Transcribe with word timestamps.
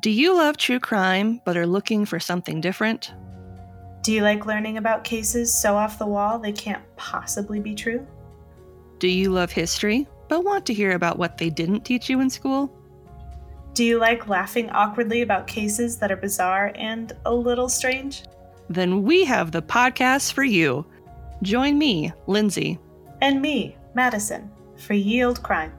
Do 0.00 0.10
you 0.10 0.34
love 0.34 0.56
true 0.56 0.80
crime 0.80 1.40
but 1.44 1.56
are 1.56 1.66
looking 1.66 2.04
for 2.06 2.18
something 2.18 2.60
different? 2.60 3.12
Do 4.02 4.12
you 4.12 4.22
like 4.22 4.46
learning 4.46 4.78
about 4.78 5.04
cases 5.04 5.52
so 5.52 5.76
off 5.76 5.98
the 5.98 6.06
wall 6.06 6.38
they 6.38 6.52
can't 6.52 6.82
possibly 6.96 7.60
be 7.60 7.74
true? 7.74 8.06
Do 8.98 9.08
you 9.08 9.30
love 9.30 9.52
history 9.52 10.08
but 10.28 10.44
want 10.44 10.64
to 10.66 10.74
hear 10.74 10.92
about 10.92 11.18
what 11.18 11.36
they 11.38 11.50
didn't 11.50 11.84
teach 11.84 12.08
you 12.08 12.20
in 12.20 12.30
school? 12.30 12.72
Do 13.74 13.84
you 13.84 13.98
like 13.98 14.28
laughing 14.28 14.70
awkwardly 14.70 15.22
about 15.22 15.46
cases 15.46 15.98
that 15.98 16.10
are 16.10 16.16
bizarre 16.16 16.72
and 16.74 17.12
a 17.24 17.34
little 17.34 17.68
strange? 17.68 18.24
Then 18.68 19.02
we 19.02 19.24
have 19.24 19.52
the 19.52 19.62
podcast 19.62 20.32
for 20.32 20.44
you. 20.44 20.86
Join 21.42 21.78
me, 21.78 22.12
Lindsay, 22.26 22.78
And 23.20 23.42
me, 23.42 23.76
Madison, 23.94 24.50
for 24.76 24.94
Ye 24.94 25.24
Olde 25.24 25.42
Crime. 25.42 25.72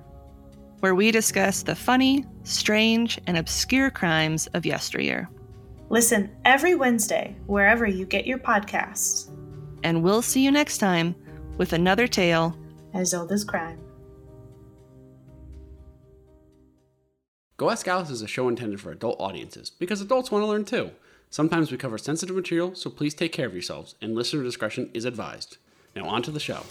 where 0.80 0.95
we 0.95 1.11
discuss 1.11 1.64
the 1.64 1.75
funny, 1.75 2.25
strange, 2.44 3.20
and 3.27 3.38
obscure 3.38 3.90
crimes 3.90 4.48
of 4.54 4.66
yesteryear. 4.66 5.30
Listen 5.90 6.31
every 6.45 6.76
Wednesday 6.76 7.35
wherever 7.45 7.85
you 7.85 8.05
get 8.05 8.26
your 8.26 8.40
podcasts. 8.40 9.30
And 9.84 10.02
we'll 10.02 10.22
see 10.22 10.44
you 10.44 10.52
next 10.52 10.77
time 10.77 11.16
with 11.58 11.73
another 11.73 12.08
tale 12.08 12.58
As 12.94 13.13
old 13.13 13.32
as 13.32 13.44
crime. 13.44 13.80
Go 17.58 17.70
Ask 17.70 17.88
Alice 17.88 18.09
is 18.09 18.21
a 18.21 18.27
show 18.27 18.49
intended 18.49 18.82
for 18.82 18.91
adult 18.91 19.20
audiences 19.20 19.70
because 19.70 20.02
adults 20.02 20.32
want 20.32 20.44
to 20.44 20.48
learn 20.48 20.66
too. 20.66 20.91
Sometimes 21.30 21.71
we 21.71 21.77
cover 21.77 21.98
sensitive 21.98 22.35
material, 22.35 22.76
so 22.76 22.90
please 22.90 23.13
take 23.13 23.32
care 23.32 23.48
of 23.48 23.54
yourselves, 23.54 23.96
and 24.02 24.13
listener 24.13 24.44
discretion 24.44 24.90
is 24.94 25.05
advised. 25.05 25.57
Now, 25.96 26.05
on 26.05 26.21
to 26.23 26.32
the 26.32 26.40
show. 26.40 26.63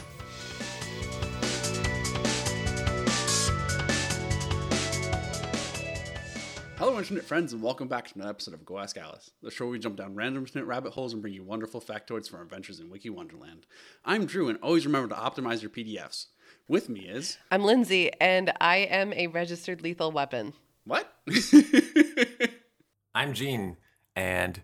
Hello, 6.84 6.98
internet 6.98 7.22
friends, 7.22 7.52
and 7.52 7.62
welcome 7.62 7.86
back 7.86 8.08
to 8.08 8.14
another 8.16 8.30
episode 8.30 8.54
of 8.54 8.64
Go 8.64 8.76
Ask 8.76 8.98
Alice, 8.98 9.30
the 9.40 9.52
show 9.52 9.66
where 9.66 9.70
we 9.70 9.78
jump 9.78 9.94
down 9.94 10.16
random 10.16 10.42
internet 10.42 10.66
rabbit 10.66 10.92
holes 10.92 11.12
and 11.12 11.22
bring 11.22 11.32
you 11.32 11.44
wonderful 11.44 11.80
factoids 11.80 12.28
from 12.28 12.38
our 12.38 12.42
adventures 12.42 12.80
in 12.80 12.90
Wiki 12.90 13.08
Wonderland. 13.08 13.66
I'm 14.04 14.26
Drew, 14.26 14.48
and 14.48 14.58
always 14.60 14.84
remember 14.84 15.14
to 15.14 15.20
optimize 15.20 15.62
your 15.62 15.70
PDFs. 15.70 16.26
With 16.66 16.88
me 16.88 17.02
is. 17.02 17.38
I'm 17.52 17.62
Lindsay, 17.62 18.10
and 18.20 18.52
I 18.60 18.78
am 18.78 19.12
a 19.12 19.28
registered 19.28 19.80
lethal 19.80 20.10
weapon. 20.10 20.54
What? 20.84 21.08
I'm 23.14 23.32
Gene, 23.32 23.76
and 24.16 24.60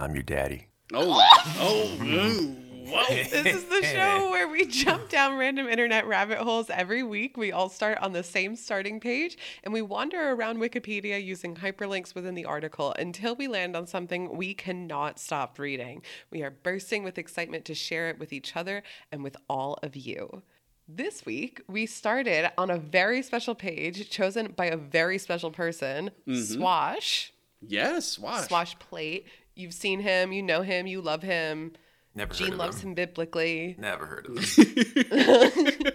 I'm 0.00 0.14
your 0.14 0.24
daddy. 0.24 0.66
oh, 0.92 1.22
oh, 1.60 2.56
whoa. 2.86 3.02
This 3.08 3.32
is 3.32 3.64
the 3.64 3.82
show 3.82 4.30
where 4.30 4.48
we 4.48 4.66
jump 4.66 5.08
down 5.08 5.36
random 5.36 5.68
internet 5.68 6.06
rabbit 6.06 6.38
holes 6.38 6.70
every 6.70 7.02
week. 7.02 7.36
We 7.36 7.52
all 7.52 7.68
start 7.68 7.98
on 7.98 8.12
the 8.12 8.22
same 8.22 8.56
starting 8.56 9.00
page 9.00 9.38
and 9.64 9.72
we 9.72 9.82
wander 9.82 10.30
around 10.32 10.58
Wikipedia 10.58 11.22
using 11.22 11.56
hyperlinks 11.56 12.14
within 12.14 12.34
the 12.34 12.44
article 12.44 12.94
until 12.98 13.34
we 13.34 13.48
land 13.48 13.76
on 13.76 13.86
something 13.86 14.36
we 14.36 14.54
cannot 14.54 15.18
stop 15.18 15.58
reading. 15.58 16.02
We 16.30 16.42
are 16.42 16.50
bursting 16.50 17.04
with 17.04 17.18
excitement 17.18 17.64
to 17.66 17.74
share 17.74 18.08
it 18.10 18.18
with 18.18 18.32
each 18.32 18.56
other 18.56 18.82
and 19.10 19.22
with 19.22 19.36
all 19.48 19.78
of 19.82 19.96
you. 19.96 20.42
This 20.88 21.24
week, 21.24 21.62
we 21.68 21.86
started 21.86 22.50
on 22.58 22.70
a 22.70 22.76
very 22.76 23.22
special 23.22 23.54
page 23.54 24.10
chosen 24.10 24.52
by 24.52 24.66
a 24.66 24.76
very 24.76 25.16
special 25.18 25.50
person, 25.50 26.10
mm-hmm. 26.26 26.40
Swash. 26.40 27.32
Yes, 27.60 28.18
watch. 28.18 28.48
Swash 28.48 28.78
Plate. 28.78 29.26
You've 29.54 29.74
seen 29.74 30.00
him, 30.00 30.32
you 30.32 30.42
know 30.42 30.62
him, 30.62 30.86
you 30.86 31.00
love 31.00 31.22
him. 31.22 31.72
Never 32.14 32.34
heard 32.34 32.38
Gene 32.38 32.52
of 32.52 32.58
loves 32.58 32.82
him. 32.82 32.90
him 32.90 32.94
biblically. 32.94 33.74
Never 33.78 34.06
heard 34.06 34.26
of 34.26 34.38
him. 34.38 34.44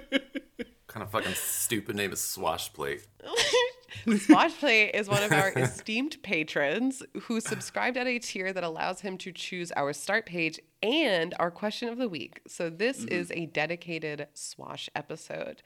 kind 0.88 1.04
of 1.04 1.12
fucking 1.12 1.36
stupid 1.36 1.96
name 1.96 2.12
is 2.12 2.22
Swash 2.22 2.74
Plate. 2.74 3.06
Swash 4.20 4.58
Plate 4.58 4.92
is 4.96 5.08
one 5.08 5.22
of 5.22 5.32
our 5.32 5.52
esteemed 5.56 6.18
patrons 6.24 7.04
who 7.24 7.40
subscribed 7.40 7.98
at 7.98 8.08
a 8.08 8.20
tier 8.20 8.52
that 8.52 8.64
allows 8.64 9.02
him 9.02 9.18
to 9.20 9.32
choose 9.32 9.72
our 9.74 9.94
start 9.94 10.26
page 10.26 10.60
and 10.82 11.36
our 11.40 11.52
question 11.52 11.90
of 11.90 11.98
the 11.98 12.10
week. 12.10 12.42
So 12.48 12.70
this 12.70 13.02
mm-hmm. 13.02 13.14
is 13.14 13.32
a 13.32 13.46
dedicated 13.48 14.28
Swash 14.34 14.90
episode. 14.96 15.62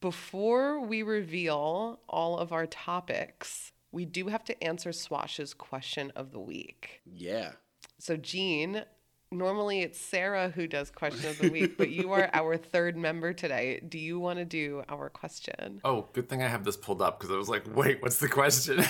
Before 0.00 0.80
we 0.80 1.02
reveal 1.02 2.00
all 2.08 2.38
of 2.38 2.52
our 2.52 2.66
topics, 2.66 3.72
we 3.92 4.04
do 4.04 4.26
have 4.26 4.44
to 4.44 4.64
answer 4.64 4.92
Swash's 4.92 5.54
question 5.54 6.12
of 6.16 6.32
the 6.32 6.40
week. 6.40 7.00
Yeah. 7.06 7.52
So, 7.98 8.16
Gene, 8.16 8.84
normally 9.34 9.82
it's 9.82 10.00
Sarah 10.00 10.50
who 10.50 10.66
does 10.66 10.90
question 10.90 11.28
of 11.28 11.38
the 11.38 11.50
week, 11.50 11.76
but 11.76 11.90
you 11.90 12.12
are 12.12 12.30
our 12.32 12.56
third 12.56 12.96
member 12.96 13.32
today. 13.32 13.80
Do 13.86 13.98
you 13.98 14.18
want 14.18 14.38
to 14.38 14.44
do 14.44 14.82
our 14.88 15.10
question? 15.10 15.80
Oh, 15.84 16.08
good 16.12 16.28
thing 16.28 16.42
I 16.42 16.48
have 16.48 16.64
this 16.64 16.76
pulled 16.76 17.02
up 17.02 17.18
because 17.18 17.34
I 17.34 17.36
was 17.36 17.48
like, 17.48 17.64
wait, 17.74 18.00
what's 18.02 18.18
the 18.18 18.28
question? 18.28 18.78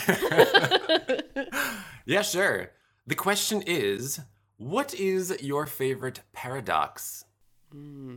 yeah, 2.06 2.22
sure. 2.22 2.70
The 3.06 3.14
question 3.14 3.62
is 3.66 4.20
What 4.56 4.94
is 4.94 5.36
your 5.42 5.66
favorite 5.66 6.20
paradox? 6.32 7.24
Hmm. 7.72 8.16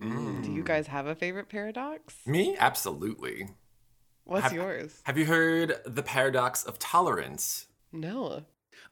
Hmm. 0.00 0.42
Do 0.42 0.52
you 0.52 0.62
guys 0.62 0.86
have 0.88 1.06
a 1.06 1.14
favorite 1.14 1.48
paradox? 1.48 2.14
Me? 2.26 2.56
Absolutely. 2.58 3.48
What's 4.24 4.44
Have- 4.44 4.52
yours? 4.52 5.00
Have 5.04 5.18
you 5.18 5.26
heard 5.26 5.76
the 5.84 6.02
paradox 6.02 6.64
of 6.64 6.78
tolerance? 6.78 7.66
No. 7.92 8.44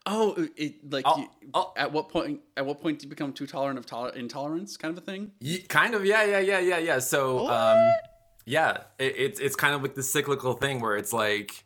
Oh, 0.07 0.33
uh, 0.33 0.47
it 0.57 0.91
like 0.91 1.05
Oh, 1.07 1.19
you, 1.19 1.29
oh. 1.55 1.73
at 1.77 1.93
what 1.93 2.09
point? 2.09 2.41
At 2.57 2.67
what 2.67 2.81
point 2.81 2.99
do 2.99 3.05
you 3.07 3.11
become 3.11 3.33
too 3.33 3.47
tolerant 3.47 3.79
of 3.79 3.87
toler- 3.87 4.15
intolerance, 4.15 4.77
kind 4.77 4.97
of 4.97 5.03
a 5.03 5.05
thing? 5.05 5.33
Ye- 5.41 5.63
kind 5.63 5.95
of, 5.95 6.05
yeah, 6.05 6.25
yeah, 6.25 6.39
yeah, 6.41 6.59
yeah, 6.59 6.79
yeah. 6.79 6.99
So, 6.99 7.49
um, 7.49 7.93
yeah, 8.47 8.79
it, 8.99 9.15
it's 9.17 9.41
it's 9.41 9.57
kind 9.57 9.75
of 9.75 9.83
like 9.83 9.95
the 9.95 10.03
cyclical 10.03 10.55
thing 10.55 10.81
where 10.81 10.97
it's 10.97 11.13
like, 11.13 11.65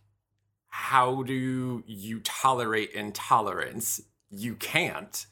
how 0.68 1.22
do 1.22 1.84
you 1.86 2.20
tolerate 2.20 2.90
intolerance? 2.90 4.00
You 4.30 4.56
can't, 4.56 5.26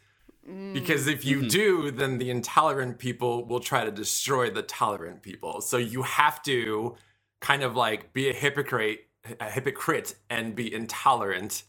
mm. 0.49 0.72
because 0.72 1.09
if 1.09 1.25
you 1.25 1.38
mm-hmm. 1.38 1.49
do, 1.49 1.91
then 1.91 2.19
the 2.19 2.31
intolerant 2.31 2.99
people 2.99 3.44
will 3.44 3.59
try 3.60 3.84
to 3.84 3.91
destroy 3.91 4.50
the 4.50 4.62
tolerant 4.62 5.22
people. 5.22 5.60
So 5.60 5.76
you 5.76 6.03
have 6.03 6.41
to 6.44 6.94
kind 7.41 7.64
of 7.64 7.75
like 7.75 8.12
be 8.12 8.31
a 8.31 8.32
hypocrite, 8.32 9.00
a 9.41 9.50
hypocrite, 9.50 10.14
and 10.31 10.54
be 10.54 10.72
intolerant 10.72 11.64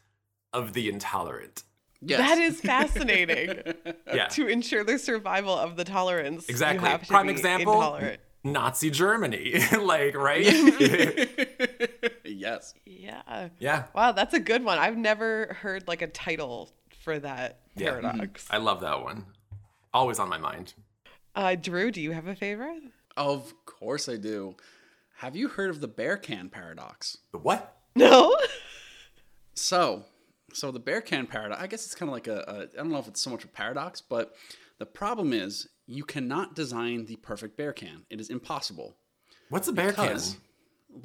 of 0.53 0.73
the 0.73 0.89
intolerant. 0.89 1.63
Yes. 2.01 2.19
That 2.19 2.37
is 2.37 2.59
fascinating. 2.71 3.73
Yeah, 4.13 4.27
to 4.27 4.47
ensure 4.47 4.83
the 4.83 4.99
survival 4.99 5.57
of 5.57 5.75
the 5.77 5.83
tolerance, 5.85 6.49
Exactly. 6.49 6.85
You 6.85 6.91
have 6.91 7.01
to 7.01 7.07
Prime 7.07 7.27
be 7.27 7.31
example. 7.33 7.73
Intolerant. 7.73 8.19
Nazi 8.45 8.89
Germany, 8.89 9.55
like 9.81 10.15
right? 10.17 10.43
yes. 12.25 12.73
Yeah. 12.85 13.47
yeah. 13.59 13.83
Wow, 13.95 14.11
that's 14.11 14.33
a 14.33 14.39
good 14.39 14.63
one. 14.65 14.77
I've 14.79 14.97
never 14.97 15.57
heard 15.61 15.87
like 15.87 16.01
a 16.01 16.07
title 16.07 16.69
for 17.03 17.17
that 17.19 17.59
Yeah. 17.77 17.91
Paradox. 17.91 18.45
I 18.49 18.57
love 18.57 18.81
that 18.81 19.01
one. 19.01 19.25
Always 19.93 20.19
on 20.19 20.27
my 20.27 20.37
mind. 20.37 20.73
Uh, 21.35 21.55
Drew, 21.55 21.89
do 21.89 22.01
you 22.01 22.11
have 22.11 22.27
a 22.27 22.35
favorite? 22.35 22.83
Of 23.15 23.53
course 23.65 24.09
I 24.09 24.17
do. 24.17 24.55
Have 25.17 25.35
you 25.37 25.47
heard 25.47 25.69
of 25.69 25.79
the 25.79 25.87
bear 25.87 26.17
can 26.17 26.49
paradox? 26.49 27.17
The 27.31 27.37
what? 27.37 27.77
No. 27.95 28.35
So, 29.53 30.03
so 30.53 30.71
the 30.71 30.79
bear 30.79 31.01
can 31.01 31.27
paradox. 31.27 31.61
I 31.61 31.67
guess 31.67 31.85
it's 31.85 31.95
kind 31.95 32.09
of 32.09 32.13
like 32.13 32.27
a, 32.27 32.39
a. 32.47 32.61
I 32.79 32.83
don't 32.83 32.91
know 32.91 32.99
if 32.99 33.07
it's 33.07 33.21
so 33.21 33.29
much 33.29 33.43
a 33.43 33.47
paradox, 33.47 34.01
but 34.01 34.35
the 34.79 34.85
problem 34.85 35.33
is 35.33 35.67
you 35.85 36.03
cannot 36.03 36.55
design 36.55 37.05
the 37.05 37.15
perfect 37.17 37.57
bear 37.57 37.73
can. 37.73 38.05
It 38.09 38.19
is 38.21 38.29
impossible 38.29 38.95
What's 39.49 39.67
a 39.67 39.73
bear 39.73 39.91
can? 39.93 40.17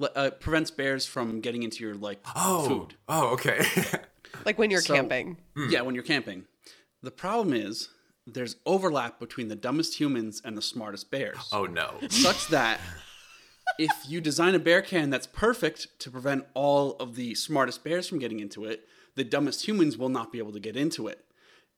uh, 0.01 0.07
it 0.17 0.41
prevents 0.41 0.71
bears 0.71 1.05
from 1.07 1.41
getting 1.41 1.63
into 1.63 1.83
your 1.85 1.95
like 1.95 2.21
Oh, 2.37 2.69
food. 2.69 2.95
Oh, 3.09 3.29
okay. 3.35 3.65
Like 4.45 4.59
when 4.59 4.71
you're 4.71 4.83
So- 4.83 4.95
camping. 4.95 5.39
Yeah, 5.71 5.81
when 5.81 5.95
you're 5.95 6.05
camping. 6.05 6.45
The 7.03 7.11
problem 7.11 7.55
is 7.55 7.89
there's 8.27 8.57
overlap 8.67 9.19
between 9.19 9.49
the 9.49 9.57
dumbest 9.57 9.99
humans 9.99 10.43
and 10.45 10.57
the 10.57 10.61
smartest 10.63 11.11
bears. 11.11 11.49
oh 11.53 11.65
no. 11.65 11.95
Such 12.11 12.49
that 12.49 12.79
if 13.79 13.91
you 14.07 14.21
design 14.21 14.55
a 14.55 14.59
bear 14.59 14.83
can 14.83 15.09
that's 15.11 15.27
perfect 15.27 15.99
to 16.01 16.11
prevent 16.11 16.45
all 16.55 16.93
of 17.01 17.15
the 17.17 17.35
smartest 17.35 17.83
bears 17.85 18.07
from 18.07 18.19
getting 18.19 18.41
into 18.41 18.65
it, 18.67 18.87
the 19.19 19.25
dumbest 19.25 19.67
humans 19.67 19.99
will 19.99 20.09
not 20.09 20.31
be 20.31 20.39
able 20.39 20.53
to 20.53 20.61
get 20.61 20.77
into 20.77 21.09
it. 21.09 21.25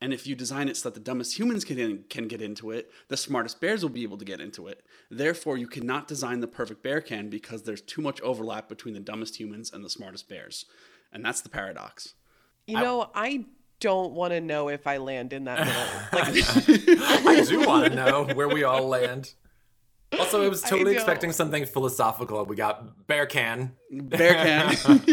And 0.03 0.13
if 0.13 0.27
you 0.27 0.35
design 0.35 0.69
it 0.69 0.77
so 0.77 0.89
that 0.89 0.95
the 0.95 1.01
dumbest 1.01 1.39
humans 1.39 1.65
can, 1.65 1.79
in, 1.79 2.05
can 2.11 2.29
get 2.29 2.43
into 2.43 2.71
it, 2.71 2.91
the 3.09 3.17
smartest 3.17 3.61
bears 3.61 3.83
will 3.83 3.91
be 3.91 4.03
able 4.03 4.19
to 4.19 4.25
get 4.27 4.41
into 4.41 4.67
it. 4.67 4.83
Therefore, 5.11 5.57
you 5.57 5.67
cannot 5.67 6.07
design 6.07 6.41
the 6.41 6.47
perfect 6.47 6.83
bear 6.83 7.01
can 7.01 7.31
because 7.31 7.63
there's 7.63 7.81
too 7.81 8.03
much 8.03 8.21
overlap 8.21 8.69
between 8.69 8.93
the 8.93 9.01
dumbest 9.01 9.41
humans 9.41 9.73
and 9.73 9.83
the 9.83 9.91
smartest 9.91 10.29
bears. 10.29 10.67
And 11.13 11.25
that's 11.25 11.41
the 11.41 11.49
paradox. 11.49 12.15
You 12.67 12.77
know, 12.77 13.11
I 13.15 13.47
don't 13.81 14.13
want 14.13 14.33
to 14.33 14.41
know 14.41 14.69
if 14.69 14.87
I 14.87 14.99
land 14.99 15.33
in 15.33 15.45
that 15.45 15.67
middle. 15.67 15.83
Like, 17.25 17.39
I 17.39 17.45
do 17.47 17.67
want 17.67 17.87
to 17.87 17.95
know 17.95 18.25
where 18.35 18.49
we 18.49 18.65
all 18.65 18.87
land. 18.87 19.33
Also, 20.19 20.45
I 20.45 20.49
was 20.49 20.63
totally 20.63 20.93
know. 20.93 20.99
expecting 20.99 21.33
something 21.33 21.65
philosophical. 21.67 22.45
We 22.45 22.57
got 22.57 23.07
bear 23.07 23.27
can. 23.27 23.73
Bear 23.91 24.35
can. 24.35 24.69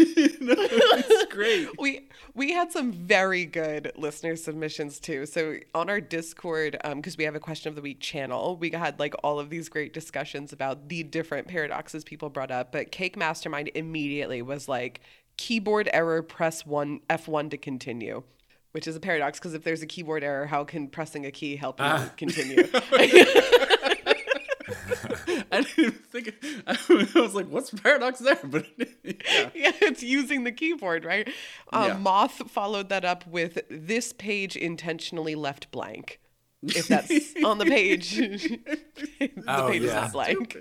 great. 1.37 1.69
we 1.79 2.07
we 2.33 2.53
had 2.53 2.71
some 2.71 2.91
very 2.91 3.45
good 3.45 3.91
listener 3.95 4.35
submissions 4.35 4.99
too. 4.99 5.25
So 5.25 5.55
on 5.75 5.89
our 5.89 6.01
Discord, 6.01 6.77
because 6.95 7.17
we 7.17 7.23
have 7.23 7.35
a 7.35 7.39
question 7.39 7.69
of 7.69 7.75
the 7.75 7.81
week 7.81 7.99
channel, 7.99 8.57
we 8.57 8.71
had 8.71 8.99
like 8.99 9.13
all 9.23 9.39
of 9.39 9.49
these 9.49 9.69
great 9.69 9.93
discussions 9.93 10.51
about 10.51 10.89
the 10.89 11.03
different 11.03 11.47
paradoxes 11.47 12.03
people 12.03 12.29
brought 12.29 12.51
up. 12.51 12.71
But 12.71 12.91
Cake 12.91 13.15
Mastermind 13.15 13.71
immediately 13.75 14.41
was 14.41 14.67
like, 14.67 15.01
keyboard 15.37 15.89
error, 15.93 16.23
press 16.23 16.65
one 16.65 17.01
F1 17.09 17.51
to 17.51 17.57
continue, 17.57 18.23
which 18.71 18.87
is 18.87 18.95
a 18.95 18.99
paradox 18.99 19.39
because 19.39 19.53
if 19.53 19.63
there's 19.63 19.83
a 19.83 19.87
keyboard 19.87 20.23
error, 20.23 20.47
how 20.47 20.63
can 20.63 20.87
pressing 20.87 21.25
a 21.25 21.31
key 21.31 21.55
help 21.55 21.79
you 21.79 21.85
Ah. 21.85 22.09
continue? 22.17 22.67
I 25.51 25.61
didn't 25.61 26.05
think. 26.05 26.33
I 26.67 26.77
was 27.15 27.33
like, 27.35 27.47
"What's 27.47 27.69
the 27.71 27.77
paradox 27.81 28.19
there?" 28.19 28.39
But 28.43 28.65
yeah. 28.77 29.49
yeah, 29.53 29.71
it's 29.81 30.03
using 30.03 30.43
the 30.43 30.51
keyboard, 30.51 31.05
right? 31.05 31.27
Um, 31.73 31.83
Yeah. 31.87 31.97
Moth 31.97 32.49
followed 32.51 32.89
that 32.89 33.03
up 33.05 33.25
with 33.27 33.59
this 33.69 34.13
page 34.13 34.55
intentionally 34.55 35.35
left 35.35 35.71
blank. 35.71 36.19
If 36.63 36.87
that's 36.87 37.11
on 37.43 37.59
the 37.59 37.65
page, 37.65 38.15
the 38.17 39.29
Oh, 39.47 39.69
page 39.69 39.83
is 39.83 39.93
not 39.93 40.11
blank. 40.11 40.57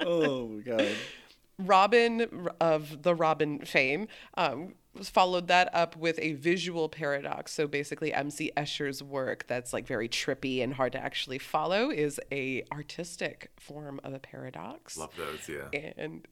oh 0.00 0.48
my 0.48 0.60
god. 0.62 0.88
Robin 1.58 2.48
of 2.60 3.02
the 3.02 3.14
Robin 3.14 3.60
fame 3.64 4.08
um, 4.36 4.74
followed 5.02 5.48
that 5.48 5.74
up 5.74 5.96
with 5.96 6.18
a 6.20 6.32
visual 6.32 6.88
paradox. 6.88 7.52
So 7.52 7.66
basically, 7.66 8.12
MC 8.12 8.50
Escher's 8.56 9.02
work 9.02 9.46
that's 9.46 9.72
like 9.72 9.86
very 9.86 10.08
trippy 10.08 10.62
and 10.62 10.74
hard 10.74 10.92
to 10.92 10.98
actually 10.98 11.38
follow 11.38 11.90
is 11.90 12.20
a 12.30 12.64
artistic 12.72 13.50
form 13.58 14.00
of 14.04 14.14
a 14.14 14.18
paradox. 14.18 14.96
Love 14.96 15.14
those, 15.16 15.48
yeah. 15.48 15.92
And 15.96 16.26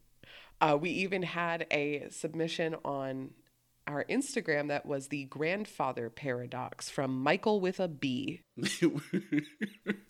uh, 0.60 0.78
we 0.80 0.90
even 0.90 1.22
had 1.22 1.66
a 1.70 2.06
submission 2.10 2.76
on 2.84 3.30
our 3.86 4.04
Instagram 4.04 4.68
that 4.68 4.86
was 4.86 5.08
the 5.08 5.24
grandfather 5.24 6.08
paradox 6.08 6.88
from 6.88 7.22
Michael 7.22 7.60
with 7.60 7.80
a 7.80 7.88
B. 7.88 8.42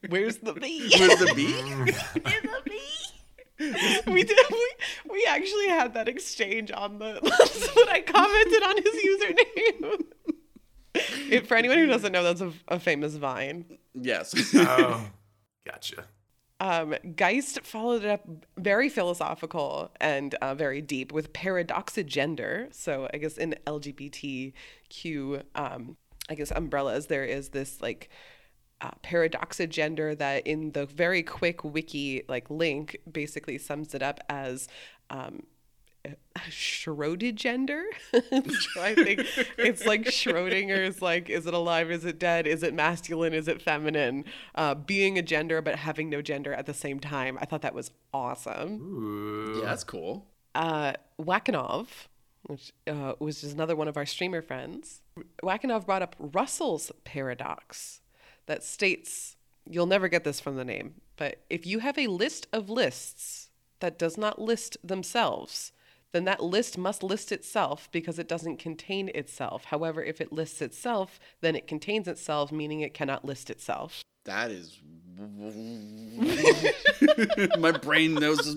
Where's 0.09 0.39
the 0.39 0.53
B? 0.53 0.91
Where's 0.99 1.19
the 1.19 1.33
bee? 1.35 1.53
Where's 2.23 2.43
the 2.43 2.63
B? 2.65 2.75
we 4.07 4.25
did. 4.25 4.39
We, 4.51 4.69
we 5.11 5.27
actually 5.29 5.69
had 5.69 5.95
that 5.95 6.09
exchange 6.09 6.71
on 6.73 6.99
the. 6.99 7.21
That's 7.23 7.69
what 7.75 7.89
I 7.89 8.01
commented 8.01 8.63
on 8.63 8.77
his 8.77 8.95
username. 9.05 10.05
If, 11.31 11.47
for 11.47 11.57
anyone 11.57 11.79
who 11.79 11.87
doesn't 11.87 12.13
know, 12.13 12.23
that's 12.23 12.43
a, 12.43 12.53
a 12.69 12.79
famous 12.79 13.15
Vine. 13.15 13.79
yes. 13.95 14.35
Oh, 14.55 15.09
gotcha. 15.67 16.05
Um, 16.61 16.95
Geist 17.17 17.65
followed 17.65 18.05
it 18.05 18.11
up 18.11 18.29
very 18.59 18.89
philosophical 18.89 19.91
and 20.01 20.35
uh, 20.37 20.55
very 20.55 20.81
deep 20.81 21.11
with 21.11 21.33
paradoxagender. 21.33 22.73
So 22.75 23.09
I 23.13 23.17
guess 23.17 23.39
in 23.39 23.57
LGBTQ, 23.67 25.43
um, 25.55 25.97
I 26.29 26.35
guess 26.35 26.53
umbrellas, 26.53 27.07
there 27.07 27.25
is 27.25 27.49
this 27.49 27.81
like 27.81 28.11
uh, 28.83 28.91
paradoxagender 29.03 30.17
that 30.19 30.47
in 30.47 30.73
the 30.73 30.87
very 30.87 31.23
quick 31.23 31.65
wiki 31.65 32.25
like 32.29 32.51
link 32.51 32.99
basically 33.11 33.57
sums 33.57 33.95
it 33.95 34.03
up 34.03 34.21
as 34.29 34.69
um, 35.11 35.45
Schrodegender. 36.37 37.85
so 38.13 38.81
I 38.81 38.95
think 38.95 39.21
it's 39.59 39.87
like 39.87 40.07
Schrodinger's 40.07 41.01
like, 41.01 41.31
is 41.31 41.47
it 41.47 41.55
alive? 41.55 41.91
Is 41.91 42.05
it 42.05 42.19
dead? 42.19 42.47
Is 42.47 42.63
it 42.63 42.75
masculine? 42.75 43.35
Is 43.35 43.47
it 43.47 43.63
feminine? 43.63 44.25
Uh, 44.55 44.75
being 44.75 45.17
a 45.17 45.23
gender 45.23 45.63
but 45.63 45.77
having 45.77 46.11
no 46.11 46.21
gender 46.21 46.53
at 46.53 46.67
the 46.67 46.75
same 46.75 46.99
time. 46.99 47.39
I 47.41 47.45
thought 47.45 47.63
that 47.63 47.75
was 47.75 47.93
awesome. 48.13 48.81
Ooh. 48.83 49.61
yeah, 49.61 49.67
that's 49.67 49.85
cool. 49.85 50.27
Uh, 50.55 50.95
Wakanov, 51.21 51.87
which 52.43 52.73
uh, 52.89 53.13
was 53.21 53.41
just 53.41 53.55
another 53.55 53.77
one 53.77 53.87
of 53.87 53.97
our 53.97 54.07
streamer 54.07 54.43
friends, 54.43 55.03
Wakanov 55.43 55.87
brought 55.87 56.03
up 56.03 56.17
Russell's 56.19 56.91
paradox 57.05 58.02
that 58.47 58.65
states 58.65 59.37
you'll 59.69 59.87
never 59.87 60.09
get 60.09 60.25
this 60.25 60.41
from 60.41 60.57
the 60.57 60.65
name, 60.65 60.95
but 61.17 61.43
if 61.49 61.67
you 61.67 61.81
have 61.81 61.99
a 61.99 62.09
list 62.09 62.47
of 62.53 62.69
lists 62.69 63.51
that 63.81 63.99
does 63.99 64.19
not 64.19 64.41
list 64.41 64.77
themselves, 64.83 65.73
then 66.13 66.25
that 66.25 66.43
list 66.43 66.77
must 66.77 67.03
list 67.03 67.33
itself 67.33 67.89
because 67.91 68.19
it 68.19 68.29
doesn't 68.29 68.59
contain 68.59 69.11
itself. 69.15 69.65
However, 69.67 70.03
if 70.03 70.21
it 70.21 70.33
lists 70.33 70.61
itself, 70.61 71.19
then 71.41 71.57
it 71.57 71.67
contains 71.67 72.07
itself, 72.07 72.53
meaning 72.53 72.81
it 72.81 72.95
cannot 72.95 73.25
list 73.25 73.51
itself. 73.51 74.03
That 74.25 74.51
is. 74.51 74.79
my 77.59 77.71
brain 77.71 78.15
knows 78.15 78.57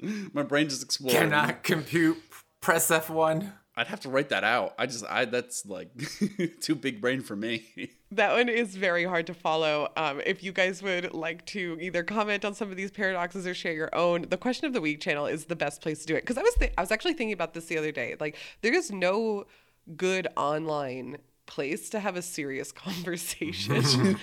my 0.32 0.42
brain 0.42 0.68
just 0.68 0.82
exploded. 0.82 1.18
Cannot 1.18 1.62
compute. 1.62 2.18
Press 2.60 2.90
F1. 2.90 3.52
I'd 3.80 3.86
have 3.86 4.00
to 4.00 4.10
write 4.10 4.28
that 4.28 4.44
out. 4.44 4.74
I 4.78 4.84
just. 4.84 5.06
I. 5.08 5.24
That's 5.24 5.64
like 5.64 5.88
too 6.60 6.74
big 6.74 7.00
brain 7.00 7.22
for 7.22 7.34
me. 7.34 7.64
That 8.12 8.32
one 8.32 8.48
is 8.48 8.74
very 8.74 9.04
hard 9.04 9.28
to 9.28 9.34
follow. 9.34 9.86
Um, 9.96 10.20
if 10.26 10.42
you 10.42 10.50
guys 10.50 10.82
would 10.82 11.14
like 11.14 11.46
to 11.46 11.78
either 11.80 12.02
comment 12.02 12.44
on 12.44 12.54
some 12.54 12.68
of 12.68 12.76
these 12.76 12.90
paradoxes 12.90 13.46
or 13.46 13.54
share 13.54 13.72
your 13.72 13.94
own, 13.94 14.26
the 14.28 14.36
question 14.36 14.66
of 14.66 14.72
the 14.72 14.80
week 14.80 15.00
channel 15.00 15.26
is 15.26 15.44
the 15.44 15.54
best 15.54 15.80
place 15.80 16.00
to 16.00 16.06
do 16.06 16.16
it. 16.16 16.22
Because 16.22 16.36
I 16.36 16.42
was 16.42 16.54
th- 16.54 16.72
I 16.76 16.80
was 16.80 16.90
actually 16.90 17.12
thinking 17.12 17.32
about 17.32 17.54
this 17.54 17.66
the 17.66 17.78
other 17.78 17.92
day. 17.92 18.16
Like 18.18 18.36
there 18.62 18.74
is 18.74 18.90
no 18.90 19.44
good 19.96 20.26
online 20.36 21.18
place 21.46 21.88
to 21.90 22.00
have 22.00 22.16
a 22.16 22.22
serious 22.22 22.72
conversation. 22.86 24.16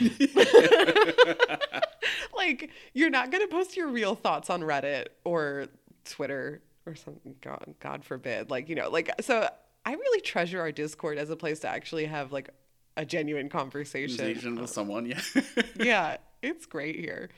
like 2.35 2.69
you're 2.93 3.09
not 3.09 3.31
gonna 3.31 3.47
post 3.47 3.77
your 3.77 3.87
real 3.87 4.15
thoughts 4.15 4.49
on 4.49 4.61
Reddit 4.63 5.07
or 5.23 5.67
Twitter 6.03 6.61
or 6.87 6.95
something. 6.95 7.35
God, 7.41 7.75
God 7.79 8.03
forbid. 8.03 8.49
Like 8.49 8.69
you 8.69 8.75
know, 8.75 8.89
like 8.89 9.11
so. 9.21 9.47
I 9.85 9.93
really 9.93 10.19
treasure 10.19 10.59
our 10.59 10.71
Discord 10.73 11.17
as 11.17 11.29
a 11.29 11.37
place 11.37 11.59
to 11.59 11.69
actually 11.69 12.05
have 12.07 12.33
like 12.33 12.49
a 12.97 13.05
genuine 13.05 13.47
conversation. 13.47 14.17
Conversation 14.17 14.55
with 14.59 14.69
someone. 14.69 15.05
Yeah. 15.05 15.21
yeah, 15.79 16.17
it's 16.41 16.65
great 16.65 16.99
here. 16.99 17.29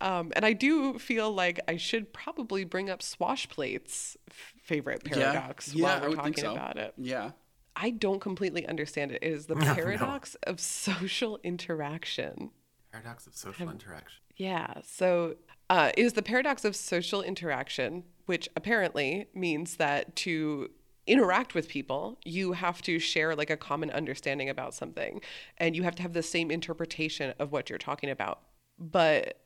Um, 0.00 0.32
and 0.36 0.44
I 0.44 0.52
do 0.52 0.98
feel 0.98 1.32
like 1.32 1.60
I 1.68 1.76
should 1.76 2.12
probably 2.12 2.64
bring 2.64 2.90
up 2.90 3.00
Swashplate's 3.00 4.16
f- 4.30 4.54
favorite 4.62 5.04
paradox 5.04 5.74
yeah, 5.74 5.84
while 5.84 5.96
I 5.96 6.00
we're 6.02 6.08
would 6.10 6.16
talking 6.18 6.34
so. 6.34 6.52
about 6.52 6.76
it. 6.76 6.94
yeah. 6.96 7.30
I 7.74 7.90
don't 7.90 8.20
completely 8.20 8.66
understand 8.66 9.12
it. 9.12 9.20
It 9.22 9.32
is 9.32 9.46
the 9.46 9.54
No. 9.56 9.74
paradox 9.74 10.36
of 10.42 10.60
social 10.60 11.38
interaction. 11.42 12.50
Paradox 12.92 13.26
of 13.26 13.34
social 13.34 13.70
interaction. 13.70 14.20
Yeah. 14.36 14.74
So 14.84 15.36
uh, 15.70 15.90
it 15.96 16.02
is 16.02 16.12
the 16.12 16.22
paradox 16.22 16.64
of 16.64 16.76
social 16.76 17.22
interaction, 17.22 18.04
which 18.26 18.48
apparently 18.56 19.26
means 19.34 19.76
that 19.76 20.14
to 20.16 20.70
interact 21.06 21.54
with 21.54 21.68
people, 21.68 22.18
you 22.24 22.52
have 22.52 22.80
to 22.82 22.98
share 22.98 23.34
like 23.34 23.50
a 23.50 23.56
common 23.56 23.90
understanding 23.90 24.48
about 24.48 24.74
something 24.74 25.20
and 25.58 25.74
you 25.74 25.82
have 25.82 25.96
to 25.96 26.02
have 26.02 26.12
the 26.12 26.22
same 26.22 26.50
interpretation 26.50 27.34
of 27.38 27.50
what 27.50 27.68
you're 27.68 27.78
talking 27.78 28.10
about. 28.10 28.40
But 28.78 29.38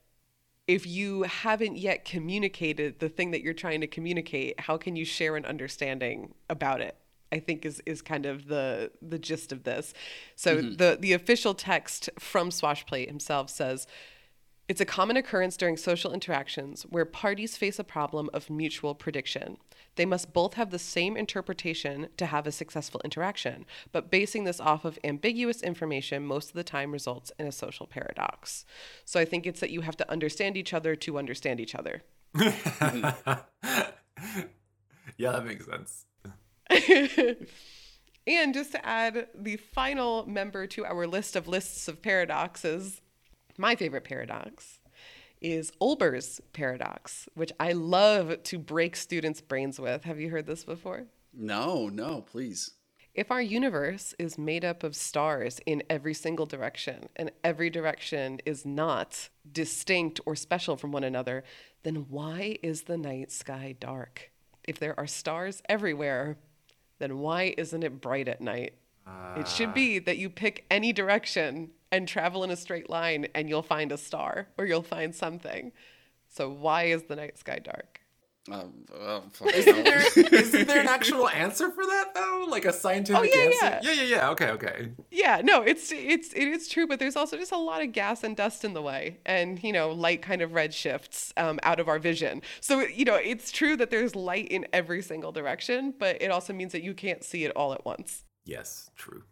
if 0.67 0.87
you 0.87 1.23
haven't 1.23 1.77
yet 1.79 2.05
communicated 2.05 2.99
the 2.99 3.09
thing 3.09 3.31
that 3.31 3.43
you're 3.43 3.55
trying 3.55 3.81
to 3.81 3.87
communicate, 3.87 4.61
how 4.61 4.77
can 4.77 4.97
you 4.97 5.05
share 5.05 5.37
an 5.37 5.47
understanding 5.47 6.35
about 6.51 6.81
it? 6.81 6.97
I 7.33 7.41
think 7.41 7.67
is 7.67 7.83
is 7.87 8.03
kind 8.03 8.25
of 8.25 8.47
the 8.47 8.93
the 9.03 9.19
gist 9.19 9.53
of 9.53 9.65
this. 9.65 9.93
So 10.37 10.57
mm-hmm. 10.57 10.77
the 10.77 10.97
the 11.01 11.13
official 11.13 11.55
text 11.55 12.09
from 12.19 12.51
Swashplate 12.51 13.09
himself 13.09 13.51
says 13.51 13.87
it's 14.69 14.81
a 14.81 14.85
common 14.85 15.17
occurrence 15.17 15.57
during 15.57 15.77
social 15.77 16.13
interactions 16.13 16.83
where 16.83 17.05
parties 17.05 17.57
face 17.57 17.79
a 17.79 17.85
problem 17.85 18.29
of 18.35 18.51
mutual 18.51 18.95
prediction. 18.95 19.59
They 19.95 20.05
must 20.05 20.33
both 20.33 20.55
have 20.55 20.71
the 20.71 20.79
same 20.79 21.17
interpretation 21.17 22.09
to 22.17 22.27
have 22.27 22.47
a 22.47 22.53
successful 22.53 23.01
interaction, 23.05 23.65
but 23.93 24.11
basing 24.11 24.45
this 24.45 24.61
off 24.61 24.85
of 24.85 24.99
ambiguous 25.05 25.63
information 25.63 26.27
most 26.27 26.49
of 26.49 26.55
the 26.55 26.65
time 26.65 26.91
results 26.91 27.31
in 27.39 27.47
a 27.47 27.53
social 27.53 27.87
paradox. 27.87 28.65
So 29.05 29.21
I 29.21 29.25
think 29.25 29.47
it's 29.47 29.61
that 29.61 29.71
you 29.71 29.83
have 29.83 29.97
to 29.99 30.11
understand 30.11 30.57
each 30.57 30.75
other 30.75 30.97
to 30.97 31.19
understand 31.19 31.61
each 31.61 31.75
other. 31.75 32.03
yeah, 32.35 33.93
that 35.19 35.47
makes 35.47 35.67
sense. 35.67 36.07
and 38.27 38.53
just 38.53 38.73
to 38.73 38.85
add 38.85 39.29
the 39.35 39.57
final 39.57 40.27
member 40.27 40.67
to 40.67 40.85
our 40.85 41.07
list 41.07 41.37
of 41.37 41.47
lists 41.47 41.87
of 41.87 42.03
paradoxes, 42.03 43.01
my 43.59 43.77
favorite 43.77 44.05
paradox 44.05 44.81
is 45.41 45.73
Olbers' 45.81 46.41
paradox, 46.53 47.29
which 47.35 47.53
I 47.61 47.73
love 47.73 48.43
to 48.45 48.59
break 48.59 48.97
students' 48.97 49.41
brains 49.41 49.79
with. 49.79 50.05
Have 50.05 50.21
you 50.21 50.31
heard 50.31 50.47
this 50.47 50.65
before? 50.65 51.07
No, 51.33 51.89
no, 51.89 52.23
please. 52.23 52.73
If 53.15 53.31
our 53.31 53.41
universe 53.41 54.15
is 54.19 54.37
made 54.37 54.65
up 54.65 54.83
of 54.83 54.95
stars 54.95 55.59
in 55.65 55.83
every 55.89 56.13
single 56.13 56.45
direction, 56.45 57.09
and 57.17 57.31
every 57.43 57.71
direction 57.71 58.41
is 58.45 58.67
not 58.67 59.31
distinct 59.51 60.21
or 60.27 60.37
special 60.37 60.77
from 60.77 60.93
one 60.93 61.05
another, 61.05 61.43
then 61.83 62.07
why 62.11 62.59
is 62.63 62.83
the 62.83 62.99
night 62.99 63.31
sky 63.33 63.75
dark? 63.79 64.31
If 64.65 64.79
there 64.79 64.99
are 64.99 65.07
stars 65.07 65.63
everywhere, 65.69 66.37
then 66.99 67.19
why 67.19 67.55
isn't 67.57 67.85
it 67.85 68.01
bright 68.01 68.29
at 68.29 68.41
night? 68.41 68.75
It 69.37 69.49
should 69.49 69.73
be 69.73 69.99
ah. 69.99 70.03
that 70.07 70.19
you 70.19 70.29
pick 70.29 70.67
any 70.71 70.93
direction 70.93 71.71
and 71.93 72.09
travel 72.09 72.45
in 72.45 72.51
a 72.51 72.57
straight 72.57 72.91
line 72.91 73.29
and 73.35 73.49
you'll 73.49 73.63
find 73.63 73.93
a 73.93 73.97
star 73.97 74.49
or 74.59 74.67
you'll 74.67 74.83
find 74.83 75.15
something. 75.15 75.73
So 76.29 76.51
why 76.51 76.85
is 76.85 77.05
the 77.05 77.17
night 77.17 77.39
sky 77.39 77.59
dark? 77.59 78.01
Um, 78.51 78.85
uh, 78.97 79.21
Isn't 79.55 79.85
there, 79.85 80.07
isn't 80.17 80.69
there 80.69 80.81
an 80.81 80.89
actual 80.89 81.29
answer 81.29 81.71
for 81.71 81.85
that 81.85 82.13
though? 82.15 82.47
Like 82.49 82.65
a 82.65 82.73
scientific 82.73 83.21
oh, 83.21 83.25
yeah, 83.25 83.45
answer? 83.45 83.57
yeah. 83.61 83.81
yeah, 83.83 84.03
yeah, 84.03 84.17
yeah. 84.17 84.31
Okay, 84.31 84.51
okay. 84.51 84.93
Yeah, 85.11 85.41
no, 85.43 85.63
it's 85.63 85.91
it's 85.93 86.33
it 86.33 86.47
is 86.47 86.69
true, 86.69 86.87
but 86.87 86.99
there's 86.99 87.17
also 87.17 87.37
just 87.37 87.53
a 87.53 87.57
lot 87.57 87.83
of 87.83 87.93
gas 87.93 88.23
and 88.23 88.37
dust 88.37 88.65
in 88.65 88.73
the 88.73 88.83
way, 88.83 89.19
and 89.27 89.63
you 89.65 89.73
know, 89.73 89.91
light 89.91 90.23
kind 90.23 90.43
of 90.43 90.53
red 90.53 90.73
shifts 90.73 91.33
um, 91.37 91.59
out 91.65 91.81
of 91.81 91.89
our 91.89 91.99
vision. 91.99 92.43
So 92.61 92.81
you 92.83 93.05
know, 93.05 93.17
it's 93.17 93.51
true 93.51 93.77
that 93.79 93.91
there's 93.91 94.15
light 94.15 94.49
in 94.49 94.67
every 94.73 95.03
single 95.03 95.33
direction, 95.33 95.95
but 95.99 96.23
it 96.23 96.31
also 96.31 96.53
means 96.53 96.73
that 96.73 96.83
you 96.83 96.95
can't 96.95 97.25
see 97.25 97.45
it 97.45 97.51
all 97.57 97.73
at 97.73 97.85
once. 97.85 98.25
Yes, 98.45 98.91
true. 98.95 99.25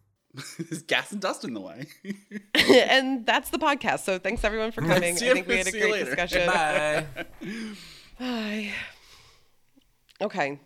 There's 0.58 0.82
gas 0.82 1.12
and 1.12 1.20
dust 1.20 1.44
in 1.44 1.54
the 1.54 1.60
way. 1.60 1.86
and 2.54 3.24
that's 3.24 3.50
the 3.50 3.58
podcast. 3.58 4.00
So 4.00 4.18
thanks 4.18 4.42
everyone 4.42 4.72
for 4.72 4.80
coming. 4.80 5.14
I 5.14 5.16
think 5.16 5.46
we 5.46 5.58
had 5.58 5.66
a 5.68 5.72
great 5.72 6.04
discussion. 6.04 6.46
Bye. 6.46 7.06
Bye. 8.18 8.70
Okay, 10.20 10.60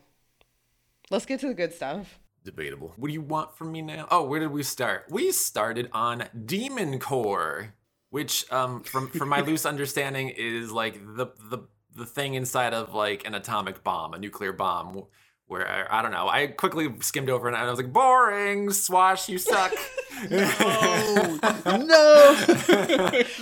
let's 1.11 1.27
get 1.27 1.41
to 1.41 1.49
the 1.49 1.55
good 1.55 1.73
stuff. 1.73 2.19
Debatable. 2.45 2.93
What 2.97 3.09
do 3.09 3.15
you 3.15 3.23
want 3.23 3.57
from 3.57 3.73
me 3.73 3.83
now? 3.83 4.07
Oh, 4.11 4.25
where 4.25 4.41
did 4.41 4.53
we 4.53 4.63
start? 4.63 5.07
We 5.11 5.33
started 5.33 5.89
on 5.93 6.29
Demon 6.45 6.99
Core, 6.99 7.75
which, 8.11 8.51
um, 8.53 8.83
from 8.83 9.09
from 9.09 9.29
my 9.29 9.41
loose 9.47 9.67
understanding, 9.67 10.29
is 10.29 10.71
like 10.71 11.01
the 11.17 11.27
the 11.51 11.61
the 11.95 12.07
thing 12.07 12.35
inside 12.35 12.75
of 12.75 12.95
like 12.95 13.27
an 13.27 13.35
atomic 13.35 13.83
bomb, 13.83 14.15
a 14.15 14.19
nuclear 14.19 14.53
bomb. 14.53 15.05
Where 15.49 15.67
I, 15.67 15.99
I 15.99 16.03
don't 16.03 16.11
know. 16.11 16.29
I 16.29 16.49
quickly 16.49 16.93
skimmed 17.01 17.31
over 17.31 17.49
and 17.49 17.57
I 17.57 17.69
was 17.71 17.79
like, 17.79 17.91
"Boring, 17.91 18.71
Swash, 18.71 19.31
you 19.31 19.39
suck." 19.39 19.73
no. 20.31 21.39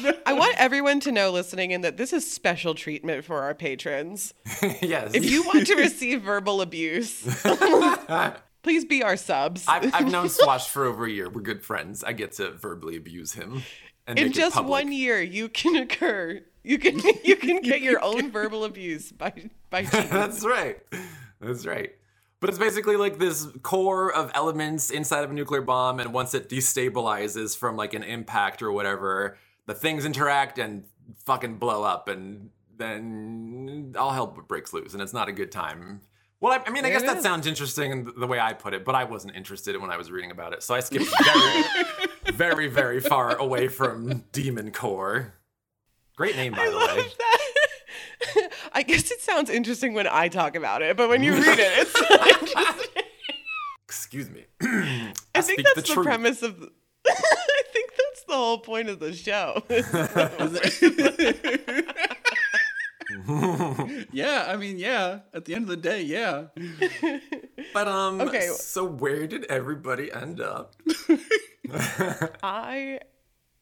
No. 0.03 0.13
I 0.25 0.33
want 0.33 0.55
everyone 0.59 1.01
to 1.01 1.13
know 1.13 1.31
listening 1.31 1.73
in 1.73 1.81
that 1.81 1.97
this 1.97 2.13
is 2.13 2.31
special 2.31 2.75
treatment 2.75 3.25
for 3.25 3.43
our 3.43 3.55
patrons. 3.55 4.35
yes. 4.83 5.15
If 5.15 5.29
you 5.29 5.43
want 5.43 5.67
to 5.67 5.75
receive 5.75 6.23
verbal 6.23 6.61
abuse, 6.61 7.23
please 8.63 8.85
be 8.85 9.03
our 9.03 9.17
subs. 9.17 9.65
I've, 9.67 9.93
I've 9.95 10.11
known 10.11 10.29
Swash 10.29 10.69
for 10.69 10.85
over 10.85 11.07
a 11.07 11.11
year. 11.11 11.29
We're 11.29 11.41
good 11.41 11.63
friends. 11.65 12.05
I 12.05 12.13
get 12.13 12.33
to 12.33 12.53
verbally 12.53 12.97
abuse 12.97 13.33
him. 13.33 13.63
And 14.07 14.19
in 14.19 14.33
just 14.33 14.63
one 14.63 14.93
year, 14.93 15.21
you 15.21 15.49
can 15.49 15.77
occur. 15.77 16.43
You 16.63 16.79
can 16.79 17.01
you 17.25 17.37
can 17.37 17.61
get 17.63 17.81
your 17.81 18.03
own 18.03 18.31
verbal 18.31 18.65
abuse 18.65 19.11
by 19.13 19.51
by. 19.71 19.83
That's 19.83 20.45
right. 20.45 20.79
That's 21.47 21.67
right. 21.67 21.93
But 22.41 22.51
it's 22.51 22.59
basically 22.59 22.97
like 22.97 23.19
this 23.19 23.47
core 23.63 24.13
of 24.13 24.31
elements 24.35 24.91
inside 24.91 25.25
of 25.25 25.31
a 25.31 25.35
nuclear 25.35 25.63
bomb, 25.63 26.01
and 26.01 26.13
once 26.13 26.35
it 26.35 26.49
destabilizes 26.49 27.57
from 27.57 27.77
like 27.77 27.95
an 27.95 28.03
impact 28.03 28.63
or 28.63 28.71
whatever, 28.73 29.39
the 29.67 29.75
things 29.75 30.05
interact 30.05 30.59
and 30.59 30.85
fucking 31.25 31.57
blow 31.57 31.83
up, 31.83 32.09
and 32.09 32.51
then 32.77 33.95
all 33.99 34.11
hell 34.11 34.27
breaks 34.27 34.73
loose, 34.75 34.93
and 34.93 35.03
it's 35.03 35.15
not 35.15 35.29
a 35.29 35.33
good 35.33 35.51
time. 35.51 36.01
Well, 36.41 36.53
I, 36.53 36.63
I 36.67 36.71
mean, 36.71 36.85
I 36.85 36.91
There 36.91 36.99
guess 36.99 37.09
that 37.09 37.17
is. 37.17 37.23
sounds 37.23 37.47
interesting 37.47 37.91
in 37.91 38.13
the 38.19 38.27
way 38.27 38.39
I 38.39 38.53
put 38.53 38.75
it, 38.75 38.85
but 38.85 38.95
I 38.95 39.05
wasn't 39.05 39.35
interested 39.35 39.81
when 39.81 39.91
I 39.91 39.97
was 39.97 40.11
reading 40.11 40.31
about 40.31 40.53
it, 40.53 40.63
so 40.63 40.75
I 40.75 40.81
skipped 40.81 41.07
very, 41.25 41.65
very, 42.35 42.67
very 42.69 43.01
far 43.01 43.35
away 43.37 43.69
from 43.69 44.25
Demon 44.33 44.71
Core. 44.73 45.33
Great 46.17 46.37
name, 46.37 46.53
by 46.53 46.65
I 46.65 46.71
the 46.71 46.77
way. 46.77 46.85
that. 46.87 47.26
I 48.77 48.83
guess 48.83 49.11
it 49.11 49.23
sounds 49.23 49.49
interesting 49.49 49.95
when 49.95 50.07
I 50.07 50.29
talk 50.29 50.55
about 50.55 50.83
it, 50.83 50.99
but 50.99 51.09
when 51.09 51.23
you 51.23 51.33
read 51.33 51.59
it, 51.59 51.73
it's 51.79 51.99
not 51.99 52.27
interesting. 52.43 53.03
Excuse 53.85 54.29
me. 54.29 54.45
I 55.35 55.41
think 55.41 55.65
that's 55.65 55.89
the 55.89 55.95
the, 55.95 56.03
premise 56.03 56.43
of. 56.43 56.61
The, 56.61 56.71
I 57.09 57.63
think 57.73 57.93
that's 57.97 58.25
the 58.29 58.35
whole 58.35 58.59
point 58.59 58.91
of 58.91 59.01
the 59.01 59.15
show. 59.15 59.63
yeah, 64.13 64.45
I 64.47 64.59
mean, 64.59 64.79
yeah. 64.79 65.21
At 65.33 65.47
the 65.47 65.55
end 65.55 65.65
of 65.65 65.71
the 65.71 65.79
day, 65.79 66.03
yeah. 66.03 66.49
But 67.73 67.89
um 67.89 68.21
Okay. 68.21 68.49
so 68.49 68.85
where 68.85 69.27
did 69.27 69.47
everybody 69.47 70.13
end 70.13 70.43
up? 70.43 70.75
I 72.43 73.01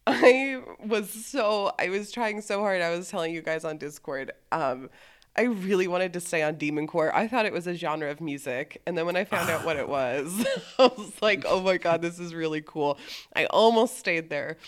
I 0.07 0.61
was 0.85 1.11
so 1.11 1.73
I 1.79 1.89
was 1.89 2.13
trying 2.13 2.41
so 2.41 2.61
hard. 2.61 2.83
I 2.83 2.91
was 2.91 3.09
telling 3.09 3.35
you 3.35 3.43
guys 3.43 3.65
on 3.65 3.79
Discord. 3.79 4.33
Um 4.53 4.91
I 5.37 5.43
really 5.43 5.89
wanted 5.89 6.13
to 6.13 6.21
stay 6.21 6.43
on 6.43 6.57
Demon 6.57 6.87
Core. 6.87 7.15
I 7.15 7.27
thought 7.27 7.45
it 7.45 7.53
was 7.53 7.67
a 7.67 7.75
genre 7.75 8.09
of 8.09 8.21
music. 8.21 8.81
And 8.87 8.97
then 8.97 9.05
when 9.05 9.17
I 9.17 9.25
found 9.25 9.51
out 9.51 9.65
what 9.65 9.77
it 9.77 9.89
was, 9.89 10.47
I 10.79 10.87
was 10.97 11.13
like, 11.21 11.45
oh 11.49 11.61
my 11.61 11.77
God, 11.77 12.03
this 12.03 12.21
is 12.21 12.35
really 12.35 12.63
cool. 12.63 12.99
I 13.35 13.47
almost 13.47 13.99
stayed 13.99 14.31
there, 14.31 14.59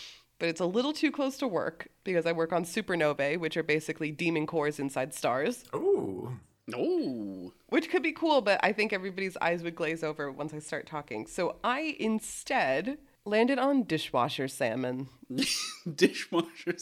but 0.41 0.49
it's 0.49 0.61
a 0.61 0.67
little 0.67 0.93
too 0.93 1.13
close 1.13 1.37
to 1.39 1.47
work 1.47 1.89
because 2.03 2.27
I 2.27 2.33
work 2.33 2.53
on 2.53 2.65
supernovae, 2.65 3.39
which 3.39 3.57
are 3.57 3.63
basically 3.63 4.11
demon 4.11 4.45
cores 4.45 4.81
inside 4.81 5.15
stars, 5.15 5.65
Ooh. 5.73 6.33
Oh. 6.75 7.53
which 7.69 7.89
could 7.89 8.03
be 8.03 8.11
cool, 8.11 8.41
but 8.41 8.59
I 8.65 8.73
think 8.73 8.93
everybody's 8.93 9.37
eyes 9.41 9.63
would 9.63 9.77
glaze 9.77 10.03
over 10.03 10.33
once 10.33 10.53
I 10.53 10.59
start 10.59 10.87
talking. 10.89 11.29
So 11.29 11.57
I 11.63 11.95
instead 12.01 12.99
landed 13.27 13.59
on 13.59 13.85
dishwasher 13.85 14.49
salmon. 14.49 15.09
dishwasher 15.95 16.77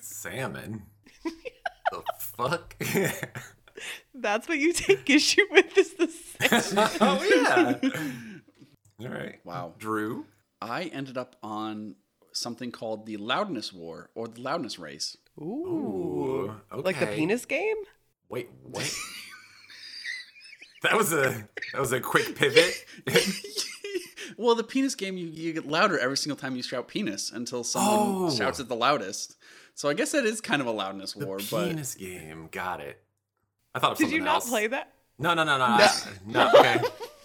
Salmon. 0.00 0.86
the 1.92 2.02
fuck? 2.18 2.74
That's 4.14 4.48
what 4.48 4.58
you 4.58 4.72
take 4.72 5.08
issue 5.08 5.44
with 5.50 5.76
is 5.76 5.94
the 5.94 6.08
salmon. 6.08 6.90
oh 7.00 7.78
yeah. 8.98 9.06
All 9.06 9.08
right. 9.08 9.38
Wow. 9.44 9.74
Drew. 9.78 10.26
I 10.60 10.84
ended 10.84 11.16
up 11.16 11.36
on 11.42 11.96
something 12.32 12.70
called 12.70 13.06
the 13.06 13.16
loudness 13.16 13.72
war 13.72 14.10
or 14.14 14.28
the 14.28 14.40
loudness 14.40 14.78
race. 14.78 15.16
Ooh. 15.38 16.54
okay. 16.72 16.82
Like 16.82 17.00
the 17.00 17.06
penis 17.06 17.44
game? 17.44 17.76
Wait, 18.28 18.48
what? 18.62 18.94
that 20.82 20.96
was 20.96 21.12
a 21.12 21.48
that 21.72 21.80
was 21.80 21.92
a 21.92 22.00
quick 22.00 22.36
pivot. 22.36 22.84
Well, 24.36 24.54
the 24.54 24.64
penis 24.64 24.94
game, 24.94 25.16
you, 25.16 25.26
you 25.28 25.52
get 25.52 25.66
louder 25.66 25.98
every 25.98 26.16
single 26.16 26.36
time 26.36 26.56
you 26.56 26.62
shout 26.62 26.88
penis 26.88 27.30
until 27.32 27.64
someone 27.64 28.30
Oh. 28.30 28.30
shouts 28.34 28.60
it 28.60 28.68
the 28.68 28.76
loudest. 28.76 29.36
So 29.74 29.88
I 29.88 29.94
guess 29.94 30.12
that 30.12 30.24
is 30.24 30.40
kind 30.40 30.60
of 30.60 30.66
a 30.66 30.70
loudness 30.72 31.12
the 31.14 31.26
war, 31.26 31.38
but 31.50 31.68
penis 31.68 31.94
game. 31.94 32.48
Got 32.52 32.80
it. 32.80 33.00
I 33.74 33.78
thought 33.78 33.92
of 33.92 33.98
Did 33.98 34.10
you 34.10 34.20
not 34.20 34.36
else. 34.36 34.48
play 34.50 34.66
that? 34.66 34.92
No, 35.18 35.34
no, 35.34 35.44
no, 35.44 35.58
no. 35.58 35.64
I- 35.68 36.02
no 36.26 36.48
okay. 36.58 36.80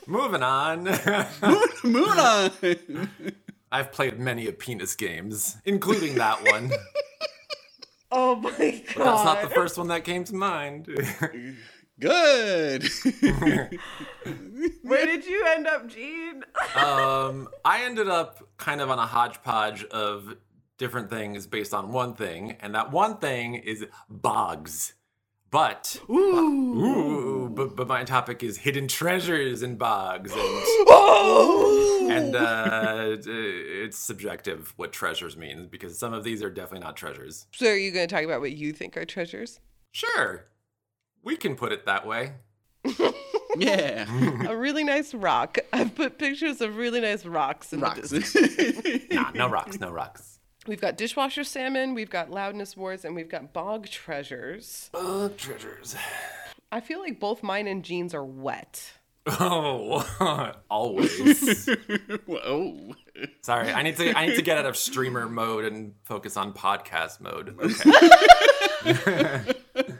Moving 0.07 0.43
on. 0.43 0.83
moving 1.83 2.19
on. 2.19 2.51
I've 3.71 3.91
played 3.91 4.19
many 4.19 4.47
of 4.47 4.59
penis 4.59 4.95
games, 4.95 5.57
including 5.65 6.15
that 6.15 6.43
one. 6.51 6.71
Oh 8.12 8.35
my 8.35 8.50
god. 8.51 8.83
But 8.95 9.03
that's 9.03 9.24
not 9.25 9.41
the 9.41 9.50
first 9.50 9.77
one 9.77 9.88
that 9.88 10.03
came 10.03 10.24
to 10.25 10.35
mind. 10.35 10.88
Good. 11.99 12.83
Where 14.83 15.05
did 15.05 15.25
you 15.25 15.45
end 15.47 15.67
up, 15.67 15.87
Gene? 15.87 16.43
um, 16.75 17.47
I 17.63 17.83
ended 17.83 18.09
up 18.09 18.47
kind 18.57 18.81
of 18.81 18.89
on 18.89 18.99
a 18.99 19.05
hodgepodge 19.05 19.85
of 19.85 20.35
different 20.77 21.09
things 21.09 21.47
based 21.47 21.73
on 21.73 21.91
one 21.93 22.13
thing, 22.13 22.57
and 22.59 22.75
that 22.75 22.91
one 22.91 23.17
thing 23.17 23.55
is 23.55 23.85
bogs. 24.09 24.93
But 25.51 26.01
Ooh. 26.09 26.13
ooh, 26.77 27.49
but, 27.49 27.77
but 27.77 27.87
my 27.87 28.03
topic 28.03 28.43
is 28.43 28.57
hidden 28.57 28.89
treasures 28.89 29.63
in 29.63 29.77
bogs, 29.77 30.33
and 30.33 30.39
Oh. 30.41 32.07
and 32.11 32.35
uh, 32.35 33.15
it's 33.25 33.97
subjective 33.97 34.73
what 34.75 34.91
treasures 34.91 35.37
means 35.37 35.67
because 35.67 35.97
some 35.97 36.13
of 36.13 36.25
these 36.25 36.43
are 36.43 36.49
definitely 36.49 36.85
not 36.85 36.97
treasures. 36.97 37.47
So 37.53 37.67
are 37.67 37.75
you 37.77 37.91
going 37.91 38.05
to 38.05 38.13
talk 38.13 38.25
about 38.25 38.41
what 38.41 38.51
you 38.51 38.73
think 38.73 38.97
are 38.97 39.05
treasures? 39.05 39.61
Sure, 39.93 40.45
we 41.25 41.36
can 41.36 41.55
put 41.55 41.74
it 41.74 41.86
that 41.86 42.08
way. 42.08 42.34
yeah. 43.58 44.05
A 44.48 44.55
really 44.55 44.84
nice 44.86 45.13
rock. 45.13 45.58
I've 45.74 45.94
put 45.96 46.17
pictures 46.17 46.62
of 46.62 46.77
really 46.77 47.01
nice 47.01 47.25
rocks 47.25 47.74
in 47.74 47.82
Rocks. 47.82 48.10
the 48.12 48.20
Discord. 48.20 49.01
Nah, 49.12 49.32
no 49.34 49.50
rocks, 49.50 49.79
no 49.79 49.89
rocks. 49.91 50.39
We've 50.67 50.82
got 50.82 50.98
dishwasher 50.98 51.44
salmon, 51.44 51.94
we've 51.94 52.10
got 52.10 52.32
loudness 52.32 52.75
wars, 52.77 53.05
and 53.05 53.15
we've 53.15 53.29
got 53.29 53.53
bog 53.53 53.88
treasures. 53.88 54.89
Bog 54.94 55.38
treasures. 55.38 55.96
I 56.72 56.79
feel 56.79 57.00
like 57.00 57.20
both 57.20 57.44
mine 57.44 57.67
and 57.67 57.84
Gene's 57.84 58.13
are 58.13 58.24
wet. 58.25 58.94
Oh, 59.27 60.05
always. 60.70 61.67
Whoa. 62.27 62.94
Sorry, 63.41 63.72
I 63.72 63.82
need 63.82 63.98
to 63.98 64.15
I 64.15 64.27
need 64.27 64.36
to 64.36 64.44
get 64.44 64.60
out 64.60 64.67
of 64.67 64.77
streamer 64.77 65.27
mode 65.27 65.65
and 65.65 65.96
focus 66.03 66.38
on 66.38 66.53
podcast 66.53 67.20
mode. 67.22 67.58
Okay. 68.86 69.96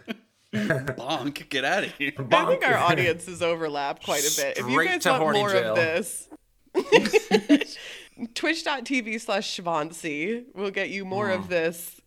Bonk. 0.98 1.50
Get 1.50 1.66
out 1.66 1.84
of 1.84 1.94
here. 1.94 2.12
I 2.32 2.46
think 2.46 2.66
our 2.66 2.78
audiences 2.78 3.42
overlap 3.42 4.04
quite 4.04 4.22
a 4.22 4.36
bit. 4.42 4.58
If 4.58 4.66
you 4.68 4.72
Straight 4.74 4.88
guys 4.90 5.04
to 5.04 5.10
want 5.12 5.22
horny 5.24 5.40
more 5.40 5.50
jail. 5.52 5.70
of 5.72 5.76
this, 5.76 6.30
twitch.tv 8.36 9.20
slash 9.22 9.60
schvantzi 9.60 10.46
will 10.56 10.72
get 10.72 10.90
you 10.90 11.06
more 11.06 11.28
Mm. 11.30 11.36
of 11.40 11.48
this 11.50 12.00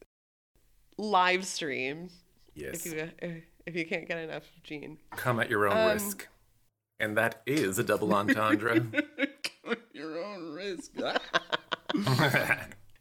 live 0.97 1.45
stream 1.47 2.11
Yes. 2.55 2.87
if 2.87 2.93
you 3.23 3.43
if 3.67 3.77
you 3.77 3.85
can't 3.87 4.09
get 4.09 4.19
enough 4.19 4.45
of 4.57 4.63
Gene. 4.63 4.99
Come 5.17 5.39
at 5.41 5.51
your 5.51 5.69
own 5.69 5.77
Um, 5.77 5.93
risk. 5.93 6.27
And 7.01 7.17
that 7.17 7.43
is 7.47 7.79
a 7.79 7.85
double 7.85 8.13
entendre. 8.15 8.81
Come 8.81 9.73
at 9.73 9.79
your 9.93 10.25
own 10.25 10.53
risk. 10.53 10.91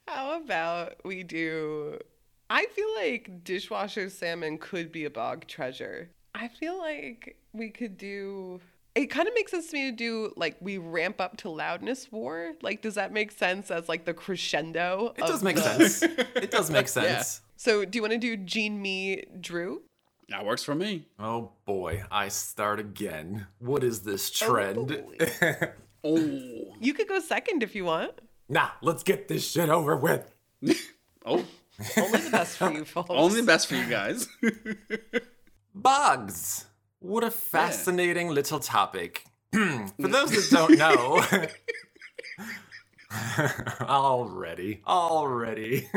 How 0.07 0.41
about 0.41 0.95
we 1.03 1.23
do? 1.23 1.99
I 2.49 2.65
feel 2.67 2.95
like 2.95 3.43
dishwasher 3.43 4.09
salmon 4.09 4.57
could 4.57 4.91
be 4.91 5.05
a 5.05 5.09
bog 5.09 5.47
treasure. 5.47 6.09
I 6.33 6.47
feel 6.47 6.77
like 6.77 7.35
we 7.53 7.69
could 7.69 7.97
do. 7.97 8.61
It 8.95 9.07
kind 9.07 9.27
of 9.27 9.33
makes 9.35 9.51
sense 9.51 9.67
to 9.69 9.75
me 9.75 9.91
to 9.91 9.95
do 9.95 10.33
like 10.37 10.55
we 10.59 10.77
ramp 10.77 11.19
up 11.21 11.37
to 11.37 11.49
loudness 11.49 12.11
war. 12.11 12.53
Like, 12.61 12.81
does 12.81 12.95
that 12.95 13.11
make 13.11 13.31
sense 13.31 13.69
as 13.69 13.87
like 13.89 14.05
the 14.05 14.13
crescendo? 14.13 15.13
It 15.17 15.21
does 15.25 15.43
make 15.43 15.57
the- 15.57 15.87
sense. 15.89 16.03
It 16.35 16.51
does 16.51 16.69
make 16.71 16.87
sense. 16.87 17.41
So, 17.57 17.85
do 17.85 17.97
you 17.97 18.01
want 18.01 18.13
to 18.13 18.19
do 18.19 18.37
Gene, 18.37 18.81
me, 18.81 19.23
Drew? 19.41 19.81
That 20.29 20.45
works 20.45 20.63
for 20.63 20.75
me. 20.75 21.05
Oh 21.19 21.51
boy, 21.65 22.03
I 22.11 22.27
start 22.27 22.79
again. 22.79 23.47
What 23.59 23.83
is 23.83 24.01
this 24.01 24.31
oh, 24.43 24.47
trend? 24.47 25.03
Oh, 26.03 26.75
You 26.79 26.93
could 26.93 27.07
go 27.07 27.19
second 27.19 27.63
if 27.63 27.75
you 27.75 27.83
want. 27.83 28.11
nah, 28.47 28.69
let's 28.81 29.03
get 29.03 29.27
this 29.27 29.49
shit 29.51 29.67
over 29.69 29.95
with. 29.97 30.31
oh, 31.25 31.43
Only 31.97 32.19
the 32.19 32.29
best 32.31 32.57
for 32.57 32.71
you, 32.71 32.85
folks. 32.93 33.09
only 33.11 33.41
the 33.41 33.45
best 33.47 33.67
for 33.67 33.75
you 33.75 33.85
guys. 33.89 34.27
Bugs. 35.75 36.65
What 36.99 37.23
a 37.23 37.31
fascinating 37.31 38.29
little 38.29 38.59
topic. 38.59 39.23
For 39.53 40.07
those 40.07 40.31
that 40.31 40.47
don't 40.51 40.77
know, 40.77 41.23
already, 43.87 44.81
already. 44.87 45.87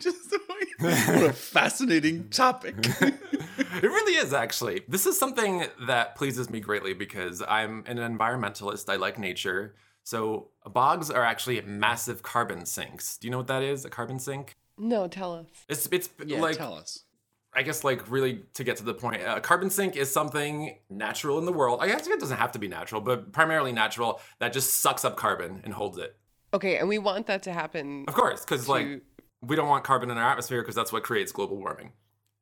Just 0.00 0.30
the 0.30 0.38
what 0.80 1.22
a 1.22 1.32
fascinating 1.32 2.28
topic. 2.28 2.74
it 3.00 3.82
really 3.82 4.14
is 4.16 4.32
actually. 4.32 4.82
This 4.88 5.06
is 5.06 5.18
something 5.18 5.64
that 5.86 6.16
pleases 6.16 6.50
me 6.50 6.60
greatly 6.60 6.92
because 6.94 7.42
I'm 7.48 7.84
an 7.86 7.98
environmentalist. 7.98 8.88
I 8.92 8.96
like 8.96 9.18
nature. 9.18 9.74
So 10.08 10.48
bogs 10.64 11.10
are 11.10 11.22
actually 11.22 11.60
massive 11.60 12.22
carbon 12.22 12.64
sinks. 12.64 13.18
Do 13.18 13.26
you 13.26 13.30
know 13.30 13.36
what 13.36 13.48
that 13.48 13.62
is? 13.62 13.84
A 13.84 13.90
carbon 13.90 14.18
sink? 14.18 14.56
No, 14.78 15.06
tell 15.06 15.34
us. 15.34 15.44
It's 15.68 15.86
it's 15.92 16.08
yeah, 16.24 16.40
like 16.40 16.56
tell 16.56 16.72
us. 16.72 17.04
I 17.52 17.62
guess 17.62 17.84
like 17.84 18.10
really 18.10 18.40
to 18.54 18.64
get 18.64 18.78
to 18.78 18.84
the 18.84 18.94
point, 18.94 19.20
a 19.22 19.38
carbon 19.42 19.68
sink 19.68 19.96
is 19.96 20.10
something 20.10 20.78
natural 20.88 21.38
in 21.38 21.44
the 21.44 21.52
world. 21.52 21.80
I 21.82 21.88
guess 21.88 22.06
it 22.06 22.20
doesn't 22.20 22.38
have 22.38 22.52
to 22.52 22.58
be 22.58 22.68
natural, 22.68 23.02
but 23.02 23.32
primarily 23.32 23.70
natural 23.70 24.22
that 24.38 24.54
just 24.54 24.76
sucks 24.76 25.04
up 25.04 25.18
carbon 25.18 25.60
and 25.62 25.74
holds 25.74 25.98
it. 25.98 26.16
Okay, 26.54 26.78
and 26.78 26.88
we 26.88 26.96
want 26.96 27.26
that 27.26 27.42
to 27.42 27.52
happen. 27.52 28.06
Of 28.08 28.14
course, 28.14 28.46
because 28.46 28.66
like 28.66 29.02
we 29.42 29.56
don't 29.56 29.68
want 29.68 29.84
carbon 29.84 30.10
in 30.10 30.16
our 30.16 30.30
atmosphere 30.30 30.62
because 30.62 30.74
that's 30.74 30.90
what 30.90 31.02
creates 31.02 31.32
global 31.32 31.58
warming. 31.58 31.92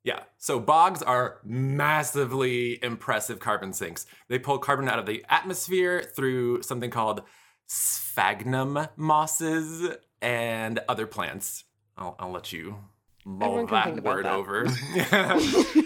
Yeah. 0.04 0.20
So 0.38 0.60
bogs 0.60 1.02
are 1.02 1.40
massively 1.44 2.78
impressive 2.80 3.40
carbon 3.40 3.72
sinks. 3.72 4.06
They 4.28 4.38
pull 4.38 4.58
carbon 4.60 4.88
out 4.88 5.00
of 5.00 5.06
the 5.06 5.24
atmosphere 5.28 6.04
through 6.14 6.62
something 6.62 6.90
called 6.90 7.22
sphagnum 7.66 8.88
mosses 8.96 9.96
and 10.22 10.80
other 10.88 11.06
plants. 11.06 11.64
I'll, 11.96 12.16
I'll 12.18 12.30
let 12.30 12.52
you 12.52 12.76
mull 13.24 13.58
Everyone 13.58 13.66
can 13.66 13.84
think 13.84 13.96
that 13.96 14.04
word 14.04 14.24
that. 14.24 14.32
over. 14.32 14.64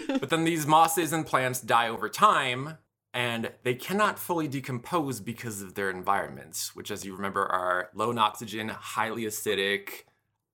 but 0.19 0.29
then 0.29 0.43
these 0.43 0.67
mosses 0.67 1.11
and 1.11 1.25
plants 1.25 1.59
die 1.61 1.89
over 1.89 2.07
time 2.07 2.77
and 3.13 3.51
they 3.63 3.73
cannot 3.73 4.17
fully 4.17 4.47
decompose 4.47 5.19
because 5.19 5.61
of 5.61 5.73
their 5.73 5.89
environments, 5.89 6.75
which, 6.75 6.91
as 6.91 7.03
you 7.03 7.13
remember, 7.13 7.45
are 7.45 7.89
low 7.93 8.11
in 8.11 8.17
oxygen, 8.17 8.69
highly 8.69 9.23
acidic, 9.23 10.03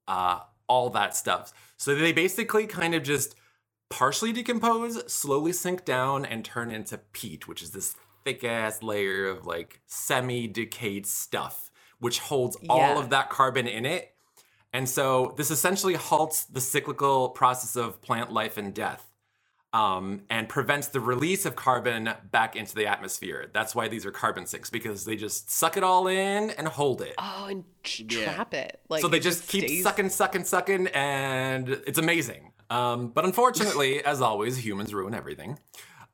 uh, 0.07 0.39
all 0.67 0.89
that 0.89 1.15
stuff. 1.15 1.53
So 1.77 1.93
they 1.93 2.13
basically 2.13 2.65
kind 2.65 2.95
of 2.95 3.03
just 3.03 3.35
partially 3.89 4.33
decompose, 4.33 5.11
slowly 5.11 5.53
sink 5.53 5.85
down, 5.85 6.25
and 6.25 6.43
turn 6.43 6.71
into 6.71 6.97
peat, 6.97 7.47
which 7.47 7.61
is 7.61 7.71
this 7.71 7.95
thick 8.27 8.43
ass 8.43 8.83
layer 8.83 9.29
of 9.29 9.45
like 9.45 9.79
semi 9.85 10.47
decayed 10.47 11.05
stuff, 11.05 11.71
which 11.99 12.19
holds 12.19 12.57
all 12.69 12.99
of 12.99 13.09
that 13.11 13.29
carbon 13.29 13.67
in 13.67 13.85
it. 13.85 14.13
And 14.73 14.87
so 14.89 15.33
this 15.37 15.49
essentially 15.49 15.93
halts 15.93 16.43
the 16.43 16.59
cyclical 16.59 17.29
process 17.29 17.77
of 17.77 18.01
plant 18.01 18.33
life 18.33 18.57
and 18.57 18.73
death 18.73 19.09
um, 19.71 20.23
and 20.29 20.49
prevents 20.49 20.89
the 20.89 20.99
release 20.99 21.45
of 21.45 21.55
carbon 21.55 22.09
back 22.31 22.57
into 22.57 22.75
the 22.75 22.85
atmosphere. 22.85 23.49
That's 23.53 23.73
why 23.73 23.87
these 23.87 24.05
are 24.05 24.11
carbon 24.11 24.45
sinks 24.45 24.69
because 24.69 25.05
they 25.05 25.15
just 25.15 25.49
suck 25.49 25.77
it 25.77 25.83
all 25.83 26.07
in 26.07 26.49
and 26.51 26.67
hold 26.67 27.01
it. 27.01 27.15
Oh, 27.17 27.45
and 27.49 27.63
tr- 27.83 28.01
Yeah. 28.09 28.33
trap 28.33 28.53
it. 28.53 28.81
Like 28.89 29.01
so 29.01 29.07
they 29.07 29.17
it 29.17 29.23
just, 29.23 29.47
keep 29.47 29.63
stays- 29.63 29.83
sucking, 29.83 30.09
sucking, 30.09 30.43
sucking, 30.43 30.87
and 30.87 31.69
it's 31.69 31.97
amazing. 31.97 32.51
Um, 32.69 33.07
but 33.07 33.23
unfortunately, 33.23 34.03
as 34.11 34.21
always, 34.21 34.57
humans 34.65 34.93
ruin 34.93 35.13
everything. 35.15 35.57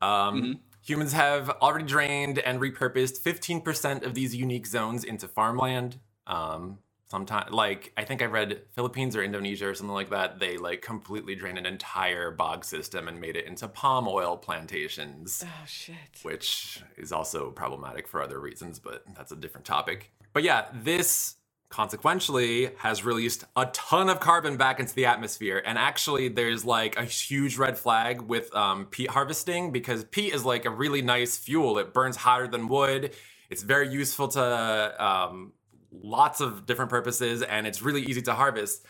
Um, 0.00 0.60
Humans 0.84 1.12
have 1.12 1.48
already 1.62 1.86
drained 1.86 2.38
and 2.38 2.60
repurposed 2.60 3.20
15% 3.20 4.04
of 4.04 4.14
these 4.14 4.34
unique 4.34 4.66
zones 4.66 5.02
into 5.04 5.26
farmland. 5.28 5.98
Um, 6.26 6.78
Sometimes, 7.10 7.52
like 7.52 7.92
I 7.96 8.04
think 8.04 8.22
I 8.22 8.24
read 8.24 8.62
Philippines 8.72 9.14
or 9.14 9.22
Indonesia 9.22 9.68
or 9.68 9.74
something 9.74 9.94
like 9.94 10.10
that. 10.10 10.40
They 10.40 10.56
like 10.56 10.82
completely 10.82 11.36
drained 11.36 11.58
an 11.58 11.66
entire 11.66 12.32
bog 12.32 12.64
system 12.64 13.06
and 13.06 13.20
made 13.20 13.36
it 13.36 13.44
into 13.46 13.68
palm 13.68 14.08
oil 14.08 14.36
plantations 14.36 15.44
Oh 15.46 15.64
shit. 15.66 15.94
which 16.22 16.82
is 16.96 17.12
also 17.12 17.50
problematic 17.50 18.08
for 18.08 18.20
other 18.20 18.40
reasons, 18.40 18.80
but 18.80 19.04
that's 19.14 19.30
a 19.30 19.36
different 19.36 19.64
topic. 19.66 20.10
But 20.32 20.42
yeah, 20.42 20.64
this 20.74 21.36
consequentially 21.74 22.70
has 22.76 23.04
released 23.04 23.42
a 23.56 23.66
ton 23.66 24.08
of 24.08 24.20
carbon 24.20 24.56
back 24.56 24.78
into 24.78 24.94
the 24.94 25.06
atmosphere. 25.06 25.60
And 25.66 25.76
actually, 25.76 26.28
there's 26.28 26.64
like 26.64 26.96
a 26.96 27.04
huge 27.04 27.58
red 27.58 27.76
flag 27.76 28.20
with 28.20 28.54
um, 28.54 28.86
peat 28.86 29.10
harvesting 29.10 29.72
because 29.72 30.04
peat 30.04 30.32
is 30.32 30.44
like 30.44 30.66
a 30.66 30.70
really 30.70 31.02
nice 31.02 31.36
fuel. 31.36 31.78
It 31.78 31.92
burns 31.92 32.14
hotter 32.14 32.46
than 32.46 32.68
wood. 32.68 33.12
It's 33.50 33.64
very 33.64 33.88
useful 33.88 34.28
to 34.28 35.04
um, 35.04 35.52
lots 35.90 36.40
of 36.40 36.64
different 36.64 36.92
purposes, 36.92 37.42
and 37.42 37.66
it's 37.66 37.82
really 37.82 38.02
easy 38.02 38.22
to 38.22 38.34
harvest 38.34 38.86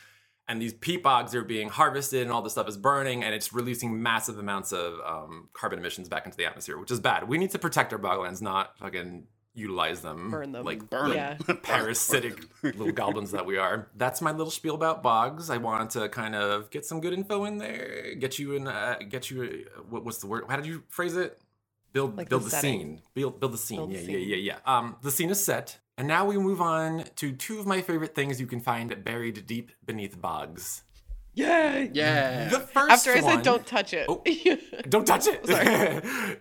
and 0.47 0.61
these 0.61 0.75
peat 0.75 1.03
bogs 1.03 1.35
are 1.35 1.43
being 1.43 1.71
harvested 1.71 2.21
and 2.21 2.31
all 2.31 2.43
this 2.43 2.53
stuff 2.53 2.69
is 2.69 2.77
burning 2.77 3.25
and 3.25 3.35
it's 3.35 3.55
releasing 3.55 4.03
massive 4.03 4.39
amounts 4.39 4.73
of 4.73 5.01
um, 5.01 5.49
carbon 5.55 5.79
emissions 5.79 6.07
back 6.07 6.27
into 6.27 6.37
the 6.37 6.45
atmosphere 6.45 6.79
which 6.79 6.91
is 6.91 7.01
bad 7.01 7.27
we 7.27 7.39
need 7.39 7.51
to 7.51 7.59
protect 7.59 7.95
our 7.95 7.99
boglands 7.99 8.43
not 8.43 8.77
fucking 8.79 9.27
utilize 9.55 10.01
them 10.03 10.31
Burn 10.31 10.53
them. 10.53 10.65
like 10.65 10.91
Burn 10.91 11.13
'em. 11.13 11.17
Yeah. 11.17 11.37
parasitic 11.63 12.43
little 12.63 12.91
goblins 12.93 13.31
that 13.31 13.47
we 13.47 13.57
are 13.59 13.89
that's 13.97 14.21
my 14.21 14.33
little 14.33 14.51
spiel 14.51 14.75
about 14.75 15.03
bogs 15.03 15.49
i 15.49 15.57
wanted 15.57 15.91
to 15.91 16.09
kind 16.09 16.35
of 16.35 16.71
get 16.71 16.85
some 16.85 17.01
good 17.01 17.13
info 17.13 17.45
in 17.45 17.59
there 17.59 18.15
get 18.17 18.39
you 18.39 18.55
in 18.55 18.67
uh, 18.67 18.97
get 19.09 19.31
you 19.31 19.65
uh, 19.77 19.81
what, 19.89 20.05
what's 20.05 20.19
the 20.19 20.27
word 20.27 20.45
how 20.49 20.57
did 20.57 20.67
you 20.67 20.83
phrase 20.89 21.17
it 21.17 21.41
build 21.93 22.17
Like 22.17 22.29
build 22.29 22.43
the 22.43 22.51
the, 22.51 22.57
scene 22.57 23.01
build 23.15 23.39
build 23.39 23.53
the 23.53 23.59
scene 23.59 23.79
Build 23.79 23.93
yeah, 23.93 24.01
yeah 24.01 24.07
scene. 24.07 24.29
yeah 24.29 24.37
yeah 24.37 24.59
um 24.67 24.97
the 25.03 25.11
scene 25.13 25.31
is 25.31 25.43
set 25.45 25.79
and 25.97 26.09
now 26.09 26.25
we 26.25 26.37
move 26.37 26.61
on 26.61 27.05
to 27.17 27.31
two 27.31 27.61
of 27.61 27.67
my 27.67 27.81
favorite 27.81 28.15
things 28.17 28.41
you 28.41 28.49
can 28.49 28.59
find 28.61 29.05
buried 29.05 29.47
deep 29.47 29.71
beneath 29.87 30.21
bogs 30.21 30.83
Yeah, 31.37 31.87
Yeah. 31.93 32.49
the 32.49 32.59
first 32.61 32.91
After 32.93 33.13
I 33.13 33.21
one, 33.21 33.35
said 33.37 33.43
don't 33.45 33.67
touch 33.67 33.93
it. 33.93 34.07
Oh. 34.09 34.23
don't 34.89 35.05
touch 35.07 35.27
it. 35.27 35.41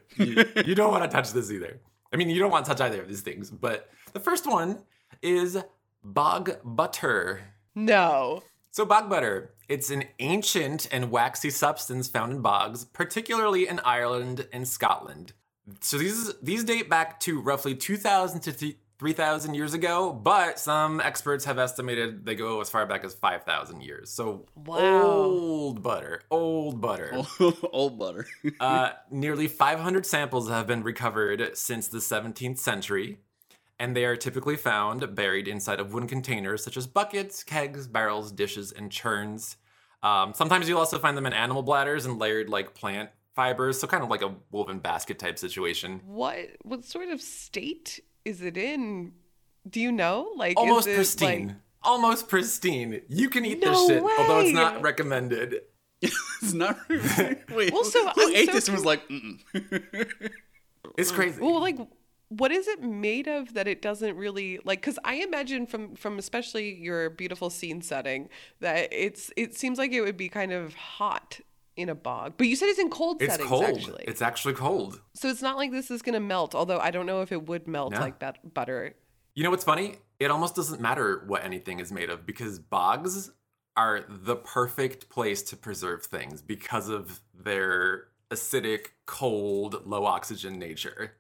you, 0.18 0.64
you 0.68 0.76
don't 0.76 0.92
want 0.92 1.04
to 1.04 1.10
touch 1.10 1.32
this 1.34 1.50
either. 1.52 1.80
I 2.14 2.18
mean, 2.18 2.30
you 2.30 2.40
don't 2.40 2.52
want 2.52 2.66
to 2.66 2.70
touch 2.70 2.82
either 2.82 3.02
of 3.02 3.08
these 3.08 3.22
things. 3.22 3.50
But 3.50 3.90
the 4.14 4.20
first 4.20 4.46
one 4.46 4.84
is 5.22 5.58
bog 6.04 6.58
butter. 6.64 7.42
no. 7.76 8.44
So 8.72 8.86
bog 8.86 9.08
butter, 9.08 9.54
it's 9.70 9.92
an 9.92 10.06
ancient 10.18 10.88
and 10.92 11.12
waxy 11.12 11.52
substance 11.52 12.08
found 12.08 12.32
in 12.32 12.42
bogs, 12.42 12.86
particularly 12.86 13.68
in 13.68 13.80
Ireland 13.86 14.48
and 14.52 14.68
Scotland. 14.68 15.34
So 15.80 16.00
these 16.00 16.34
these 16.40 16.64
date 16.64 16.90
back 16.90 17.20
to 17.22 17.40
roughly 17.40 17.76
2000 17.76 18.40
to 18.42 18.52
th- 18.52 18.78
3000 19.00 19.54
years 19.54 19.74
ago, 19.74 20.14
but 20.14 20.60
some 20.60 21.02
experts 21.02 21.46
have 21.46 21.58
estimated 21.58 22.26
they 22.26 22.36
go 22.36 22.62
as 22.62 22.70
far 22.70 22.86
back 22.86 23.04
as 23.04 23.14
5000 23.14 23.82
years. 23.82 24.10
So 24.10 24.46
Wow. 24.56 25.02
old 25.04 25.82
butter, 25.84 26.22
old 26.32 26.80
butter. 26.82 27.22
Old 27.72 27.98
butter. 28.00 28.26
Uh, 28.60 28.92
nearly 29.12 29.48
500 29.48 30.06
samples 30.06 30.48
have 30.48 30.68
been 30.68 30.84
recovered 30.84 31.58
since 31.58 31.88
the 31.88 31.98
17th 31.98 32.60
century, 32.60 33.18
and 33.80 33.96
they 33.96 34.06
are 34.06 34.16
typically 34.16 34.56
found 34.56 35.16
buried 35.16 35.48
inside 35.48 35.80
of 35.80 35.92
wooden 35.94 36.08
containers 36.08 36.64
such 36.64 36.78
as 36.78 36.88
buckets, 36.88 37.44
kegs, 37.44 37.88
barrels, 37.88 38.32
dishes, 38.32 38.72
and 38.72 38.92
churns. 38.92 39.58
Um, 40.02 40.34
sometimes 40.34 40.70
you'll 40.70 40.80
also 40.80 41.00
find 41.00 41.18
them 41.18 41.26
in 41.26 41.34
animal 41.34 41.64
bladders 41.64 42.06
and 42.06 42.20
layered 42.20 42.48
like 42.50 42.74
plant 42.74 43.10
fibers, 43.36 43.80
so 43.80 43.88
kind 43.88 44.04
of 44.04 44.10
like 44.10 44.22
a 44.22 44.36
woven 44.52 44.80
basket 44.80 45.18
type 45.20 45.40
situation. 45.40 46.02
What 46.06 46.52
what 46.62 46.86
sort 46.86 47.10
of 47.10 47.22
state 47.22 48.00
is 48.26 48.42
it 48.42 48.58
in? 48.58 49.14
Do 49.70 49.80
you 49.80 49.92
know? 49.92 50.32
Like 50.36 50.52
is 50.52 50.58
Almost 50.58 50.88
it, 50.88 50.96
pristine. 50.96 51.48
like- 51.48 51.56
Almost 51.86 52.30
pristine. 52.30 53.02
You 53.10 53.30
can 53.30 53.46
eat 53.46 53.60
No 53.60 53.72
this 53.72 53.88
shit, 53.88 54.02
although 54.02 54.40
it's 54.40 54.54
not 54.54 54.82
recommended. 54.82 55.56
it's 56.02 56.54
not. 56.54 56.78
Wait. 56.90 57.74
Well, 57.74 57.84
so 57.84 58.08
who 58.10 58.24
I'm 58.30 58.36
ate 58.36 58.46
so 58.48 58.54
this 58.54 58.68
and 58.70 58.76
was 58.78 58.86
like, 58.86 59.06
Mm-mm. 59.10 59.40
It's 60.98 61.12
crazy. 61.12 61.42
well, 61.42 61.60
like 61.60 61.78
what 62.30 62.52
is 62.52 62.68
it 62.68 62.82
made 62.82 63.28
of 63.28 63.54
that 63.54 63.68
it 63.68 63.82
doesn't 63.82 64.16
really 64.18 64.60
like 64.66 64.82
because 64.82 64.98
i 65.06 65.16
imagine 65.16 65.68
from 65.68 65.94
from 65.96 66.18
especially 66.18 66.74
your 66.74 67.10
beautiful 67.12 67.50
scene 67.52 67.80
setting 67.82 68.28
that 68.60 68.88
it's 68.92 69.32
it 69.38 69.56
seems 69.56 69.78
like 69.78 69.92
it 69.92 70.02
would 70.02 70.18
be 70.18 70.30
kind 70.30 70.52
of 70.52 70.74
hot 70.74 71.40
in 71.76 71.90
a 71.90 71.96
bog 71.96 72.34
but 72.38 72.48
you 72.48 72.56
said 72.56 72.68
it's 72.70 72.80
in 72.80 72.90
cold 72.90 73.22
it's 73.22 73.32
settings 73.34 73.50
cold. 73.50 73.64
actually 73.66 74.04
It's 74.08 74.22
actually 74.22 74.54
cold. 74.54 75.02
so 75.14 75.28
it's 75.30 75.42
not 75.42 75.58
like 75.58 75.72
this 75.72 75.90
is 75.92 76.02
gonna 76.02 76.20
melt 76.20 76.54
although 76.56 76.80
i 76.80 76.92
don't 76.92 77.06
know 77.06 77.22
if 77.22 77.32
it 77.32 77.48
would 77.48 77.68
melt 77.68 77.94
No. 77.94 78.00
like 78.00 78.20
that 78.20 78.54
butter 78.54 78.96
You 79.36 79.44
know 79.44 79.50
what's 79.50 79.64
funny? 79.64 79.96
It 80.20 80.30
almost 80.30 80.56
doesn't 80.56 80.80
matter 80.80 81.24
what 81.26 81.44
anything 81.44 81.80
is 81.80 81.92
made 81.92 82.10
of 82.12 82.26
because 82.26 82.60
bogs 82.60 83.32
are 83.76 84.06
the 84.08 84.36
perfect 84.36 85.10
place 85.10 85.42
to 85.50 85.58
preserve 85.58 86.06
things 86.06 86.42
because 86.44 86.88
of 86.88 87.20
their 87.34 88.10
acidic, 88.30 88.90
cold, 89.08 89.82
low 89.88 90.06
oxygen 90.06 90.60
nature. 90.60 91.14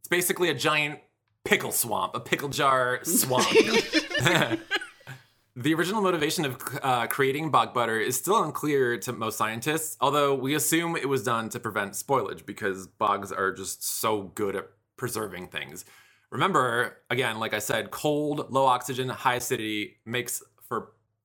It's 0.00 0.08
basically 0.08 0.48
a 0.50 0.54
giant 0.54 0.98
pickle 1.44 1.70
swamp, 1.70 2.16
a 2.16 2.20
pickle 2.20 2.48
jar 2.48 2.98
swamp. 3.04 3.46
the 5.60 5.74
original 5.74 6.00
motivation 6.00 6.46
of 6.46 6.56
uh, 6.82 7.06
creating 7.06 7.50
bog 7.50 7.74
butter 7.74 8.00
is 8.00 8.16
still 8.16 8.42
unclear 8.42 8.96
to 8.96 9.12
most 9.12 9.36
scientists, 9.36 9.94
although 10.00 10.34
we 10.34 10.54
assume 10.54 10.96
it 10.96 11.08
was 11.08 11.22
done 11.22 11.50
to 11.50 11.60
prevent 11.60 11.92
spoilage 11.92 12.46
because 12.46 12.86
bogs 12.86 13.30
are 13.30 13.52
just 13.52 13.84
so 13.84 14.22
good 14.34 14.56
at 14.56 14.70
preserving 14.96 15.48
things. 15.48 15.84
Remember, 16.30 16.96
again, 17.10 17.38
like 17.38 17.52
I 17.52 17.58
said, 17.58 17.90
cold, 17.90 18.50
low 18.50 18.64
oxygen, 18.64 19.10
high 19.10 19.34
acidity 19.34 19.98
makes 20.06 20.42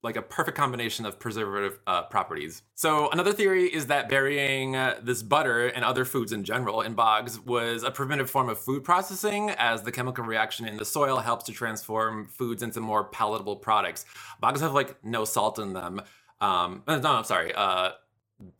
like 0.05 0.15
a 0.15 0.21
perfect 0.21 0.55
combination 0.55 1.05
of 1.05 1.19
preservative 1.19 1.79
uh, 1.85 2.03
properties. 2.03 2.61
So 2.75 3.09
another 3.09 3.33
theory 3.33 3.65
is 3.65 3.87
that 3.87 4.07
burying 4.07 4.75
uh, 4.75 4.99
this 5.01 5.21
butter 5.21 5.67
and 5.67 5.83
other 5.83 6.05
foods 6.05 6.31
in 6.31 6.45
general 6.45 6.81
in 6.81 6.93
bogs 6.93 7.39
was 7.39 7.83
a 7.83 7.91
primitive 7.91 8.29
form 8.29 8.47
of 8.47 8.57
food 8.57 8.85
processing, 8.85 9.49
as 9.49 9.81
the 9.81 9.91
chemical 9.91 10.23
reaction 10.23 10.67
in 10.67 10.77
the 10.77 10.85
soil 10.85 11.17
helps 11.17 11.45
to 11.45 11.51
transform 11.51 12.27
foods 12.27 12.63
into 12.63 12.79
more 12.79 13.03
palatable 13.03 13.57
products. 13.57 14.05
Bogs 14.39 14.61
have 14.61 14.73
like 14.73 15.03
no 15.03 15.25
salt 15.25 15.59
in 15.59 15.73
them. 15.73 16.01
Um, 16.39 16.83
no, 16.87 17.01
I'm 17.03 17.23
sorry. 17.25 17.53
Uh, 17.53 17.91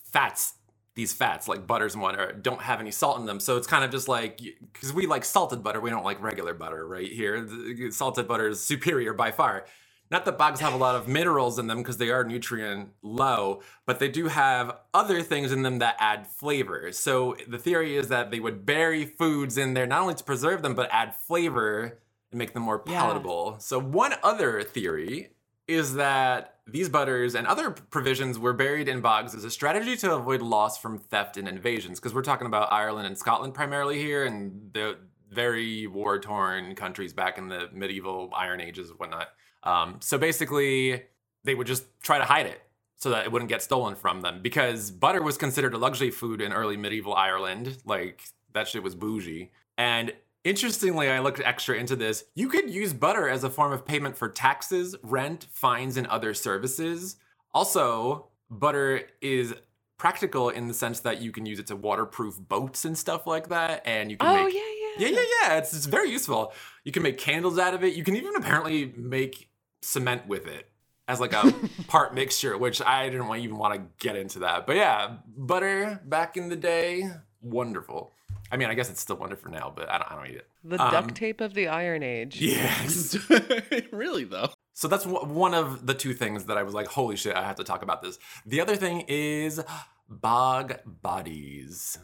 fats 0.04 0.56
these 0.96 1.12
fats 1.12 1.50
like 1.50 1.68
butters 1.68 1.94
and 1.94 2.02
whatever 2.02 2.32
don't 2.32 2.62
have 2.62 2.80
any 2.80 2.92
salt 2.92 3.20
in 3.20 3.26
them 3.26 3.40
so 3.40 3.58
it's 3.58 3.68
kind 3.68 3.84
of 3.84 3.92
just 3.92 4.08
like 4.08 4.40
because 4.72 4.94
we 4.94 5.06
like 5.06 5.26
salted 5.26 5.62
butter 5.62 5.82
we 5.82 5.90
don't 5.90 6.06
like 6.06 6.22
regular 6.22 6.54
butter 6.54 6.88
right 6.88 7.12
here 7.12 7.42
the 7.42 7.92
salted 7.92 8.28
butter 8.28 8.48
is 8.48 8.64
superior 8.64 9.14
by 9.14 9.30
far 9.30 9.66
not 10.12 10.26
that 10.26 10.38
bogs 10.38 10.60
have 10.60 10.74
a 10.74 10.78
lot 10.78 10.96
of 10.96 11.08
minerals 11.08 11.58
in 11.58 11.68
them 11.68 11.80
because 11.80 11.98
they 11.98 12.12
are 12.12 12.24
nutrient 12.24 12.90
low, 13.02 13.62
but 13.86 14.00
they 14.00 14.08
do 14.08 14.28
have 14.28 14.78
other 14.94 15.22
things 15.22 15.52
in 15.52 15.64
them 15.64 15.80
that 15.80 15.96
add 16.00 16.28
flavor. 16.28 16.92
So 16.92 17.36
the 17.48 17.58
theory 17.58 17.98
is 17.98 18.08
that 18.10 18.32
they 18.32 18.40
would 18.40 18.66
bury 18.66 19.06
foods 19.06 19.58
in 19.58 19.74
there 19.74 19.88
not 19.88 20.02
only 20.02 20.14
to 20.16 20.24
preserve 20.24 20.62
them, 20.62 20.76
but 20.76 20.90
add 20.92 21.16
flavor 21.16 22.00
and 22.32 22.38
make 22.38 22.54
them 22.54 22.64
more 22.64 22.80
palatable. 22.80 23.52
Yeah. 23.54 23.58
So 23.60 23.80
one 23.80 24.14
other 24.24 24.62
theory 24.62 25.32
is 25.68 25.96
that 25.96 26.60
these 26.68 26.90
butters 26.90 27.34
and 27.34 27.48
other 27.48 27.72
provisions 27.72 28.38
were 28.38 28.54
buried 28.54 28.88
in 28.88 29.02
bogs 29.02 29.34
as 29.34 29.44
a 29.44 29.52
strategy 29.52 29.96
to 29.98 30.14
avoid 30.14 30.42
loss 30.42 30.78
from 30.78 31.00
theft 31.00 31.38
and 31.38 31.48
invasions. 31.48 32.00
Because 32.00 32.14
we're 32.14 32.22
talking 32.22 32.48
about 32.48 32.72
Ireland 32.72 33.08
and 33.08 33.18
Scotland 33.18 33.54
primarily 33.54 33.98
here, 33.98 34.26
and 34.26 34.70
the 34.74 34.98
very 35.32 35.88
war 35.88 36.20
torn 36.20 36.76
countries 36.76 37.14
back 37.14 37.38
in 37.38 37.48
the 37.48 37.70
medieval 37.74 38.32
Iron 38.36 38.62
Ages 38.62 38.90
and 38.90 39.00
whatnot. 39.00 39.30
Um, 39.66 39.98
so 40.00 40.18
basically, 40.18 41.04
they 41.44 41.56
would 41.56 41.68
just 41.68 41.86
try 42.02 42.18
to 42.18 42.26
hide 42.26 42.46
it 42.46 42.62
so 42.98 43.10
that 43.10 43.26
it 43.26 43.32
wouldn't 43.32 43.50
get 43.50 43.62
stolen 43.62 43.96
from 43.96 44.22
them 44.22 44.42
because 44.42 44.92
butter 44.92 45.22
was 45.22 45.38
considered 45.38 45.74
a 45.74 45.78
luxury 45.78 46.12
food 46.12 46.42
in 46.42 46.54
early 46.54 46.78
medieval 46.78 47.14
Ireland. 47.14 47.78
Like, 47.86 48.24
that 48.54 48.68
shit 48.68 48.84
was 48.84 48.96
bougie. 48.96 49.52
And 49.78 50.14
interestingly, 50.44 51.10
I 51.10 51.20
looked 51.20 51.42
extra 51.42 51.76
into 51.76 51.96
this. 51.96 52.24
You 52.36 52.48
could 52.48 52.70
use 52.70 52.94
butter 52.94 53.28
as 53.28 53.44
a 53.44 53.50
form 53.50 53.74
of 53.74 53.86
payment 53.86 54.18
for 54.18 54.30
taxes, 54.30 54.96
rent, 55.04 55.48
fines, 55.52 55.98
and 55.98 56.08
other 56.08 56.34
services. 56.34 57.18
Also, 57.54 58.28
butter 58.50 59.02
is 59.22 59.54
practical 59.98 60.50
in 60.50 60.68
the 60.68 60.74
sense 60.74 61.00
that 61.02 61.22
you 61.22 61.32
can 61.32 61.46
use 61.46 61.60
it 61.60 61.68
to 61.68 61.76
waterproof 61.76 62.38
boats 62.40 62.86
and 62.86 62.98
stuff 62.98 63.26
like 63.28 63.50
that. 63.50 63.82
And 63.86 64.12
you 64.12 64.18
can 64.18 64.28
oh, 64.28 64.46
make. 64.46 64.54
yeah, 64.54 64.60
yeah. 64.60 65.10
Yeah, 65.10 65.18
yeah, 65.18 65.26
yeah. 65.42 65.58
It's, 65.58 65.74
it's 65.74 65.86
very 65.86 66.10
useful. 66.10 66.54
You 66.84 66.92
can 66.92 67.04
make 67.04 67.18
candles 67.18 67.60
out 67.60 67.74
of 67.74 67.84
it. 67.84 67.96
You 67.96 68.04
can 68.04 68.16
even 68.16 68.36
apparently 68.36 68.94
make 68.96 69.50
cement 69.86 70.28
with 70.28 70.48
it 70.48 70.70
as 71.08 71.20
like 71.20 71.34
a 71.34 71.54
part 71.88 72.14
mixture, 72.14 72.58
which 72.58 72.82
I 72.82 73.10
didn't 73.10 73.28
want, 73.28 73.42
even 73.42 73.58
want 73.58 73.76
to 73.76 73.82
get 74.06 74.16
into 74.16 74.40
that. 74.40 74.66
But 74.66 74.76
yeah, 74.76 75.18
butter 75.38 76.02
back 76.06 76.38
in 76.38 76.50
the 76.50 76.56
day, 76.56 77.10
wonderful. 77.42 78.12
I 78.52 78.58
mean, 78.58 78.70
I 78.70 78.74
guess 78.74 78.90
it's 78.90 79.02
still 79.02 79.16
wonderful 79.16 79.52
now, 79.52 79.74
but 79.76 79.90
I 79.90 79.98
don't, 79.98 80.12
I 80.12 80.16
don't 80.16 80.28
eat 80.28 80.36
it. 80.36 80.48
The 80.64 80.82
um, 80.82 80.92
duct 80.92 81.16
tape 81.16 81.42
of 81.42 81.54
the 81.54 81.68
Iron 81.68 82.04
Age. 82.04 82.40
Yes. 82.40 83.18
really, 83.92 84.24
though. 84.24 84.50
So 84.74 84.88
that's 84.88 85.06
one 85.06 85.54
of 85.54 85.88
the 85.88 85.94
two 85.94 86.14
things 86.14 86.46
that 86.46 86.58
I 86.58 86.64
was 86.64 86.74
like, 86.74 86.88
holy 86.88 87.16
shit, 87.16 87.36
I 87.36 87.44
have 87.44 87.56
to 87.56 87.64
talk 87.64 87.82
about 87.82 88.02
this. 88.02 88.20
The 88.46 88.62
other 88.62 88.76
thing 88.76 89.06
is 89.08 89.62
bog 90.10 90.80
bodies. 90.86 91.98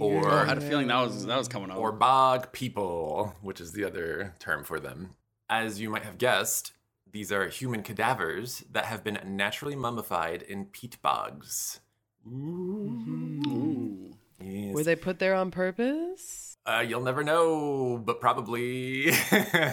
Or 0.00 0.30
I 0.30 0.44
had 0.46 0.58
a 0.58 0.60
feeling 0.60 0.88
that 0.88 1.00
was 1.00 1.24
that 1.26 1.38
was 1.38 1.48
coming 1.48 1.70
up. 1.70 1.78
Or 1.78 1.92
bog 1.92 2.52
people, 2.52 3.34
which 3.40 3.60
is 3.60 3.72
the 3.72 3.84
other 3.84 4.34
term 4.38 4.64
for 4.64 4.78
them. 4.80 5.14
As 5.48 5.80
you 5.80 5.88
might 5.88 6.04
have 6.04 6.18
guessed, 6.18 6.72
these 7.10 7.32
are 7.32 7.48
human 7.48 7.82
cadavers 7.82 8.64
that 8.72 8.86
have 8.86 9.04
been 9.04 9.18
naturally 9.24 9.76
mummified 9.76 10.42
in 10.42 10.66
peat 10.66 11.00
bogs. 11.02 11.80
Ooh. 12.26 13.42
Ooh. 13.46 14.16
Yes. 14.40 14.74
Were 14.74 14.84
they 14.84 14.96
put 14.96 15.18
there 15.18 15.34
on 15.34 15.50
purpose? 15.50 16.58
Uh, 16.66 16.84
you'll 16.86 17.02
never 17.02 17.22
know, 17.22 18.02
but 18.04 18.20
probably. 18.20 19.12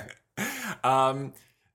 um, 0.84 1.34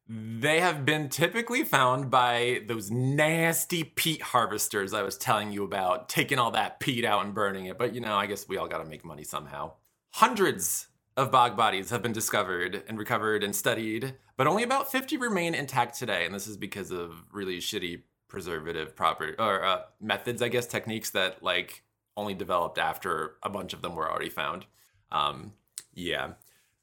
they 0.08 0.60
have 0.60 0.86
been 0.86 1.08
typically 1.10 1.64
found 1.64 2.10
by 2.10 2.62
those 2.66 2.90
nasty 2.90 3.84
peat 3.84 4.22
harvesters 4.22 4.94
I 4.94 5.02
was 5.02 5.18
telling 5.18 5.52
you 5.52 5.64
about, 5.64 6.08
taking 6.08 6.38
all 6.38 6.52
that 6.52 6.80
peat 6.80 7.04
out 7.04 7.24
and 7.24 7.34
burning 7.34 7.66
it. 7.66 7.78
But 7.78 7.94
you 7.94 8.00
know, 8.00 8.14
I 8.14 8.26
guess 8.26 8.48
we 8.48 8.56
all 8.56 8.68
got 8.68 8.78
to 8.78 8.88
make 8.88 9.04
money 9.04 9.24
somehow. 9.24 9.72
Hundreds 10.12 10.87
of 11.18 11.32
bog 11.32 11.56
bodies 11.56 11.90
have 11.90 12.00
been 12.00 12.12
discovered 12.12 12.84
and 12.86 12.96
recovered 12.96 13.42
and 13.42 13.54
studied, 13.54 14.14
but 14.36 14.46
only 14.46 14.62
about 14.62 14.90
50 14.90 15.16
remain 15.16 15.52
intact 15.52 15.98
today. 15.98 16.24
And 16.24 16.32
this 16.32 16.46
is 16.46 16.56
because 16.56 16.92
of 16.92 17.24
really 17.32 17.58
shitty 17.58 18.02
preservative 18.28 18.94
property 18.94 19.34
or 19.36 19.64
uh, 19.64 19.82
methods, 20.00 20.40
I 20.42 20.48
guess, 20.48 20.66
techniques 20.66 21.10
that 21.10 21.42
like 21.42 21.82
only 22.16 22.34
developed 22.34 22.78
after 22.78 23.34
a 23.42 23.50
bunch 23.50 23.72
of 23.72 23.82
them 23.82 23.96
were 23.96 24.08
already 24.08 24.28
found. 24.28 24.66
Um, 25.10 25.54
yeah. 25.92 26.34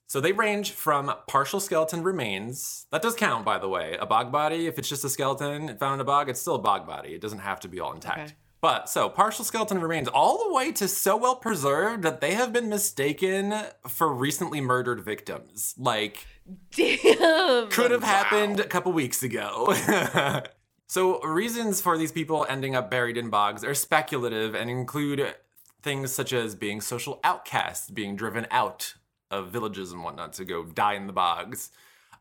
So 0.07 0.19
they 0.19 0.33
range 0.33 0.71
from 0.71 1.13
partial 1.27 1.61
skeleton 1.61 2.03
remains. 2.03 2.87
That 2.91 3.01
does 3.01 3.15
count, 3.15 3.45
by 3.45 3.57
the 3.57 3.69
way. 3.69 3.95
A 3.99 4.05
bog 4.05 4.33
body, 4.33 4.67
if 4.67 4.77
it's 4.77 4.89
just 4.89 5.05
a 5.05 5.09
skeleton 5.09 5.77
found 5.77 5.95
in 5.95 6.01
a 6.01 6.05
bog, 6.05 6.29
it's 6.29 6.41
still 6.41 6.55
a 6.55 6.61
bog 6.61 6.85
body. 6.85 7.13
It 7.15 7.21
doesn't 7.21 7.39
have 7.39 7.61
to 7.61 7.69
be 7.69 7.79
all 7.79 7.93
intact. 7.93 8.19
Okay. 8.19 8.33
But 8.65 8.89
so 8.89 9.09
partial 9.09 9.45
skeleton 9.45 9.79
remains 9.79 10.07
all 10.07 10.43
the 10.43 10.51
way 10.51 10.71
to 10.71 10.87
so 10.87 11.15
well 11.15 11.35
preserved 11.35 12.01
that 12.01 12.19
they 12.19 12.33
have 12.33 12.51
been 12.51 12.67
mistaken 12.67 13.53
for 13.87 14.11
recently 14.11 14.59
murdered 14.59 15.01
victims. 15.05 15.75
Like, 15.77 16.25
damn, 16.71 17.69
could 17.69 17.91
have 17.91 18.01
wow. 18.01 18.07
happened 18.07 18.59
a 18.59 18.65
couple 18.65 18.91
weeks 18.91 19.21
ago. 19.21 19.71
so 20.87 21.21
reasons 21.21 21.79
for 21.79 21.95
these 21.95 22.11
people 22.11 22.43
ending 22.49 22.75
up 22.75 22.89
buried 22.89 23.17
in 23.17 23.29
bogs 23.29 23.63
are 23.63 23.75
speculative 23.75 24.55
and 24.55 24.67
include 24.67 25.35
things 25.83 26.11
such 26.11 26.33
as 26.33 26.55
being 26.55 26.81
social 26.81 27.19
outcasts, 27.23 27.91
being 27.91 28.15
driven 28.15 28.47
out 28.49 28.95
of 29.29 29.49
villages 29.51 29.91
and 29.91 30.03
whatnot 30.03 30.33
to 30.33 30.43
go 30.43 30.63
die 30.63 30.95
in 30.95 31.05
the 31.05 31.13
bogs. 31.13 31.69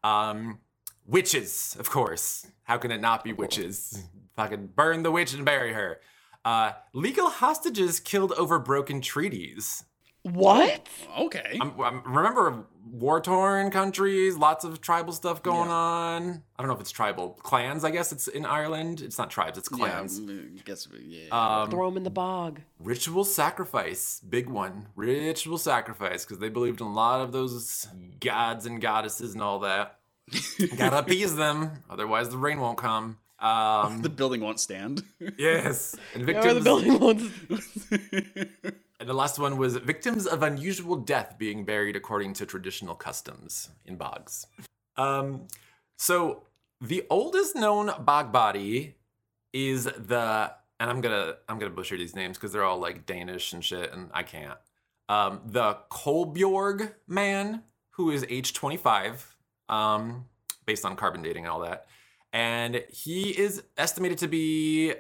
Um, 0.03 0.59
witches, 1.07 1.75
of 1.81 1.89
course. 1.89 2.47
How 2.65 2.77
can 2.77 2.91
it 2.91 3.01
not 3.01 3.25
be 3.25 3.33
witches? 3.33 4.05
Fucking 4.37 4.73
burn 4.77 5.05
the 5.05 5.11
witch 5.11 5.33
and 5.33 5.47
bury 5.47 5.73
her. 5.73 6.01
Uh, 6.45 6.73
legal 6.93 7.31
hostages 7.31 8.01
killed 8.01 8.33
over 8.33 8.59
broken 8.59 9.01
treaties. 9.01 9.85
What? 10.25 10.89
Okay. 11.19 11.59
I'm, 11.61 11.79
I'm, 11.79 12.03
remember 12.03 12.65
war 12.91 13.21
torn 13.21 13.71
countries, 13.71 14.39
lots 14.39 14.65
of 14.65 14.81
tribal 14.81 15.13
stuff 15.13 15.43
going 15.43 15.69
yeah. 15.69 15.75
on. 15.75 16.43
I 16.57 16.63
don't 16.63 16.69
know 16.69 16.75
if 16.75 16.81
it's 16.81 16.91
tribal 16.91 17.31
clans. 17.31 17.85
I 17.85 17.91
guess 17.91 18.11
it's 18.11 18.27
in 18.27 18.47
Ireland. 18.47 19.03
It's 19.03 19.19
not 19.19 19.31
tribes. 19.31 19.59
It's 19.59 19.69
clans. 19.69 20.19
Yeah, 20.19 20.35
I 20.35 20.63
guess 20.65 20.89
yeah. 21.07 21.29
Um, 21.31 21.71
Throw 21.71 21.91
them 21.91 21.99
in 21.99 22.05
the 22.05 22.11
bog. 22.11 22.61
Ritual 22.79 23.25
sacrifice, 23.25 24.21
big 24.27 24.49
one. 24.49 24.89
Ritual 24.97 25.59
sacrifice 25.59 26.25
because 26.25 26.39
they 26.39 26.49
believed 26.49 26.81
in 26.81 26.87
a 26.87 26.93
lot 26.93 27.21
of 27.21 27.33
those 27.33 27.87
gods 28.21 28.65
and 28.65 28.81
goddesses 28.81 29.35
and 29.35 29.43
all 29.43 29.59
that. 29.61 29.99
Gotta 30.77 31.01
appease 31.01 31.37
them, 31.37 31.85
otherwise 31.91 32.31
the 32.31 32.39
rain 32.39 32.61
won't 32.61 32.79
come. 32.79 33.19
Um, 33.45 34.01
the 34.03 34.09
building 34.09 34.41
won't 34.41 34.59
stand. 34.59 35.05
yes, 35.39 35.95
and 36.15 36.25
victims. 36.25 36.45
No, 36.65 36.83
the 36.83 36.85
building 36.89 36.99
won't. 36.99 37.21
and 39.01 39.09
the 39.09 39.13
last 39.13 39.39
one 39.39 39.59
was 39.59 39.77
victims 39.77 40.27
of 40.27 40.43
unusual 40.43 40.97
death 40.97 41.37
being 41.39 41.65
buried 41.65 41.95
according 41.95 42.33
to 42.35 42.47
traditional 42.47 42.95
customs 42.95 43.69
in 43.85 43.97
bogs. 43.97 44.47
Um, 44.97 45.47
so 45.99 46.45
the 46.81 47.05
oldest 47.11 47.55
known 47.55 47.93
bog 48.03 48.33
body 48.33 48.95
is 49.53 49.85
the, 49.85 50.53
and 50.81 50.91
I'm 50.91 51.03
gonna 51.03 51.35
I'm 51.49 51.59
gonna 51.59 51.71
butcher 51.71 51.99
these 51.99 52.17
names 52.17 52.39
because 52.39 52.51
they're 52.51 52.65
all 52.65 52.79
like 52.79 53.05
Danish 53.05 53.53
and 53.53 53.63
shit, 53.63 53.93
and 53.93 54.09
I 54.15 54.23
can't. 54.23 54.59
Um, 55.11 55.43
the 55.45 55.77
Koelbjerg 55.91 56.95
man, 57.07 57.63
who 57.91 58.11
is 58.11 58.25
age 58.31 58.55
25, 58.55 59.37
um, 59.69 60.25
based 60.65 60.87
on 60.87 60.97
carbon 60.97 61.21
dating 61.21 61.45
and 61.45 61.53
all 61.53 61.61
that 61.61 61.85
and 62.35 62.83
he 62.91 63.31
is 63.31 63.63
estimated 63.79 64.19
to 64.19 64.27
be 64.29 64.93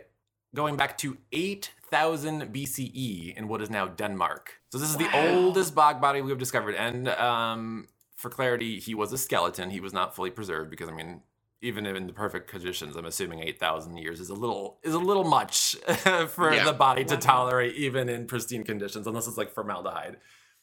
going 0.55 0.77
back 0.77 0.97
to 0.99 1.19
8000 1.33 2.43
BCE 2.55 3.37
in 3.37 3.49
what 3.49 3.61
is 3.61 3.69
now 3.71 3.89
Denmark. 3.89 4.55
So 4.71 4.79
this 4.79 4.89
is 4.89 4.97
wow. 4.97 5.09
the 5.11 5.35
oldest 5.35 5.75
bog 5.75 6.01
body 6.01 6.23
we 6.23 6.31
have 6.31 6.39
discovered. 6.39 6.77
And 6.77 7.09
um, 7.09 7.89
for 8.15 8.31
clarity, 8.31 8.79
he 8.79 8.95
was 8.95 9.13
a 9.13 9.19
skeleton. 9.19 9.71
He 9.71 9.81
was 9.81 9.93
not 9.93 10.15
fully 10.15 10.31
preserved 10.31 10.71
because, 10.71 10.89
I 10.89 10.93
mean, 10.93 11.23
even 11.61 11.87
in 11.87 12.07
the 12.07 12.13
perfect 12.13 12.49
conditions, 12.49 12.95
I'm 12.95 13.05
assuming 13.05 13.41
8,000 13.41 13.97
years 13.97 14.21
is 14.21 14.29
a 14.31 14.35
little 14.35 14.79
is 14.85 14.95
a 14.95 14.99
little 15.01 15.25
much 15.25 15.75
for 16.29 16.55
Yeah. 16.55 16.65
the 16.65 16.73
body 16.73 17.05
to 17.07 17.15
Wow. 17.15 17.21
tolerate 17.21 17.75
even 17.75 18.09
in 18.09 18.27
pristine 18.29 18.63
conditions, 18.63 19.09
unless 19.09 19.27
it's 19.27 19.37
like 19.37 19.51
formaldehyde, 19.51 20.19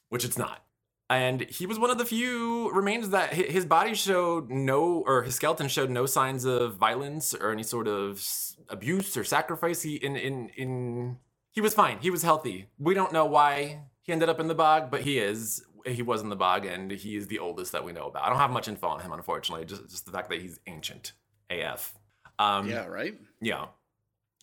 which 0.08 0.24
it's 0.24 0.38
not. 0.38 0.64
And 1.12 1.42
he 1.42 1.66
was 1.66 1.78
one 1.78 1.90
of 1.90 1.98
the 1.98 2.06
few 2.06 2.72
remains 2.72 3.10
that 3.10 3.34
his 3.34 3.66
body 3.66 3.96
showed 3.96 4.50
no, 4.50 5.04
or 5.06 5.24
his 5.24 5.36
skeleton 5.36 5.68
showed 5.68 5.90
no 5.90 6.06
signs 6.06 6.46
of 6.46 6.76
violence 6.76 7.34
or 7.34 7.52
any 7.52 7.64
sort 7.64 7.90
of 7.90 8.26
abuse 8.70 9.18
or 9.18 9.26
sacrifice. 9.26 9.82
He 9.82 9.96
in 9.96 10.16
in 10.16 10.48
in 10.56 11.18
he 11.52 11.60
was 11.60 11.74
fine. 11.74 11.98
He 12.00 12.10
was 12.10 12.24
healthy. 12.24 12.68
We 12.80 12.94
don't 12.94 13.12
know 13.12 13.26
why 13.26 13.82
he 14.04 14.14
ended 14.14 14.30
up 14.30 14.40
in 14.40 14.48
the 14.48 14.56
bog, 14.56 14.90
but 14.90 15.02
he 15.02 15.20
is. 15.20 15.62
He 15.86 16.02
was 16.02 16.22
in 16.22 16.30
the 16.30 16.38
bog, 16.38 16.66
and 16.66 16.90
he 16.90 17.18
is 17.18 17.28
the 17.28 17.40
oldest 17.40 17.74
that 17.74 17.84
we 17.84 17.92
know 17.92 18.08
about. 18.08 18.24
I 18.24 18.30
don't 18.30 18.38
have 18.38 18.52
much 18.52 18.70
info 18.70 18.88
on 18.88 19.02
him, 19.02 19.12
unfortunately. 19.12 19.66
Just 19.66 19.90
just 19.90 20.06
the 20.06 20.14
fact 20.14 20.30
that 20.30 20.42
he's 20.42 20.62
ancient 20.66 21.12
AF. 21.50 21.94
Um, 22.40 22.70
yeah, 22.70 22.86
right? 22.86 23.16
yeah. 23.42 23.66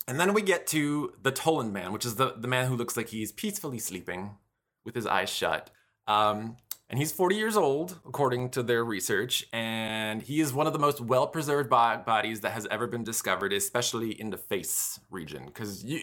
And 0.06 0.20
then 0.20 0.34
we 0.34 0.42
get 0.42 0.66
to 0.68 1.14
the 1.22 1.32
Tollund 1.32 1.72
man, 1.72 1.92
which 1.94 2.04
is 2.04 2.16
the, 2.16 2.34
the 2.36 2.48
man 2.48 2.66
who 2.66 2.76
looks 2.76 2.94
like 2.94 3.08
he's 3.08 3.32
peacefully 3.32 3.78
sleeping 3.78 4.36
with 4.84 4.94
his 4.94 5.06
eyes 5.06 5.30
shut. 5.30 5.70
Um, 6.08 6.56
and 6.90 6.98
he's 6.98 7.12
40 7.12 7.36
years 7.36 7.56
old, 7.56 8.00
according 8.06 8.48
to 8.50 8.62
their 8.62 8.82
research. 8.84 9.44
And 9.52 10.22
he 10.22 10.40
is 10.40 10.52
one 10.54 10.66
of 10.66 10.72
the 10.72 10.78
most 10.78 11.00
well 11.02 11.26
preserved 11.26 11.68
bo- 11.70 12.02
bodies 12.04 12.40
that 12.40 12.52
has 12.52 12.66
ever 12.70 12.86
been 12.86 13.04
discovered, 13.04 13.52
especially 13.52 14.18
in 14.18 14.30
the 14.30 14.38
face 14.38 14.98
region. 15.10 15.44
Because 15.46 15.84
you. 15.84 16.00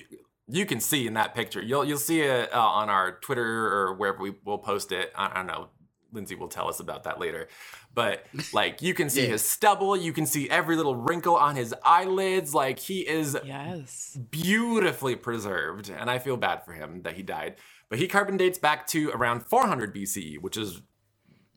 You 0.48 0.68
can 0.68 0.80
see 0.80 1.08
in 1.08 1.16
that 1.16 1.34
picture. 1.34 1.60
You'll 1.60 1.86
you'll 1.86 1.98
see 1.98 2.22
it 2.22 2.54
uh, 2.54 2.60
on 2.62 2.88
our 2.88 3.14
Twitter 3.14 3.66
or 3.68 3.96
wherever 3.96 4.20
we 4.20 4.36
will 4.46 4.60
post 4.60 4.92
it. 4.92 5.12
I, 5.16 5.32
I 5.32 5.34
don't 5.38 5.48
know. 5.48 5.70
Lindsay 6.14 6.36
will 6.36 6.50
tell 6.50 6.70
us 6.70 6.80
about 6.80 7.06
that 7.06 7.20
later. 7.20 7.48
But 7.96 8.28
like 8.54 8.80
you 8.84 8.94
can 8.94 9.10
see 9.10 9.24
Yeah. 9.24 9.30
his 9.30 9.42
stubble, 9.44 9.98
you 9.98 10.14
can 10.14 10.28
see 10.28 10.48
every 10.48 10.76
little 10.76 10.96
wrinkle 10.96 11.36
on 11.36 11.56
his 11.56 11.74
eyelids. 11.84 12.54
Like 12.54 12.78
he 12.78 13.00
is 13.08 13.36
Yes. 13.44 14.20
beautifully 14.30 15.16
preserved, 15.16 15.90
and 15.90 16.12
I 16.12 16.20
feel 16.20 16.38
bad 16.38 16.64
for 16.64 16.74
him 16.74 17.02
that 17.02 17.14
he 17.16 17.24
died. 17.24 17.56
But 17.96 18.02
he 18.02 18.10
carbon 18.10 18.36
dates 18.36 18.60
back 18.60 18.88
to 18.88 19.10
around 19.12 19.46
400 19.46 19.96
BCE, 19.96 20.42
which 20.42 20.58
is 20.58 20.82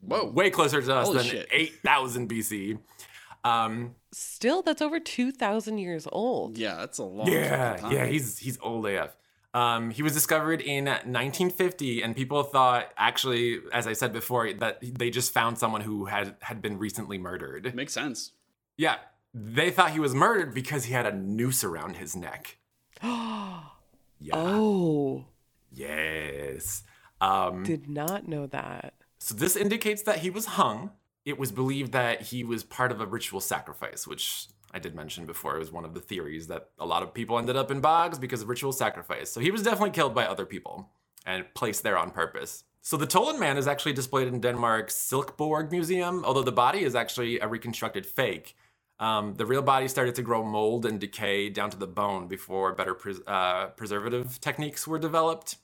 Whoa. 0.03 0.31
way 0.31 0.51
closer 0.51 0.81
to 0.81 0.95
us 0.95 1.07
Holy 1.09 1.19
than 1.19 1.27
shit. 1.27 1.49
8000 1.51 2.31
BCE. 2.31 2.79
Um, 3.43 3.97
Still, 4.13 4.63
that's 4.63 4.81
over 4.81 5.01
2,000 5.01 5.79
years 5.79 6.07
old. 6.13 6.57
Yeah, 6.57 6.77
that's 6.77 6.99
a 6.99 7.03
long 7.03 7.27
yeah, 7.27 7.79
time. 7.79 7.91
yeah, 7.91 8.07
he's 8.07 8.39
he's 8.39 8.57
old 8.63 8.87
AF. 8.87 9.17
Um, 9.53 9.91
he 9.91 10.05
was 10.05 10.13
discovered 10.13 10.61
in 10.61 10.85
1950, 10.85 12.03
and 12.03 12.15
people 12.15 12.45
thought, 12.45 12.93
actually, 12.97 13.59
as 13.73 13.89
I 13.89 13.95
said 13.95 14.13
before, 14.13 14.53
that 14.53 14.79
they 14.81 15.11
just 15.11 15.33
found 15.33 15.59
someone 15.59 15.81
who 15.81 16.05
had 16.05 16.37
had 16.39 16.63
been 16.63 16.79
recently 16.79 17.19
murdered. 17.19 17.75
makes 17.75 17.93
sense. 17.93 18.31
Yeah, 18.77 18.99
they 19.35 19.73
thought 19.73 19.91
he 19.91 19.99
was 19.99 20.15
murdered 20.15 20.55
because 20.55 20.85
he 20.85 20.93
had 20.93 21.05
a 21.05 21.13
noose 21.13 21.65
around 21.65 21.97
his 21.97 22.15
neck. 22.15 22.59
Yeah. 24.21 24.35
oh, 24.35 25.27
Yes. 25.79 26.83
Um, 27.21 27.63
did 27.65 27.89
not 27.89 28.29
know 28.29 28.47
that. 28.47 28.95
so 29.19 29.35
this 29.35 29.57
indicates 29.57 30.03
that 30.03 30.19
he 30.19 30.31
was 30.31 30.47
hung. 30.47 30.91
It 31.25 31.39
was 31.39 31.53
believed 31.53 31.93
that 31.93 32.23
he 32.23 32.45
was 32.45 32.63
part 32.65 32.91
of 32.93 33.01
a 33.01 33.07
ritual 33.07 33.41
sacrifice, 33.41 34.07
which 34.07 34.47
I 34.73 34.79
did 34.79 34.95
mention 34.95 35.27
before. 35.27 35.57
It 35.57 35.61
was 35.61 35.73
one 35.73 35.85
of 35.85 35.95
the 35.95 36.01
theories 36.01 36.47
that 36.47 36.71
a 36.79 36.87
lot 36.87 37.03
of 37.03 37.13
people 37.13 37.39
ended 37.39 37.57
up 37.57 37.71
in 37.71 37.81
bogs 37.81 38.19
because 38.19 38.43
of 38.43 38.49
ritual 38.49 38.73
sacrifice. 38.73 39.31
So 39.31 39.41
he 39.41 39.51
was 39.51 39.63
definitely 39.63 39.91
killed 39.91 40.15
by 40.15 40.27
other 40.27 40.47
people 40.47 40.91
and 41.27 41.45
placed 41.55 41.83
there 41.83 41.99
on 41.99 42.11
purpose. 42.11 42.65
So 42.81 42.97
the 42.97 43.07
Tollund 43.07 43.39
man 43.39 43.59
is 43.59 43.67
actually 43.67 43.93
displayed 43.93 44.29
in 44.29 44.41
Denmark's 44.41 44.95
Silkeborg 44.95 45.71
Museum, 45.71 46.25
although 46.25 46.43
the 46.45 46.53
body 46.53 46.83
is 46.85 46.95
actually 46.95 47.39
a 47.41 47.49
reconstructed 47.49 48.07
fake. 48.07 48.57
Um, 49.01 49.35
the 49.35 49.47
real 49.47 49.63
body 49.63 49.89
started 49.89 50.15
to 50.17 50.23
grow 50.23 50.43
mold 50.45 50.87
and 50.87 50.99
decay 50.99 51.51
down 51.51 51.71
to 51.71 51.77
the 51.77 51.87
bone 51.87 52.27
before 52.29 52.75
better 52.75 52.95
pres- 52.95 53.21
uh, 53.27 53.67
preservative 53.77 54.41
techniques 54.41 54.87
were 54.89 54.99
developed. 54.99 55.57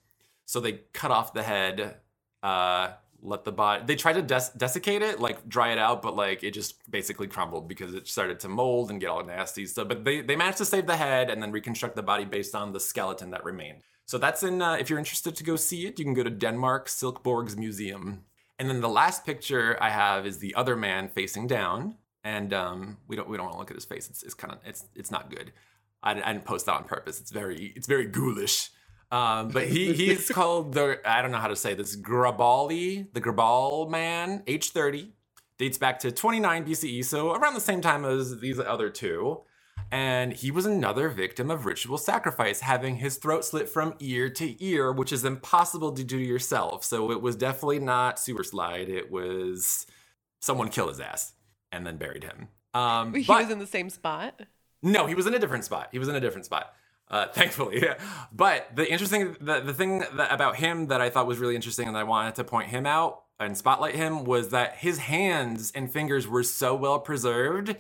So 0.47 0.61
they 0.61 0.81
cut 0.93 1.11
off 1.11 1.33
the 1.33 1.43
head, 1.43 1.97
uh, 2.43 2.93
let 3.23 3.45
the 3.45 3.53
body. 3.53 3.85
They 3.87 3.97
tried 3.97 4.15
to 4.15 4.23
des- 4.23 4.57
desiccate 4.57 5.03
it, 5.03 5.19
like 5.19 5.49
dry 5.49 5.73
it 5.73 5.79
out, 5.79 6.03
but 6.03 6.15
like 6.15 6.45
it 6.45 6.53
just 6.53 6.89
basically 6.91 7.27
crumbled 7.27 7.69
because 7.69 7.95
it 7.95 8.07
started 8.07 8.39
to 8.41 8.49
mold 8.49 8.91
and 8.91 9.01
get 9.01 9.09
all 9.09 9.25
nasty. 9.25 9.67
So, 9.67 9.85
but 9.85 10.05
they 10.05 10.21
they 10.21 10.37
managed 10.37 10.59
to 10.59 10.65
save 10.65 10.87
the 10.87 10.97
head 10.97 11.31
and 11.31 11.43
then 11.43 11.51
reconstruct 11.51 11.97
the 11.97 12.03
body 12.03 12.25
based 12.25 12.55
on 12.55 12.73
the 12.73 12.81
skeleton 12.81 13.31
that 13.31 13.45
remained. 13.45 13.83
So 14.07 14.19
that's 14.19 14.43
in. 14.43 14.61
Uh, 14.61 14.75
if 14.75 14.91
you're 14.91 14.99
interested 14.99 15.35
to 15.37 15.45
go 15.45 15.57
see 15.57 15.87
it, 15.87 15.99
you 15.99 16.05
can 16.05 16.15
go 16.15 16.23
to 16.23 16.31
Denmark 16.31 16.89
Silkeborg's 16.89 17.57
museum. 17.57 18.25
And 18.59 18.69
then 18.69 18.81
the 18.81 18.89
last 18.89 19.25
picture 19.25 19.77
I 19.81 19.91
have 19.91 20.27
is 20.27 20.39
the 20.39 20.55
other 20.55 20.77
man 20.77 21.09
facing 21.09 21.47
down, 21.47 21.97
and 22.23 22.53
um, 22.53 22.99
we 23.09 23.17
don't 23.17 23.29
we 23.29 23.37
don't 23.37 23.47
want 23.47 23.55
to 23.55 23.59
look 23.59 23.71
at 23.71 23.77
his 23.77 23.87
face. 23.87 24.09
It's, 24.09 24.23
it's 24.23 24.35
kind 24.35 24.53
of 24.53 24.61
it's 24.67 24.85
it's 24.95 25.11
not 25.11 25.31
good. 25.31 25.53
I, 26.03 26.11
I 26.13 26.33
didn't 26.35 26.45
post 26.45 26.67
that 26.67 26.75
on 26.75 26.85
purpose. 26.85 27.21
It's 27.21 27.31
very 27.31 27.73
it's 27.75 27.87
very 27.87 28.07
ghoulish. 28.07 28.71
Um, 29.15 29.49
but 29.49 29.69
he 29.69 29.93
he's 29.93 30.29
called 30.39 30.73
the 30.73 30.99
I 31.05 31.23
don't 31.23 31.31
know 31.31 31.39
how 31.39 31.49
to 31.49 31.57
say 31.57 31.75
this 31.75 31.97
Grabali, 31.97 33.07
the 33.13 33.21
Grabal 33.21 33.89
man, 33.89 34.43
age 34.47 34.71
30, 34.71 35.13
dates 35.59 35.79
back 35.79 35.99
to 36.01 36.11
29 36.11 36.65
BCE, 36.67 37.05
so 37.05 37.33
around 37.33 37.55
the 37.55 37.61
same 37.61 37.81
time 37.81 38.05
as 38.05 38.41
these 38.41 38.59
other 38.59 38.91
two. 38.91 39.43
And 39.93 40.33
he 40.33 40.51
was 40.51 40.67
another 40.67 41.09
victim 41.09 41.51
of 41.51 41.67
ritual 41.67 41.99
sacrifice, 41.99 42.61
having 42.61 42.97
his 42.97 43.17
throat 43.17 43.45
slit 43.45 43.69
from 43.69 43.95
ear 44.01 44.29
to 44.31 44.65
ear, 44.65 44.91
which 44.91 45.13
is 45.13 45.25
impossible 45.25 45.93
to 45.93 46.03
do 46.03 46.19
yourself. 46.19 46.85
So 46.85 47.13
it 47.13 47.21
was 47.23 47.37
definitely 47.37 47.79
not 47.81 48.19
sewer 48.19 48.43
slide. 48.43 48.89
It 48.89 49.13
was 49.13 49.87
someone 50.41 50.69
killed 50.71 50.89
his 50.89 51.01
ass 51.01 51.35
and 51.71 51.87
then 51.87 51.97
buried 51.99 52.25
him. 52.25 52.49
Um, 52.73 53.15
He 53.15 53.25
but- 53.25 53.43
was 53.45 53.51
in 53.53 53.59
the 53.61 53.67
same 53.67 53.89
spot. 53.91 54.41
no, 54.83 55.07
he 55.07 55.15
was 55.15 55.27
in 55.27 55.35
a 55.35 55.39
different 55.39 55.65
spot. 55.65 55.89
He 55.93 55.99
was 56.01 56.09
in 56.09 56.17
a 56.17 56.21
different 56.21 56.47
spot. 56.47 56.73
Uh, 57.11 57.27
thankfully, 57.33 57.83
yeah. 57.83 57.95
But 58.33 58.75
the 58.75 58.91
interesting, 58.91 59.37
the, 59.41 59.61
the 59.61 59.75
thing 59.75 60.05
that, 60.15 60.33
about 60.33 60.57
him 60.57 60.87
that 60.89 61.01
I 61.01 61.11
thought 61.11 61.27
was 61.27 61.39
really 61.39 61.55
interesting, 61.55 61.89
and 61.89 61.97
I 61.97 62.05
wanted 62.05 62.35
to 62.37 62.45
point 62.45 62.69
him 62.69 62.87
out 62.87 63.23
and 63.39 63.57
spotlight 63.57 63.95
him, 63.95 64.25
was 64.25 64.51
that 64.51 64.77
his 64.77 64.99
hands 64.99 65.73
and 65.75 65.93
fingers 65.93 66.27
were 66.27 66.43
so 66.43 66.75
well 66.75 66.99
preserved 66.99 67.77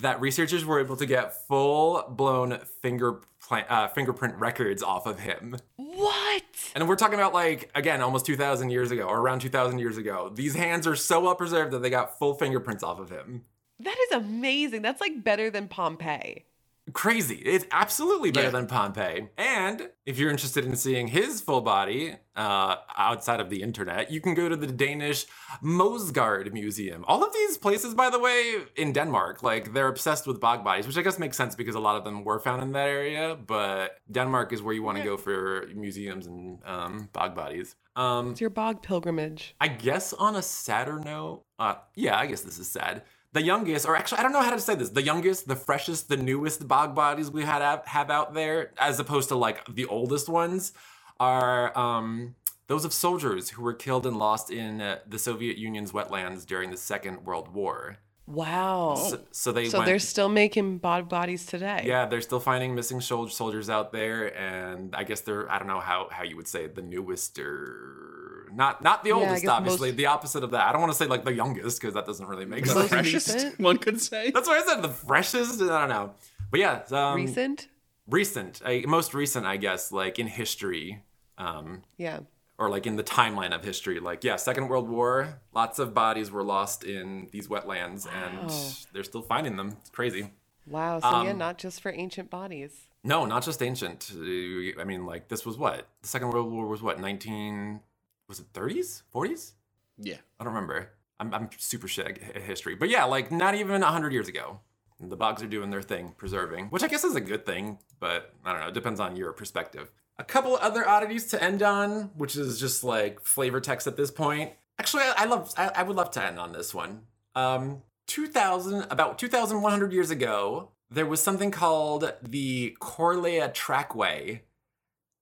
that 0.00 0.20
researchers 0.20 0.64
were 0.64 0.80
able 0.80 0.96
to 0.96 1.06
get 1.06 1.46
full 1.46 2.04
blown 2.08 2.58
finger 2.82 3.20
uh, 3.50 3.88
fingerprint 3.88 4.34
records 4.36 4.82
off 4.82 5.06
of 5.06 5.20
him. 5.20 5.56
What? 5.76 6.42
And 6.74 6.88
we're 6.88 6.96
talking 6.96 7.14
about 7.14 7.32
like 7.32 7.70
again, 7.74 8.02
almost 8.02 8.26
two 8.26 8.36
thousand 8.36 8.70
years 8.70 8.90
ago, 8.90 9.04
or 9.04 9.18
around 9.18 9.40
two 9.40 9.48
thousand 9.48 9.78
years 9.78 9.96
ago. 9.96 10.30
These 10.34 10.54
hands 10.54 10.86
are 10.86 10.96
so 10.96 11.20
well 11.20 11.34
preserved 11.34 11.72
that 11.72 11.82
they 11.82 11.90
got 11.90 12.18
full 12.18 12.34
fingerprints 12.34 12.82
off 12.82 12.98
of 12.98 13.10
him. 13.10 13.44
That 13.80 13.96
is 14.08 14.12
amazing. 14.12 14.82
That's 14.82 15.00
like 15.00 15.22
better 15.22 15.50
than 15.50 15.68
Pompeii. 15.68 16.45
Crazy. 16.92 17.36
It's 17.36 17.66
absolutely 17.72 18.30
better 18.30 18.46
Yeah. 18.46 18.50
than 18.52 18.66
Pompeii. 18.68 19.28
And 19.36 19.90
if 20.04 20.18
you're 20.18 20.30
interested 20.30 20.64
in 20.64 20.76
seeing 20.76 21.08
his 21.08 21.40
full 21.40 21.60
body 21.60 22.14
uh, 22.36 22.76
outside 22.96 23.40
of 23.40 23.50
the 23.50 23.60
internet, 23.62 24.10
you 24.10 24.20
can 24.20 24.34
go 24.34 24.48
to 24.48 24.56
the 24.56 24.68
Danish 24.68 25.26
Moesgaard 25.62 26.52
Museum. 26.52 27.04
All 27.08 27.24
of 27.24 27.32
these 27.32 27.58
places, 27.58 27.94
by 27.94 28.08
the 28.10 28.18
way, 28.18 28.64
in 28.76 28.92
Denmark, 28.92 29.42
like 29.42 29.72
they're 29.72 29.88
obsessed 29.88 30.26
with 30.28 30.40
bog 30.40 30.62
bodies, 30.62 30.86
which 30.86 30.96
I 30.96 31.02
guess 31.02 31.18
makes 31.18 31.36
sense 31.36 31.56
because 31.56 31.74
a 31.74 31.80
lot 31.80 31.96
of 31.96 32.04
them 32.04 32.22
were 32.24 32.38
found 32.38 32.62
in 32.62 32.72
that 32.72 32.88
area. 32.88 33.34
But 33.34 33.98
Denmark 34.10 34.52
is 34.52 34.62
where 34.62 34.74
you 34.74 34.82
want 34.84 34.98
to 34.98 35.04
go 35.04 35.16
for 35.16 35.66
museums 35.74 36.26
and 36.26 36.58
um, 36.64 37.08
bog 37.12 37.34
bodies. 37.34 37.74
Um, 37.96 38.30
It's 38.32 38.40
your 38.40 38.50
bog 38.50 38.82
pilgrimage. 38.82 39.54
I 39.60 39.68
guess 39.68 40.12
on 40.12 40.36
a 40.36 40.42
sadder 40.42 40.98
note, 41.00 41.42
uh, 41.58 41.76
yeah, 41.94 42.16
I 42.18 42.26
guess 42.26 42.42
this 42.42 42.58
is 42.58 42.68
sad. 42.68 43.02
The 43.36 43.42
youngest, 43.42 43.84
or 43.84 43.94
actually, 43.94 44.20
I 44.20 44.22
don't 44.22 44.32
know 44.32 44.40
how 44.40 44.52
to 44.52 44.58
say 44.58 44.74
this. 44.76 44.88
The 44.88 45.02
youngest, 45.02 45.46
the 45.46 45.56
freshest, 45.56 46.08
the 46.08 46.16
newest 46.16 46.66
bog 46.66 46.94
bodies 46.94 47.30
we 47.30 47.42
had 47.42 47.60
out- 47.60 47.86
have 47.86 48.10
out 48.10 48.32
there, 48.32 48.70
as 48.78 48.98
opposed 48.98 49.28
to 49.28 49.36
like 49.36 49.62
the 49.66 49.84
oldest 49.84 50.26
ones, 50.26 50.72
are 51.20 51.76
um, 51.78 52.34
those 52.66 52.86
of 52.86 52.94
soldiers 52.94 53.50
who 53.50 53.60
were 53.62 53.74
killed 53.74 54.06
and 54.06 54.16
lost 54.16 54.50
in 54.50 54.80
uh, 54.80 55.00
the 55.06 55.18
Soviet 55.18 55.58
Union's 55.58 55.92
wetlands 55.92 56.46
during 56.46 56.70
the 56.70 56.78
Second 56.78 57.26
World 57.26 57.52
War. 57.52 57.98
Wow. 58.26 58.94
So, 58.94 59.20
so 59.32 59.52
they 59.52 59.68
so 59.68 59.80
went, 59.80 59.86
they're 59.86 59.98
still 59.98 60.30
making 60.30 60.78
bog 60.78 61.10
bodies 61.10 61.44
today. 61.44 61.82
yeah, 61.84 62.06
they're 62.06 62.22
still 62.22 62.40
finding 62.40 62.74
missing 62.74 63.02
soldiers 63.02 63.68
out 63.68 63.92
there, 63.92 64.34
and 64.34 64.96
I 64.96 65.04
guess 65.04 65.20
they're 65.20 65.52
I 65.52 65.58
don't 65.58 65.68
know 65.68 65.80
how 65.80 66.08
how 66.10 66.22
you 66.24 66.36
would 66.36 66.48
say 66.48 66.64
it, 66.64 66.74
the 66.74 66.80
newest 66.80 67.38
or 67.38 68.05
not 68.52 68.82
not 68.82 69.02
the 69.02 69.10
Yeah, 69.10 69.14
oldest, 69.16 69.42
guess 69.42 69.50
obviously. 69.50 69.90
most- 69.90 69.96
The 69.96 70.06
opposite 70.06 70.44
of 70.44 70.50
that. 70.52 70.66
I 70.68 70.72
don't 70.72 70.80
want 70.80 70.92
to 70.92 70.98
say 70.98 71.06
like 71.06 71.24
the 71.24 71.32
youngest 71.32 71.80
because 71.80 71.94
that 71.94 72.06
doesn't 72.06 72.26
really 72.26 72.44
make 72.44 72.64
The 72.64 72.70
sense. 72.70 72.78
Most 72.80 72.88
freshest, 72.90 73.58
one 73.60 73.78
could 73.78 74.00
say. 74.00 74.30
That's 74.30 74.48
what 74.48 74.62
I 74.62 74.66
said. 74.74 74.82
The 74.82 74.88
freshest. 74.88 75.60
I 75.62 75.80
don't 75.80 75.88
know, 75.88 76.14
but 76.50 76.60
yeah, 76.60 76.82
um, 76.90 77.16
Recent? 77.16 77.68
recent, 78.08 78.62
uh, 78.64 78.72
most 78.86 79.14
recent, 79.14 79.46
I 79.46 79.56
guess, 79.56 79.90
like 79.92 80.18
in 80.18 80.26
history. 80.26 81.02
Um, 81.38 81.82
Yeah. 81.98 82.20
or 82.58 82.70
like 82.70 82.86
in 82.86 82.96
the 82.96 83.04
timeline 83.04 83.54
of 83.54 83.62
history. 83.62 84.00
Like, 84.00 84.24
yeah, 84.24 84.36
Second 84.36 84.68
World 84.68 84.88
War, 84.88 85.40
lots 85.54 85.78
of 85.78 85.92
bodies 85.92 86.30
were 86.30 86.42
lost 86.42 86.84
in 86.84 87.28
these 87.30 87.48
wetlands, 87.48 88.06
and 88.10 88.50
they're 88.94 89.04
still 89.04 89.20
finding 89.20 89.56
them. 89.56 89.76
It's 89.80 89.90
crazy. 89.90 90.30
Wow. 90.66 91.00
So 91.00 91.22
yeah, 91.24 91.30
Um, 91.32 91.38
not 91.38 91.58
just 91.58 91.82
for 91.82 91.90
ancient 91.92 92.30
bodies. 92.30 92.72
No, 93.04 93.24
not 93.26 93.44
just 93.44 93.62
ancient. 93.62 94.10
Uh, 94.14 94.80
I 94.80 94.84
mean, 94.84 95.04
like 95.06 95.28
this 95.28 95.44
was 95.44 95.58
what 95.58 95.86
the 96.02 96.08
Second 96.08 96.30
World 96.30 96.50
War 96.50 96.66
was. 96.66 96.82
What 96.82 96.98
nineteen? 96.98 97.80
Was 98.28 98.40
it 98.40 98.46
thirties? 98.52 99.02
Forties? 99.10 99.54
Yeah. 99.98 100.16
I 100.38 100.44
don't 100.44 100.52
remember. 100.52 100.90
I'm, 101.18 101.32
I'm 101.32 101.48
super 101.56 101.88
shit 101.88 102.20
at 102.34 102.42
history, 102.42 102.74
but 102.74 102.88
yeah, 102.88 103.04
like 103.04 103.32
not 103.32 103.54
even 103.54 103.82
hundred 103.82 104.12
years 104.12 104.28
ago. 104.28 104.60
The 104.98 105.16
bugs 105.16 105.42
are 105.42 105.46
doing 105.46 105.70
their 105.70 105.82
thing, 105.82 106.14
preserving, 106.16 106.66
which 106.66 106.82
I 106.82 106.88
guess 106.88 107.04
is 107.04 107.14
a 107.16 107.20
good 107.20 107.44
thing, 107.44 107.78
but 108.00 108.32
I 108.44 108.52
don't 108.52 108.62
know. 108.62 108.68
It 108.68 108.74
depends 108.74 108.98
on 108.98 109.14
your 109.14 109.32
perspective. 109.32 109.90
A 110.18 110.24
couple 110.24 110.56
other 110.56 110.88
oddities 110.88 111.26
to 111.26 111.42
end 111.42 111.62
on, 111.62 112.10
which 112.16 112.34
is 112.34 112.58
just 112.58 112.82
like 112.82 113.20
flavor 113.20 113.60
text 113.60 113.86
at 113.86 113.98
this 113.98 114.10
point. 114.10 114.52
Actually, 114.78 115.02
I, 115.04 115.14
I 115.18 115.24
love. 115.26 115.52
I, 115.56 115.70
I 115.76 115.82
would 115.82 115.96
love 115.96 116.10
to 116.12 116.24
end 116.24 116.38
on 116.38 116.52
this 116.52 116.74
one. 116.74 117.02
Um, 117.34 117.82
2000, 118.06 118.86
about 118.90 119.18
2,100 119.18 119.92
years 119.92 120.10
ago, 120.10 120.70
there 120.90 121.06
was 121.06 121.22
something 121.22 121.50
called 121.50 122.12
the 122.22 122.76
Corlea 122.80 123.48
Trackway, 123.52 124.40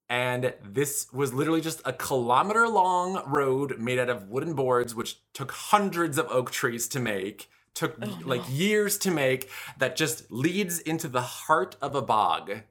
and 0.08 0.52
this 0.62 1.06
was 1.12 1.32
literally 1.32 1.60
just 1.60 1.80
a 1.84 1.92
kilometer 1.92 2.68
long 2.68 3.22
road 3.26 3.78
made 3.78 3.98
out 3.98 4.10
of 4.10 4.28
wooden 4.28 4.54
boards, 4.54 4.94
which 4.94 5.18
took 5.32 5.50
hundreds 5.50 6.18
of 6.18 6.26
oak 6.30 6.50
trees 6.50 6.88
to 6.88 7.00
make, 7.00 7.48
took 7.72 7.96
oh, 8.02 8.18
like 8.24 8.42
years 8.48 8.98
to 8.98 9.10
make, 9.10 9.48
that 9.78 9.96
just 9.96 10.30
leads 10.30 10.78
into 10.78 11.08
the 11.08 11.22
heart 11.22 11.76
of 11.80 11.94
a 11.94 12.02
bog 12.02 12.62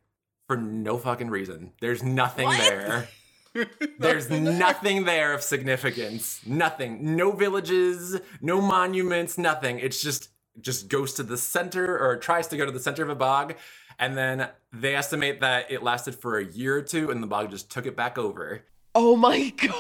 for 0.48 0.58
no 0.58 0.98
fucking 0.98 1.30
reason. 1.30 1.72
There's 1.82 2.04
nothing 2.04 2.50
there. 2.50 3.08
There's 4.00 4.30
nothing 4.30 5.06
there 5.06 5.34
of 5.34 5.41
significance. 5.43 6.41
Nothing. 6.46 7.15
No 7.15 7.32
villages, 7.32 8.19
no 8.41 8.62
monuments, 8.62 9.38
nothing. 9.38 9.80
It's 9.80 10.02
just 10.02 10.30
just 10.62 10.88
goes 10.88 11.13
to 11.15 11.24
the 11.24 11.38
center 11.38 11.98
or 11.98 12.15
tries 12.17 12.48
to 12.48 12.58
go 12.58 12.65
to 12.65 12.72
the 12.72 12.80
center 12.80 13.02
of 13.02 13.10
a 13.10 13.15
bog 13.15 13.56
and 14.00 14.18
then 14.18 14.50
they 14.72 14.96
estimate 14.96 15.42
that 15.42 15.72
it 15.72 15.84
lasted 15.84 16.16
for 16.16 16.38
a 16.38 16.46
year 16.46 16.78
or 16.78 16.82
two 16.82 17.12
and 17.12 17.22
the 17.22 17.28
bog 17.28 17.52
just 17.52 17.72
took 17.72 17.86
it 17.86 17.96
back 17.96 18.18
over. 18.18 18.64
Oh 18.96 19.16
my 19.16 19.50
god. 19.58 19.74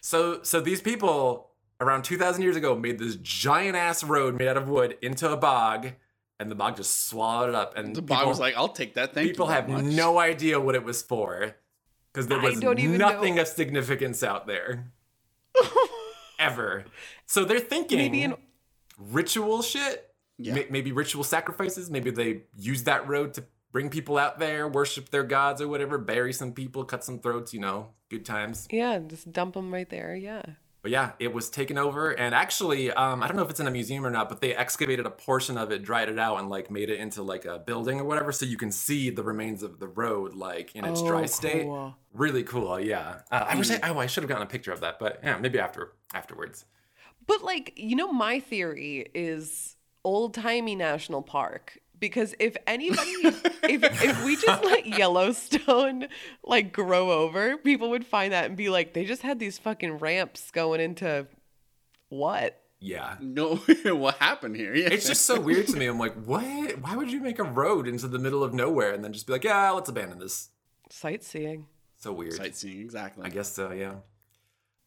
So 0.00 0.42
so 0.42 0.60
these 0.60 0.80
people 0.80 1.50
around 1.80 2.02
2000 2.04 2.42
years 2.42 2.56
ago 2.56 2.74
made 2.76 2.98
this 2.98 3.16
giant 3.16 3.76
ass 3.76 4.04
road 4.04 4.38
made 4.38 4.48
out 4.48 4.56
of 4.56 4.68
wood 4.68 4.96
into 5.02 5.30
a 5.30 5.36
bog 5.36 5.92
and 6.38 6.50
the 6.50 6.54
bog 6.54 6.76
just 6.76 7.06
swallowed 7.08 7.48
it 7.48 7.54
up 7.54 7.76
and 7.76 7.94
The 7.94 8.02
people, 8.02 8.16
bog 8.16 8.26
was 8.28 8.40
like, 8.40 8.54
"I'll 8.56 8.68
take 8.68 8.94
that." 8.94 9.14
thing. 9.14 9.26
people 9.26 9.46
you. 9.46 9.52
have 9.52 9.68
much. 9.68 9.84
no 9.84 10.18
idea 10.18 10.60
what 10.60 10.74
it 10.74 10.84
was 10.84 11.00
for 11.02 11.54
because 12.12 12.26
there 12.26 12.38
was 12.40 12.60
nothing 12.60 13.36
know. 13.36 13.42
of 13.42 13.48
significance 13.48 14.22
out 14.22 14.46
there 14.46 14.92
ever. 16.38 16.84
So 17.26 17.44
they're 17.44 17.60
thinking 17.60 17.98
Maybe 17.98 18.22
in 18.22 18.34
ritual 18.98 19.62
shit. 19.62 20.13
Yeah. 20.38 20.54
May- 20.54 20.66
maybe 20.70 20.92
ritual 20.92 21.24
sacrifices. 21.24 21.90
Maybe 21.90 22.10
they 22.10 22.42
use 22.56 22.84
that 22.84 23.06
road 23.08 23.34
to 23.34 23.44
bring 23.72 23.88
people 23.90 24.18
out 24.18 24.38
there, 24.38 24.66
worship 24.68 25.10
their 25.10 25.22
gods 25.24 25.60
or 25.60 25.68
whatever, 25.68 25.98
bury 25.98 26.32
some 26.32 26.52
people, 26.52 26.84
cut 26.84 27.04
some 27.04 27.18
throats. 27.20 27.52
You 27.54 27.60
know, 27.60 27.90
good 28.10 28.24
times. 28.24 28.66
yeah, 28.70 28.98
just 28.98 29.32
dump 29.32 29.54
them 29.54 29.72
right 29.72 29.88
there. 29.88 30.14
Yeah. 30.16 30.42
But 30.82 30.90
yeah, 30.90 31.12
it 31.18 31.32
was 31.32 31.48
taken 31.48 31.78
over, 31.78 32.10
and 32.10 32.34
actually, 32.34 32.90
um, 32.92 33.22
I 33.22 33.26
don't 33.26 33.36
know 33.38 33.42
if 33.42 33.48
it's 33.48 33.58
in 33.58 33.66
a 33.66 33.70
museum 33.70 34.04
or 34.04 34.10
not, 34.10 34.28
but 34.28 34.42
they 34.42 34.54
excavated 34.54 35.06
a 35.06 35.10
portion 35.10 35.56
of 35.56 35.72
it, 35.72 35.82
dried 35.82 36.10
it 36.10 36.18
out, 36.18 36.38
and 36.38 36.50
like 36.50 36.70
made 36.70 36.90
it 36.90 37.00
into 37.00 37.22
like 37.22 37.46
a 37.46 37.58
building 37.58 37.98
or 38.00 38.04
whatever, 38.04 38.32
so 38.32 38.44
you 38.44 38.58
can 38.58 38.70
see 38.70 39.08
the 39.08 39.22
remains 39.22 39.62
of 39.62 39.78
the 39.80 39.88
road 39.88 40.34
like 40.34 40.74
in 40.76 40.84
its 40.84 41.00
dry 41.02 41.22
Oh, 41.22 41.26
state. 41.26 41.62
cool. 41.62 41.96
Really 42.12 42.42
cool, 42.42 42.78
yeah. 42.78 43.20
Uh, 43.30 43.46
I 43.48 43.56
wish 43.56 43.70
I, 43.70 43.80
oh, 43.88 43.98
I 43.98 44.04
should 44.04 44.24
have 44.24 44.28
gotten 44.28 44.42
a 44.46 44.50
picture 44.50 44.72
of 44.72 44.80
that, 44.82 44.98
but 44.98 45.20
yeah, 45.22 45.38
maybe 45.38 45.58
after 45.58 45.92
afterwards. 46.12 46.66
But 47.26 47.42
like, 47.42 47.72
you 47.76 47.96
know, 47.96 48.12
my 48.12 48.40
theory 48.40 49.08
is 49.14 49.76
old 50.04 50.34
timey 50.34 50.76
national 50.76 51.22
park. 51.22 51.78
Because 51.98 52.34
if 52.38 52.56
anybody, 52.66 53.10
if 53.62 54.02
if 54.04 54.24
we 54.24 54.36
just 54.36 54.62
let 54.64 54.86
Yellowstone 54.86 56.08
like 56.42 56.72
grow 56.72 57.10
over, 57.10 57.56
people 57.56 57.90
would 57.90 58.04
find 58.04 58.32
that 58.32 58.46
and 58.46 58.56
be 58.56 58.68
like, 58.68 58.92
they 58.92 59.04
just 59.04 59.22
had 59.22 59.38
these 59.38 59.58
fucking 59.58 59.98
ramps 59.98 60.50
going 60.50 60.80
into 60.80 61.26
what? 62.08 62.60
Yeah. 62.80 63.16
No, 63.20 63.56
what 63.86 64.16
happened 64.16 64.56
here? 64.56 64.74
Yeah. 64.74 64.88
It's 64.90 65.06
just 65.06 65.24
so 65.24 65.40
weird 65.40 65.68
to 65.68 65.76
me. 65.76 65.86
I'm 65.86 65.98
like, 65.98 66.14
what? 66.24 66.80
Why 66.80 66.96
would 66.96 67.10
you 67.10 67.20
make 67.20 67.38
a 67.38 67.44
road 67.44 67.88
into 67.88 68.08
the 68.08 68.18
middle 68.18 68.44
of 68.44 68.52
nowhere 68.52 68.92
and 68.92 69.02
then 69.02 69.12
just 69.12 69.26
be 69.26 69.32
like, 69.32 69.44
yeah, 69.44 69.70
let's 69.70 69.88
abandon 69.88 70.18
this? 70.18 70.50
Sightseeing. 70.90 71.66
So 71.96 72.12
weird. 72.12 72.34
sightseeing 72.34 72.82
exactly. 72.82 73.24
I 73.24 73.30
guess 73.30 73.50
so, 73.50 73.72
yeah. 73.72 73.94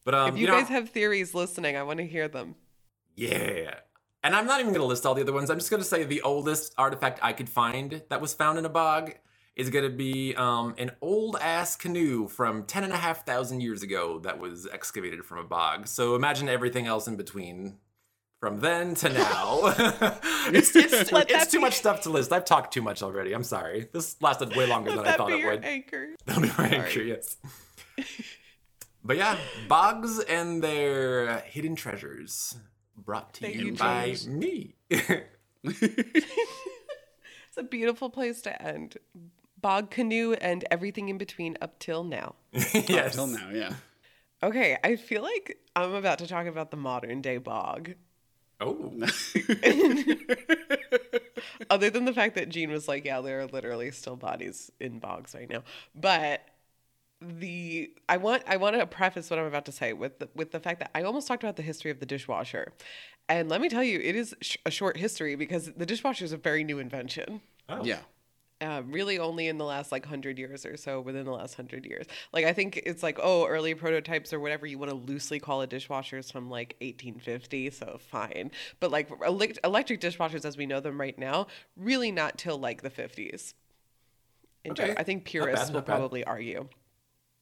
But 0.06 0.14
um, 0.14 0.36
if 0.36 0.40
you, 0.40 0.46
know, 0.48 0.54
guys 0.54 0.70
have 0.70 0.90
theories 0.90 1.34
listening, 1.34 1.76
I 1.76 1.84
want 1.84 1.98
to 1.98 2.06
hear 2.06 2.28
them. 2.28 2.56
Yeah. 3.16 3.74
And 4.24 4.36
I'm 4.36 4.46
not 4.46 4.60
even 4.60 4.74
going 4.74 4.82
to 4.82 4.88
list 4.88 5.06
all 5.06 5.14
the 5.14 5.22
other 5.22 5.34
ones. 5.34 5.50
I'm 5.50 5.60
just 5.60 5.70
going 5.70 5.82
to 5.82 5.88
say 5.88 6.04
the 6.04 6.22
oldest 6.22 6.74
artifact 6.78 7.20
I 7.22 7.34
could 7.34 7.50
find 7.50 8.02
that 8.10 8.20
was 8.20 8.34
found 8.34 8.58
in 8.58 8.66
a 8.66 8.70
bog 8.70 9.14
is 9.56 9.70
going 9.72 9.84
to 9.84 9.96
be 9.96 10.36
um, 10.36 10.76
an 10.78 10.92
old 11.02 11.36
ass 11.42 11.76
canoe 11.76 12.28
from 12.28 12.64
10 12.64 12.84
and 12.84 12.94
a 12.94 12.98
half 12.98 13.26
thousand 13.26 13.62
years 13.62 13.82
ago 13.82 14.20
that 14.20 14.40
was 14.40 14.68
excavated 14.72 15.26
from 15.26 15.40
a 15.40 15.44
bog. 15.44 15.88
So 15.88 16.16
imagine 16.16 16.48
everything 16.48 16.86
else 16.86 17.08
in 17.08 17.16
between 17.16 17.78
from 18.40 18.60
then 18.60 18.94
to 18.96 19.10
now. 19.10 19.60
it's 20.54 20.76
it's, 20.76 21.10
it's 21.14 21.52
too 21.52 21.60
much 21.60 21.74
stuff 21.74 22.02
to 22.02 22.12
list. 22.12 22.32
I've 22.32 22.46
talked 22.46 22.72
too 22.72 22.84
much 22.84 23.02
already. 23.02 23.34
I'm 23.34 23.44
sorry. 23.44 23.88
This 23.92 24.16
lasted 24.22 24.56
way 24.56 24.68
longer 24.68 24.92
than 24.96 25.08
I 25.08 25.18
thought 25.18 25.32
it 25.32 25.44
would. 25.44 25.66
anchor. 25.66 26.10
That'll 26.26 26.44
be 26.44 26.52
my 26.58 26.68
anchor, 26.68 27.02
yes. 27.02 27.38
but 29.04 29.18
yeah, 29.18 29.38
bogs 29.68 30.20
and 30.20 30.64
their 30.64 31.40
hidden 31.40 31.76
treasures 31.76 32.56
brought 32.98 33.34
to 33.36 33.42
Thank 33.42 33.56
you 33.56 33.66
you, 33.68 33.74
by 33.74 34.08
James. 34.08 34.28
me. 34.28 34.76
It's 37.58 37.66
a 37.66 37.68
beautiful 37.68 38.12
place 38.12 38.42
to 38.44 38.62
end. 38.62 38.98
Bog 39.60 39.90
canoe 39.90 40.34
and 40.34 40.64
everything 40.70 41.10
in 41.10 41.18
between 41.18 41.58
up 41.60 41.80
till 41.80 42.04
now. 42.04 42.36
yes. 42.54 43.18
Until 43.18 43.26
now, 43.28 43.50
yeah. 43.52 43.74
Okay, 44.44 44.78
I 44.84 44.96
feel 44.96 45.24
like 45.24 45.58
I'm 45.76 45.96
about 45.96 46.20
to 46.20 46.28
talk 46.28 46.46
about 46.46 46.70
the 46.70 46.78
modern 46.78 47.24
day 47.24 47.40
bog. 47.40 47.96
Oh. 48.62 48.94
Other 51.72 51.90
than 51.90 52.06
the 52.06 52.14
fact 52.14 52.36
that 52.36 52.50
Gene 52.50 52.70
was 52.70 52.88
like, 52.88 53.06
yeah, 53.06 53.22
there 53.22 53.40
are 53.42 53.48
literally 53.48 53.90
still 53.90 54.16
bodies 54.16 54.72
in 54.80 55.00
bogs 55.00 55.34
right 55.34 55.50
now. 55.50 55.64
But 55.96 56.42
the 57.22 57.92
I 58.08 58.18
want 58.18 58.44
I 58.48 58.58
want 58.58 58.76
to 58.78 58.86
preface 58.86 59.30
what 59.30 59.40
I'm 59.40 59.46
about 59.46 59.66
to 59.66 59.72
say 59.72 59.94
with 59.94 60.20
the, 60.20 60.30
with 60.36 60.52
the 60.52 60.60
fact 60.60 60.80
that 60.80 60.92
I 60.94 61.04
almost 61.04 61.28
talked 61.28 61.44
about 61.44 61.56
the 61.56 61.64
history 61.64 61.90
of 61.92 62.00
the 62.00 62.06
dishwasher. 62.06 62.74
And 63.30 63.50
let 63.50 63.60
me 63.60 63.70
tell 63.70 63.84
you, 63.84 64.00
it 64.00 64.16
is 64.16 64.36
sh- 64.42 64.58
a 64.66 64.72
short 64.72 64.98
history 64.98 65.36
because 65.36 65.72
the 65.74 65.86
dishwasher 65.86 66.24
is 66.24 66.32
a 66.32 66.38
very 66.38 66.64
new 66.64 66.80
invention. 66.80 67.42
oh. 67.70 67.84
Yeah. 67.84 68.00
uh, 68.62 68.82
really 68.88 69.20
only 69.20 69.48
in 69.48 69.58
the 69.58 69.66
last 69.66 69.92
like 69.92 70.06
hundred 70.06 70.40
years 70.40 70.66
or 70.66 70.78
so 70.78 71.02
within 71.02 71.26
the 71.26 71.32
last 71.32 71.54
hundred 71.56 71.86
years 71.86 72.08
like 72.34 72.44
i 72.46 72.54
think 72.54 72.78
it's 72.86 73.04
like 73.04 73.20
oh 73.22 73.46
early 73.46 73.76
prototypes 73.76 74.32
or 74.34 74.40
whatever 74.40 74.66
you 74.66 74.80
want 74.80 74.90
to 74.90 74.96
loosely 74.98 75.40
call 75.40 75.62
it 75.62 75.70
dishwashers 75.70 76.32
from 76.32 76.50
like 76.50 76.76
1850 76.82 77.70
so 77.70 78.00
fine 78.00 78.50
but 78.80 78.90
like 78.90 79.10
elec- 79.20 79.60
electric 79.64 80.02
dishwashers 80.02 80.44
as 80.44 80.58
we 80.58 80.66
know 80.66 80.80
them 80.80 81.00
right 81.00 81.20
now 81.20 81.46
really 81.76 82.12
not 82.12 82.36
till 82.40 82.58
like 82.58 82.82
the 82.82 82.90
50s 82.90 83.54
in 84.64 84.72
Okay. 84.72 84.82
general. 84.84 84.96
i 85.00 85.04
think 85.04 85.26
purists 85.26 85.68
bad, 85.68 85.76
will 85.76 85.82
probably 85.84 86.24
argue 86.24 86.68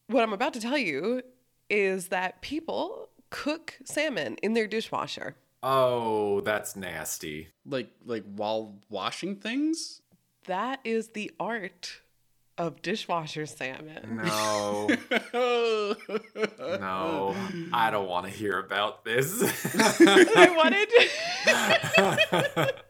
what 0.08 0.24
i'm 0.24 0.34
about 0.34 0.54
to 0.54 0.60
tell 0.60 0.78
you 0.78 1.22
is 1.70 2.08
that 2.10 2.42
people 2.42 3.10
cook 3.30 3.78
salmon 3.84 4.36
in 4.44 4.54
their 4.54 4.68
dishwasher 4.68 5.36
Oh, 5.68 6.42
that's 6.42 6.76
nasty. 6.76 7.48
Like 7.66 7.90
like 8.06 8.24
while 8.36 8.76
washing 8.88 9.38
things. 9.38 10.00
that 10.46 10.80
is 10.84 11.08
the 11.10 11.32
art 11.40 12.02
of 12.56 12.84
dishwasher 12.84 13.48
salmon 13.48 14.22
No. 14.24 14.88
no. 16.60 17.36
I 17.74 17.90
don't 17.90 18.08
want 18.08 18.28
to 18.28 18.32
hear 18.32 18.60
about 18.60 19.06
this. 19.06 19.42
I 19.76 20.54
wanted. 20.56 20.88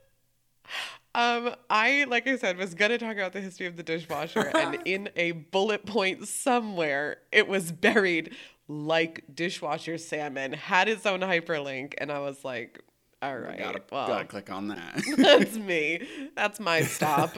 um, 1.35 1.55
I 1.69 2.05
like 2.05 2.27
I 2.27 2.37
said 2.37 2.57
was 2.57 2.73
gonna 2.73 2.97
talk 2.97 3.13
about 3.13 3.33
the 3.33 3.41
history 3.41 3.67
of 3.67 3.75
the 3.75 3.83
dishwasher, 3.83 4.39
and 4.55 4.79
in 4.85 5.09
a 5.15 5.31
bullet 5.31 5.85
point 5.85 6.27
somewhere, 6.27 7.17
it 7.31 7.47
was 7.47 7.71
buried 7.71 8.35
like 8.67 9.23
dishwasher 9.33 9.97
salmon 9.97 10.53
had 10.53 10.87
its 10.87 11.05
own 11.05 11.21
hyperlink, 11.21 11.93
and 11.97 12.11
I 12.11 12.19
was 12.19 12.43
like, 12.43 12.81
all 13.21 13.37
right, 13.37 13.59
Gotta, 13.59 13.81
well, 13.91 14.07
gotta 14.07 14.25
click 14.25 14.51
on 14.51 14.69
that. 14.69 15.01
that's 15.17 15.57
me. 15.57 16.07
That's 16.35 16.59
my 16.59 16.81
stop. 16.81 17.37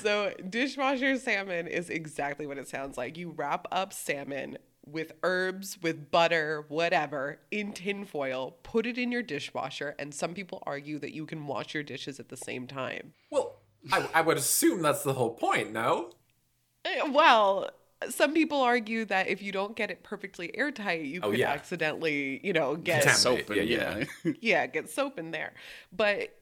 So, 0.00 0.32
dishwasher 0.48 1.18
salmon 1.18 1.66
is 1.66 1.90
exactly 1.90 2.46
what 2.46 2.56
it 2.56 2.68
sounds 2.68 2.96
like. 2.96 3.18
You 3.18 3.34
wrap 3.36 3.66
up 3.70 3.92
salmon 3.92 4.56
with 4.86 5.12
herbs, 5.22 5.78
with 5.82 6.10
butter, 6.10 6.64
whatever, 6.68 7.38
in 7.50 7.72
tinfoil, 7.72 8.56
put 8.62 8.86
it 8.86 8.98
in 8.98 9.10
your 9.10 9.22
dishwasher, 9.22 9.94
and 9.98 10.14
some 10.14 10.34
people 10.34 10.62
argue 10.66 10.98
that 10.98 11.12
you 11.12 11.26
can 11.26 11.46
wash 11.46 11.74
your 11.74 11.82
dishes 11.82 12.20
at 12.20 12.28
the 12.28 12.36
same 12.36 12.66
time. 12.66 13.12
well, 13.30 13.56
I, 13.92 14.08
I 14.14 14.20
would 14.22 14.36
assume 14.38 14.80
that's 14.82 15.02
the 15.02 15.12
whole 15.14 15.34
point, 15.34 15.72
no? 15.72 16.10
Eh, 16.84 17.02
Well, 17.10 17.70
some 18.10 18.32
people 18.34 18.60
argue 18.60 19.04
that 19.06 19.28
if 19.28 19.42
you 19.42 19.52
don't 19.52 19.76
get 19.76 19.90
it 19.90 20.02
perfectly 20.02 20.56
airtight, 20.56 21.02
you 21.02 21.20
Oh, 21.22 21.30
could 21.30 21.38
yeah. 21.38 21.50
accidentally, 21.50 22.40
you 22.42 22.52
know, 22.52 22.76
get 22.76 23.02
Contaminate. 23.02 23.46
Soap 23.46 23.56
Yeah, 23.56 23.62
and 23.62 23.70
yeah. 23.70 24.04
yeah. 24.24 24.32
yeah, 24.40 24.66
get 24.66 24.90
soap 24.90 25.18
in 25.18 25.30
there. 25.30 25.52
But 25.92 26.34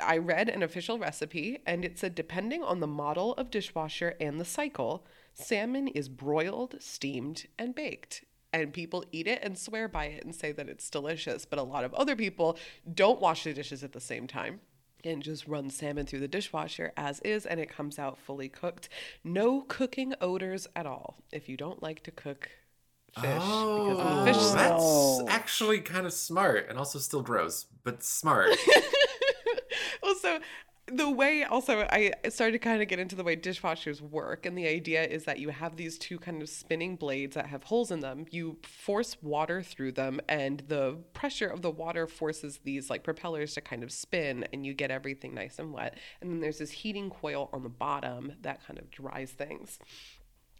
I 0.00 0.18
read 0.18 0.48
an 0.48 0.62
official 0.62 0.98
recipe 0.98 1.58
and 1.66 1.84
it 1.84 1.98
said 1.98 2.14
depending 2.14 2.62
on 2.62 2.78
the 2.80 2.86
model 2.86 3.34
of 3.34 3.50
dishwasher 3.50 4.14
and 4.20 4.40
the 4.40 4.44
cycle, 4.44 5.04
salmon 5.38 5.88
is 5.88 6.08
broiled, 6.08 6.76
steamed, 6.80 7.46
and 7.58 7.74
baked. 7.74 8.24
and 8.52 8.72
people 8.72 9.04
eat 9.12 9.26
it 9.26 9.38
and 9.42 9.58
swear 9.58 9.88
by 9.88 10.06
it 10.06 10.24
and 10.24 10.34
say 10.34 10.52
that 10.52 10.68
it's 10.68 10.88
delicious. 10.90 11.44
But 11.44 11.58
a 11.58 11.62
lot 11.62 11.84
of 11.84 11.92
other 11.94 12.16
people 12.16 12.56
don't 12.94 13.20
wash 13.20 13.44
the 13.44 13.52
dishes 13.52 13.84
at 13.84 13.92
the 13.92 14.00
same 14.00 14.26
time 14.26 14.60
and 15.04 15.22
just 15.22 15.46
run 15.46 15.68
salmon 15.70 16.06
through 16.06 16.20
the 16.20 16.28
dishwasher 16.28 16.92
as 16.96 17.20
is 17.20 17.44
and 17.46 17.60
it 17.60 17.68
comes 17.68 17.98
out 17.98 18.16
fully 18.18 18.48
cooked. 18.48 18.88
No 19.22 19.60
cooking 19.68 20.14
odors 20.20 20.66
at 20.74 20.86
all 20.86 21.18
if 21.30 21.48
you 21.48 21.56
don't 21.58 21.82
like 21.82 22.02
to 22.04 22.10
cook 22.10 22.48
fish 23.14 23.22
because 23.22 23.98
of 23.98 24.16
the 24.16 24.24
fish 24.32 24.36
Oh, 24.38 24.52
smell. 24.52 25.18
that's 25.26 25.30
actually 25.30 25.80
kind 25.80 26.06
of 26.06 26.12
smart 26.14 26.66
and 26.70 26.78
also 26.78 26.98
still 26.98 27.22
gross, 27.22 27.66
but 27.84 28.02
smart. 28.02 28.50
also 30.02 30.38
the 30.92 31.10
way 31.10 31.44
also 31.44 31.86
i 31.90 32.12
started 32.28 32.52
to 32.52 32.58
kind 32.58 32.82
of 32.82 32.88
get 32.88 32.98
into 32.98 33.16
the 33.16 33.24
way 33.24 33.36
dishwashers 33.36 34.00
work 34.00 34.46
and 34.46 34.56
the 34.56 34.66
idea 34.66 35.04
is 35.04 35.24
that 35.24 35.38
you 35.38 35.50
have 35.50 35.76
these 35.76 35.98
two 35.98 36.18
kind 36.18 36.42
of 36.42 36.48
spinning 36.48 36.96
blades 36.96 37.34
that 37.34 37.46
have 37.46 37.64
holes 37.64 37.90
in 37.90 38.00
them. 38.00 38.26
You 38.30 38.58
force 38.62 39.16
water 39.22 39.62
through 39.62 39.92
them 39.92 40.20
and 40.28 40.62
the 40.68 40.98
pressure 41.12 41.46
of 41.46 41.62
the 41.62 41.70
water 41.70 42.06
forces 42.06 42.60
these 42.64 42.90
like 42.90 43.04
propellers 43.04 43.54
to 43.54 43.60
kind 43.60 43.82
of 43.82 43.92
spin 43.92 44.46
and 44.52 44.66
you 44.66 44.74
get 44.74 44.90
everything 44.90 45.34
nice 45.34 45.58
and 45.58 45.72
wet. 45.72 45.96
And 46.20 46.30
then 46.30 46.40
there's 46.40 46.58
this 46.58 46.70
heating 46.70 47.10
coil 47.10 47.48
on 47.52 47.62
the 47.62 47.68
bottom 47.68 48.32
that 48.42 48.66
kind 48.66 48.78
of 48.78 48.90
dries 48.90 49.30
things. 49.30 49.78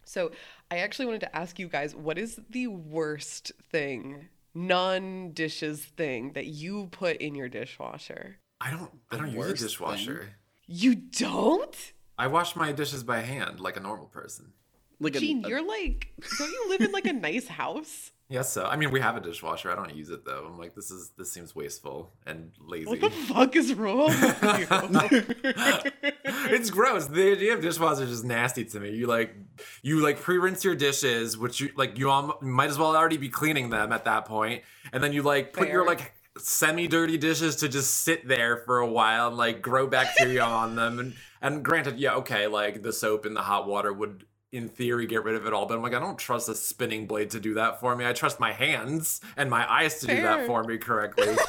So 0.05 0.33
i 0.70 0.79
actually 0.79 1.07
wanted 1.07 1.20
to 1.20 1.37
ask 1.37 1.59
you 1.59 1.68
guys 1.68 1.95
what 1.95 2.18
is 2.18 2.41
the 2.51 2.66
worst 2.68 3.53
thing 3.70 4.29
non 4.55 5.33
dishes 5.33 5.85
thing 5.85 6.33
that 6.33 6.47
you 6.47 6.89
put 6.91 7.16
in 7.18 7.35
your 7.35 7.49
dishwasher 7.49 8.39
I 8.61 8.71
don't. 8.71 8.91
I 9.11 9.17
don't 9.17 9.31
use 9.33 9.47
a 9.47 9.55
dishwasher. 9.55 10.19
thing? 10.21 10.29
You 10.67 10.95
don't? 10.97 11.77
I 12.19 12.27
wash 12.27 12.57
my 12.57 12.73
dishes 12.73 13.03
by 13.05 13.21
hand 13.21 13.61
like 13.61 13.77
a 13.77 13.81
normal 13.81 14.07
person. 14.07 14.53
Like 15.01 15.13
Gene, 15.15 15.45
a- 15.45 15.49
you're 15.49 15.63
like, 15.67 16.09
don't 16.39 16.51
you 16.51 16.67
live 16.69 16.81
in 16.81 16.91
like 16.93 17.07
a 17.07 17.13
nice 17.13 17.47
house? 17.49 18.11
Yes, 18.31 18.53
so 18.53 18.67
I 18.67 18.77
mean 18.77 18.91
we 18.91 19.01
have 19.01 19.17
a 19.17 19.21
dishwasher. 19.23 19.71
I 19.73 19.75
don't 19.75 19.95
use 19.97 20.11
it 20.11 20.23
though. 20.27 20.45
I'm 20.47 20.59
like 20.59 20.75
this 20.75 20.91
is 20.91 21.13
this 21.17 21.33
seems 21.33 21.57
wasteful 21.57 22.11
and 22.27 22.51
lazy. 22.61 22.85
What 22.91 23.01
the 23.01 23.09
fuck 23.09 23.57
is 23.57 23.73
wrong 23.73 24.09
with 24.09 24.43
you? 25.43 25.53
it's 26.51 26.69
gross. 26.69 27.07
The 27.07 27.33
idea 27.33 27.55
of 27.55 27.61
dishwashers 27.61 28.11
is 28.11 28.25
nasty 28.25 28.67
to 28.67 28.81
me. 28.81 28.91
You 28.95 29.07
like 29.07 29.35
you 29.81 30.01
like 30.03 30.21
pre-rinse 30.21 30.63
your 30.63 30.75
dishes, 30.75 31.39
which 31.39 31.59
you 31.63 31.71
like 31.75 31.99
you 31.99 32.11
al- 32.11 32.37
might 32.43 32.69
as 32.69 32.77
well 32.77 32.95
already 32.95 33.17
be 33.17 33.31
cleaning 33.31 33.71
them 33.71 33.93
at 33.95 34.05
that 34.05 34.27
point, 34.27 34.63
and 34.93 35.03
then 35.03 35.15
you 35.15 35.23
like 35.23 35.55
put 35.55 35.69
your 35.69 35.87
like 35.87 36.13
semi-dirty 36.39 37.18
dishes 37.18 37.57
to 37.57 37.68
just 37.68 37.95
sit 37.95 38.26
there 38.26 38.57
for 38.59 38.78
a 38.78 38.86
while 38.86 39.28
and 39.28 39.36
like 39.36 39.62
grow 39.62 39.86
bacteria 39.86 40.43
on 40.45 40.76
them. 40.76 40.99
And 40.99 41.14
and 41.41 41.64
granted, 41.64 41.99
yeah, 41.99 42.14
okay, 42.14 42.47
like 42.47 42.82
the 42.82 42.93
soap 42.93 43.24
and 43.26 43.36
the 43.36 43.43
hot 43.43 43.66
water 43.68 43.93
would 43.93 44.24
in 44.51 44.68
theory 44.68 45.07
get 45.07 45.24
rid 45.24 45.34
of 45.34 45.47
it 45.47 45.53
all, 45.53 45.66
but 45.66 45.74
I'm 45.74 45.82
like 45.82 45.95
I 45.95 46.01
don't 46.01 46.18
trust 46.18 46.49
a 46.49 46.55
spinning 46.55 47.07
blade 47.07 47.30
to 47.30 47.41
do 47.41 47.55
that 47.55 47.80
for 47.80 47.95
me. 47.95 48.07
I 48.07 48.12
trust 48.12 48.41
my 48.41 48.53
hands 48.53 49.20
and 49.36 49.51
my 49.51 49.70
eyes 49.70 50.01
to 50.01 50.07
do 50.07 50.22
that 50.22 50.47
for 50.47 50.64
me 50.64 50.78
correctly. 50.78 51.36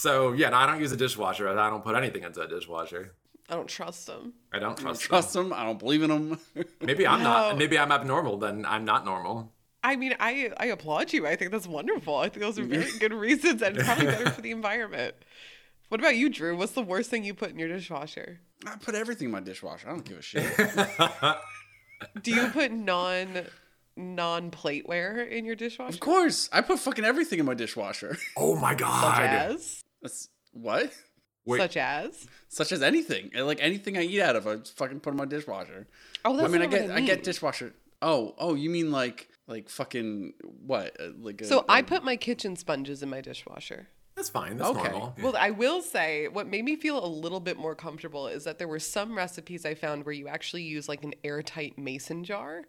So 0.00 0.32
yeah, 0.32 0.48
no, 0.48 0.56
I 0.56 0.64
don't 0.64 0.80
use 0.80 0.92
a 0.92 0.96
dishwasher. 0.96 1.46
I 1.46 1.68
don't 1.68 1.84
put 1.84 1.94
anything 1.94 2.22
into 2.22 2.40
a 2.40 2.48
dishwasher. 2.48 3.12
I 3.50 3.54
don't 3.54 3.68
trust 3.68 4.06
them. 4.06 4.32
I 4.50 4.58
don't 4.58 4.70
I 4.70 4.74
don't 4.74 4.82
trust, 4.82 5.02
trust 5.02 5.32
them. 5.34 5.52
I 5.52 5.62
don't 5.62 5.78
believe 5.78 6.02
in 6.02 6.08
them. 6.08 6.38
them. 6.54 6.64
Maybe 6.80 7.06
I'm 7.06 7.22
not. 7.22 7.58
Maybe 7.58 7.78
I'm 7.78 7.92
abnormal. 7.92 8.38
Then 8.38 8.64
I'm 8.64 8.86
not 8.86 9.04
normal. 9.04 9.52
I 9.82 9.96
mean, 9.96 10.14
I 10.20 10.50
I 10.56 10.66
applaud 10.66 11.12
you. 11.12 11.26
I 11.26 11.36
think 11.36 11.50
that's 11.50 11.66
wonderful. 11.66 12.16
I 12.16 12.28
think 12.28 12.40
those 12.42 12.58
are 12.58 12.64
very 12.64 12.90
good 12.98 13.12
reasons 13.12 13.62
and 13.62 13.78
probably 13.78 14.06
better 14.06 14.30
for 14.30 14.40
the 14.42 14.50
environment. 14.50 15.14
What 15.88 16.00
about 16.00 16.16
you, 16.16 16.28
Drew? 16.28 16.56
What's 16.56 16.72
the 16.72 16.82
worst 16.82 17.10
thing 17.10 17.24
you 17.24 17.34
put 17.34 17.50
in 17.50 17.58
your 17.58 17.68
dishwasher? 17.68 18.40
I 18.66 18.76
put 18.76 18.94
everything 18.94 19.26
in 19.26 19.32
my 19.32 19.40
dishwasher. 19.40 19.88
I 19.88 19.92
don't 19.92 20.04
give 20.04 20.18
a 20.18 20.22
shit. 20.22 20.44
Do 22.22 22.32
you 22.32 22.48
put 22.48 22.72
non 22.72 23.46
non 23.96 24.50
plateware 24.50 25.28
in 25.28 25.44
your 25.44 25.56
dishwasher? 25.56 25.94
of 25.94 26.00
course, 26.00 26.48
I 26.52 26.60
put 26.60 26.78
fucking 26.78 27.04
everything 27.04 27.38
in 27.40 27.46
my 27.46 27.54
dishwasher. 27.54 28.16
oh 28.36 28.56
my 28.56 28.74
god. 28.74 29.00
Such 29.00 29.16
god! 29.16 29.50
as 29.50 29.82
That's 30.02 30.28
what? 30.52 30.92
Wait. 31.46 31.58
such 31.58 31.76
as 31.78 32.26
Such 32.48 32.70
as 32.70 32.82
anything, 32.82 33.30
like 33.34 33.58
anything 33.62 33.96
I 33.96 34.02
eat 34.02 34.20
out 34.20 34.36
of, 34.36 34.46
I 34.46 34.56
just 34.56 34.76
fucking 34.76 35.00
put 35.00 35.10
in 35.10 35.16
my 35.16 35.24
dishwasher. 35.24 35.88
Oh, 36.24 36.36
that's 36.36 36.48
I 36.48 36.52
mean, 36.52 36.60
I 36.62 36.66
not 36.66 36.72
what 36.72 36.80
get, 36.80 36.90
I 36.90 36.96
I, 36.96 37.00
get 37.00 37.24
dishwasher. 37.24 37.72
Oh, 38.02 38.34
oh, 38.38 38.54
you 38.54 38.70
mean 38.70 38.92
like, 38.92 39.28
like 39.50 39.68
fucking 39.68 40.32
what? 40.66 40.96
Uh, 41.00 41.08
Like 41.20 41.40
a, 41.42 41.44
So 41.44 41.64
I 41.68 41.78
I 41.78 41.82
put 41.82 42.04
my 42.04 42.16
kitchen 42.16 42.56
sponges 42.56 43.02
in 43.02 43.10
my 43.10 43.20
dishwasher. 43.20 43.88
That's 44.16 44.28
fine. 44.28 44.56
That's 44.58 44.70
Okay. 44.70 44.90
normal. 44.90 45.14
Well, 45.22 45.36
I 45.36 45.50
will 45.50 45.80
say 45.82 46.28
what 46.28 46.46
made 46.46 46.64
me 46.64 46.76
feel 46.76 47.02
a 47.04 47.06
little 47.08 47.40
bit 47.40 47.56
more 47.56 47.74
comfortable 47.74 48.26
is 48.26 48.44
that 48.44 48.58
there 48.58 48.68
were 48.68 48.78
some 48.78 49.16
recipes 49.16 49.64
I 49.64 49.74
found 49.74 50.04
where 50.04 50.12
you 50.12 50.28
actually 50.28 50.62
use 50.62 50.88
like 50.88 51.02
an 51.04 51.14
airtight 51.24 51.78
mason 51.78 52.24
jar 52.24 52.64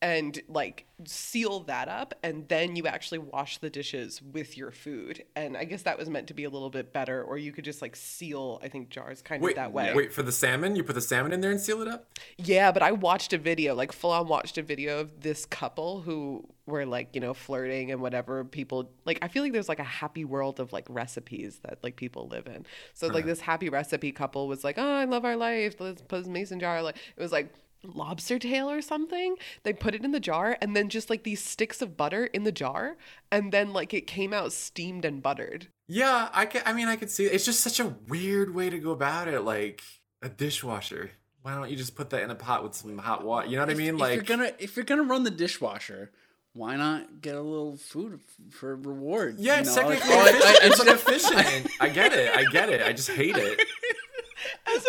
and 0.00 0.40
like 0.48 0.86
seal 1.04 1.60
that 1.60 1.88
up 1.88 2.14
and 2.22 2.46
then 2.48 2.76
you 2.76 2.86
actually 2.86 3.18
wash 3.18 3.58
the 3.58 3.70
dishes 3.70 4.22
with 4.22 4.56
your 4.56 4.70
food. 4.70 5.24
And 5.34 5.56
I 5.56 5.64
guess 5.64 5.82
that 5.82 5.98
was 5.98 6.08
meant 6.08 6.28
to 6.28 6.34
be 6.34 6.44
a 6.44 6.50
little 6.50 6.70
bit 6.70 6.92
better 6.92 7.22
or 7.22 7.36
you 7.36 7.52
could 7.52 7.64
just 7.64 7.82
like 7.82 7.96
seal 7.96 8.60
I 8.62 8.68
think 8.68 8.90
jars 8.90 9.22
kind 9.22 9.42
Wait, 9.42 9.52
of 9.52 9.56
that 9.56 9.72
way. 9.72 9.92
wait 9.94 10.12
for 10.12 10.22
the 10.22 10.32
salmon. 10.32 10.76
You 10.76 10.84
put 10.84 10.94
the 10.94 11.00
salmon 11.00 11.32
in 11.32 11.40
there 11.40 11.50
and 11.50 11.60
seal 11.60 11.82
it 11.82 11.88
up. 11.88 12.06
Yeah, 12.36 12.70
but 12.70 12.82
I 12.82 12.92
watched 12.92 13.32
a 13.32 13.38
video, 13.38 13.74
like 13.74 13.92
full 13.92 14.10
on 14.12 14.28
watched 14.28 14.56
a 14.58 14.62
video 14.62 15.00
of 15.00 15.20
this 15.20 15.44
couple 15.46 16.02
who 16.02 16.46
were 16.66 16.86
like, 16.86 17.14
you 17.14 17.20
know, 17.20 17.34
flirting 17.34 17.90
and 17.90 18.00
whatever 18.00 18.44
people 18.44 18.90
like 19.04 19.18
I 19.22 19.28
feel 19.28 19.42
like 19.42 19.52
there's 19.52 19.68
like 19.68 19.80
a 19.80 19.84
happy 19.84 20.24
world 20.24 20.60
of 20.60 20.72
like 20.72 20.86
recipes 20.88 21.60
that 21.64 21.78
like 21.82 21.96
people 21.96 22.28
live 22.28 22.46
in. 22.46 22.66
So 22.94 23.08
like 23.08 23.24
this 23.24 23.40
happy 23.40 23.68
recipe 23.68 24.12
couple 24.12 24.46
was 24.46 24.62
like, 24.62 24.78
Oh, 24.78 24.94
I 24.96 25.04
love 25.06 25.24
our 25.24 25.36
life. 25.36 25.76
Let's 25.80 26.02
put 26.02 26.18
this 26.20 26.28
mason 26.28 26.60
jar. 26.60 26.82
Like 26.82 26.96
it 27.16 27.20
was 27.22 27.32
like 27.32 27.52
lobster 27.84 28.38
tail 28.38 28.70
or 28.70 28.80
something. 28.82 29.36
They 29.62 29.72
put 29.72 29.94
it 29.94 30.04
in 30.04 30.12
the 30.12 30.20
jar 30.20 30.56
and 30.60 30.74
then 30.76 30.88
just 30.88 31.10
like 31.10 31.22
these 31.24 31.42
sticks 31.42 31.80
of 31.82 31.96
butter 31.96 32.26
in 32.26 32.44
the 32.44 32.52
jar 32.52 32.96
and 33.30 33.52
then 33.52 33.72
like 33.72 33.94
it 33.94 34.06
came 34.06 34.32
out 34.32 34.52
steamed 34.52 35.04
and 35.04 35.22
buttered. 35.22 35.68
Yeah, 35.86 36.28
I 36.32 36.46
can, 36.46 36.62
I 36.66 36.72
mean, 36.72 36.88
I 36.88 36.96
could 36.96 37.10
see. 37.10 37.24
It's 37.24 37.44
just 37.44 37.60
such 37.60 37.80
a 37.80 37.94
weird 38.08 38.54
way 38.54 38.68
to 38.70 38.78
go 38.78 38.90
about 38.90 39.28
it. 39.28 39.40
Like 39.40 39.82
a 40.22 40.28
dishwasher. 40.28 41.12
Why 41.42 41.54
don't 41.54 41.70
you 41.70 41.76
just 41.76 41.94
put 41.94 42.10
that 42.10 42.22
in 42.22 42.30
a 42.30 42.34
pot 42.34 42.62
with 42.62 42.74
some 42.74 42.98
hot 42.98 43.24
water? 43.24 43.46
You 43.48 43.56
know 43.56 43.62
what 43.62 43.70
I 43.70 43.74
mean? 43.74 43.94
if 43.94 44.00
Like 44.00 44.14
you're 44.14 44.22
gonna, 44.24 44.52
if 44.58 44.76
you're 44.76 44.84
gonna 44.84 45.04
run 45.04 45.22
the 45.24 45.30
dishwasher, 45.30 46.10
why 46.52 46.76
not 46.76 47.22
get 47.22 47.36
a 47.36 47.40
little 47.40 47.76
food 47.76 48.20
for 48.50 48.74
reward? 48.76 49.36
Yeah, 49.38 49.54
you 49.54 49.60
it's 49.60 49.76
know? 49.76 49.86
Like, 49.86 50.00
technically 50.00 50.16
oh, 50.16 50.26
efficient. 50.26 50.44
I- 50.44 50.64
I 50.64 50.66
it's 50.66 50.78
like 50.78 50.88
efficient. 50.88 51.66
I 51.80 51.88
get 51.88 52.12
it. 52.12 52.36
I 52.36 52.44
get 52.44 52.68
it. 52.68 52.82
I 52.82 52.92
just 52.92 53.10
hate 53.10 53.36
it. 53.36 53.60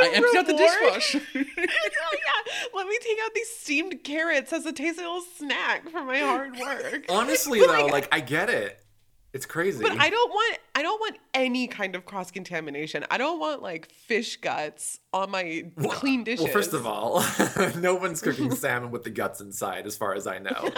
I 0.01 0.11
emptied 0.13 0.37
out 0.37 0.47
the 0.47 0.53
dishwasher. 0.53 1.21
oh 1.35 1.43
yeah, 1.55 2.53
let 2.73 2.87
me 2.87 2.97
take 3.01 3.17
out 3.23 3.33
these 3.33 3.49
steamed 3.49 4.03
carrots 4.03 4.53
as 4.53 4.65
a 4.65 4.73
tasty 4.73 5.01
little 5.01 5.21
snack 5.21 5.89
for 5.89 6.03
my 6.03 6.19
hard 6.19 6.57
work. 6.57 7.05
Honestly, 7.09 7.59
though, 7.65 7.87
like 7.87 8.07
I 8.11 8.19
get 8.19 8.49
it. 8.49 8.79
It's 9.31 9.45
crazy. 9.45 9.83
But 9.83 9.99
I 9.99 10.09
don't 10.09 10.29
want 10.29 10.57
I 10.73 10.81
don't 10.81 10.99
want 10.99 11.17
any 11.33 11.67
kind 11.67 11.95
of 11.95 12.05
cross 12.05 12.31
contamination. 12.31 13.05
I 13.11 13.17
don't 13.17 13.39
want 13.39 13.61
like 13.61 13.91
fish 13.91 14.37
guts 14.37 14.99
on 15.13 15.29
my 15.29 15.65
clean 15.89 16.23
dishes. 16.23 16.45
Well, 16.45 16.53
first 16.53 16.73
of 16.73 16.87
all, 16.87 17.23
no 17.77 17.95
one's 17.95 18.21
cooking 18.21 18.53
salmon 18.55 18.89
with 18.89 19.03
the 19.03 19.11
guts 19.11 19.39
inside, 19.39 19.85
as 19.85 19.95
far 19.95 20.15
as 20.15 20.25
I 20.25 20.39
know. 20.39 20.71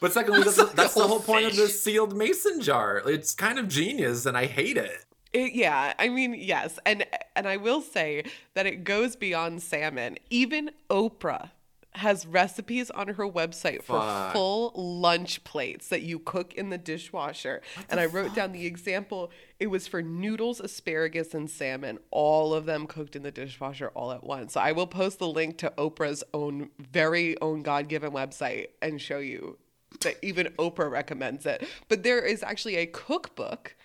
But 0.00 0.12
secondly, 0.12 0.42
that's, 0.42 0.56
that's 0.72 0.94
the 0.94 1.06
whole 1.06 1.20
point 1.20 1.46
of 1.46 1.54
the 1.54 1.68
sealed 1.68 2.16
mason 2.16 2.60
jar. 2.60 3.02
It's 3.06 3.34
kind 3.34 3.58
of 3.58 3.68
genius, 3.68 4.26
and 4.26 4.36
I 4.36 4.46
hate 4.46 4.76
it. 4.76 5.04
It- 5.32 5.52
yeah, 5.54 5.94
I 5.98 6.08
mean, 6.08 6.34
yes, 6.34 6.78
and 6.84 7.06
and 7.34 7.46
I 7.48 7.56
will 7.56 7.80
say 7.80 8.24
that 8.54 8.66
it 8.66 8.84
goes 8.84 9.16
beyond 9.16 9.62
salmon. 9.62 10.18
Even 10.30 10.70
Oprah 10.90 11.50
has 11.96 12.24
recipes 12.26 12.90
on 12.90 13.06
her 13.08 13.28
website 13.28 13.82
for 13.82 14.00
Fuck. 14.00 14.32
full 14.32 14.72
lunch 14.74 15.44
plates 15.44 15.88
that 15.88 16.00
you 16.00 16.18
cook 16.18 16.54
in 16.54 16.70
the 16.70 16.78
dishwasher. 16.78 17.60
and 17.90 18.00
I 18.00 18.06
wrote 18.06 18.34
down 18.34 18.52
the 18.52 18.64
example. 18.64 19.30
It 19.60 19.66
was 19.66 19.86
for 19.86 20.00
noodles, 20.02 20.58
asparagus, 20.58 21.34
and 21.34 21.50
salmon, 21.50 21.98
all 22.10 22.54
of 22.54 22.64
them 22.64 22.86
cooked 22.86 23.14
in 23.14 23.22
the 23.22 23.30
dishwasher 23.30 23.88
all 23.94 24.10
at 24.10 24.24
once. 24.24 24.54
So 24.54 24.60
I 24.60 24.72
will 24.72 24.86
post 24.86 25.18
the 25.18 25.28
link 25.28 25.58
to 25.58 25.70
Oprah's 25.76 26.24
own 26.32 26.70
very 26.78 27.38
own 27.42 27.60
God-given 27.62 28.10
website 28.12 28.68
and 28.80 28.98
show 29.00 29.18
you 29.18 29.58
that 30.00 30.16
even 30.22 30.46
Oprah 30.58 30.90
recommends 30.90 31.44
it. 31.44 31.62
But 31.88 32.02
there 32.04 32.20
is 32.20 32.42
actually 32.42 32.76
a 32.76 32.86
cookbook. 32.86 33.76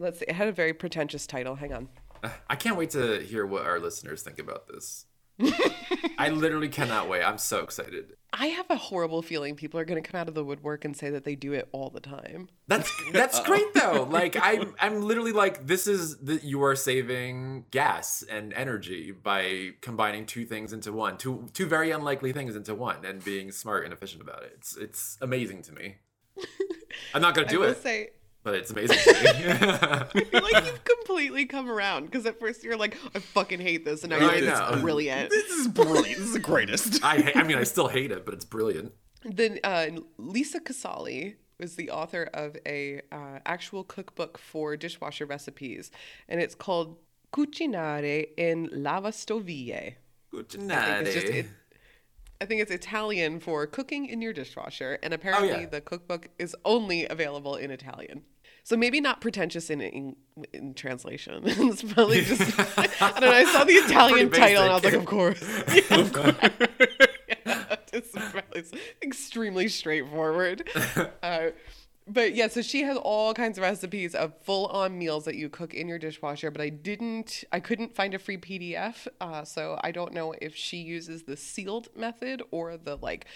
Let's 0.00 0.18
see, 0.20 0.24
it 0.28 0.34
had 0.34 0.48
a 0.48 0.52
very 0.52 0.72
pretentious 0.72 1.26
title. 1.26 1.56
Hang 1.56 1.72
on. 1.72 1.88
I 2.48 2.56
can't 2.56 2.76
wait 2.76 2.90
to 2.90 3.20
hear 3.20 3.46
what 3.46 3.66
our 3.66 3.78
listeners 3.78 4.22
think 4.22 4.38
about 4.38 4.68
this. 4.68 5.06
I 6.18 6.28
literally 6.28 6.68
cannot 6.68 7.08
wait. 7.08 7.22
I'm 7.22 7.38
so 7.38 7.60
excited. 7.60 8.14
I 8.32 8.46
have 8.46 8.66
a 8.70 8.76
horrible 8.76 9.22
feeling 9.22 9.56
people 9.56 9.80
are 9.80 9.84
going 9.84 10.02
to 10.02 10.08
come 10.08 10.20
out 10.20 10.28
of 10.28 10.34
the 10.34 10.44
woodwork 10.44 10.84
and 10.84 10.96
say 10.96 11.10
that 11.10 11.24
they 11.24 11.34
do 11.34 11.52
it 11.52 11.68
all 11.72 11.90
the 11.90 12.00
time. 12.00 12.48
That's 12.68 12.92
that's 13.12 13.40
great 13.46 13.72
though. 13.74 14.06
Like 14.08 14.36
I'm 14.40 14.74
I'm 14.78 15.02
literally 15.02 15.32
like 15.32 15.66
this 15.66 15.86
is 15.86 16.18
that 16.18 16.44
you 16.44 16.62
are 16.62 16.76
saving 16.76 17.64
gas 17.70 18.22
and 18.22 18.52
energy 18.52 19.12
by 19.12 19.70
combining 19.80 20.26
two 20.26 20.44
things 20.44 20.72
into 20.72 20.92
one, 20.92 21.16
two 21.16 21.48
two 21.54 21.66
very 21.66 21.90
unlikely 21.90 22.32
things 22.32 22.54
into 22.54 22.74
one, 22.74 23.04
and 23.04 23.24
being 23.24 23.50
smart 23.50 23.84
and 23.84 23.92
efficient 23.92 24.22
about 24.22 24.42
it. 24.42 24.52
It's 24.56 24.76
it's 24.76 25.18
amazing 25.20 25.62
to 25.62 25.72
me. 25.72 25.96
I'm 27.14 27.22
not 27.22 27.34
gonna 27.34 27.48
do 27.48 27.62
I 27.62 27.66
will 27.66 27.72
it, 27.72 27.82
say, 27.82 28.10
but 28.42 28.54
it's 28.54 28.70
amazing 28.70 28.96
to 28.98 29.12
me. 29.12 29.28
I 29.30 30.04
feel 30.24 30.42
like 30.42 30.64
you've 30.64 30.84
completely 30.84 31.46
come 31.46 31.70
around 31.70 32.06
because 32.06 32.26
at 32.26 32.38
first 32.38 32.64
you're 32.64 32.76
like, 32.76 32.96
I 33.14 33.18
fucking 33.18 33.60
hate 33.60 33.84
this, 33.84 34.02
and 34.02 34.10
now 34.10 34.18
you're 34.18 34.30
I 34.30 34.40
like, 34.40 34.70
it's 34.72 34.80
brilliant. 34.82 35.30
This 35.30 35.50
is 35.50 35.68
brilliant. 35.68 36.06
This 36.06 36.18
is 36.18 36.32
the 36.32 36.38
greatest. 36.38 37.04
I 37.04 37.20
ha- 37.20 37.32
I 37.36 37.42
mean 37.42 37.58
I 37.58 37.64
still 37.64 37.88
hate 37.88 38.10
it, 38.10 38.24
but 38.24 38.34
it's 38.34 38.44
brilliant. 38.44 38.92
then 39.24 39.58
uh, 39.64 39.86
Lisa 40.18 40.60
Casali 40.60 41.34
was 41.58 41.76
the 41.76 41.90
author 41.90 42.30
of 42.32 42.56
a 42.66 43.02
uh, 43.12 43.38
actual 43.44 43.84
cookbook 43.84 44.38
for 44.38 44.76
dishwasher 44.76 45.26
recipes, 45.26 45.90
and 46.28 46.40
it's 46.40 46.54
called 46.54 46.96
Cucinare 47.32 48.28
in 48.36 48.68
lavastoviglie. 48.68 49.94
I 50.32 50.42
think 50.42 50.72
it's 50.72 51.14
just 51.14 51.26
it, 51.26 51.46
I 52.40 52.46
think 52.46 52.62
it's 52.62 52.70
Italian 52.70 53.38
for 53.40 53.66
cooking 53.66 54.06
in 54.06 54.22
your 54.22 54.32
dishwasher, 54.32 54.98
and 55.02 55.12
apparently 55.12 55.50
Oh, 55.52 55.58
yeah. 55.60 55.66
the 55.66 55.80
cookbook 55.80 56.28
is 56.38 56.56
only 56.64 57.06
available 57.06 57.54
in 57.56 57.70
Italian. 57.70 58.22
So 58.64 58.76
maybe 58.76 59.00
not 59.00 59.20
pretentious 59.20 59.68
in 59.70 59.80
in, 59.80 60.16
in 60.52 60.74
translation. 60.74 61.42
it's 61.44 61.82
probably 61.82 62.22
just 62.22 62.58
I 63.02 63.10
don't 63.12 63.20
know. 63.22 63.30
I 63.32 63.44
saw 63.44 63.64
the 63.64 63.72
Italian 63.72 64.30
title 64.30 64.62
and 64.62 64.70
I 64.70 64.74
was 64.74 64.84
like, 64.84 64.94
of 64.94 65.06
course, 65.06 65.42
yeah, 65.74 65.96
of 65.98 66.12
course. 66.12 66.34
yeah, 67.28 67.76
it's, 67.92 68.10
probably 68.12 68.64
extremely 69.02 69.68
straightforward. 69.68 70.68
Uh, 71.22 71.48
but 72.12 72.34
yeah, 72.34 72.48
so 72.48 72.62
she 72.62 72.82
has 72.82 72.96
all 72.96 73.32
kinds 73.34 73.58
of 73.58 73.62
recipes 73.62 74.14
of 74.14 74.34
full 74.42 74.66
on 74.66 74.98
meals 74.98 75.24
that 75.24 75.36
you 75.36 75.48
cook 75.48 75.74
in 75.74 75.88
your 75.88 75.98
dishwasher. 75.98 76.50
But 76.50 76.60
I 76.60 76.68
didn't, 76.68 77.44
I 77.52 77.60
couldn't 77.60 77.94
find 77.94 78.14
a 78.14 78.18
free 78.18 78.38
PDF. 78.38 79.06
Uh, 79.20 79.44
so 79.44 79.78
I 79.82 79.92
don't 79.92 80.12
know 80.12 80.34
if 80.40 80.54
she 80.54 80.78
uses 80.78 81.24
the 81.24 81.36
sealed 81.36 81.88
method 81.96 82.42
or 82.50 82.76
the 82.76 82.96
like 82.96 83.26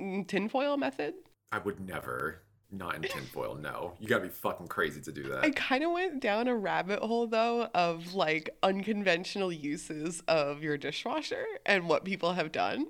mm, 0.00 0.26
tinfoil 0.26 0.76
method. 0.76 1.14
I 1.52 1.58
would 1.58 1.80
never. 1.80 2.42
Not 2.72 2.96
in 2.96 3.02
tinfoil, 3.02 3.56
no. 3.56 3.94
You 3.98 4.08
gotta 4.08 4.22
be 4.24 4.28
fucking 4.28 4.68
crazy 4.68 5.00
to 5.00 5.12
do 5.12 5.24
that. 5.24 5.44
I 5.44 5.50
kind 5.50 5.82
of 5.82 5.90
went 5.90 6.20
down 6.20 6.46
a 6.46 6.54
rabbit 6.54 7.00
hole 7.00 7.26
though 7.26 7.68
of 7.74 8.14
like 8.14 8.50
unconventional 8.62 9.52
uses 9.52 10.22
of 10.28 10.62
your 10.62 10.78
dishwasher 10.78 11.44
and 11.66 11.88
what 11.88 12.04
people 12.04 12.34
have 12.34 12.52
done. 12.52 12.86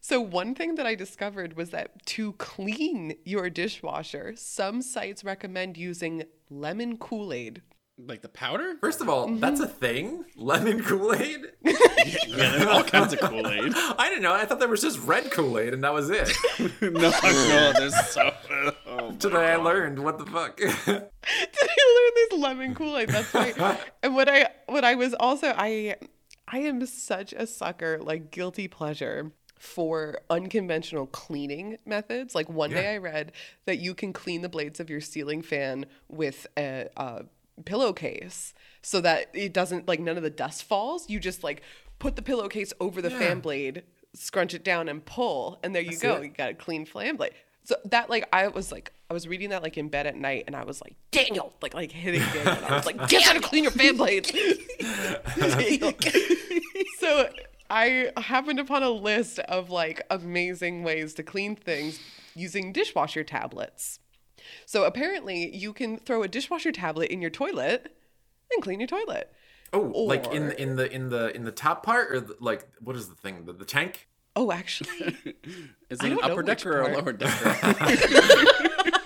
So, 0.00 0.20
one 0.20 0.54
thing 0.54 0.76
that 0.76 0.86
I 0.86 0.94
discovered 0.94 1.56
was 1.56 1.70
that 1.70 2.06
to 2.06 2.34
clean 2.34 3.16
your 3.24 3.50
dishwasher, 3.50 4.34
some 4.36 4.80
sites 4.80 5.24
recommend 5.24 5.76
using 5.76 6.24
lemon 6.48 6.96
Kool 6.96 7.32
Aid. 7.32 7.62
Like 7.98 8.20
the 8.20 8.28
powder? 8.28 8.76
First 8.80 9.00
of 9.00 9.08
all, 9.08 9.26
mm-hmm. 9.26 9.40
that's 9.40 9.60
a 9.60 9.66
thing? 9.66 10.26
Lemon 10.36 10.82
Kool 10.82 11.14
Aid? 11.14 11.40
Yeah, 12.26 12.66
all 12.66 12.84
kinds 12.84 13.12
of 13.14 13.20
Kool 13.20 13.48
Aid. 13.48 13.72
I 13.98 14.08
didn't 14.08 14.22
know. 14.22 14.34
I 14.34 14.44
thought 14.44 14.60
there 14.60 14.68
was 14.68 14.82
just 14.82 15.00
red 15.00 15.30
Kool 15.30 15.58
Aid 15.58 15.72
and 15.72 15.82
that 15.82 15.92
was 15.92 16.10
it. 16.10 16.30
no, 16.80 16.90
no, 16.90 17.72
there's 17.72 17.98
so. 18.08 18.32
Oh, 18.86 19.12
Today 19.12 19.52
I 19.52 19.56
learned. 19.56 19.98
What 19.98 20.18
the 20.18 20.26
fuck? 20.26 20.56
Did 20.58 20.68
I 20.86 20.92
learn 20.92 22.12
this 22.14 22.32
lemon 22.38 22.74
Kool 22.74 22.96
Aid? 22.98 23.08
That's 23.08 23.32
right. 23.34 23.80
and 24.02 24.14
what 24.14 24.28
I 24.28 24.48
what 24.66 24.84
I 24.84 24.94
was 24.94 25.14
also 25.14 25.52
I 25.56 25.96
I 26.46 26.58
am 26.58 26.84
such 26.86 27.32
a 27.32 27.46
sucker, 27.46 27.98
like 28.00 28.30
guilty 28.30 28.68
pleasure 28.68 29.32
for 29.58 30.20
unconventional 30.28 31.06
cleaning 31.06 31.78
methods. 31.86 32.34
Like 32.34 32.48
one 32.48 32.70
day 32.70 32.94
I 32.94 32.98
read 32.98 33.32
that 33.64 33.78
you 33.78 33.94
can 33.94 34.12
clean 34.12 34.42
the 34.42 34.48
blades 34.48 34.80
of 34.80 34.90
your 34.90 35.00
ceiling 35.00 35.42
fan 35.42 35.86
with 36.08 36.46
a, 36.58 36.88
a 36.96 37.24
pillowcase 37.64 38.54
so 38.82 39.00
that 39.00 39.30
it 39.32 39.52
doesn't 39.52 39.88
like 39.88 40.00
none 40.00 40.16
of 40.16 40.22
the 40.22 40.30
dust 40.30 40.64
falls. 40.64 41.08
You 41.08 41.18
just 41.18 41.42
like 41.42 41.62
put 41.98 42.16
the 42.16 42.22
pillowcase 42.22 42.72
over 42.80 43.00
the 43.00 43.10
Yeah. 43.10 43.18
fan 43.18 43.40
blade, 43.40 43.82
scrunch 44.14 44.54
it 44.54 44.62
down 44.64 44.88
and 44.88 45.04
pull, 45.04 45.58
and 45.62 45.74
there 45.74 45.82
you 45.82 45.90
That's 45.90 46.02
go. 46.02 46.14
it. 46.16 46.22
You 46.24 46.28
got 46.30 46.50
a 46.50 46.54
clean 46.54 46.84
fan 46.84 47.16
blade. 47.16 47.32
So 47.64 47.74
that 47.86 48.08
like 48.10 48.28
I 48.32 48.46
was 48.48 48.70
like 48.70 48.92
I 49.10 49.14
was 49.14 49.26
reading 49.26 49.50
that 49.50 49.62
like 49.62 49.76
in 49.76 49.88
bed 49.88 50.06
at 50.06 50.14
night 50.16 50.44
and 50.46 50.54
I 50.54 50.64
was 50.64 50.80
like 50.80 50.94
Daniel 51.10 51.52
like 51.62 51.74
like 51.74 51.90
hitting 51.90 52.20
Daniel 52.20 52.48
and 52.54 52.64
I 52.64 52.76
was 52.76 52.86
like 52.86 53.08
get 53.08 53.26
out 53.26 53.34
to 53.34 53.40
clean 53.40 53.64
your 53.64 53.72
fan 53.72 53.96
blades. 53.96 54.30
so 56.98 57.28
I 57.68 58.10
happened 58.16 58.60
upon 58.60 58.82
a 58.82 58.90
list 58.90 59.38
of 59.40 59.70
like 59.70 60.02
amazing 60.10 60.82
ways 60.84 61.14
to 61.14 61.22
clean 61.22 61.56
things 61.56 61.98
using 62.34 62.72
dishwasher 62.72 63.24
tablets. 63.24 63.98
So 64.64 64.84
apparently 64.84 65.54
you 65.54 65.72
can 65.72 65.98
throw 65.98 66.22
a 66.22 66.28
dishwasher 66.28 66.72
tablet 66.72 67.10
in 67.10 67.20
your 67.20 67.30
toilet 67.30 67.94
and 68.52 68.62
clean 68.62 68.80
your 68.80 68.86
toilet. 68.88 69.32
Oh, 69.72 69.80
like 69.80 70.26
in 70.32 70.44
Or- 70.44 70.50
in 70.50 70.76
the 70.76 70.92
in 70.92 71.08
the 71.10 71.34
in 71.34 71.44
the 71.44 71.52
top 71.52 71.82
part 71.82 72.12
or 72.12 72.20
the, 72.20 72.36
like 72.40 72.66
what 72.80 72.96
is 72.96 73.08
the 73.08 73.14
thing? 73.16 73.44
The, 73.46 73.52
the 73.52 73.64
tank? 73.64 74.08
Oh, 74.36 74.52
actually, 74.52 74.90
Is 75.90 76.02
it 76.04 76.12
an 76.12 76.18
upper 76.22 76.42
decker 76.42 76.78
or 76.82 76.90
a 76.90 76.96
lower 76.96 77.12
decker? 77.12 77.56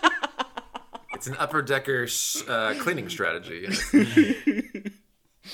It's 1.14 1.26
an 1.26 1.36
upper 1.38 1.60
decker 1.60 2.06
sh- 2.06 2.38
uh, 2.48 2.74
cleaning 2.78 3.10
strategy. 3.10 3.68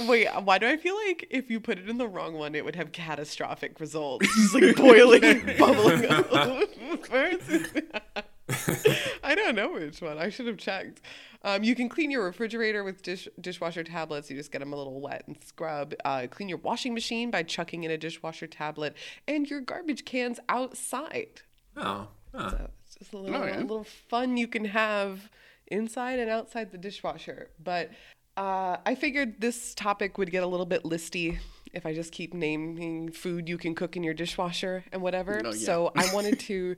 Wait, 0.01 0.29
why 0.43 0.59
do 0.59 0.67
I 0.67 0.77
feel 0.77 0.97
like 1.07 1.27
if 1.31 1.49
you 1.49 1.61
put 1.61 1.79
it 1.79 1.89
in 1.89 1.97
the 1.99 2.09
wrong 2.09 2.35
one, 2.35 2.55
it 2.55 2.65
would 2.65 2.77
have 2.77 2.93
catastrophic 2.93 3.79
results? 3.81 4.27
Just 4.35 4.55
like 4.55 4.77
boiling, 4.77 5.57
bubbling 5.59 6.07
up. 6.07 6.27
I 9.25 9.35
don't 9.35 9.55
know 9.55 9.73
which 9.73 10.01
one. 10.01 10.19
I 10.19 10.29
should 10.29 10.47
have 10.47 10.57
checked. 10.57 11.01
Um, 11.43 11.63
you 11.65 11.75
can 11.75 11.89
clean 11.89 12.11
your 12.11 12.25
refrigerator 12.25 12.85
with 12.85 13.03
dish, 13.03 13.29
dishwasher 13.41 13.85
tablets. 13.85 14.31
You 14.31 14.37
just 14.37 14.53
get 14.53 14.59
them 14.59 14.73
a 14.73 14.77
little 14.77 15.01
wet 15.01 15.25
and 15.27 15.37
scrub. 15.45 15.95
Uh, 16.05 16.27
clean 16.31 16.49
your 16.49 16.59
washing 16.59 16.95
machine 16.95 17.31
by 17.31 17.43
chucking 17.43 17.85
in 17.85 17.91
a 17.91 17.99
dishwasher 17.99 18.47
tablet, 18.47 18.95
and 19.29 19.49
your 19.49 19.61
garbage 19.61 20.05
cans 20.05 20.39
outside. 20.49 21.43
Oh, 21.77 22.09
huh. 22.35 22.51
So 22.51 22.71
it's 22.85 22.97
just 22.97 23.13
a 23.13 23.19
little, 23.19 23.41
Oh, 23.43 23.47
yeah. 23.47 23.59
a 23.59 23.61
little 23.61 23.85
fun 23.85 24.37
you 24.37 24.49
can 24.49 24.65
have 24.67 25.31
inside 25.69 26.19
and 26.19 26.31
outside 26.31 26.71
the 26.73 26.79
dishwasher. 26.79 27.51
But 27.63 27.91
uh, 28.37 28.77
I 28.85 28.95
figured 28.95 29.41
this 29.41 29.75
topic 29.75 30.19
would 30.19 30.31
get 30.31 30.43
a 30.43 30.47
little 30.47 30.67
bit 30.67 30.85
listy 30.85 31.39
if 31.73 31.87
I 31.87 31.95
just 31.95 32.13
keep 32.13 32.33
naming 32.35 33.11
food 33.11 33.49
you 33.49 33.59
can 33.59 33.75
cook 33.75 33.97
in 33.97 34.03
your 34.03 34.15
dishwasher 34.15 34.85
and 34.93 35.03
whatever. 35.03 35.41
Oh, 35.45 35.53
yeah. 35.53 35.59
So 35.59 35.93
I 35.97 36.13
wanted 36.15 36.41
to. 36.41 36.77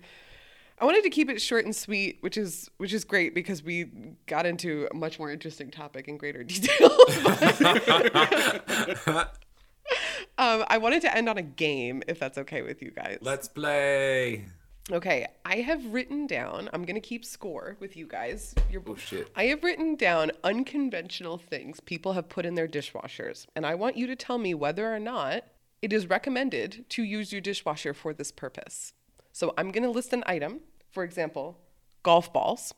I 0.80 0.84
wanted 0.84 1.02
to 1.02 1.11
keep 1.11 1.28
it 1.28 1.40
short 1.40 1.64
and 1.64 1.74
sweet, 1.74 2.18
which 2.20 2.36
is 2.36 2.70
which 2.76 2.92
is 2.92 3.04
great 3.04 3.34
because 3.34 3.62
we 3.64 3.90
got 4.26 4.46
into 4.46 4.86
a 4.90 4.94
much 4.94 5.18
more 5.18 5.30
interesting 5.30 5.70
topic 5.70 6.06
in 6.06 6.16
greater 6.16 6.44
detail. 6.44 6.90
um, 10.38 10.64
I 10.68 10.78
wanted 10.78 11.02
to 11.02 11.16
end 11.16 11.28
on 11.28 11.36
a 11.36 11.42
game, 11.42 12.04
if 12.06 12.20
that's 12.20 12.38
okay 12.38 12.62
with 12.62 12.80
you 12.80 12.92
guys. 12.92 13.18
Let's 13.20 13.48
play. 13.48 14.44
Okay, 14.91 15.26
I 15.45 15.57
have 15.57 15.84
written 15.93 16.26
down, 16.26 16.70
I'm 16.72 16.82
going 16.84 16.95
to 16.95 17.01
keep 17.01 17.22
score 17.24 17.76
with 17.78 17.95
you 17.95 18.07
guys. 18.07 18.55
Your, 18.70 18.82
Oh 18.86 18.97
shit. 18.97 19.28
I 19.36 19.45
have 19.47 19.62
written 19.62 19.97
down 19.97 20.30
unconventional 20.43 21.36
things 21.36 21.78
people 21.80 22.14
have 22.14 22.30
put 22.30 22.47
in 22.47 22.55
their 22.55 22.66
dishwashers, 22.68 23.47
and 23.55 23.66
I 23.66 23.74
want 23.74 23.99
you 23.99 24.07
to 24.07 24.16
tell 24.16 24.39
me 24.39 24.55
whether 24.55 24.93
or 24.93 24.99
not 24.99 25.45
it 25.82 25.93
is 25.93 26.09
recommended 26.09 26.86
to 26.91 27.03
use 27.03 27.32
your 27.32 27.43
dishwasher 27.43 27.93
for 27.93 28.14
this 28.14 28.32
purpose. 28.32 28.95
So 29.30 29.53
I'm 29.59 29.72
going 29.72 29.84
to 29.84 29.91
list 29.91 30.14
an 30.14 30.24
item, 30.26 30.61
for 30.91 31.05
example, 31.05 31.59
golf 32.03 32.32
balls, 32.32 32.72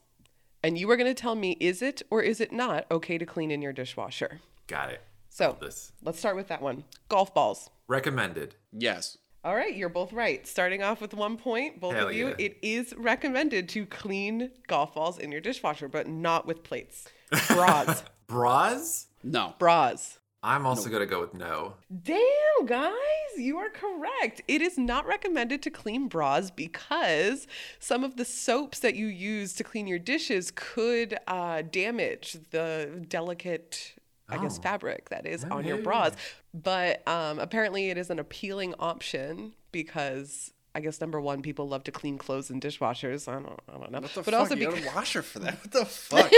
and 0.65 0.77
you 0.77 0.91
are 0.91 0.97
going 0.97 1.07
to 1.15 1.15
tell 1.21 1.37
me 1.37 1.57
is 1.61 1.81
it 1.81 2.03
or 2.11 2.23
is 2.23 2.41
it 2.41 2.51
not 2.53 2.87
okay 2.91 3.19
to 3.19 3.25
clean 3.27 3.53
in 3.53 3.63
your 3.63 3.73
dishwasher? 3.73 4.41
Got 4.67 4.91
it. 4.91 5.01
So 5.29 5.57
This 5.61 5.93
let's 6.03 6.19
start 6.19 6.35
with 6.35 6.49
that 6.49 6.61
one 6.61 6.83
golf 7.09 7.33
balls. 7.33 7.71
recommended. 7.87 8.57
yes. 8.73 9.17
All 9.43 9.55
right, 9.55 9.75
you're 9.75 9.89
both 9.89 10.13
right. 10.13 10.47
Starting 10.47 10.83
off 10.83 11.01
with 11.01 11.15
one 11.15 11.37
point, 11.39 11.81
both 11.81 11.95
Hell 11.95 12.09
of 12.09 12.15
you, 12.15 12.29
yeah. 12.29 12.35
it 12.39 12.59
is 12.63 12.95
recommended 12.97 13.69
to 13.71 13.87
clean 13.87 14.51
golf 14.67 14.95
balls 14.95 15.19
in 15.19 15.33
your 15.33 15.41
dishwasher, 15.41 15.89
but 15.89 16.07
not 16.07 16.47
with 16.47 16.63
plates. 16.63 17.09
Bras. 17.49 18.03
Bras? 18.27 19.07
No. 19.23 19.55
Bras. 19.59 20.19
I'm 20.43 20.65
also 20.65 20.89
gonna 20.89 21.05
go 21.05 21.21
with 21.21 21.35
no. 21.35 21.75
Damn, 22.03 22.65
guys, 22.65 22.95
you 23.37 23.59
are 23.59 23.69
correct. 23.69 24.41
It 24.49 24.63
is 24.63 24.79
not 24.79 25.07
recommended 25.07 25.61
to 25.63 25.71
clean 25.71 26.09
bras 26.09 26.51
because 26.51 27.47
some 27.79 28.05
of 28.05 28.17
the 28.17 28.25
soaps 28.25 28.79
that 28.79 28.95
you 28.95 29.07
use 29.07 29.53
to 29.55 29.65
clean 29.65 29.87
your 29.87 29.99
dishes 29.99 30.51
could 30.55 31.19
uh, 31.27 31.63
damage 31.71 32.39
the 32.53 33.05
delicate, 33.07 33.95
I 34.31 34.39
guess, 34.39 34.59
Oh. 34.59 34.63
fabric 34.63 35.09
that 35.11 35.27
is 35.27 35.45
on 35.45 35.65
your 35.67 35.79
bras. 35.79 36.13
But 36.55 37.07
um, 37.09 37.39
apparently, 37.39 37.91
it 37.91 37.99
is 37.99 38.11
an 38.11 38.19
appealing 38.19 38.75
option 38.79 39.55
because. 39.73 40.53
I 40.73 40.79
guess 40.79 41.01
number 41.01 41.21
one, 41.21 41.43
people 41.43 41.67
love 41.69 41.83
to 41.83 41.91
clean 41.91 42.17
clothes 42.17 42.49
in 42.49 42.61
dishwashers. 42.61 43.27
I 43.27 43.33
don't, 43.43 43.59
I 43.69 43.73
don't 43.77 43.91
know. 43.91 43.99
What 44.03 44.15
the 44.15 44.23
but 44.23 44.27
fuck? 44.27 44.35
also 44.35 44.55
you 44.55 44.69
because 44.69 44.85
got 44.85 44.93
a 44.93 44.95
washer 44.95 45.21
for 45.23 45.41
that? 45.41 45.59
What 45.61 45.73
the 45.73 45.85
fuck? 45.85 46.31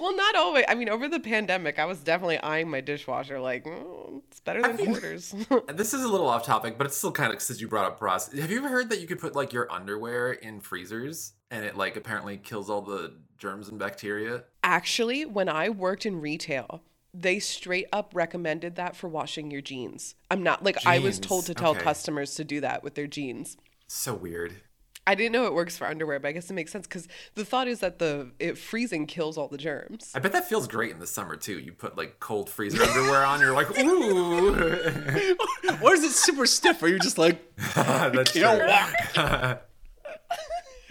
well, 0.00 0.16
not 0.16 0.34
always. 0.34 0.64
I 0.66 0.74
mean, 0.74 0.88
over 0.88 1.06
the 1.06 1.20
pandemic, 1.20 1.78
I 1.78 1.84
was 1.84 2.00
definitely 2.00 2.38
eyeing 2.38 2.68
my 2.68 2.80
dishwasher 2.80 3.38
like 3.38 3.62
"Mm, 3.62 4.22
it's 4.26 4.40
better 4.40 4.62
than 4.62 4.74
mean- 4.74 4.86
quarters. 4.86 5.32
And 5.68 5.78
This 5.78 5.94
is 5.94 6.02
a 6.02 6.08
little 6.08 6.26
off 6.26 6.44
topic, 6.44 6.76
but 6.76 6.88
it's 6.88 6.96
still 6.96 7.12
kind 7.12 7.32
of 7.32 7.40
since 7.40 7.60
you 7.60 7.68
brought 7.68 7.84
up 7.84 8.00
bras. 8.00 8.32
Have 8.32 8.50
you 8.50 8.58
ever 8.58 8.68
heard 8.68 8.90
that 8.90 8.98
you 9.00 9.06
could 9.06 9.20
put 9.20 9.36
like 9.36 9.52
your 9.52 9.70
underwear 9.72 10.32
in 10.32 10.58
freezers 10.58 11.34
and 11.52 11.64
it 11.64 11.76
like 11.76 11.96
apparently 11.96 12.36
kills 12.36 12.68
all 12.68 12.82
the 12.82 13.12
germs 13.38 13.68
and 13.68 13.78
bacteria? 13.78 14.42
Actually, 14.64 15.24
when 15.24 15.48
I 15.48 15.68
worked 15.68 16.04
in 16.04 16.20
retail, 16.20 16.82
they 17.14 17.38
straight 17.38 17.86
up 17.92 18.12
recommended 18.14 18.76
that 18.76 18.96
for 18.96 19.08
washing 19.08 19.50
your 19.50 19.60
jeans. 19.60 20.14
I'm 20.30 20.42
not 20.42 20.62
like 20.62 20.86
I 20.86 20.98
was 20.98 21.18
told 21.18 21.46
to 21.46 21.54
tell 21.54 21.72
okay. 21.72 21.80
customers 21.80 22.34
to 22.36 22.44
do 22.44 22.60
that 22.60 22.82
with 22.82 22.94
their 22.94 23.06
jeans. 23.06 23.56
So 23.86 24.14
weird. 24.14 24.60
I 25.08 25.14
didn't 25.14 25.32
know 25.32 25.46
it 25.46 25.54
works 25.54 25.78
for 25.78 25.86
underwear, 25.86 26.20
but 26.20 26.28
I 26.28 26.32
guess 26.32 26.50
it 26.50 26.52
makes 26.52 26.70
sense 26.70 26.86
because 26.86 27.08
the 27.34 27.42
thought 27.42 27.66
is 27.66 27.80
that 27.80 27.98
the 27.98 28.30
it 28.38 28.58
freezing 28.58 29.06
kills 29.06 29.38
all 29.38 29.48
the 29.48 29.56
germs. 29.56 30.12
I 30.14 30.18
bet 30.18 30.32
that 30.32 30.46
feels 30.50 30.68
great 30.68 30.92
in 30.92 30.98
the 30.98 31.06
summer 31.06 31.34
too. 31.34 31.58
You 31.58 31.72
put 31.72 31.96
like 31.96 32.20
cold 32.20 32.50
freezer 32.50 32.82
underwear 32.82 33.24
on, 33.24 33.40
you're 33.40 33.54
like, 33.54 33.78
ooh. 33.78 34.50
or 35.82 35.94
is 35.94 36.04
it 36.04 36.12
super 36.12 36.44
stiff? 36.44 36.82
Are 36.82 36.88
you 36.88 36.98
just 36.98 37.16
like 37.16 37.56
That's 37.74 38.32
can't 38.32 38.60
true. 38.60 38.68
walk? 38.68 39.62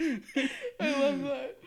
I 0.80 1.00
love 1.00 1.22
that. 1.22 1.58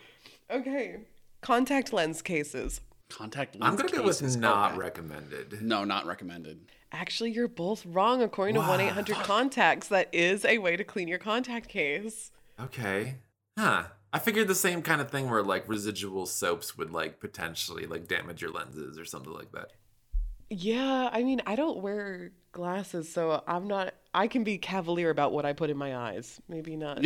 Okay. 0.51 0.97
Contact 1.39 1.93
lens 1.93 2.21
cases. 2.21 2.81
Contact 3.11 3.55
lens 3.55 3.63
I'm 3.71 3.75
gonna 3.77 3.89
go 3.97 4.03
with 4.03 4.19
cases. 4.19 4.35
not 4.37 4.71
Okay. 4.71 4.79
recommended. 4.79 5.61
No, 5.61 5.83
not 5.83 6.05
recommended. 6.05 6.71
Actually, 6.91 7.31
you're 7.31 7.47
both 7.47 7.85
wrong. 7.85 8.21
According 8.21 8.55
to 8.55 8.61
1 8.61 8.79
800 8.81 9.15
Contacts, 9.17 9.87
that 9.89 10.09
is 10.13 10.43
a 10.45 10.57
way 10.57 10.75
to 10.75 10.83
clean 10.83 11.07
your 11.07 11.19
contact 11.19 11.67
case. 11.69 12.31
Okay. 12.59 13.15
Huh. 13.57 13.83
I 14.13 14.19
figured 14.19 14.47
the 14.49 14.55
same 14.55 14.81
kind 14.81 14.99
of 14.99 15.09
thing 15.09 15.29
where 15.29 15.41
like 15.43 15.67
residual 15.69 16.25
soaps 16.25 16.77
would 16.77 16.91
like 16.91 17.19
potentially 17.21 17.85
like 17.85 18.07
damage 18.07 18.41
your 18.41 18.51
lenses 18.51 18.97
or 18.99 19.05
something 19.05 19.31
like 19.33 19.51
that. 19.53 19.71
Yeah, 20.49 21.09
I 21.13 21.23
mean, 21.23 21.41
I 21.45 21.55
don't 21.55 21.81
wear 21.81 22.31
glasses, 22.51 23.09
so 23.09 23.41
I'm 23.47 23.67
not, 23.67 23.93
I 24.13 24.27
can 24.27 24.43
be 24.43 24.57
cavalier 24.57 25.09
about 25.09 25.31
what 25.31 25.45
I 25.45 25.53
put 25.53 25.69
in 25.69 25.77
my 25.77 25.95
eyes. 25.95 26.41
Maybe 26.49 26.75
not. 26.75 27.05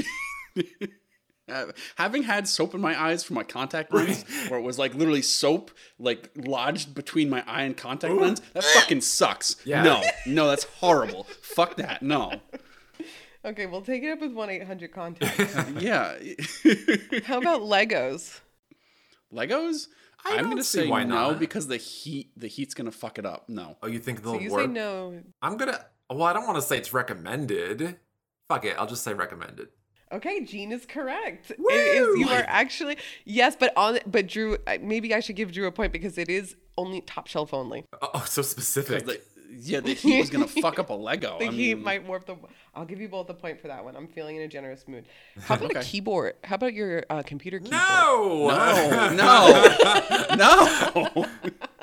Uh, 1.47 1.67
having 1.95 2.23
had 2.23 2.47
soap 2.47 2.73
in 2.73 2.81
my 2.81 2.99
eyes 2.99 3.23
for 3.23 3.33
my 3.33 3.43
contact 3.43 3.93
lens, 3.93 4.23
where 4.49 4.59
it 4.59 4.63
was 4.63 4.79
like 4.79 4.95
literally 4.95 5.21
soap 5.21 5.69
like 5.99 6.31
lodged 6.35 6.95
between 6.95 7.29
my 7.29 7.43
eye 7.45 7.61
and 7.63 7.77
contact 7.77 8.13
lens, 8.15 8.41
that 8.53 8.63
fucking 8.63 9.01
sucks. 9.01 9.55
Yeah. 9.63 9.83
No, 9.83 10.03
no, 10.25 10.47
that's 10.47 10.63
horrible. 10.63 11.25
Fuck 11.41 11.75
that. 11.77 12.01
No. 12.01 12.41
okay, 13.45 13.67
we'll 13.67 13.81
take 13.83 14.01
it 14.01 14.09
up 14.11 14.21
with 14.21 14.33
1 14.33 14.49
800 14.49 14.91
Contacts. 14.91 15.55
Yeah. 15.79 16.15
How 17.25 17.37
about 17.39 17.61
Legos? 17.61 18.39
Legos? 19.31 19.87
I 20.27 20.37
I'm 20.37 20.49
gonna 20.49 20.63
say 20.63 20.87
why 20.87 21.03
no 21.03 21.31
not. 21.31 21.39
because 21.39 21.67
the 21.67 21.77
heat 21.77 22.31
the 22.35 22.47
heat's 22.47 22.73
gonna 22.73 22.91
fuck 22.91 23.19
it 23.19 23.25
up. 23.27 23.47
No. 23.47 23.77
Oh, 23.83 23.87
you 23.87 23.99
think 23.99 24.23
So 24.23 24.31
they'll 24.31 24.41
you 24.41 24.51
work? 24.51 24.65
say 24.65 24.71
no. 24.71 25.21
I'm 25.43 25.57
gonna. 25.57 25.85
Well, 26.09 26.23
I 26.23 26.33
don't 26.33 26.47
want 26.47 26.55
to 26.57 26.63
say 26.63 26.77
it's 26.77 26.93
recommended. 26.93 27.97
Fuck 28.47 28.65
it. 28.65 28.75
I'll 28.79 28.87
just 28.87 29.03
say 29.03 29.13
recommended. 29.13 29.67
Okay, 30.11 30.43
Gene 30.45 30.71
is 30.71 30.85
correct. 30.85 31.51
It 31.51 31.59
is, 31.59 32.19
you 32.19 32.29
are 32.29 32.45
actually 32.47 32.97
yes, 33.25 33.55
but 33.59 33.73
on 33.75 33.99
but 34.05 34.27
Drew, 34.27 34.57
maybe 34.81 35.13
I 35.13 35.19
should 35.19 35.35
give 35.35 35.51
Drew 35.51 35.67
a 35.67 35.71
point 35.71 35.91
because 35.91 36.17
it 36.17 36.29
is 36.29 36.55
only 36.77 37.01
top 37.01 37.27
shelf 37.27 37.53
only. 37.53 37.85
Oh, 38.01 38.09
oh, 38.13 38.25
so 38.27 38.41
specific. 38.41 39.05
The, 39.05 39.21
yeah, 39.57 39.79
the 39.79 39.93
heat 39.93 40.19
was 40.19 40.29
gonna 40.29 40.47
fuck 40.47 40.79
up 40.79 40.89
a 40.89 40.93
Lego. 40.93 41.37
The 41.39 41.45
I 41.47 41.51
heat 41.51 41.75
mean, 41.75 41.83
might 41.83 42.05
warp 42.05 42.25
the. 42.25 42.35
I'll 42.75 42.85
give 42.85 42.99
you 42.99 43.07
both 43.07 43.29
a 43.29 43.33
point 43.33 43.59
for 43.61 43.67
that 43.69 43.83
one. 43.83 43.95
I'm 43.95 44.07
feeling 44.07 44.35
in 44.35 44.41
a 44.43 44.47
generous 44.47 44.87
mood. 44.87 45.05
How 45.39 45.55
about 45.55 45.75
a 45.75 45.79
keyboard? 45.81 46.35
How 46.43 46.55
about 46.55 46.73
your 46.73 47.03
uh, 47.09 47.23
computer 47.23 47.59
keyboard? 47.59 47.81
no, 47.81 48.47
No, 49.15 50.35
no, 50.35 51.15
no. 51.15 51.25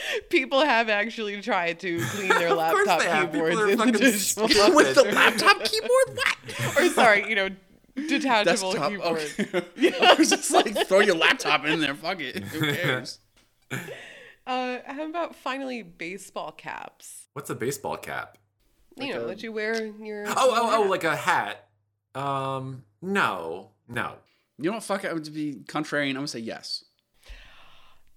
People 0.30 0.64
have 0.64 0.88
actually 0.88 1.40
tried 1.40 1.80
to 1.80 2.00
clean 2.10 2.28
their 2.28 2.52
laptop 2.54 3.00
they 3.00 3.08
have. 3.08 3.32
People 3.32 3.48
keyboards 3.48 3.72
in 3.82 3.92
the 3.92 3.98
dishwasher. 3.98 4.74
With 4.74 4.94
the 4.94 5.04
laptop 5.04 5.64
keyboard? 5.64 5.90
What? 6.14 6.76
or 6.78 6.88
sorry, 6.90 7.28
you 7.28 7.34
know, 7.34 7.48
detachable 7.94 8.72
Desktop. 8.72 8.90
keyboard. 8.90 9.30
Okay. 9.38 10.06
I 10.06 10.14
was 10.14 10.30
just 10.30 10.50
like, 10.50 10.86
throw 10.86 11.00
your 11.00 11.16
laptop 11.16 11.64
in 11.64 11.80
there. 11.80 11.94
Fuck 11.94 12.20
it. 12.20 12.42
Who 12.44 12.72
cares? 12.72 13.18
Uh, 14.46 14.78
how 14.86 15.04
about 15.04 15.36
finally 15.36 15.82
baseball 15.82 16.52
caps? 16.52 17.26
What's 17.34 17.50
a 17.50 17.54
baseball 17.54 17.96
cap? 17.96 18.38
you 18.96 19.14
know, 19.14 19.24
a- 19.24 19.26
that 19.28 19.42
you 19.42 19.52
wear 19.52 19.72
in 19.74 20.04
your. 20.04 20.24
Oh, 20.28 20.32
oh, 20.36 20.84
oh, 20.84 20.88
like 20.88 21.04
a 21.04 21.16
hat. 21.16 21.68
Um, 22.14 22.84
no, 23.02 23.70
no. 23.88 24.14
You 24.58 24.70
know 24.70 24.76
what? 24.76 24.82
Fuck 24.82 25.04
it. 25.04 25.10
I 25.10 25.12
would 25.12 25.32
be 25.32 25.62
contrarian. 25.68 26.10
I'm 26.10 26.14
gonna 26.16 26.28
say 26.28 26.40
yes. 26.40 26.84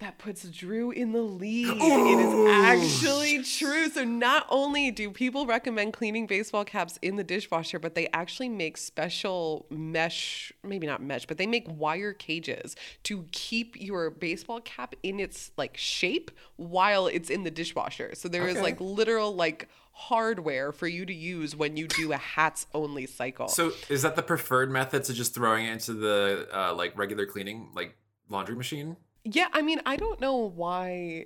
That 0.02 0.18
puts 0.18 0.43
Drew 0.45 0.89
in 0.89 1.12
the 1.12 1.22
lead. 1.22 1.78
It 1.80 2.20
is 2.20 2.34
actually 2.47 3.43
true. 3.43 3.88
So 3.88 4.04
not 4.04 4.47
only 4.49 4.89
do 4.89 5.12
people 5.12 5.45
recommend 5.45 5.93
cleaning 5.93 6.26
baseball 6.26 6.66
caps 6.66 6.97
in 7.04 7.18
the 7.18 7.24
dishwasher, 7.24 7.78
but 7.78 7.93
they 7.93 8.10
actually 8.12 8.49
make 8.49 8.78
special 8.78 9.68
mesh, 9.70 10.52
maybe 10.64 10.88
not 10.88 11.04
mesh, 11.04 11.28
but 11.28 11.38
they 11.38 11.45
make 11.45 11.68
wire 11.70 12.14
cages 12.14 12.76
to 13.04 13.28
keep 13.32 13.80
your 13.80 14.10
baseball 14.10 14.60
cap 14.62 14.95
in 15.04 15.20
its 15.20 15.52
like 15.56 15.78
shape 15.78 16.32
while 16.56 17.06
it's 17.06 17.30
in 17.30 17.43
the 17.43 17.52
dishwasher. 17.52 18.16
So 18.16 18.28
there 18.28 18.47
is 18.47 18.56
Okay. 18.56 18.64
like 18.64 18.82
literal 18.82 19.36
like 19.36 19.70
hardware 19.91 20.72
for 20.72 20.88
you 20.88 21.06
to 21.06 21.14
use 21.14 21.56
when 21.56 21.78
you 21.78 21.88
do 21.88 22.12
a 22.12 22.18
hats 22.18 22.66
only 22.74 23.06
cycle. 23.06 23.49
So 23.49 23.72
is 23.88 24.02
that 24.02 24.16
the 24.16 24.24
preferred 24.24 24.72
method 24.72 25.04
to 25.04 25.14
just 25.14 25.36
throwing 25.36 25.68
it 25.68 25.74
into 25.74 25.93
the 25.93 26.47
uh, 26.52 26.74
like 26.74 26.97
regular 26.97 27.28
cleaning 27.28 27.70
like 27.76 27.95
laundry 28.30 28.56
machine? 28.56 28.97
Yeah, 29.24 29.47
I 29.53 29.61
mean, 29.61 29.82
I 29.86 29.95
don't 29.95 30.19
know 30.19 30.38
why. 30.38 31.26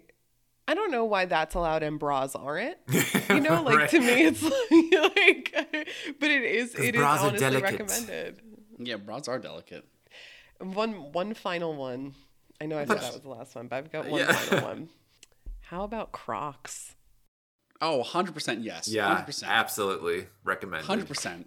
I 0.67 0.73
don't 0.73 0.91
know 0.91 1.05
why 1.05 1.25
that's 1.25 1.53
allowed 1.53 1.83
and 1.83 1.99
bras 1.99 2.35
aren't. 2.35 2.77
You 3.29 3.39
know, 3.39 3.61
like 3.65 3.77
Right. 3.77 3.89
to 3.91 3.99
me, 3.99 4.25
it's 4.25 4.41
like, 4.41 4.53
like 5.15 5.87
but 6.19 6.29
it 6.31 6.43
is. 6.43 6.73
It 6.75 6.95
is 6.95 6.99
bras 7.01 7.21
are 7.21 7.27
honestly 7.29 7.61
recommended. 7.61 8.41
Yeah, 8.79 8.95
bras 8.97 9.27
are 9.27 9.37
delicate. 9.39 9.85
One 10.59 11.11
one 11.11 11.33
final 11.35 11.75
one. 11.75 12.15
I 12.59 12.65
know 12.65 12.77
I 12.77 12.85
said 12.85 12.99
that 12.99 13.13
was 13.13 13.21
the 13.21 13.29
last 13.29 13.53
one, 13.55 13.67
but 13.67 13.75
I've 13.75 13.91
got 13.91 14.07
one 14.07 14.21
Yeah. 14.21 14.31
final 14.31 14.63
one. 14.69 14.89
How 15.61 15.83
about 15.83 16.11
Crocs? 16.11 16.95
Oh, 17.81 18.01
100% 18.05 18.63
yes. 18.63 18.87
Yeah, 18.87 19.23
100%. 19.25 19.43
absolutely 19.47 20.27
recommended. 20.43 20.87
100%. 20.87 21.45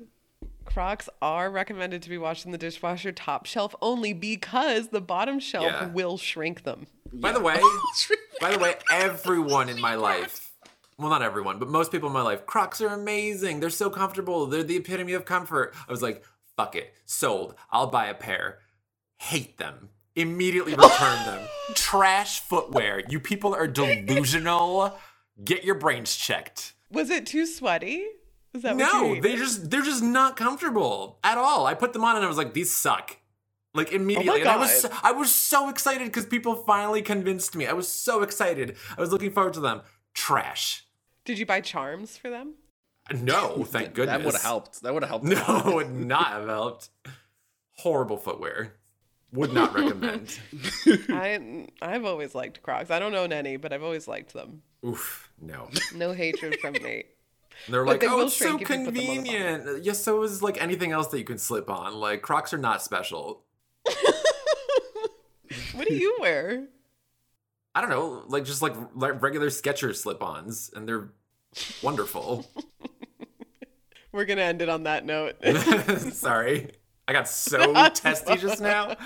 Crocs 0.69 1.09
are 1.23 1.51
recommended 1.51 2.03
to 2.03 2.11
be 2.11 2.19
washed 2.19 2.45
in 2.45 2.53
the 2.53 2.59
dishwasher 2.59 3.11
top 3.11 3.47
shelf 3.47 3.75
only 3.81 4.13
because 4.13 4.89
the 4.89 5.01
bottom 5.01 5.41
shelf 5.41 5.65
Yeah. 5.65 5.87
will 5.89 6.19
shrink 6.19 6.65
them. 6.65 6.87
By 7.13 7.33
the 7.33 7.41
way, 7.41 7.59
by 8.41 8.53
the 8.53 8.59
way, 8.59 8.75
everyone 8.93 9.71
in 9.71 9.81
my 9.81 9.95
life, 9.95 10.53
well, 10.99 11.09
not 11.09 11.23
everyone, 11.23 11.59
but 11.59 11.69
most 11.69 11.91
people 11.91 12.09
in 12.09 12.13
my 12.13 12.21
life, 12.23 12.45
Crocs 12.45 12.81
are 12.83 12.89
amazing. 12.89 13.61
They're 13.61 13.71
so 13.71 13.89
comfortable. 13.89 14.47
They're 14.47 14.63
the 14.63 14.77
epitome 14.77 15.15
of 15.15 15.25
comfort. 15.25 15.75
I 15.89 15.91
was 15.91 16.03
like, 16.03 16.23
fuck 16.57 16.77
it, 16.77 16.93
sold. 17.07 17.55
I'll 17.73 17.87
buy 17.87 18.07
a 18.07 18.15
pair. 18.15 18.59
Hate 19.17 19.57
them. 19.57 19.89
Immediately 20.17 20.73
return 20.75 21.25
them. 21.25 21.49
Trash 21.75 22.41
footwear. 22.41 23.03
You 23.09 23.21
people 23.21 23.55
are 23.55 23.67
delusional. 23.67 24.99
Get 25.43 25.65
your 25.65 25.77
brains 25.77 26.15
checked. 26.15 26.75
Was 26.91 27.09
it 27.11 27.25
too 27.27 27.47
sweaty? 27.47 28.05
Is 28.55 28.63
that 28.63 28.77
No, 28.77 29.11
mean? 29.13 29.21
they 29.23 29.37
just 29.37 29.71
they're 29.71 29.83
just 29.83 30.03
not 30.03 30.37
comfortable 30.37 31.19
at 31.23 31.37
all. 31.39 31.67
I 31.67 31.75
put 31.75 31.93
them 31.93 32.05
on 32.05 32.17
and 32.17 32.25
I 32.25 32.29
was 32.29 32.37
like, 32.39 32.55
these 32.55 32.75
suck. 32.75 33.17
Like 33.75 33.93
immediately. 33.93 34.31
Oh 34.31 34.35
and 34.41 34.49
I 34.49 34.57
was 34.57 34.87
I 35.03 35.13
was 35.13 35.31
so 35.33 35.69
excited 35.69 36.07
because 36.07 36.27
people 36.27 36.55
finally 36.57 37.03
convinced 37.03 37.55
me. 37.55 37.67
I 37.67 37.73
was 37.75 37.87
so 37.89 38.23
excited. 38.23 38.77
I 38.97 39.01
was 39.01 39.13
looking 39.13 39.31
forward 39.31 39.53
to 39.55 39.61
them. 39.61 39.83
Trash. 40.15 40.87
Did 41.25 41.39
you 41.39 41.47
buy 41.47 41.61
charms 41.61 42.17
for 42.17 42.31
them? 42.31 42.55
No, 43.13 43.65
thank 43.65 43.95
goodness. 43.95 44.19
That 44.19 44.25
would 44.25 44.35
have 44.35 44.43
helped. 44.43 44.83
That 44.83 44.95
would 44.95 45.03
have 45.05 45.11
helped. 45.11 45.25
No, 45.49 45.71
it 45.71 45.75
would 45.75 45.91
not 45.95 46.29
have 46.29 46.49
helped. 46.49 46.89
Horrible 47.77 48.17
footwear. 48.17 48.75
Would 49.33 49.53
not 49.53 49.75
recommend. 49.75 50.39
I 51.11 51.67
I've 51.83 52.07
always 52.07 52.35
liked 52.35 52.63
Crocs. 52.63 52.91
I 52.91 52.99
don't 52.99 53.15
own 53.15 53.31
any, 53.33 53.59
but 53.59 53.75
I've 53.75 53.83
always 53.83 54.09
liked 54.09 54.33
them. 54.33 54.63
Oof, 54.85 55.31
no. 55.41 55.69
No 55.95 56.13
hatred 56.13 56.59
from 56.61 56.73
Nate. 56.73 57.09
And 57.67 57.75
They're 57.75 57.85
But 57.85 57.91
like, 57.91 58.01
they 58.01 58.09
oh, 58.09 58.21
it's 58.21 58.35
so 58.37 58.47
shrink 58.57 58.63
if 58.63 58.69
you 58.71 58.77
put 58.77 58.85
them 58.85 58.87
on 58.89 58.95
the 58.95 59.01
bottom." 59.01 59.15
convenient. 59.25 59.69
Uh, 59.69 59.75
yes, 59.77 60.03
so 60.03 60.23
is 60.23 60.43
like 60.43 60.61
anything 60.63 60.93
else 60.93 61.09
that 61.09 61.19
you 61.19 61.25
can 61.25 61.39
slip 61.39 61.69
on. 61.69 61.95
Like 61.95 62.23
Crocs 62.23 62.53
are 62.53 62.59
not 62.59 62.83
special. 62.83 63.45
What 65.75 65.89
do 65.89 65.95
you 65.95 66.17
wear? 66.21 66.67
I 67.75 67.81
don't 67.81 67.91
know, 67.91 68.25
like 68.27 68.45
just 68.45 68.61
like 68.63 68.75
like 68.95 69.23
regular 69.23 69.47
Skechers 69.49 69.97
slip-ons, 69.97 70.71
and 70.75 70.89
they're 70.89 71.11
wonderful. 71.83 72.47
We're 74.13 74.25
gonna 74.25 74.43
end 74.43 74.61
it 74.61 74.69
on 74.69 74.83
that 74.83 75.05
note. 75.07 75.37
Sorry, 76.13 76.73
I 77.07 77.13
got 77.13 77.29
so 77.29 77.73
testy 77.91 78.37
just 78.37 78.61
now. 78.61 78.97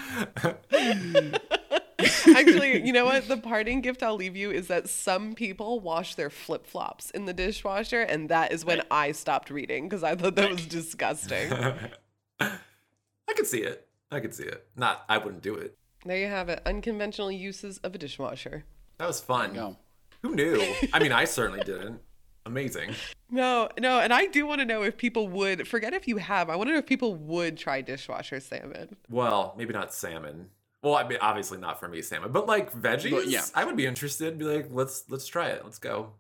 Actually, 2.37 2.85
you 2.85 2.93
know 2.93 3.05
what? 3.05 3.29
The 3.29 3.37
parting 3.37 3.81
gift 3.81 4.03
I'll 4.03 4.17
leave 4.17 4.37
you 4.37 4.51
is 4.51 4.69
that 4.69 4.89
some 4.89 5.35
people 5.35 5.81
wash 5.81 6.15
their 6.15 6.31
flip 6.31 6.67
flops 6.67 7.11
in 7.11 7.27
the 7.27 7.33
dishwasher, 7.33 8.01
and 8.03 8.29
that 8.29 8.53
is 8.53 8.65
when 8.65 8.83
I 8.91 9.13
stopped 9.13 9.51
reading 9.51 9.89
because 9.89 10.03
I 10.03 10.15
thought 10.15 10.35
that 10.37 10.51
was 10.51 10.67
disgusting. 10.67 11.53
I 12.41 13.35
could 13.35 13.47
see 13.47 13.63
it. 13.63 13.89
I 14.11 14.21
could 14.21 14.35
see 14.35 14.45
it. 14.45 14.67
Not, 14.77 15.05
I 15.09 15.19
wouldn't 15.19 15.43
do 15.43 15.55
it. 15.55 15.77
There 16.05 16.19
you 16.19 16.27
have 16.27 16.49
it. 16.49 16.61
Unconventional 16.67 17.31
uses 17.31 17.79
of 17.79 17.95
a 17.95 17.99
dishwasher. 17.99 18.65
That 18.99 19.07
was 19.07 19.21
fun. 19.21 19.55
Go. 19.55 19.77
Who 20.23 20.35
knew? 20.35 20.63
I 20.93 20.99
mean, 20.99 21.13
I 21.13 21.25
certainly 21.25 21.65
didn't. 21.65 22.01
Amazing. 22.45 22.95
No, 23.31 23.69
no, 23.79 24.01
and 24.01 24.13
I 24.13 24.27
do 24.27 24.47
want 24.47 24.61
to 24.61 24.65
know 24.65 24.83
if 24.83 24.97
people 24.97 25.29
would 25.29 25.67
forget 25.67 25.95
if 25.95 26.07
you 26.07 26.19
have. 26.19 26.51
I 26.51 26.57
want 26.57 26.69
to 26.69 26.73
know 26.73 26.79
if 26.79 26.87
people 26.87 27.15
would 27.15 27.57
try 27.57 27.81
dishwasher 27.81 28.41
salmon. 28.41 28.97
Well, 29.09 29.55
maybe 29.57 29.73
not 29.73 29.95
salmon. 29.95 30.51
Well, 30.83 30.97
I 30.97 31.07
mean, 31.07 31.19
obviously 31.21 31.59
not 31.59 31.79
for 31.79 31.89
me, 31.89 32.03
salmon, 32.03 32.33
but 32.33 32.47
like 32.47 32.73
veggies. 32.73 33.11
But 33.11 33.29
yeah. 33.29 33.45
I 33.55 33.65
would 33.65 33.77
be 33.77 33.87
interested. 33.87 34.37
Be 34.39 34.45
like, 34.45 34.67
let's 34.71 35.05
let's 35.09 35.27
try 35.27 35.49
it. 35.49 35.63
Let's 35.65 35.79
go. 35.79 36.13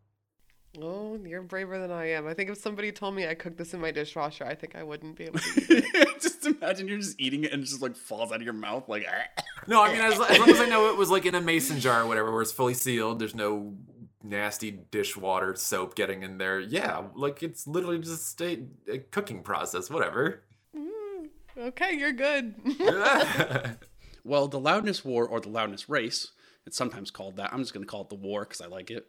Oh, 0.81 1.19
you're 1.23 1.43
braver 1.43 1.79
than 1.79 1.91
I 1.91 2.13
am. 2.13 2.27
I 2.27 2.33
think 2.33 2.49
if 2.49 2.57
somebody 2.57 2.93
told 2.93 3.15
me 3.15 3.27
I 3.27 3.35
cooked 3.35 3.59
this 3.59 3.75
in 3.75 3.81
my 3.81 3.91
dishwasher, 3.91 4.45
I 4.45 4.55
think 4.55 4.75
I 4.75 4.83
wouldn't 4.83 5.17
be 5.17 5.25
able 5.25 5.39
to 5.41 5.61
eat 5.61 5.85
it. 5.93 6.21
just 6.23 6.47
imagine 6.47 6.89
you're 6.89 6.99
just 6.99 7.21
eating 7.21 7.45
it 7.45 7.53
and 7.53 7.63
it 7.63 7.67
just 7.67 7.83
like 7.83 7.95
falls 7.95 8.33
out 8.33 8.37
of 8.37 8.43
your 8.43 8.55
mouth 8.55 8.89
like. 8.89 9.07
Ah. 9.07 9.43
No, 9.67 9.83
I 9.83 9.93
mean, 9.93 10.01
as, 10.01 10.19
as 10.19 10.39
long 10.39 10.49
as 10.49 10.61
I 10.61 10.67
know 10.67 10.89
it 10.91 10.97
was 10.97 11.11
like 11.11 11.27
in 11.27 11.35
a 11.35 11.41
mason 11.41 11.79
jar 11.79 12.03
or 12.03 12.07
whatever, 12.07 12.33
where 12.33 12.41
it's 12.41 12.53
fully 12.53 12.75
sealed, 12.75 13.19
there's 13.19 13.35
no 13.35 13.75
nasty 14.23 14.71
dishwater 14.91 15.55
soap 15.57 15.95
getting 15.95 16.23
in 16.23 16.39
there. 16.39 16.59
Yeah, 16.59 17.03
like 17.15 17.43
it's 17.43 17.67
literally 17.67 17.99
just 17.99 18.41
a, 18.41 18.65
a 18.91 18.99
cooking 18.99 19.43
process, 19.43 19.91
whatever. 19.91 20.43
Mm, 20.75 21.29
okay, 21.59 21.95
you're 21.95 22.13
good. 22.13 22.55
Well, 24.25 24.49
the 24.49 24.59
loudness 24.61 25.05
war 25.05 25.27
or 25.27 25.41
the 25.41 25.49
loudness 25.49 25.89
race, 25.89 26.31
it's 26.67 26.77
sometimes 26.77 27.11
called 27.11 27.37
that. 27.37 27.53
I'm 27.53 27.61
just 27.61 27.75
going 27.75 27.85
to 27.85 27.91
call 27.91 28.03
it 28.03 28.09
the 28.09 28.15
war 28.15 28.43
because 28.45 28.61
I 28.61 28.67
like 28.67 28.91
it. 28.91 29.09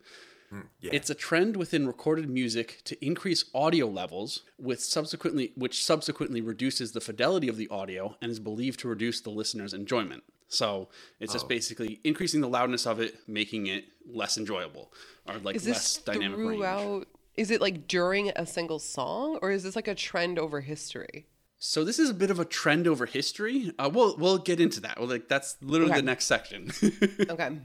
Hmm, 0.50 0.62
yeah. 0.82 0.92
It's 0.94 1.10
a 1.10 1.16
trend 1.16 1.56
within 1.56 1.88
recorded 1.88 2.30
music 2.30 2.82
to 2.86 3.06
increase 3.06 3.46
audio 3.54 3.88
levels, 3.88 4.42
with 4.60 4.82
subsequently 4.84 5.52
which 5.56 5.84
subsequently 5.84 6.42
reduces 6.42 6.92
the 6.92 7.02
fidelity 7.02 7.48
of 7.48 7.58
the 7.58 7.68
audio 7.70 8.16
and 8.22 8.32
is 8.32 8.40
believed 8.40 8.80
to 8.82 8.88
reduce 8.88 9.22
the 9.22 9.30
listener's 9.30 9.74
enjoyment. 9.74 10.24
So 10.48 10.90
it's 11.20 11.34
just 11.34 11.46
Oh. 11.46 11.48
basically 11.50 12.00
increasing 12.04 12.42
the 12.42 12.48
loudness 12.50 12.86
of 12.86 13.00
it, 13.00 13.28
making 13.28 13.66
it 13.68 13.86
less 14.06 14.38
enjoyable 14.38 14.92
or 15.28 15.38
like 15.40 15.56
Is 15.56 15.68
less 15.68 15.96
this 15.96 16.04
dynamic 16.04 16.38
range. 16.38 16.58
throughout? 16.58 17.08
Is 17.36 17.50
it 17.50 17.60
like 17.62 17.88
during 17.88 18.30
a 18.36 18.46
single 18.46 18.78
song, 18.78 19.40
or 19.42 19.50
is 19.50 19.64
this 19.64 19.76
like 19.76 19.88
a 19.88 19.96
trend 19.96 20.38
over 20.38 20.62
history? 20.62 21.26
So 21.66 21.86
this 21.86 21.98
is 21.98 22.10
a 22.10 22.14
bit 22.14 22.30
of 22.30 22.42
a 22.42 22.46
trend 22.46 22.88
over 22.88 23.06
history. 23.06 23.72
Uh, 23.80 23.90
we'll 23.92 24.18
we'll 24.18 24.38
get 24.38 24.60
into 24.60 24.82
that. 24.82 25.00
Well, 25.00 25.08
like 25.08 25.30
that's 25.30 25.56
literally 25.62 25.94
Okay. 25.94 26.02
the 26.02 26.06
next 26.06 26.26
section. 26.26 26.72
Okay. 27.30 27.58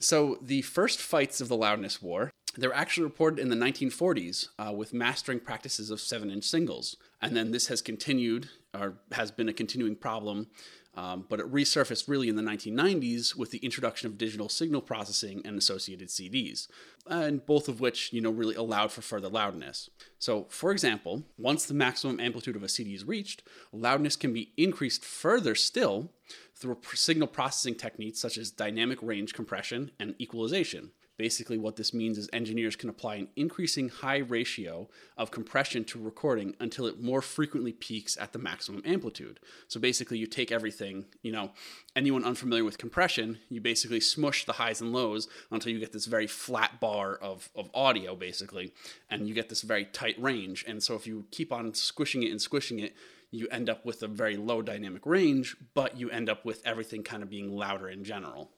So 0.00 0.36
the 0.42 0.60
first 0.62 1.00
fights 1.00 1.40
of 1.40 1.48
the 1.48 1.56
loudness 1.56 2.02
war, 2.02 2.30
they 2.58 2.66
were 2.66 2.74
actually 2.74 3.04
reported 3.04 3.38
in 3.38 3.48
the 3.48 3.56
1940s 3.56 4.48
uh, 4.58 4.72
with 4.72 4.92
mastering 4.92 5.40
practices 5.40 5.90
of 5.90 5.98
seven-inch 6.00 6.44
singles, 6.44 6.96
and 7.22 7.34
then 7.34 7.52
this 7.52 7.68
has 7.68 7.80
continued 7.80 8.50
or 8.78 8.98
has 9.12 9.30
been 9.30 9.48
a 9.48 9.52
continuing 9.54 9.96
problem. 9.96 10.48
Um, 10.94 11.24
but 11.28 11.40
it 11.40 11.50
resurfaced 11.50 12.06
really 12.06 12.28
in 12.28 12.36
the 12.36 12.42
1990s 12.42 13.34
with 13.34 13.50
the 13.50 13.58
introduction 13.58 14.08
of 14.08 14.18
digital 14.18 14.50
signal 14.50 14.82
processing 14.82 15.40
and 15.44 15.56
associated 15.56 16.08
CDs, 16.08 16.68
and 17.06 17.46
both 17.46 17.66
of 17.66 17.80
which, 17.80 18.12
you 18.12 18.20
know, 18.20 18.30
really 18.30 18.54
allowed 18.54 18.92
for 18.92 19.00
further 19.00 19.28
loudness. 19.28 19.88
So, 20.18 20.46
for 20.50 20.70
example, 20.70 21.22
once 21.38 21.64
the 21.64 21.72
maximum 21.72 22.20
amplitude 22.20 22.56
of 22.56 22.62
a 22.62 22.68
CD 22.68 22.94
is 22.94 23.06
reached, 23.06 23.42
loudness 23.72 24.16
can 24.16 24.34
be 24.34 24.52
increased 24.58 25.02
further 25.02 25.54
still 25.54 26.12
through 26.54 26.78
signal 26.92 27.28
processing 27.28 27.74
techniques 27.74 28.20
such 28.20 28.36
as 28.36 28.50
dynamic 28.50 28.98
range 29.02 29.32
compression 29.32 29.92
and 29.98 30.14
equalization. 30.20 30.90
Basically, 31.18 31.58
what 31.58 31.76
this 31.76 31.92
means 31.92 32.16
is 32.16 32.28
engineers 32.32 32.74
can 32.74 32.88
apply 32.88 33.16
an 33.16 33.28
increasing 33.36 33.90
high 33.90 34.18
ratio 34.18 34.88
of 35.16 35.30
compression 35.30 35.84
to 35.84 35.98
recording 35.98 36.56
until 36.58 36.86
it 36.86 37.02
more 37.02 37.20
frequently 37.20 37.72
peaks 37.72 38.16
at 38.18 38.32
the 38.32 38.38
maximum 38.38 38.82
amplitude. 38.84 39.38
So 39.68 39.78
basically, 39.78 40.18
you 40.18 40.26
take 40.26 40.50
everything, 40.50 41.04
you 41.22 41.30
know, 41.30 41.50
anyone 41.94 42.24
unfamiliar 42.24 42.64
with 42.64 42.78
compression, 42.78 43.38
you 43.50 43.60
basically 43.60 44.00
smush 44.00 44.46
the 44.46 44.54
highs 44.54 44.80
and 44.80 44.92
lows 44.92 45.28
until 45.50 45.72
you 45.72 45.78
get 45.78 45.92
this 45.92 46.06
very 46.06 46.26
flat 46.26 46.80
bar 46.80 47.14
of, 47.14 47.50
of 47.54 47.70
audio, 47.74 48.16
basically, 48.16 48.72
and 49.10 49.28
you 49.28 49.34
get 49.34 49.50
this 49.50 49.62
very 49.62 49.84
tight 49.84 50.20
range. 50.20 50.64
And 50.66 50.82
so 50.82 50.94
if 50.94 51.06
you 51.06 51.26
keep 51.30 51.52
on 51.52 51.74
squishing 51.74 52.22
it 52.22 52.30
and 52.30 52.40
squishing 52.40 52.78
it, 52.78 52.94
you 53.30 53.48
end 53.50 53.68
up 53.68 53.84
with 53.84 54.02
a 54.02 54.08
very 54.08 54.36
low 54.36 54.62
dynamic 54.62 55.04
range, 55.06 55.56
but 55.74 55.98
you 55.98 56.10
end 56.10 56.28
up 56.28 56.44
with 56.44 56.62
everything 56.64 57.02
kind 57.02 57.22
of 57.22 57.30
being 57.30 57.54
louder 57.54 57.88
in 57.88 58.04
general. 58.04 58.50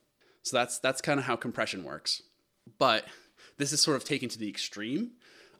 So 0.43 0.57
that's 0.57 0.79
that's 0.79 1.01
kind 1.01 1.19
of 1.19 1.25
how 1.25 1.35
compression 1.35 1.83
works. 1.83 2.21
But 2.77 3.05
this 3.57 3.71
is 3.73 3.81
sort 3.81 3.97
of 3.97 4.03
taken 4.03 4.29
to 4.29 4.39
the 4.39 4.49
extreme. 4.49 5.11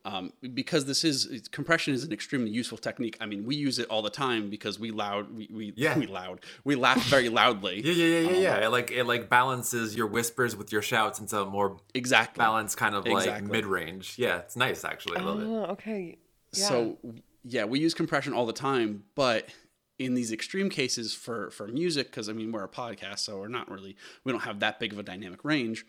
Um, 0.04 0.34
because 0.54 0.86
this 0.86 1.04
is 1.04 1.48
compression 1.52 1.96
is 1.96 2.04
an 2.04 2.14
extremely 2.14 2.52
useful 2.52 2.78
technique. 2.78 3.18
I 3.20 3.26
mean, 3.26 3.44
we 3.44 3.56
use 3.56 3.80
it 3.80 3.88
all 3.90 4.04
the 4.04 4.12
time 4.12 4.52
because 4.52 4.80
we 4.80 4.92
loud 4.92 5.36
we 5.36 5.50
we, 5.52 5.74
Yeah. 5.76 5.98
we 5.98 6.06
loud 6.06 6.42
we 6.64 6.76
laugh 6.76 7.04
very 7.06 7.28
loudly. 7.30 7.82
Yeah, 7.84 7.92
yeah, 7.94 8.20
yeah, 8.20 8.30
yeah, 8.30 8.38
yeah. 8.38 8.66
It 8.66 8.70
like 8.70 8.92
it 8.92 9.06
like 9.06 9.30
balances 9.30 9.96
your 9.96 10.06
whispers 10.06 10.56
with 10.56 10.72
your 10.72 10.84
shouts 10.84 11.20
into 11.20 11.40
a 11.42 11.46
more 11.48 11.78
Exactly. 11.96 12.40
balanced 12.40 12.78
kind 12.78 12.94
of 12.94 13.08
like 13.08 13.26
Exactly. 13.26 13.52
mid 13.52 13.66
range. 13.66 14.14
Yeah, 14.20 14.38
it's 14.38 14.56
nice 14.56 14.84
actually. 14.86 15.18
I 15.18 15.22
love 15.22 15.42
it. 15.42 15.46
Oh, 15.48 15.64
okay. 15.72 16.18
Yeah. 16.54 16.68
So 16.68 16.98
yeah, 17.44 17.66
we 17.66 17.80
use 17.80 17.96
compression 17.96 18.32
all 18.34 18.46
the 18.46 18.54
time, 18.54 19.06
but 19.16 19.50
in 19.98 20.14
these 20.14 20.32
extreme 20.32 20.70
cases 20.70 21.16
for 21.16 21.50
for 21.50 21.68
music, 21.68 22.12
because 22.12 22.30
I 22.30 22.34
mean 22.34 22.52
we're 22.52 22.64
a 22.64 22.70
podcast, 22.70 23.20
so 23.20 23.40
we're 23.40 23.48
not 23.48 23.72
really 23.72 23.96
we 24.24 24.32
don't 24.32 24.42
have 24.42 24.60
that 24.60 24.80
big 24.80 24.94
of 24.94 25.00
a 25.00 25.04
dynamic 25.04 25.44
range. 25.44 25.84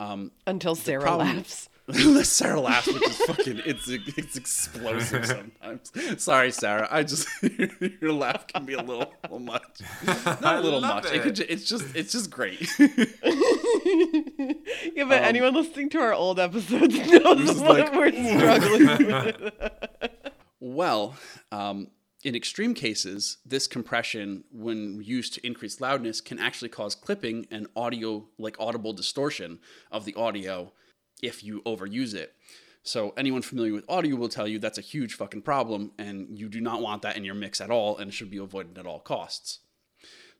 Until 0.00 0.74
Sarah 0.74 1.00
problem- 1.02 1.36
laughs. 1.38 1.68
Sarah 2.24 2.60
laughs, 2.60 2.86
which 2.86 3.02
is 3.08 3.16
fucking 3.22 3.62
it's 3.64 3.88
it's 3.88 4.36
explosive 4.36 5.24
sometimes. 5.24 5.90
Sorry, 6.22 6.50
Sarah. 6.50 6.86
I 6.90 7.02
just 7.02 7.26
your 8.02 8.12
laugh 8.12 8.46
can 8.46 8.66
be 8.66 8.74
a 8.74 8.82
little, 8.82 9.10
little 9.22 9.38
much. 9.38 9.62
Not 10.42 10.56
a 10.56 10.60
little 10.60 10.82
much. 10.82 11.06
It. 11.06 11.14
it. 11.14 11.22
could, 11.22 11.36
ju- 11.36 11.46
it's 11.48 11.64
just 11.64 11.96
it's 11.96 12.12
just 12.12 12.30
great. 12.30 12.68
Yeah, 14.94 15.04
but 15.04 15.22
anyone 15.22 15.54
listening 15.54 15.88
to 15.90 15.98
our 16.00 16.12
old 16.12 16.38
episodes 16.40 16.94
knows 16.94 17.60
what 17.60 17.78
like- 17.78 17.94
we're 17.94 18.10
struggling 18.12 19.06
with. 19.06 19.52
Well, 20.60 21.14
um, 21.52 21.88
in 22.24 22.34
extreme 22.34 22.74
cases, 22.74 23.38
this 23.46 23.66
compression, 23.66 24.44
when 24.50 25.00
used 25.02 25.34
to 25.34 25.46
increase 25.46 25.80
loudness, 25.80 26.20
can 26.20 26.38
actually 26.38 26.68
cause 26.68 26.94
clipping 26.94 27.46
and 27.50 27.68
audio, 27.76 28.26
like 28.38 28.56
audible 28.58 28.92
distortion 28.92 29.60
of 29.92 30.04
the 30.04 30.14
audio 30.14 30.72
if 31.22 31.44
you 31.44 31.62
overuse 31.62 32.14
it. 32.14 32.34
So, 32.82 33.12
anyone 33.16 33.42
familiar 33.42 33.72
with 33.72 33.88
audio 33.88 34.16
will 34.16 34.28
tell 34.28 34.48
you 34.48 34.58
that's 34.58 34.78
a 34.78 34.82
huge 34.82 35.14
fucking 35.14 35.42
problem, 35.42 35.92
and 35.98 36.38
you 36.38 36.48
do 36.48 36.60
not 36.60 36.80
want 36.80 37.02
that 37.02 37.16
in 37.16 37.24
your 37.24 37.34
mix 37.34 37.60
at 37.60 37.70
all, 37.70 37.98
and 37.98 38.08
it 38.08 38.14
should 38.14 38.30
be 38.30 38.38
avoided 38.38 38.78
at 38.78 38.86
all 38.86 39.00
costs. 39.00 39.60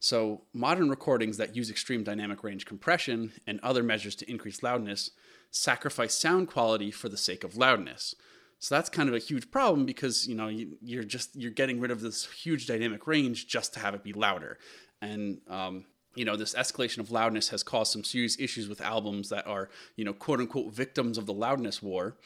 So, 0.00 0.42
modern 0.52 0.88
recordings 0.88 1.36
that 1.36 1.54
use 1.54 1.70
extreme 1.70 2.04
dynamic 2.04 2.42
range 2.42 2.64
compression 2.64 3.32
and 3.46 3.60
other 3.62 3.82
measures 3.82 4.14
to 4.16 4.30
increase 4.30 4.62
loudness 4.62 5.10
sacrifice 5.50 6.14
sound 6.14 6.48
quality 6.48 6.90
for 6.90 7.08
the 7.08 7.16
sake 7.16 7.44
of 7.44 7.56
loudness. 7.56 8.14
So 8.60 8.74
that's 8.74 8.88
kind 8.88 9.08
of 9.08 9.14
a 9.14 9.18
huge 9.18 9.50
problem 9.50 9.86
because 9.86 10.26
you 10.26 10.34
know 10.34 10.48
you, 10.48 10.76
you're 10.82 11.04
just 11.04 11.36
you're 11.36 11.52
getting 11.52 11.80
rid 11.80 11.90
of 11.90 12.00
this 12.00 12.26
huge 12.26 12.66
dynamic 12.66 13.06
range 13.06 13.46
just 13.46 13.74
to 13.74 13.80
have 13.80 13.94
it 13.94 14.02
be 14.02 14.12
louder, 14.12 14.58
and 15.00 15.40
um, 15.48 15.84
you 16.16 16.24
know 16.24 16.36
this 16.36 16.54
escalation 16.54 16.98
of 16.98 17.12
loudness 17.12 17.48
has 17.50 17.62
caused 17.62 17.92
some 17.92 18.02
serious 18.02 18.38
issues 18.40 18.68
with 18.68 18.80
albums 18.80 19.28
that 19.28 19.46
are 19.46 19.68
you 19.94 20.04
know 20.04 20.12
quote 20.12 20.40
unquote 20.40 20.74
victims 20.74 21.18
of 21.18 21.26
the 21.26 21.32
loudness 21.32 21.80
war, 21.80 22.16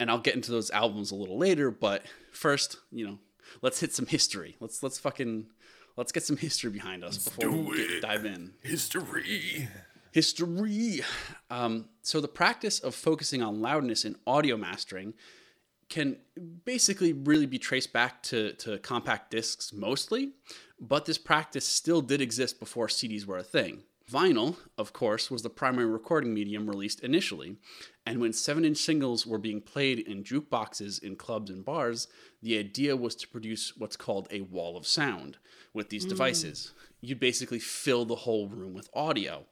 and 0.00 0.10
I'll 0.10 0.18
get 0.18 0.34
into 0.34 0.50
those 0.50 0.70
albums 0.72 1.12
a 1.12 1.14
little 1.14 1.38
later. 1.38 1.70
But 1.70 2.02
first, 2.32 2.78
you 2.90 3.06
know, 3.06 3.18
let's 3.62 3.78
hit 3.78 3.94
some 3.94 4.06
history. 4.06 4.56
Let's 4.58 4.82
let's 4.82 4.98
fucking 4.98 5.46
let's 5.96 6.10
get 6.10 6.24
some 6.24 6.36
history 6.36 6.70
behind 6.70 7.04
us 7.04 7.18
before 7.18 7.50
we 7.50 7.76
get, 7.76 8.02
dive 8.02 8.24
in. 8.24 8.54
History. 8.62 9.68
History. 10.10 11.02
Um, 11.48 11.90
so 12.02 12.20
the 12.20 12.28
practice 12.28 12.80
of 12.80 12.94
focusing 12.94 13.42
on 13.42 13.60
loudness 13.60 14.04
in 14.04 14.16
audio 14.26 14.56
mastering 14.56 15.14
can 15.88 16.16
basically 16.64 17.12
really 17.12 17.46
be 17.46 17.58
traced 17.58 17.92
back 17.92 18.22
to, 18.24 18.52
to 18.54 18.78
compact 18.78 19.30
discs 19.30 19.72
mostly, 19.72 20.32
but 20.80 21.04
this 21.04 21.18
practice 21.18 21.66
still 21.66 22.02
did 22.02 22.20
exist 22.20 22.58
before 22.58 22.88
CDs 22.88 23.24
were 23.24 23.38
a 23.38 23.42
thing. 23.42 23.84
Vinyl, 24.10 24.56
of 24.78 24.92
course, 24.92 25.32
was 25.32 25.42
the 25.42 25.50
primary 25.50 25.86
recording 25.86 26.32
medium 26.32 26.68
released 26.68 27.00
initially, 27.00 27.56
and 28.04 28.20
when 28.20 28.32
7 28.32 28.64
inch 28.64 28.76
singles 28.78 29.26
were 29.26 29.38
being 29.38 29.60
played 29.60 29.98
in 29.98 30.22
jukeboxes 30.22 31.02
in 31.02 31.16
clubs 31.16 31.50
and 31.50 31.64
bars, 31.64 32.06
the 32.40 32.56
idea 32.56 32.96
was 32.96 33.16
to 33.16 33.28
produce 33.28 33.76
what's 33.76 33.96
called 33.96 34.28
a 34.30 34.42
wall 34.42 34.76
of 34.76 34.86
sound 34.86 35.38
with 35.74 35.90
these 35.90 36.06
mm. 36.06 36.10
devices. 36.10 36.72
You'd 37.00 37.18
basically 37.18 37.58
fill 37.58 38.04
the 38.04 38.14
whole 38.14 38.48
room 38.48 38.74
with 38.74 38.88
audio. 38.94 39.44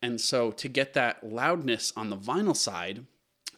And 0.00 0.18
so, 0.18 0.50
to 0.52 0.68
get 0.68 0.94
that 0.94 1.22
loudness 1.22 1.92
on 1.94 2.08
the 2.08 2.16
vinyl 2.16 2.56
side, 2.56 3.04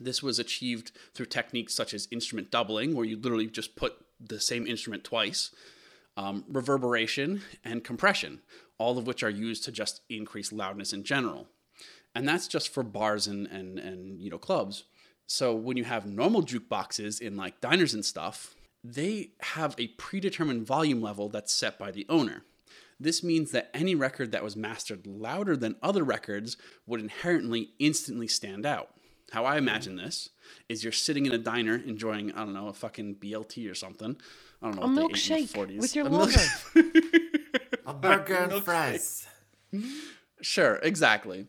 this 0.01 0.23
was 0.23 0.39
achieved 0.39 0.93
through 1.15 1.27
techniques 1.27 1.75
such 1.75 1.95
as 1.95 2.09
instrument 2.11 2.51
doubling, 2.51 2.95
where 2.95 3.05
you 3.05 3.17
literally 3.17 3.47
just 3.47 3.77
put 3.77 3.95
the 4.21 4.41
same 4.41 4.67
instrument 4.67 5.05
twice, 5.05 5.51
um, 6.17 6.45
reverberation, 6.49 7.43
and 7.65 7.85
compression, 7.85 8.41
all 8.79 8.99
of 8.99 9.07
which 9.07 9.23
are 9.23 9.31
used 9.31 9.65
to 9.65 9.73
just 9.73 10.03
increase 10.09 10.53
loudness 10.53 10.93
in 10.93 11.05
general. 11.05 11.49
And 12.15 12.29
that's 12.29 12.49
just 12.49 12.73
for 12.73 12.83
bars 12.83 13.27
and, 13.27 13.47
and, 13.47 13.79
and 13.79 14.21
you 14.21 14.31
know 14.31 14.39
clubs. 14.39 14.85
So 15.27 15.55
when 15.55 15.77
you 15.77 15.85
have 15.85 16.05
normal 16.05 16.43
jukeboxes 16.43 17.21
in 17.21 17.37
like 17.37 17.61
diners 17.61 17.95
and 17.95 18.05
stuff, 18.05 18.55
they 18.85 19.31
have 19.41 19.75
a 19.79 19.89
predetermined 19.89 20.67
volume 20.67 21.01
level 21.01 21.29
that's 21.29 21.55
set 21.55 21.79
by 21.79 21.91
the 21.91 22.05
owner. 22.09 22.43
This 22.99 23.23
means 23.23 23.51
that 23.53 23.71
any 23.73 23.95
record 23.95 24.31
that 24.33 24.45
was 24.45 24.57
mastered 24.57 25.07
louder 25.07 25.57
than 25.57 25.77
other 25.83 26.05
records 26.05 26.57
would 26.87 27.01
inherently 27.01 27.71
instantly 27.79 28.29
stand 28.29 28.67
out. 28.67 28.91
How 29.33 29.47
I 29.47 29.57
imagine 29.57 29.97
this 29.97 30.29
is 30.69 30.85
you're 30.85 30.93
sitting 30.93 31.25
in 31.25 31.33
a 31.33 31.39
diner 31.39 31.77
enjoying, 31.77 32.33
I 32.33 32.45
don't 32.45 32.53
know, 32.53 32.69
a 32.69 32.75
fucking 32.75 33.15
BLT 33.17 33.71
or 33.71 33.75
something. 33.75 34.15
I 34.61 34.67
don't 34.67 34.77
know. 34.77 34.83
A 34.83 35.07
what 35.07 35.15
they 35.25 35.37
ate 35.37 35.41
in 35.41 35.47
the 35.47 35.49
milkshake 35.49 35.77
40s. 35.77 35.81
with 35.81 35.97
your 35.97 36.07
A 36.07 36.11
lover. 36.11 36.41
A 37.87 37.95
burger 37.95 38.35
and 38.35 38.63
fries. 38.63 39.27
Sure, 40.43 40.77
exactly. 40.83 41.47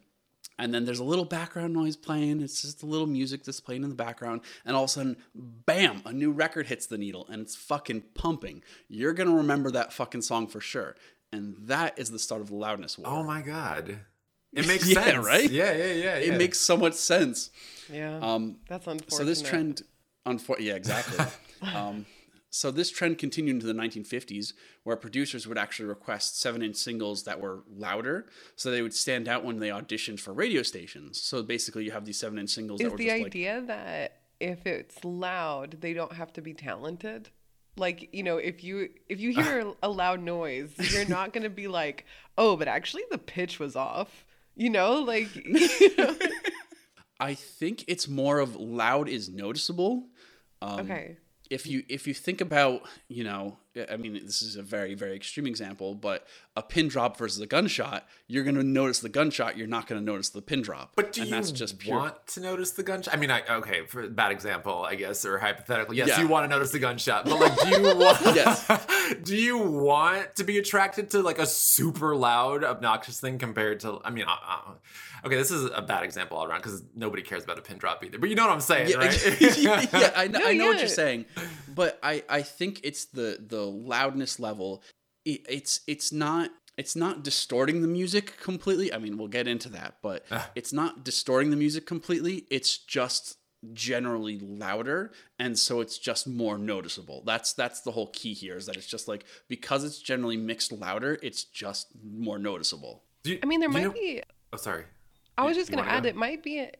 And 0.57 0.73
then 0.73 0.85
there's 0.85 0.99
a 0.99 1.03
little 1.03 1.25
background 1.25 1.73
noise 1.73 1.97
playing. 1.97 2.39
It's 2.39 2.61
just 2.61 2.83
a 2.83 2.85
little 2.85 3.05
music 3.07 3.43
that's 3.43 3.59
playing 3.59 3.83
in 3.83 3.89
the 3.89 3.95
background. 3.95 4.41
And 4.65 4.77
all 4.77 4.85
of 4.85 4.89
a 4.89 4.93
sudden, 4.93 5.17
bam, 5.35 6.03
a 6.05 6.13
new 6.13 6.31
record 6.31 6.67
hits 6.67 6.85
the 6.85 6.97
needle 6.97 7.27
and 7.29 7.41
it's 7.41 7.55
fucking 7.55 8.03
pumping. 8.13 8.63
You're 8.87 9.13
going 9.13 9.29
to 9.29 9.35
remember 9.35 9.69
that 9.71 9.91
fucking 9.91 10.21
song 10.21 10.47
for 10.47 10.61
sure. 10.61 10.95
And 11.33 11.55
that 11.63 11.99
is 11.99 12.11
the 12.11 12.19
start 12.19 12.39
of 12.39 12.47
the 12.47 12.55
loudness 12.55 12.97
war. 12.97 13.07
Oh 13.09 13.23
my 13.23 13.41
god. 13.41 13.99
It 14.53 14.67
makes 14.71 14.87
Yeah, 14.87 15.03
sense. 15.03 15.25
right? 15.25 15.49
Yeah, 15.49 15.71
yeah, 15.73 15.85
yeah. 15.93 16.15
It 16.15 16.27
yeah. 16.33 16.37
makes 16.37 16.59
so 16.59 16.77
much 16.77 16.93
sense. 16.93 17.49
Yeah. 17.91 18.17
Um, 18.21 18.57
That's 18.67 18.87
unfortunate. 18.87 19.17
so 19.17 19.23
this 19.25 19.41
trend, 19.41 19.81
unfor- 20.25 20.59
yeah, 20.59 20.73
exactly. 20.75 21.25
um, 21.75 22.05
So 22.49 22.69
this 22.69 22.91
trend 22.91 23.17
continued 23.17 23.55
into 23.55 23.65
the 23.65 23.73
1950s, 23.73 24.53
where 24.83 24.95
producers 24.95 25.47
would 25.47 25.57
actually 25.57 25.87
request 25.89 26.39
seven-inch 26.39 26.75
singles 26.75 27.23
that 27.23 27.41
were 27.41 27.63
louder, 27.75 28.27
so 28.55 28.69
they 28.69 28.83
would 28.83 28.93
stand 28.93 29.27
out 29.27 29.43
when 29.43 29.57
they 29.59 29.69
auditioned 29.69 30.19
for 30.19 30.33
radio 30.33 30.61
stations. 30.61 31.19
So 31.19 31.41
basically, 31.41 31.83
you 31.83 31.91
have 31.91 32.05
these 32.05 32.19
seven-inch 32.19 32.51
singles 32.51 32.77
that 32.79 32.85
Is 32.85 32.91
were 32.91 32.97
the 32.99 33.05
just 33.05 33.17
like 33.17 33.25
idea 33.25 33.61
that 33.67 34.19
if 34.39 34.67
it's 34.67 35.03
loud, 35.03 35.77
they 35.81 35.93
don't 35.93 36.13
have 36.13 36.31
to 36.33 36.41
be 36.41 36.53
talented? 36.53 37.29
Like, 37.75 38.09
you 38.13 38.21
know, 38.21 38.37
if 38.37 38.63
you 38.63 38.89
if 39.09 39.19
you 39.19 39.31
hear 39.33 39.73
a 39.81 39.89
loud 39.89 40.21
noise, 40.21 40.73
you're 40.93 41.07
not 41.09 41.33
going 41.33 41.43
to 41.43 41.49
be 41.49 41.67
like, 41.67 42.05
"Oh, 42.37 42.55
but 42.55 42.67
actually 42.67 43.03
the 43.09 43.17
pitch 43.17 43.59
was 43.59 43.75
off." 43.75 44.25
You 44.55 44.69
know, 44.69 44.95
like 45.01 45.35
you 45.35 45.95
know? 45.97 46.15
I 47.19 47.33
think 47.35 47.85
it's 47.87 48.07
more 48.07 48.39
of 48.39 48.55
loud 48.55 49.07
is 49.09 49.29
noticeable. 49.29 50.07
Um, 50.61 50.79
Okay. 50.81 51.17
If 51.49 51.67
you 51.67 51.83
if 51.89 52.07
you 52.07 52.13
think 52.13 52.41
about 52.41 52.81
you 53.07 53.23
know 53.23 53.57
I 53.91 53.97
mean 53.97 54.13
this 54.25 54.41
is 54.41 54.55
a 54.55 54.61
very 54.61 54.93
very 54.93 55.15
extreme 55.15 55.47
example 55.47 55.95
but 55.95 56.27
a 56.55 56.61
pin 56.61 56.87
drop 56.87 57.17
versus 57.17 57.41
a 57.41 57.47
gunshot 57.47 58.07
you're 58.27 58.43
gonna 58.43 58.63
notice 58.63 58.99
the 58.99 59.09
gunshot 59.09 59.57
you're 59.57 59.67
not 59.67 59.87
gonna 59.87 60.01
notice 60.01 60.29
the 60.29 60.41
pin 60.41 60.61
drop 60.61 60.91
But 60.95 61.13
do 61.13 61.21
and 61.21 61.29
you 61.29 61.35
that's 61.35 61.51
just 61.51 61.79
pure 61.79 61.97
want 61.97 62.27
to 62.27 62.39
notice 62.41 62.71
the 62.71 62.83
gunshot? 62.83 63.13
I 63.13 63.17
mean, 63.17 63.31
I 63.31 63.41
okay 63.57 63.85
for 63.87 64.07
bad 64.09 64.31
example, 64.31 64.83
I 64.83 64.95
guess, 64.95 65.25
or 65.25 65.37
hypothetical. 65.39 65.93
Yes, 65.93 66.09
Yeah. 66.09 66.21
you 66.21 66.27
want 66.27 66.43
to 66.45 66.47
notice 66.47 66.71
the 66.71 66.79
gunshot, 66.79 67.25
but 67.25 67.39
like, 67.39 67.57
do 67.59 67.69
you 67.69 67.95
want? 67.95 68.19
Yes. 68.35 69.15
do 69.23 69.35
you 69.35 69.57
want 69.57 70.35
to 70.35 70.43
be 70.43 70.57
attracted 70.57 71.09
to 71.11 71.21
like 71.21 71.39
a 71.39 71.45
super 71.45 72.15
loud, 72.15 72.63
obnoxious 72.63 73.19
thing 73.19 73.37
compared 73.37 73.79
to? 73.81 73.99
I 74.03 74.09
mean, 74.11 74.25
uh, 74.25 74.35
uh, 74.47 74.71
okay, 75.25 75.35
this 75.35 75.51
is 75.51 75.69
a 75.73 75.81
bad 75.81 76.03
example 76.03 76.37
all 76.37 76.45
around 76.45 76.59
because 76.59 76.83
nobody 76.95 77.21
cares 77.21 77.43
about 77.43 77.57
a 77.57 77.61
pin 77.61 77.77
drop 77.77 78.03
either. 78.03 78.17
But 78.17 78.29
you 78.29 78.35
know 78.35 78.45
what 78.45 78.53
I'm 78.53 78.61
saying, 78.61 78.89
yeah, 78.89 78.97
right? 78.97 79.41
yeah, 79.57 80.11
I, 80.15 80.27
know, 80.27 80.39
No, 80.39 80.47
I 80.47 80.53
know 80.53 80.67
what 80.67 80.79
you're 80.79 80.87
saying, 80.87 81.25
but 81.73 81.99
I, 82.03 82.23
I 82.29 82.41
think 82.41 82.81
it's 82.83 83.05
the 83.05 83.37
the 83.45 83.62
loudness 83.65 84.39
level. 84.39 84.83
It, 85.25 85.41
it's 85.49 85.81
it's 85.87 86.11
not 86.11 86.51
it's 86.77 86.95
not 86.95 87.23
distorting 87.23 87.81
the 87.81 87.87
music 87.87 88.37
completely. 88.41 88.91
I 88.93 88.97
mean, 88.97 89.17
we'll 89.17 89.27
get 89.27 89.47
into 89.47 89.69
that, 89.69 89.95
but 90.01 90.25
Ah. 90.31 90.49
it's 90.55 90.73
not 90.73 91.03
distorting 91.03 91.49
the 91.51 91.55
music 91.57 91.85
completely. 91.85 92.45
It's 92.49 92.77
just 92.77 93.37
generally 93.71 94.39
louder, 94.39 95.11
and 95.39 95.57
so 95.57 95.79
it's 95.79 95.97
just 95.97 96.27
more 96.27 96.57
noticeable. 96.57 97.23
That's 97.25 97.53
that's 97.53 97.81
the 97.81 97.91
whole 97.91 98.07
key 98.07 98.33
here. 98.33 98.57
Is 98.57 98.65
that 98.65 98.75
it's 98.75 98.87
just 98.87 99.07
like 99.07 99.23
because 99.47 99.83
it's 99.85 99.99
generally 99.99 100.35
mixed 100.37 100.71
louder, 100.71 101.17
it's 101.23 101.43
just 101.45 101.87
more 102.03 102.37
noticeable. 102.39 103.03
You- 103.23 103.39
I 103.41 103.45
mean, 103.45 103.59
there 103.61 103.69
do 103.69 103.79
you 103.79 103.87
might 103.89 103.95
know- 103.95 104.01
be 104.01 104.21
Oh, 104.51 104.57
sorry. 104.57 104.83
I 105.37 105.45
was 105.45 105.55
just 105.57 105.71
gonna 105.71 105.83
add 105.83 106.03
go? 106.03 106.09
it 106.09 106.15
might 106.15 106.43
be 106.43 106.59
a, 106.59 106.71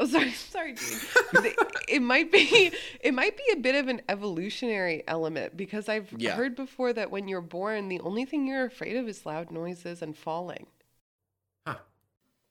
oh 0.00 0.06
sorry 0.06 0.32
sorry 0.32 0.74
Dean. 0.74 1.54
It 1.88 2.00
might 2.02 2.30
be 2.32 2.72
it 3.00 3.14
might 3.14 3.36
be 3.36 3.42
a 3.52 3.56
bit 3.56 3.74
of 3.74 3.88
an 3.88 4.02
evolutionary 4.08 5.02
element 5.06 5.56
because 5.56 5.88
I've 5.88 6.12
Yeah. 6.16 6.34
heard 6.34 6.56
before 6.56 6.92
that 6.92 7.10
when 7.10 7.28
you're 7.28 7.40
born 7.40 7.88
the 7.88 8.00
only 8.00 8.24
thing 8.24 8.46
you're 8.46 8.64
afraid 8.66 8.96
of 8.96 9.08
is 9.08 9.24
loud 9.26 9.50
noises 9.50 10.02
and 10.02 10.16
falling. 10.16 10.66
Huh. 11.66 11.76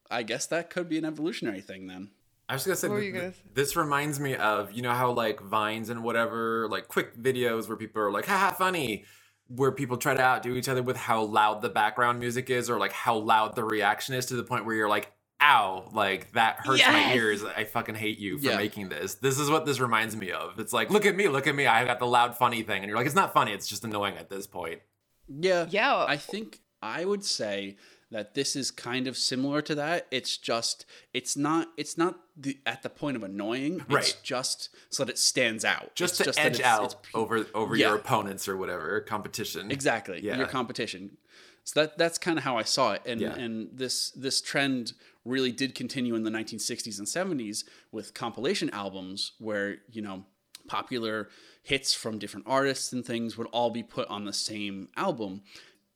I 0.09 0.23
guess 0.23 0.45
that 0.47 0.69
could 0.69 0.87
be 0.89 0.97
an 0.97 1.05
evolutionary 1.05 1.61
thing 1.61 1.87
then. 1.87 2.11
I 2.49 2.53
was 2.53 2.65
gonna 2.65 2.75
say 2.75 2.89
th- 2.89 3.13
gonna 3.13 3.31
say? 3.33 3.39
this 3.53 3.75
reminds 3.77 4.19
me 4.19 4.35
of 4.35 4.71
you 4.73 4.81
know 4.81 4.91
how 4.93 5.11
like 5.11 5.39
vines 5.41 5.89
and 5.89 6.03
whatever 6.03 6.67
like 6.69 6.87
quick 6.89 7.15
videos 7.15 7.67
where 7.67 7.77
people 7.77 8.01
are 8.01 8.11
like 8.11 8.25
haha 8.25 8.51
funny 8.51 9.05
where 9.47 9.71
people 9.71 9.97
try 9.97 10.13
to 10.13 10.21
outdo 10.21 10.55
each 10.55 10.69
other 10.69 10.81
with 10.83 10.95
how 10.97 11.21
loud 11.23 11.61
the 11.61 11.69
background 11.69 12.19
music 12.19 12.49
is 12.49 12.69
or 12.69 12.77
like 12.79 12.91
how 12.93 13.15
loud 13.15 13.55
the 13.55 13.63
reaction 13.63 14.15
is 14.15 14.25
to 14.27 14.35
the 14.35 14.43
point 14.43 14.65
where 14.65 14.75
you're 14.75 14.89
like 14.89 15.11
ow 15.41 15.89
like 15.93 16.31
that 16.33 16.57
hurts 16.65 16.85
my 16.87 17.13
ears 17.13 17.43
I 17.43 17.63
fucking 17.63 17.95
hate 17.95 18.19
you 18.19 18.37
for 18.37 18.45
Yeah. 18.45 18.57
making 18.57 18.89
this 18.89 19.15
this 19.15 19.39
is 19.39 19.49
what 19.49 19.65
this 19.65 19.79
reminds 19.79 20.15
me 20.15 20.31
of 20.31 20.59
it's 20.59 20.73
like 20.73 20.89
look 20.89 21.05
at 21.05 21.15
me 21.15 21.27
look 21.27 21.47
at 21.47 21.55
me 21.55 21.65
I 21.67 21.85
got 21.85 21.99
the 21.99 22.07
loud 22.07 22.37
funny 22.37 22.63
thing 22.63 22.81
and 22.83 22.87
you're 22.89 22.97
like 22.97 23.05
it's 23.07 23.15
not 23.15 23.33
funny 23.33 23.51
it's 23.53 23.67
just 23.67 23.83
annoying 23.83 24.17
at 24.17 24.29
this 24.29 24.47
point 24.47 24.81
Yeah. 25.27 25.65
Yeah. 25.69 26.05
I 26.07 26.17
think 26.17 26.59
I 26.81 27.05
would 27.05 27.23
say 27.23 27.77
that 28.09 28.33
this 28.33 28.55
is 28.57 28.71
kind 28.71 29.07
of 29.07 29.15
similar 29.15 29.61
to 29.61 29.73
that. 29.75 30.05
It's 30.11 30.35
just 30.37 30.85
it's 31.13 31.37
not 31.37 31.69
it's 31.77 31.97
not 31.97 32.19
the 32.35 32.57
at 32.65 32.81
the 32.83 32.89
point 32.89 33.15
of 33.15 33.23
annoying. 33.23 33.75
It's 33.81 33.89
Right. 33.89 34.17
just 34.23 34.69
so 34.89 35.05
that 35.05 35.11
it 35.13 35.17
stands 35.17 35.63
out. 35.63 35.95
just 35.95 36.19
It's 36.19 36.31
to 36.31 36.35
that 36.35 36.45
edge 36.45 36.59
it's- 36.59 36.67
out 36.73 36.83
it's 36.85 36.93
pu- 36.95 37.17
over 37.17 37.45
over 37.55 37.75
Yeah. 37.75 37.87
your 37.89 37.95
opponents 37.97 38.47
or 38.49 38.57
whatever 38.57 38.99
competition 39.01 39.71
Exactly. 39.71 40.19
Yeah. 40.21 40.37
Your 40.37 40.47
competition. 40.47 41.17
So 41.63 41.81
that 41.81 41.97
that's 41.97 42.17
kind 42.17 42.37
of 42.37 42.43
how 42.43 42.57
I 42.57 42.63
saw 42.63 42.93
it. 42.93 43.03
And 43.05 43.21
Yeah. 43.21 43.33
and 43.35 43.69
this 43.71 44.09
this 44.11 44.41
trend 44.41 44.91
really 45.25 45.51
did 45.51 45.75
continue 45.75 46.15
in 46.15 46.23
the 46.23 46.31
1960s 46.31 46.97
and 46.97 47.07
70s 47.07 47.63
with 47.91 48.13
compilation 48.13 48.69
albums 48.71 49.33
where, 49.39 49.77
you 49.91 50.01
know, 50.01 50.25
popular 50.67 51.29
hits 51.63 51.93
from 51.93 52.17
different 52.17 52.45
artists 52.47 52.91
and 52.93 53.05
things 53.05 53.37
would 53.37 53.47
all 53.47 53.69
be 53.69 53.83
put 53.83 54.07
on 54.07 54.25
the 54.25 54.33
same 54.33 54.89
album. 54.97 55.41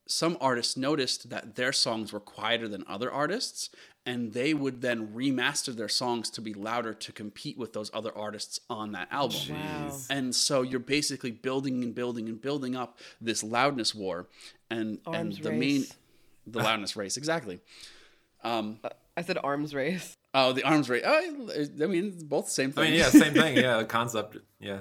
Some 0.08 0.38
artists 0.40 0.76
noticed 0.76 1.30
that 1.30 1.56
their 1.56 1.72
songs 1.72 2.12
were 2.12 2.20
quieter 2.20 2.68
than 2.68 2.84
other 2.86 3.10
artists 3.10 3.70
and 4.06 4.32
they 4.32 4.54
would 4.54 4.80
then 4.80 5.08
remaster 5.08 5.74
their 5.74 5.88
songs 5.88 6.30
to 6.30 6.40
be 6.40 6.54
louder 6.54 6.94
to 6.94 7.12
compete 7.12 7.58
with 7.58 7.72
those 7.72 7.90
other 7.92 8.16
artists 8.16 8.60
on 8.70 8.92
that 8.92 9.08
album. 9.10 9.40
Wow. 9.50 9.98
And 10.08 10.34
so 10.34 10.62
you're 10.62 10.78
basically 10.78 11.32
building 11.32 11.82
and 11.82 11.92
building 11.92 12.28
and 12.28 12.40
building 12.40 12.76
up 12.76 13.00
this 13.20 13.42
loudness 13.42 13.94
war, 13.94 14.28
and 14.70 15.00
Arms 15.06 15.36
and 15.36 15.44
the 15.44 15.50
main 15.50 15.84
the 16.46 16.60
loudness 16.60 16.94
race 16.94 17.16
exactly. 17.16 17.58
Um, 18.44 18.78
I 19.16 19.22
said 19.22 19.38
arms 19.42 19.74
race. 19.74 20.16
oh, 20.34 20.52
the 20.52 20.62
arms 20.64 20.90
race. 20.90 21.02
Oh, 21.04 21.18
I 21.82 21.86
mean, 21.86 22.08
it's 22.08 22.22
both 22.22 22.46
the 22.46 22.50
same 22.50 22.72
thing. 22.72 22.84
I 22.84 22.90
mean 22.90 22.98
yeah 22.98 23.08
same 23.08 23.32
thing 23.34 23.56
yeah 23.66 23.78
the 23.78 23.84
concept 23.84 24.36
yeah 24.60 24.80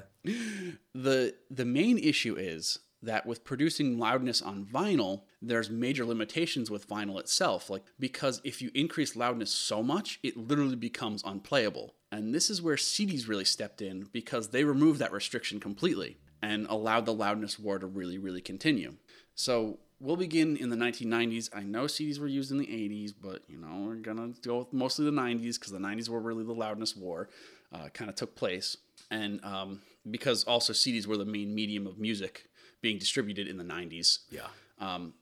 the 0.93 1.35
the 1.49 1.65
main 1.65 1.97
issue 1.97 2.35
is 2.35 2.79
that 3.01 3.25
with 3.25 3.43
producing 3.43 3.99
loudness 3.99 4.41
on 4.41 4.65
vinyl 4.65 5.21
there's 5.41 5.69
major 5.69 6.03
limitations 6.05 6.71
with 6.71 6.89
vinyl 6.89 7.19
itself 7.19 7.69
like 7.69 7.83
because 7.99 8.41
if 8.43 8.61
you 8.61 8.71
increase 8.73 9.15
loudness 9.15 9.51
so 9.51 9.83
much 9.83 10.19
it 10.23 10.35
literally 10.35 10.75
becomes 10.75 11.21
unplayable 11.23 11.93
and 12.11 12.33
this 12.33 12.49
is 12.49 12.61
where 12.61 12.75
CDs 12.75 13.27
really 13.27 13.45
stepped 13.45 13.81
in 13.81 14.07
because 14.11 14.49
they 14.49 14.63
removed 14.63 14.99
that 14.99 15.11
restriction 15.11 15.59
completely 15.59 16.17
and 16.41 16.65
allowed 16.67 17.05
the 17.05 17.13
loudness 17.13 17.59
war 17.59 17.77
to 17.77 17.85
really 17.85 18.17
really 18.17 18.41
continue 18.41 18.95
so 19.35 19.77
we'll 19.99 20.17
begin 20.17 20.57
in 20.57 20.69
the 20.69 20.75
1990s 20.75 21.49
i 21.53 21.63
know 21.63 21.85
CDs 21.85 22.19
were 22.19 22.27
used 22.27 22.51
in 22.51 22.57
the 22.57 22.65
80s 22.67 23.13
but 23.21 23.41
you 23.47 23.57
know 23.57 23.85
we're 23.85 23.95
gonna 23.95 24.33
go 24.43 24.59
with 24.59 24.73
mostly 24.73 25.05
the 25.05 25.11
90s 25.11 25.55
because 25.55 25.71
the 25.71 25.79
90s 25.79 26.09
were 26.09 26.19
really 26.19 26.43
the 26.43 26.53
loudness 26.53 26.95
war 26.95 27.29
uh, 27.73 27.89
kind 27.89 28.09
of 28.09 28.15
took 28.15 28.35
place 28.35 28.77
and 29.11 29.43
um, 29.43 29.81
because 30.09 30.43
also 30.45 30.73
CDs 30.73 31.05
were 31.05 31.17
the 31.17 31.25
main 31.25 31.53
medium 31.53 31.87
of 31.87 31.97
music 31.99 32.47
being 32.81 32.97
distributed 32.97 33.47
in 33.47 33.57
the 33.57 33.63
90s. 33.63 34.19
yeah 34.29 34.47
Um, 34.79 35.13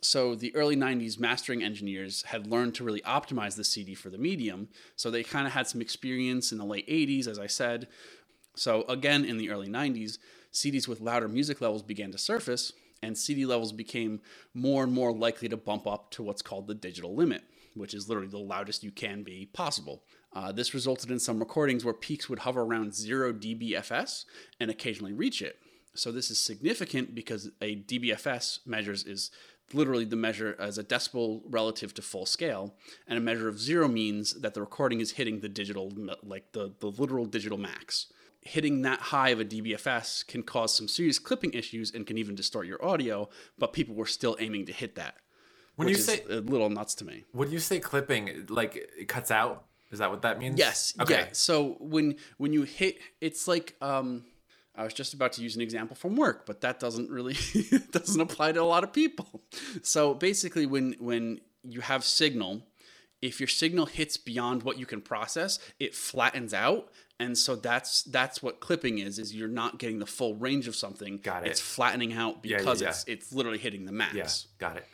so 0.00 0.34
the 0.34 0.54
early 0.54 0.76
90s 0.76 1.18
mastering 1.18 1.62
engineers 1.62 2.22
had 2.24 2.46
learned 2.46 2.74
to 2.74 2.84
really 2.84 3.00
optimize 3.02 3.56
the 3.56 3.64
CD 3.64 3.94
for 3.94 4.10
the 4.10 4.18
medium. 4.18 4.68
So 4.96 5.10
they 5.10 5.22
kind 5.22 5.46
of 5.46 5.54
had 5.54 5.66
some 5.66 5.80
experience 5.80 6.52
in 6.52 6.58
the 6.58 6.64
late 6.64 6.86
80s, 6.86 7.26
as 7.26 7.38
I 7.38 7.46
said. 7.46 7.88
So 8.54 8.82
again, 8.88 9.24
in 9.24 9.38
the 9.38 9.50
early 9.50 9.68
90s, 9.68 10.18
CDs 10.52 10.86
with 10.86 11.00
louder 11.00 11.26
music 11.26 11.60
levels 11.60 11.82
began 11.82 12.12
to 12.12 12.18
surface, 12.18 12.72
and 13.04 13.16
CD 13.16 13.46
levels 13.46 13.72
became 13.72 14.20
more 14.54 14.82
and 14.82 14.92
more 14.92 15.12
likely 15.12 15.48
to 15.48 15.56
bump 15.56 15.86
up 15.86 16.10
to 16.12 16.22
what's 16.22 16.42
called 16.42 16.66
the 16.66 16.74
digital 16.74 17.14
limit, 17.14 17.42
which 17.74 17.94
is 17.94 18.08
literally 18.08 18.28
the 18.28 18.38
loudest 18.38 18.82
you 18.82 18.90
can 18.90 19.22
be 19.22 19.46
possible. 19.52 20.02
Uh, 20.32 20.50
this 20.50 20.74
resulted 20.74 21.10
in 21.10 21.18
some 21.18 21.38
recordings 21.38 21.84
where 21.84 21.94
peaks 21.94 22.28
would 22.28 22.40
hover 22.40 22.62
around 22.62 22.94
0 22.94 23.34
dBFS 23.34 24.24
and 24.58 24.70
occasionally 24.70 25.12
reach 25.12 25.42
it. 25.42 25.60
So 25.94 26.10
this 26.10 26.30
is 26.30 26.38
significant 26.38 27.14
because 27.14 27.50
a 27.60 27.76
dBFS 27.76 28.66
measures 28.66 29.04
is 29.04 29.30
literally 29.72 30.04
the 30.04 30.16
measure 30.16 30.56
as 30.58 30.76
a 30.76 30.84
decibel 30.84 31.42
relative 31.48 31.94
to 31.94 32.02
full 32.02 32.26
scale, 32.26 32.74
and 33.06 33.16
a 33.16 33.20
measure 33.20 33.48
of 33.48 33.58
zero 33.58 33.88
means 33.88 34.34
that 34.40 34.54
the 34.54 34.60
recording 34.60 35.00
is 35.00 35.12
hitting 35.12 35.40
the 35.40 35.48
digital, 35.48 35.92
like 36.22 36.52
the, 36.52 36.74
the 36.80 36.88
literal 36.88 37.24
digital 37.24 37.56
max. 37.56 38.12
Hitting 38.44 38.82
that 38.82 39.00
high 39.00 39.30
of 39.30 39.40
a 39.40 39.44
dBFS 39.44 40.26
can 40.26 40.42
cause 40.42 40.76
some 40.76 40.86
serious 40.86 41.18
clipping 41.18 41.52
issues 41.54 41.90
and 41.94 42.06
can 42.06 42.18
even 42.18 42.34
distort 42.34 42.66
your 42.66 42.84
audio, 42.84 43.28
but 43.58 43.72
people 43.72 43.94
were 43.94 44.06
still 44.06 44.36
aiming 44.38 44.66
to 44.66 44.72
hit 44.72 44.96
that. 44.96 45.16
when 45.76 45.88
you 45.88 45.94
say 45.94 46.22
a 46.28 46.36
little 46.40 46.68
nuts 46.70 46.94
to 46.96 47.04
me. 47.04 47.24
When 47.32 47.50
you 47.50 47.58
say 47.58 47.80
clipping, 47.80 48.46
like 48.48 48.76
it 48.76 49.08
cuts 49.08 49.30
out, 49.30 49.64
is 49.90 49.98
that 49.98 50.10
what 50.10 50.22
that 50.22 50.38
means? 50.38 50.58
Yes. 50.58 50.94
Okay. 51.00 51.14
Yeah. 51.14 51.26
So 51.32 51.76
when 51.80 52.16
when 52.36 52.52
you 52.52 52.62
hit, 52.64 52.98
it's 53.20 53.48
like 53.48 53.76
um, 53.80 54.24
I 54.76 54.84
was 54.84 54.92
just 54.92 55.14
about 55.14 55.32
to 55.34 55.42
use 55.42 55.56
an 55.56 55.62
example 55.62 55.96
from 55.96 56.16
work, 56.16 56.46
but 56.46 56.60
that 56.62 56.80
doesn't 56.80 57.10
really 57.10 57.36
doesn't 57.92 58.20
apply 58.20 58.52
to 58.52 58.60
a 58.60 58.64
lot 58.64 58.84
of 58.84 58.92
people. 58.92 59.42
So 59.82 60.14
basically, 60.14 60.66
when 60.66 60.96
when 60.98 61.40
you 61.62 61.80
have 61.80 62.04
signal, 62.04 62.66
if 63.22 63.40
your 63.40 63.48
signal 63.48 63.86
hits 63.86 64.16
beyond 64.16 64.64
what 64.64 64.78
you 64.78 64.84
can 64.86 65.00
process, 65.00 65.58
it 65.78 65.94
flattens 65.94 66.52
out. 66.52 66.90
And 67.20 67.38
so 67.38 67.54
that's 67.54 68.02
that's 68.02 68.42
what 68.42 68.58
clipping 68.60 68.98
is: 68.98 69.18
is 69.18 69.34
you're 69.34 69.46
not 69.48 69.78
getting 69.78 69.98
the 70.00 70.06
full 70.06 70.34
range 70.34 70.66
of 70.66 70.74
something. 70.74 71.18
Got 71.18 71.46
it. 71.46 71.50
It's 71.50 71.60
flattening 71.60 72.12
out 72.12 72.38
Yeah, 72.42 72.52
yeah, 72.52 72.58
because 72.58 72.82
yeah. 72.82 72.88
it's 72.88 73.04
it's 73.06 73.32
literally 73.32 73.58
hitting 73.58 73.84
the 73.84 73.92
max. 73.92 74.14
Yeah. 74.60 74.68
Got 74.68 74.76
it. 74.78 74.86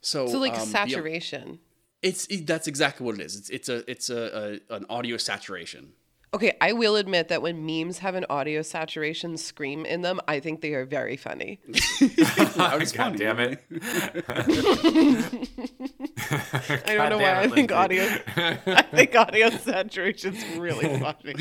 So 0.00 0.26
So 0.28 0.38
like 0.38 0.52
um, 0.54 0.60
the- 0.60 0.66
saturation. 0.66 1.58
it's 2.02 2.26
it, 2.26 2.46
that's 2.46 2.68
exactly 2.68 3.04
what 3.04 3.16
it 3.16 3.22
is. 3.22 3.36
It's 3.36 3.50
it's 3.50 3.68
a 3.68 3.90
it's 3.90 4.08
a, 4.10 4.60
a 4.70 4.74
an 4.76 4.86
audio 4.88 5.16
saturation. 5.16 5.92
Okay, 6.34 6.56
I 6.60 6.72
will 6.72 6.96
admit 6.96 7.28
that 7.28 7.42
when 7.42 7.64
memes 7.64 7.98
have 7.98 8.16
an 8.16 8.26
audio 8.28 8.60
saturation 8.62 9.36
scream 9.36 9.86
in 9.86 10.02
them, 10.02 10.18
I 10.26 10.40
think 10.40 10.62
they 10.62 10.74
are 10.74 10.84
very 10.84 11.16
funny. 11.16 11.60
Loud 12.56 12.82
is 12.82 12.90
God 12.90 13.16
funny. 13.16 13.18
damn 13.18 13.38
it. 13.38 13.64
I 16.88 16.96
don't 16.96 17.10
know 17.10 17.18
why 17.18 17.40
I 17.40 17.46
think 17.46 17.70
audio 17.70 18.02
I 18.36 18.82
think 18.82 19.14
audio 19.14 19.48
saturation's 19.50 20.44
really 20.58 20.98
funny. 20.98 21.34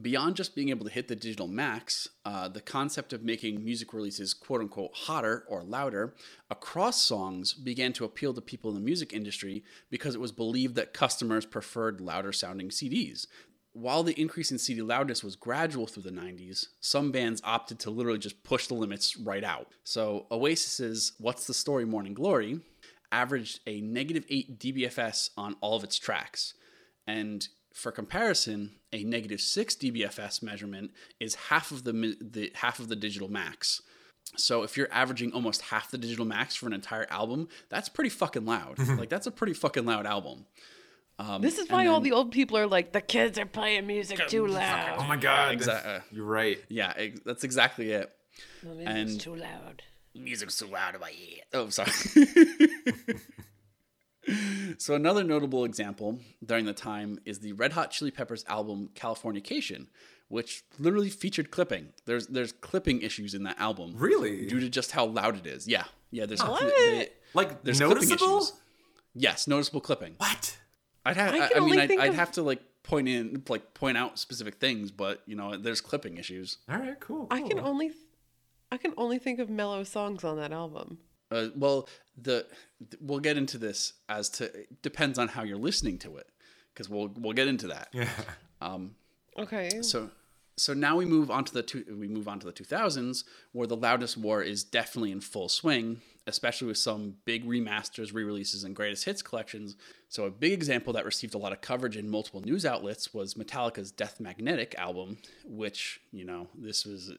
Beyond 0.00 0.36
just 0.36 0.54
being 0.54 0.68
able 0.68 0.84
to 0.84 0.92
hit 0.92 1.08
the 1.08 1.16
digital 1.16 1.48
max, 1.48 2.08
uh, 2.24 2.48
the 2.48 2.60
concept 2.60 3.12
of 3.12 3.24
making 3.24 3.64
music 3.64 3.92
releases 3.92 4.34
quote 4.34 4.60
unquote 4.60 4.92
hotter 4.94 5.44
or 5.48 5.64
louder 5.64 6.14
across 6.48 7.02
songs 7.02 7.54
began 7.54 7.92
to 7.94 8.04
appeal 8.04 8.32
to 8.34 8.40
people 8.40 8.70
in 8.70 8.76
the 8.76 8.82
music 8.82 9.12
industry 9.12 9.64
because 9.90 10.14
it 10.14 10.20
was 10.20 10.30
believed 10.30 10.76
that 10.76 10.94
customers 10.94 11.44
preferred 11.44 12.00
louder 12.00 12.32
sounding 12.32 12.68
CDs. 12.68 13.26
While 13.72 14.04
the 14.04 14.20
increase 14.20 14.52
in 14.52 14.58
CD 14.58 14.80
loudness 14.80 15.24
was 15.24 15.34
gradual 15.34 15.88
through 15.88 16.04
the 16.04 16.10
90s, 16.10 16.66
some 16.80 17.10
bands 17.10 17.40
opted 17.44 17.80
to 17.80 17.90
literally 17.90 18.18
just 18.18 18.44
push 18.44 18.68
the 18.68 18.74
limits 18.74 19.16
right 19.16 19.44
out. 19.44 19.68
So, 19.84 20.26
Oasis's 20.30 21.12
What's 21.18 21.46
the 21.46 21.54
Story 21.54 21.84
Morning 21.84 22.14
Glory 22.14 22.60
averaged 23.12 23.60
a 23.66 23.80
negative 23.80 24.24
8 24.28 24.58
dBFS 24.58 25.30
on 25.36 25.56
all 25.60 25.76
of 25.76 25.84
its 25.84 25.98
tracks. 25.98 26.54
And 27.06 27.46
for 27.74 27.92
comparison, 27.92 28.72
a 28.92 29.04
negative 29.04 29.40
6 29.40 29.74
dBFS 29.76 30.42
measurement 30.42 30.90
is 31.18 31.34
half 31.34 31.70
of 31.70 31.84
the, 31.84 32.16
the 32.20 32.50
half 32.56 32.78
of 32.80 32.88
the 32.88 32.96
digital 32.96 33.28
max. 33.28 33.80
So 34.36 34.62
if 34.62 34.76
you're 34.76 34.92
averaging 34.92 35.32
almost 35.32 35.62
half 35.62 35.90
the 35.90 35.98
digital 35.98 36.24
max 36.24 36.54
for 36.54 36.66
an 36.66 36.72
entire 36.72 37.06
album, 37.10 37.48
that's 37.68 37.88
pretty 37.88 38.10
fucking 38.10 38.44
loud. 38.44 38.78
like 38.98 39.08
that's 39.08 39.26
a 39.26 39.30
pretty 39.30 39.54
fucking 39.54 39.84
loud 39.86 40.06
album. 40.06 40.46
Um, 41.18 41.42
This 41.42 41.54
is 41.58 41.66
and 41.68 41.70
why 41.70 41.86
all 41.86 42.00
the 42.00 42.12
old 42.12 42.30
people 42.32 42.56
are 42.56 42.66
like, 42.66 42.92
the 42.92 43.00
kids 43.00 43.38
are 43.38 43.46
playing 43.46 43.86
music 43.86 44.26
too 44.28 44.46
loud. 44.46 44.96
Oh 44.98 45.04
my 45.04 45.16
god. 45.16 45.52
Exactly. 45.52 45.98
You're 46.16 46.24
right. 46.26 46.58
Yeah, 46.68 46.92
ex- 46.96 47.20
that's 47.24 47.44
exactly 47.44 47.90
it. 47.92 48.10
The 48.62 48.68
music's 48.74 48.90
and- 49.12 49.20
too 49.20 49.36
loud. 49.36 49.82
Music's 50.14 50.54
so 50.56 50.66
loud 50.66 50.94
in 50.96 51.00
my 51.00 51.10
ear. 51.10 51.42
Oh, 51.54 51.68
sorry. 51.68 51.90
so 54.78 54.94
another 54.94 55.24
notable 55.24 55.64
example 55.64 56.18
during 56.44 56.64
the 56.64 56.72
time 56.72 57.18
is 57.24 57.38
the 57.40 57.52
Red 57.52 57.72
Hot 57.72 57.90
Chili 57.90 58.10
Peppers 58.10 58.44
album 58.48 58.90
Californication, 58.94 59.86
which 60.28 60.62
literally 60.78 61.08
featured 61.10 61.50
clipping. 61.50 61.88
There's 62.06 62.26
there's 62.28 62.52
clipping 62.52 63.02
issues 63.02 63.34
in 63.34 63.42
that 63.44 63.58
album. 63.58 63.94
Really? 63.96 64.46
Due 64.46 64.60
to 64.60 64.68
just 64.68 64.92
how 64.92 65.06
loud 65.06 65.36
it 65.36 65.46
is. 65.46 65.66
Yeah. 65.66 65.84
Yeah, 66.10 66.26
there's 66.26 66.42
What? 66.42 66.60
they- 66.60 67.08
Like 67.34 67.62
there's 67.62 67.78
clipping 67.78 68.08
noticeable? 68.08 68.38
issues. 68.38 68.52
Yes, 69.14 69.46
noticeable 69.48 69.80
clipping. 69.80 70.14
What? 70.18 70.58
I'd 71.04 71.16
have 71.16 71.34
I 71.34 71.50
I, 71.56 71.60
mean 71.60 71.78
I'd, 71.78 71.90
I'd 71.92 72.08
of- 72.10 72.14
have 72.16 72.32
to 72.32 72.42
like 72.42 72.60
point 72.82 73.08
in 73.08 73.42
like 73.48 73.74
point 73.74 73.96
out 73.96 74.18
specific 74.18 74.56
things, 74.56 74.90
but 74.90 75.22
you 75.26 75.34
know, 75.36 75.56
there's 75.56 75.80
clipping 75.80 76.16
issues. 76.18 76.58
All 76.68 76.78
right, 76.78 76.98
cool. 77.00 77.26
I 77.30 77.40
can 77.42 77.58
only 77.58 77.88
th- 77.88 77.98
I 78.72 78.76
can 78.76 78.92
only 78.96 79.18
think 79.18 79.38
of 79.40 79.48
mellow 79.50 79.82
songs 79.84 80.22
on 80.24 80.36
that 80.36 80.52
album. 80.52 80.98
Uh, 81.30 81.48
well, 81.56 81.88
the 82.20 82.46
we'll 83.00 83.20
get 83.20 83.36
into 83.36 83.56
this 83.58 83.92
as 84.08 84.28
to 84.30 84.44
it 84.44 84.82
depends 84.82 85.18
on 85.18 85.28
how 85.28 85.42
you're 85.42 85.58
listening 85.58 85.98
to 85.98 86.16
it 86.16 86.28
because 86.72 86.88
we'll 86.88 87.08
we'll 87.18 87.32
get 87.32 87.48
into 87.48 87.68
that. 87.68 87.88
Yeah. 87.92 88.08
Um, 88.60 88.94
Okay. 89.38 89.80
so 89.82 90.10
so 90.56 90.74
now 90.74 90.96
we 90.96 91.06
move 91.06 91.30
on 91.30 91.44
to 91.44 91.54
the 91.54 91.62
two, 91.62 91.84
we 91.98 92.06
move 92.08 92.28
on 92.28 92.38
to 92.40 92.46
the 92.46 92.52
2000s 92.52 93.24
where 93.52 93.66
the 93.66 93.76
loudness 93.76 94.16
war 94.16 94.42
is 94.42 94.62
definitely 94.62 95.10
in 95.12 95.22
full 95.22 95.48
swing, 95.48 96.02
especially 96.26 96.66
with 96.66 96.76
some 96.76 97.14
big 97.24 97.46
remasters, 97.46 98.12
re-releases, 98.12 98.64
and 98.64 98.76
greatest 98.76 99.06
hits 99.06 99.22
collections. 99.22 99.76
So 100.10 100.24
a 100.24 100.30
big 100.30 100.52
example 100.52 100.92
that 100.92 101.06
received 101.06 101.34
a 101.34 101.38
lot 101.38 101.52
of 101.52 101.62
coverage 101.62 101.96
in 101.96 102.10
multiple 102.10 102.42
news 102.42 102.66
outlets 102.66 103.14
was 103.14 103.34
Metallica's 103.34 103.90
Death 103.90 104.20
Magnetic 104.20 104.74
album, 104.76 105.16
which 105.46 106.00
you 106.12 106.24
know 106.26 106.48
this 106.58 106.84
was. 106.84 107.12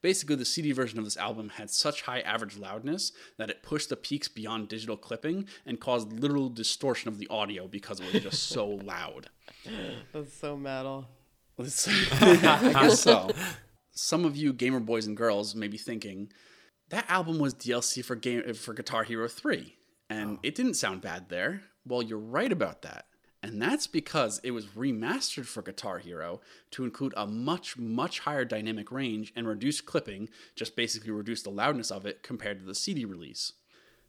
Basically, 0.00 0.36
the 0.36 0.44
CD 0.44 0.72
version 0.72 0.98
of 0.98 1.04
this 1.04 1.16
album 1.16 1.50
had 1.50 1.70
such 1.70 2.02
high 2.02 2.20
average 2.20 2.56
loudness 2.56 3.12
that 3.38 3.50
it 3.50 3.62
pushed 3.62 3.88
the 3.88 3.96
peaks 3.96 4.28
beyond 4.28 4.68
digital 4.68 4.96
clipping 4.96 5.46
and 5.66 5.80
caused 5.80 6.12
literal 6.12 6.48
distortion 6.48 7.08
of 7.08 7.18
the 7.18 7.28
audio 7.28 7.68
because 7.68 8.00
it 8.00 8.12
was 8.12 8.22
just 8.22 8.48
so 8.48 8.66
loud. 8.84 9.28
That's 10.12 10.34
so 10.34 10.56
metal. 10.56 11.06
I 11.58 12.72
guess 12.72 13.00
so. 13.00 13.30
Some 13.92 14.24
of 14.24 14.36
you 14.36 14.52
gamer 14.52 14.80
boys 14.80 15.06
and 15.06 15.16
girls 15.16 15.54
may 15.54 15.68
be 15.68 15.78
thinking 15.78 16.32
that 16.88 17.08
album 17.08 17.38
was 17.38 17.54
DLC 17.54 18.04
for 18.04 18.16
game 18.16 18.54
for 18.54 18.74
Guitar 18.74 19.04
Hero 19.04 19.28
3 19.28 19.76
and 20.10 20.36
oh. 20.36 20.40
it 20.42 20.54
didn't 20.54 20.74
sound 20.74 21.00
bad 21.00 21.28
there. 21.28 21.62
Well, 21.86 22.02
you're 22.02 22.18
right 22.18 22.52
about 22.52 22.82
that. 22.82 23.06
And 23.42 23.60
that's 23.60 23.88
because 23.88 24.40
it 24.44 24.52
was 24.52 24.66
remastered 24.66 25.46
for 25.46 25.62
Guitar 25.62 25.98
Hero 25.98 26.40
to 26.70 26.84
include 26.84 27.12
a 27.16 27.26
much, 27.26 27.76
much 27.76 28.20
higher 28.20 28.44
dynamic 28.44 28.92
range 28.92 29.32
and 29.34 29.48
reduce 29.48 29.80
clipping, 29.80 30.28
just 30.54 30.76
basically 30.76 31.10
reduce 31.10 31.42
the 31.42 31.50
loudness 31.50 31.90
of 31.90 32.06
it 32.06 32.22
compared 32.22 32.60
to 32.60 32.64
the 32.64 32.74
CD 32.74 33.04
release. 33.04 33.54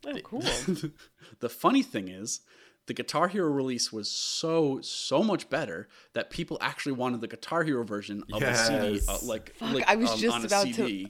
Oh, 0.05 0.19
cool. 0.23 0.43
the 1.39 1.49
funny 1.49 1.81
thing 1.81 2.09
is, 2.09 2.41
the 2.86 2.93
Guitar 2.93 3.27
Hero 3.29 3.49
release 3.49 3.93
was 3.93 4.11
so 4.11 4.81
so 4.81 5.23
much 5.23 5.49
better 5.49 5.88
that 6.13 6.29
people 6.29 6.57
actually 6.61 6.91
wanted 6.91 7.21
the 7.21 7.27
Guitar 7.27 7.63
Hero 7.63 7.84
version 7.84 8.23
of 8.31 8.41
the 8.41 8.53
CD, 8.53 8.99
uh, 9.07 9.17
like, 9.23 9.55
Fuck, 9.55 9.73
like 9.73 9.88
I 9.88 9.95
was 9.95 10.11
um, 10.11 10.19
just 10.19 10.36
on 10.36 10.43
a 10.43 10.45
about 10.45 10.67
to- 10.67 11.07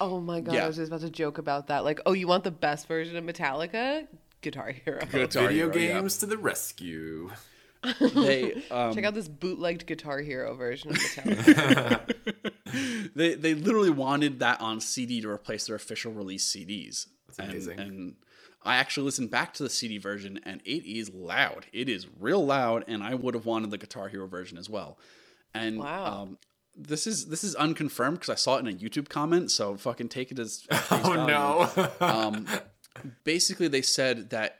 Oh 0.00 0.18
my 0.18 0.40
god, 0.40 0.54
Yeah. 0.54 0.64
I 0.64 0.66
was 0.66 0.76
just 0.76 0.88
about 0.88 1.02
to 1.02 1.10
joke 1.10 1.36
about 1.36 1.66
that. 1.66 1.84
Like, 1.84 2.00
oh, 2.06 2.12
you 2.12 2.26
want 2.26 2.42
the 2.42 2.50
best 2.50 2.88
version 2.88 3.16
of 3.16 3.24
Metallica? 3.24 4.06
Guitar 4.40 4.70
Hero. 4.70 5.00
Guitar 5.00 5.48
Video 5.48 5.70
Hero, 5.70 5.76
yeah. 5.76 6.00
games 6.00 6.16
to 6.18 6.26
the 6.26 6.38
rescue. 6.38 7.30
They 8.00 8.62
um, 8.70 8.94
Check 8.94 9.04
out 9.04 9.14
this 9.14 9.28
bootlegged 9.28 9.86
Guitar 9.86 10.20
Hero 10.20 10.54
version 10.54 10.90
of 10.90 10.96
Metallica. 10.96 12.14
they 13.14 13.34
they 13.34 13.54
literally 13.54 13.90
wanted 13.90 14.40
that 14.40 14.60
on 14.60 14.80
CD 14.80 15.20
to 15.22 15.30
replace 15.30 15.66
their 15.66 15.76
official 15.76 16.12
release 16.12 16.46
CDs. 16.46 17.06
That's 17.26 17.38
amazing. 17.38 17.78
And, 17.80 18.14
I 18.62 18.76
actually 18.76 19.04
listened 19.04 19.30
back 19.30 19.54
to 19.54 19.62
the 19.62 19.70
CD 19.70 19.96
version, 19.96 20.38
and 20.44 20.60
it 20.66 20.84
is 20.84 21.10
loud. 21.14 21.64
It 21.72 21.88
is 21.88 22.06
real 22.18 22.44
loud, 22.44 22.84
and 22.86 23.02
I 23.02 23.14
would 23.14 23.32
have 23.32 23.46
wanted 23.46 23.70
the 23.70 23.78
Guitar 23.78 24.08
Hero 24.08 24.26
version 24.26 24.58
as 24.58 24.68
well. 24.68 24.98
And 25.54 25.78
Wow. 25.78 26.22
um, 26.22 26.38
this 26.76 27.06
is 27.06 27.28
this 27.28 27.42
is 27.42 27.54
unconfirmed 27.54 28.18
because 28.18 28.28
I 28.28 28.34
saw 28.34 28.56
it 28.56 28.60
in 28.60 28.68
a 28.68 28.72
YouTube 28.78 29.08
comment. 29.08 29.50
So 29.50 29.76
fucking 29.76 30.10
take 30.10 30.30
it 30.30 30.38
as 30.38 30.66
Oh 30.90 31.14
value. 31.14 31.26
no. 31.26 31.88
um, 32.06 32.46
basically 33.24 33.66
they 33.68 33.80
said 33.82 34.28
that 34.28 34.59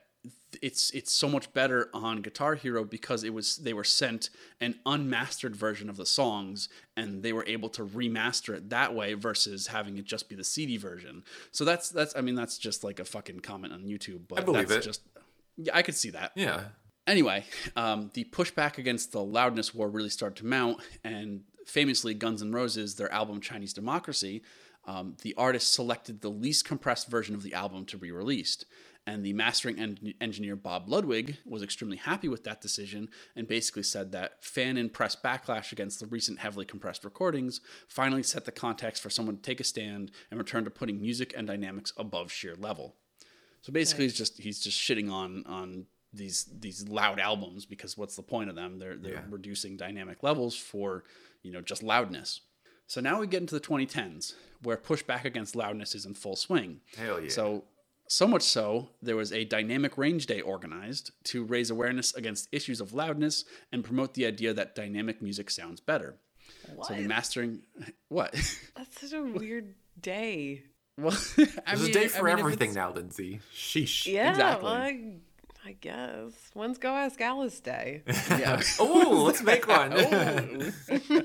it's 0.62 0.90
it's 0.90 1.12
so 1.12 1.28
much 1.28 1.52
better 1.52 1.88
on 1.94 2.22
Guitar 2.22 2.54
Hero 2.54 2.84
because 2.84 3.24
it 3.24 3.32
was 3.32 3.58
they 3.58 3.72
were 3.72 3.84
sent 3.84 4.30
an 4.60 4.78
unmastered 4.84 5.54
version 5.54 5.88
of 5.88 5.96
the 5.96 6.06
songs 6.06 6.68
and 6.96 7.22
they 7.22 7.32
were 7.32 7.44
able 7.46 7.68
to 7.70 7.84
remaster 7.84 8.54
it 8.54 8.70
that 8.70 8.94
way 8.94 9.14
versus 9.14 9.68
having 9.68 9.96
it 9.98 10.04
just 10.04 10.28
be 10.28 10.34
the 10.34 10.44
CD 10.44 10.76
version. 10.76 11.24
So 11.52 11.64
that's 11.64 11.88
that's 11.88 12.14
I 12.16 12.20
mean 12.20 12.34
that's 12.34 12.58
just 12.58 12.84
like 12.84 12.98
a 12.98 13.04
fucking 13.04 13.40
comment 13.40 13.72
on 13.72 13.84
YouTube, 13.84 14.22
but 14.28 14.40
I 14.40 14.42
believe 14.42 14.68
that's 14.68 14.86
it. 14.86 14.88
just 14.88 15.02
yeah, 15.56 15.76
I 15.76 15.82
could 15.82 15.94
see 15.94 16.10
that. 16.10 16.32
yeah. 16.34 16.64
Anyway, 17.06 17.44
um, 17.76 18.10
the 18.14 18.24
pushback 18.24 18.78
against 18.78 19.10
the 19.10 19.22
loudness 19.22 19.74
war 19.74 19.88
really 19.88 20.10
started 20.10 20.36
to 20.36 20.46
mount, 20.46 20.80
and 21.02 21.42
famously, 21.66 22.14
Guns 22.14 22.42
N' 22.42 22.52
Roses, 22.52 22.94
their 22.94 23.12
album 23.12 23.40
Chinese 23.40 23.72
Democracy, 23.72 24.42
um, 24.86 25.16
the 25.22 25.34
artist 25.36 25.72
selected 25.72 26.20
the 26.20 26.30
least 26.30 26.64
compressed 26.64 27.08
version 27.08 27.34
of 27.34 27.42
the 27.42 27.54
album 27.54 27.84
to 27.86 27.96
be 27.96 28.10
released. 28.10 28.64
And 29.06 29.24
the 29.24 29.32
mastering 29.32 29.78
en- 29.80 30.14
engineer 30.20 30.54
Bob 30.56 30.88
Ludwig 30.88 31.38
was 31.46 31.62
extremely 31.62 31.96
happy 31.96 32.28
with 32.28 32.44
that 32.44 32.60
decision 32.60 33.08
and 33.34 33.48
basically 33.48 33.82
said 33.82 34.12
that 34.12 34.44
fan 34.44 34.76
and 34.76 34.92
press 34.92 35.16
backlash 35.16 35.72
against 35.72 36.00
the 36.00 36.06
recent 36.06 36.38
heavily 36.38 36.64
compressed 36.66 37.04
recordings 37.04 37.60
finally 37.88 38.22
set 38.22 38.44
the 38.44 38.52
context 38.52 39.02
for 39.02 39.10
someone 39.10 39.36
to 39.36 39.42
take 39.42 39.58
a 39.58 39.64
stand 39.64 40.10
and 40.30 40.38
return 40.38 40.64
to 40.64 40.70
putting 40.70 41.00
music 41.00 41.32
and 41.36 41.46
dynamics 41.46 41.92
above 41.96 42.30
sheer 42.30 42.54
level. 42.56 42.94
So 43.62 43.72
basically, 43.72 44.04
he's 44.04 44.14
just 44.16 44.38
he's 44.38 44.60
just 44.60 44.78
shitting 44.78 45.10
on 45.10 45.44
on 45.46 45.86
these 46.12 46.44
these 46.60 46.86
loud 46.88 47.18
albums 47.18 47.64
because 47.66 47.96
what's 47.96 48.16
the 48.16 48.22
point 48.22 48.50
of 48.50 48.56
them? 48.56 48.78
They're 48.78 48.96
they're 48.96 49.14
Yeah. 49.14 49.24
reducing 49.28 49.76
dynamic 49.76 50.22
levels 50.22 50.54
for 50.56 51.04
you 51.42 51.50
know 51.52 51.60
just 51.62 51.82
loudness. 51.82 52.40
So 52.86 53.00
now 53.00 53.20
we 53.20 53.26
get 53.26 53.40
into 53.40 53.54
the 53.54 53.60
2010s 53.60 54.34
where 54.62 54.76
pushback 54.76 55.24
against 55.24 55.54
loudness 55.56 55.94
is 55.94 56.04
in 56.06 56.14
full 56.14 56.36
swing. 56.36 56.80
Hell 56.96 57.20
yeah. 57.20 57.28
So 57.30 57.64
so 58.12 58.26
much 58.26 58.42
so 58.42 58.88
there 59.00 59.14
was 59.14 59.32
a 59.32 59.44
dynamic 59.44 59.96
range 59.96 60.26
day 60.26 60.40
organized 60.40 61.12
to 61.22 61.44
raise 61.44 61.70
awareness 61.70 62.12
against 62.12 62.48
issues 62.50 62.80
of 62.80 62.92
loudness 62.92 63.44
and 63.70 63.84
promote 63.84 64.14
the 64.14 64.26
idea 64.26 64.52
that 64.52 64.74
dynamic 64.74 65.22
music 65.22 65.48
sounds 65.48 65.80
better. 65.80 66.16
So 66.82 66.94
the 66.94 67.06
mastering 67.06 67.60
what? 68.08 68.32
That's 68.76 69.00
such 69.00 69.12
a 69.12 69.22
weird 69.22 69.74
day. 70.00 70.64
well, 70.98 71.16
I 71.38 71.76
There's 71.76 71.82
mean, 71.82 71.90
a 71.90 71.92
day 71.92 72.04
I 72.06 72.08
for 72.08 72.24
mean, 72.24 72.38
everything 72.40 72.74
now, 72.74 72.92
Lindsay. 72.92 73.40
Sheesh. 73.54 74.06
Yeah, 74.06 74.30
Exactly. 74.30 74.64
well, 74.64 74.74
I, 74.74 75.14
I 75.64 75.72
guess. 75.80 76.32
When's 76.54 76.78
Go 76.78 76.88
Ask 76.90 77.20
Alice 77.20 77.60
Day? 77.60 78.02
Yeah. 78.30 78.60
Oh, 78.80 79.22
let's 79.24 79.40
make 79.42 79.68
one. 79.68 79.92
Oh. 79.94 81.22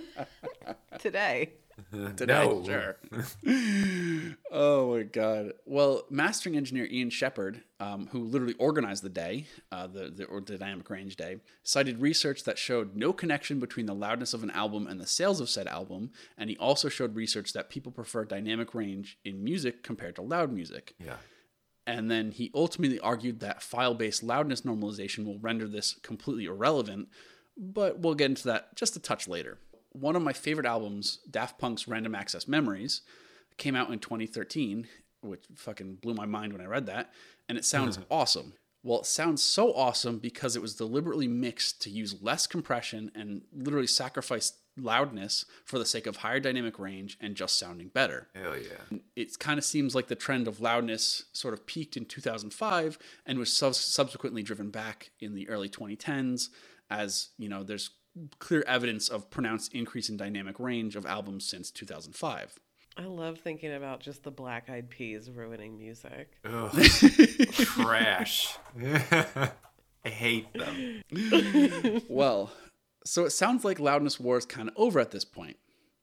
Today. 0.99 1.53
today. 2.15 2.45
no. 2.45 2.63
Sure. 2.63 2.97
oh 4.51 4.95
my 4.95 5.03
god. 5.03 5.53
Well, 5.65 6.03
mastering 6.09 6.55
engineer 6.55 6.85
Ian 6.85 7.09
Shepherd, 7.09 7.63
um, 7.79 8.07
who 8.11 8.23
literally 8.23 8.55
organized 8.55 9.03
the 9.03 9.09
day, 9.09 9.47
uh, 9.71 9.87
the 9.87 10.09
the, 10.09 10.25
or 10.25 10.41
the 10.41 10.57
dynamic 10.57 10.89
range 10.89 11.15
day, 11.15 11.37
cited 11.63 11.99
research 12.01 12.43
that 12.43 12.57
showed 12.57 12.95
no 12.95 13.13
connection 13.13 13.59
between 13.59 13.85
the 13.85 13.95
loudness 13.95 14.33
of 14.33 14.43
an 14.43 14.51
album 14.51 14.87
and 14.87 14.99
the 14.99 15.07
sales 15.07 15.41
of 15.41 15.49
said 15.49 15.67
album, 15.67 16.11
and 16.37 16.49
he 16.49 16.57
also 16.57 16.89
showed 16.89 17.15
research 17.15 17.53
that 17.53 17.69
people 17.69 17.91
prefer 17.91 18.25
dynamic 18.25 18.73
range 18.73 19.17
in 19.25 19.43
music 19.43 19.83
compared 19.83 20.15
to 20.15 20.21
loud 20.21 20.51
music. 20.51 20.93
Yeah. 20.99 21.17
And 21.87 22.09
then 22.09 22.31
he 22.31 22.51
ultimately 22.55 22.99
argued 22.99 23.41
that 23.41 23.61
file 23.61 23.93
based 23.93 24.23
loudness 24.23 24.61
normalization 24.61 25.25
will 25.25 25.37
render 25.39 25.67
this 25.67 25.95
completely 26.01 26.45
irrelevant, 26.45 27.09
but 27.57 27.99
we'll 27.99 28.15
get 28.15 28.31
into 28.31 28.47
that 28.47 28.75
just 28.75 28.95
a 28.95 28.99
touch 28.99 29.27
later. 29.27 29.59
One 29.95 30.15
of 30.15 30.21
my 30.21 30.33
favorite 30.33 30.65
albums, 30.65 31.19
Daft 31.29 31.57
Punk's 31.57 31.87
Random 31.87 32.15
Access 32.15 32.47
Memories, 32.47 33.01
came 33.57 33.75
out 33.75 33.89
in 33.89 33.99
2013, 33.99 34.87
which 35.21 35.45
fucking 35.55 35.95
blew 36.01 36.13
my 36.13 36.25
mind 36.25 36.53
when 36.53 36.61
I 36.61 36.65
read 36.65 36.85
that, 36.87 37.11
and 37.47 37.57
it 37.57 37.65
sounds 37.65 37.97
awesome. 38.11 38.53
Well, 38.83 38.99
it 38.99 39.05
sounds 39.07 39.41
so 39.41 39.73
awesome 39.73 40.19
because 40.19 40.55
it 40.55 40.61
was 40.61 40.75
deliberately 40.75 41.27
mixed 41.27 41.81
to 41.83 41.89
use 41.89 42.21
less 42.21 42.45
compression 42.45 43.09
and 43.15 43.41
literally 43.51 43.87
sacrifice 43.87 44.53
loudness 44.77 45.45
for 45.63 45.79
the 45.79 45.85
sake 45.85 46.05
of 46.05 46.17
higher 46.17 46.39
dynamic 46.39 46.77
range 46.77 47.17
and 47.21 47.35
just 47.35 47.57
sounding 47.57 47.87
better 47.87 48.27
Hell 48.35 48.57
yeah. 48.57 48.97
it 49.15 49.39
kind 49.39 49.57
of 49.57 49.63
seems 49.63 49.95
like 49.95 50.07
the 50.07 50.15
trend 50.15 50.49
of 50.49 50.59
loudness 50.59 51.25
sort 51.31 51.53
of 51.53 51.65
peaked 51.65 51.95
in 51.95 52.03
2005 52.03 52.99
and 53.25 53.39
was 53.39 53.53
sub- 53.53 53.75
subsequently 53.75 54.43
driven 54.43 54.71
back 54.71 55.11
in 55.21 55.33
the 55.33 55.47
early 55.47 55.69
2010s 55.69 56.49
as 56.89 57.29
you 57.37 57.47
know 57.47 57.63
there's 57.63 57.91
clear 58.39 58.63
evidence 58.67 59.09
of 59.09 59.29
pronounced 59.29 59.73
increase 59.73 60.09
in 60.09 60.17
dynamic 60.17 60.59
range 60.59 60.95
of 60.95 61.05
albums 61.05 61.45
since 61.47 61.69
2005 61.71 62.59
I 62.97 63.03
love 63.07 63.39
thinking 63.39 63.73
about 63.73 63.99
just 63.99 64.23
the 64.23 64.31
Black 64.31 64.69
Eyed 64.69 64.89
Peas 64.89 65.29
ruining 65.29 65.77
music. 65.77 66.31
Ugh. 66.45 66.71
Trash. 67.51 68.57
I 68.81 70.09
hate 70.09 70.47
them. 70.53 71.01
well 72.09 72.51
so 73.05 73.25
it 73.25 73.31
sounds 73.31 73.65
like 73.65 73.79
loudness 73.79 74.19
war 74.19 74.37
is 74.37 74.45
kind 74.45 74.69
of 74.69 74.75
over 74.77 74.99
at 74.99 75.11
this 75.11 75.25
point 75.25 75.57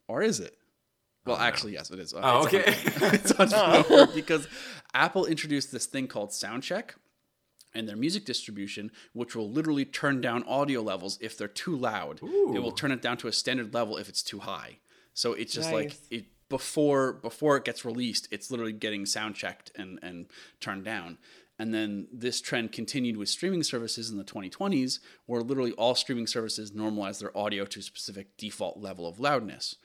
or 0.06 0.22
is 0.22 0.38
it 0.40 0.56
well 1.24 1.36
actually 1.36 1.72
yes 1.72 1.90
it 1.90 1.98
is 1.98 2.12
Uh, 2.12 2.20
Oh, 2.22 2.44
it's 2.46 2.52
on- 2.52 2.60
okay. 2.60 3.14
it's 3.14 3.90
on 3.92 4.14
because 4.14 4.46
Apple 4.92 5.24
introduced 5.24 5.72
this 5.72 5.86
thing 5.86 6.06
called 6.08 6.28
Soundcheck 6.30 6.90
and 7.74 7.88
their 7.88 7.96
music 7.96 8.24
distribution, 8.24 8.90
which 9.12 9.34
will 9.34 9.50
literally 9.50 9.84
turn 9.84 10.20
down 10.20 10.42
audio 10.44 10.80
levels 10.80 11.18
if 11.20 11.36
they're 11.36 11.48
too 11.48 11.76
loud. 11.76 12.20
It 12.54 12.62
will 12.62 12.72
turn 12.72 12.92
it 12.92 13.02
down 13.02 13.16
to 13.18 13.28
a 13.28 13.32
standard 13.32 13.74
level 13.74 13.96
if 13.96 14.08
it's 14.08 14.22
too 14.22 14.40
high. 14.40 14.78
So 15.14 15.32
it's 15.32 15.52
just 15.52 15.70
like 15.72 15.94
it 16.10 16.26
before 16.48 17.14
before 17.14 17.56
it 17.56 17.64
gets 17.64 17.84
released, 17.84 18.28
it's 18.30 18.50
literally 18.50 18.72
getting 18.72 19.06
sound 19.06 19.34
checked 19.34 19.72
and 19.76 19.98
and 20.02 20.26
turned 20.60 20.84
down. 20.84 21.18
And 21.58 21.72
then 21.72 22.08
this 22.12 22.40
trend 22.40 22.72
continued 22.72 23.16
with 23.16 23.28
streaming 23.28 23.62
services 23.62 24.10
in 24.10 24.16
the 24.16 24.24
2020s, 24.24 24.98
where 25.26 25.42
literally 25.42 25.72
all 25.72 25.94
streaming 25.94 26.26
services 26.26 26.72
normalize 26.72 27.20
their 27.20 27.36
audio 27.36 27.64
to 27.66 27.78
a 27.78 27.82
specific 27.82 28.36
default 28.36 28.78
level 28.78 29.06
of 29.06 29.20
loudness. 29.20 29.76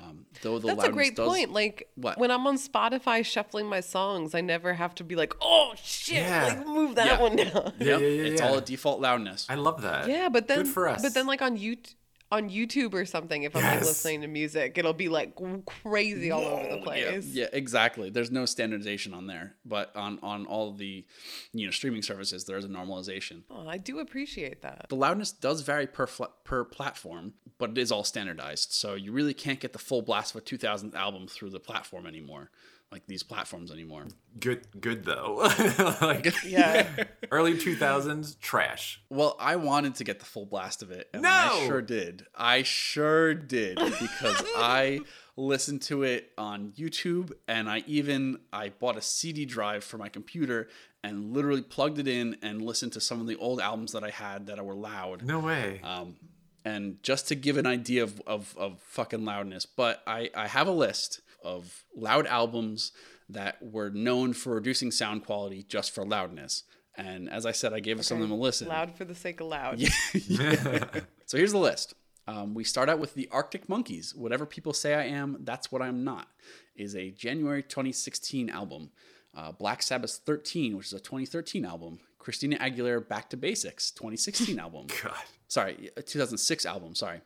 Um, 0.00 0.26
though 0.42 0.58
the 0.60 0.68
That's 0.68 0.84
a 0.84 0.92
great 0.92 1.16
does, 1.16 1.28
point. 1.28 1.52
Like 1.52 1.88
What? 1.96 2.18
when 2.18 2.30
I'm 2.30 2.46
on 2.46 2.56
Spotify 2.56 3.24
shuffling 3.24 3.66
my 3.66 3.80
songs, 3.80 4.34
I 4.34 4.40
never 4.40 4.72
have 4.74 4.94
to 4.96 5.04
be 5.04 5.16
like, 5.16 5.34
"Oh 5.42 5.72
shit, 5.82 6.18
Yeah. 6.22 6.44
like 6.46 6.66
move 6.66 6.94
that 6.94 7.06
Yeah. 7.06 7.20
one 7.20 7.36
down." 7.36 7.72
Yeah, 7.80 7.86
Yep, 7.86 8.00
yeah, 8.00 8.06
yeah, 8.06 8.22
it's 8.30 8.40
all 8.40 8.56
a 8.56 8.60
default 8.60 9.00
loudness. 9.00 9.46
I 9.48 9.56
love 9.56 9.82
that. 9.82 10.08
Yeah, 10.08 10.28
but 10.28 10.46
then 10.46 10.58
Good 10.62 10.68
for 10.68 10.88
us. 10.88 11.02
but 11.02 11.14
then 11.14 11.26
like 11.26 11.42
on 11.42 11.58
YouTube 11.58 11.94
on 12.30 12.50
YouTube 12.50 12.92
or 12.94 13.04
something, 13.06 13.44
if 13.44 13.56
I'm 13.56 13.62
like 13.62 13.80
listening 13.80 14.20
to 14.20 14.26
music, 14.26 14.76
it'll 14.76 14.92
be 14.92 15.08
like 15.08 15.34
crazy 15.82 16.30
all 16.30 16.42
over 16.44 16.64
the 16.68 16.76
Yeah, 16.76 16.82
place. 16.82 17.24
yeah, 17.26 17.46
exactly. 17.52 18.10
There's 18.10 18.30
no 18.30 18.44
standardization 18.44 19.14
on 19.14 19.26
there, 19.26 19.56
but 19.64 19.94
on 19.96 20.18
on 20.22 20.44
all 20.46 20.72
the 20.72 21.06
you 21.52 21.66
know 21.66 21.70
streaming 21.70 22.02
services, 22.02 22.44
there 22.44 22.58
is 22.58 22.64
a 22.64 22.68
normalization. 22.68 23.42
Oh, 23.50 23.66
I 23.66 23.78
do 23.78 23.98
appreciate 24.00 24.62
that. 24.62 24.86
The 24.88 24.96
loudness 24.96 25.32
does 25.32 25.62
vary 25.62 25.86
per 25.86 26.06
fl- 26.06 26.24
per 26.44 26.64
platform, 26.64 27.32
but 27.58 27.70
it 27.70 27.78
is 27.78 27.90
all 27.90 28.04
standardized. 28.04 28.72
So 28.72 28.94
you 28.94 29.12
really 29.12 29.34
can't 29.34 29.60
get 29.60 29.72
the 29.72 29.78
full 29.78 30.02
blast 30.02 30.34
of 30.34 30.42
a 30.42 30.44
2000th 30.44 30.94
album 30.94 31.26
through 31.28 31.50
the 31.50 31.60
platform 31.60 32.06
anymore, 32.06 32.50
like 32.90 33.06
these 33.06 33.22
platforms 33.22 33.70
anymore. 33.70 34.06
Good 34.40 34.80
good 34.80 35.04
though. 35.04 35.36
like 36.00 36.32
Yeah. 36.44 36.86
early 37.30 37.54
2000s 37.54 38.38
trash. 38.40 39.02
Well, 39.10 39.36
I 39.38 39.56
wanted 39.56 39.96
to 39.96 40.04
get 40.04 40.20
the 40.20 40.24
full 40.24 40.46
blast 40.46 40.82
of 40.82 40.90
it, 40.90 41.08
and 41.12 41.26
I 41.26 41.66
sure 41.66 41.82
did. 41.82 42.26
I 42.34 42.62
sure 42.62 43.34
did 43.34 43.76
because 43.76 44.42
I 44.56 45.00
listened 45.36 45.82
to 45.82 46.02
it 46.02 46.32
on 46.38 46.72
YouTube, 46.76 47.32
and 47.46 47.68
I 47.68 47.84
even 47.86 48.38
I 48.52 48.70
bought 48.70 48.96
a 48.96 49.02
CD 49.02 49.44
drive 49.44 49.84
for 49.84 49.98
my 49.98 50.08
computer 50.08 50.68
and 51.04 51.32
literally 51.32 51.62
plugged 51.62 51.98
it 51.98 52.08
in 52.08 52.36
and 52.42 52.60
listened 52.62 52.92
to 52.92 53.00
some 53.00 53.20
of 53.20 53.26
the 53.26 53.36
old 53.36 53.60
albums 53.60 53.92
that 53.92 54.02
I 54.02 54.10
had 54.10 54.46
that 54.46 54.64
were 54.64 54.74
loud. 54.74 55.24
No 55.24 55.38
way. 55.40 55.80
Um, 55.84 56.16
and 56.64 57.02
just 57.02 57.28
to 57.28 57.34
give 57.34 57.56
an 57.56 57.66
idea 57.66 58.02
of, 58.02 58.20
of, 58.26 58.54
of 58.58 58.80
fucking 58.82 59.24
loudness, 59.24 59.64
but 59.64 60.02
I, 60.06 60.30
I 60.34 60.48
have 60.48 60.66
a 60.66 60.72
list 60.72 61.20
of 61.42 61.84
loud 61.94 62.26
albums 62.26 62.92
that 63.28 63.62
were 63.62 63.90
known 63.90 64.32
for 64.32 64.54
reducing 64.54 64.90
sound 64.90 65.24
quality 65.24 65.62
just 65.62 65.94
for 65.94 66.04
loudness. 66.04 66.64
And 66.96 67.30
as 67.30 67.46
I 67.46 67.52
said, 67.52 67.72
I 67.72 67.80
gave 67.80 68.04
some 68.04 68.16
of 68.16 68.22
them 68.22 68.32
a 68.32 68.40
listen. 68.40 68.66
Loud 68.68 68.96
for 68.96 69.04
the 69.04 69.14
sake 69.14 69.40
of 69.40 69.46
loud. 69.46 69.80
So 71.28 71.36
here's 71.36 71.52
the 71.52 71.58
list. 71.58 71.92
Um, 72.26 72.54
we 72.54 72.64
start 72.64 72.88
out 72.88 72.98
with 72.98 73.12
the 73.12 73.28
Arctic 73.30 73.68
Monkeys. 73.68 74.14
Whatever 74.14 74.46
people 74.46 74.72
say 74.72 74.94
I 74.94 75.04
am, 75.04 75.36
that's 75.40 75.70
what 75.70 75.82
I'm 75.82 76.02
not. 76.02 76.26
Is 76.74 76.96
a 76.96 77.10
January 77.10 77.62
2016 77.62 78.48
album. 78.48 78.88
Uh, 79.36 79.52
Black 79.52 79.82
Sabbath 79.82 80.20
13, 80.24 80.74
which 80.74 80.86
is 80.86 80.94
a 80.94 81.00
2013 81.00 81.66
album. 81.66 81.98
Christina 82.18 82.56
Aguilera 82.56 83.06
Back 83.06 83.28
to 83.28 83.36
Basics 83.36 83.90
2016 83.90 84.58
album. 84.60 84.86
God. 85.02 85.12
Sorry, 85.48 85.90
2006 86.02 86.64
album. 86.64 86.94
Sorry. 86.94 87.20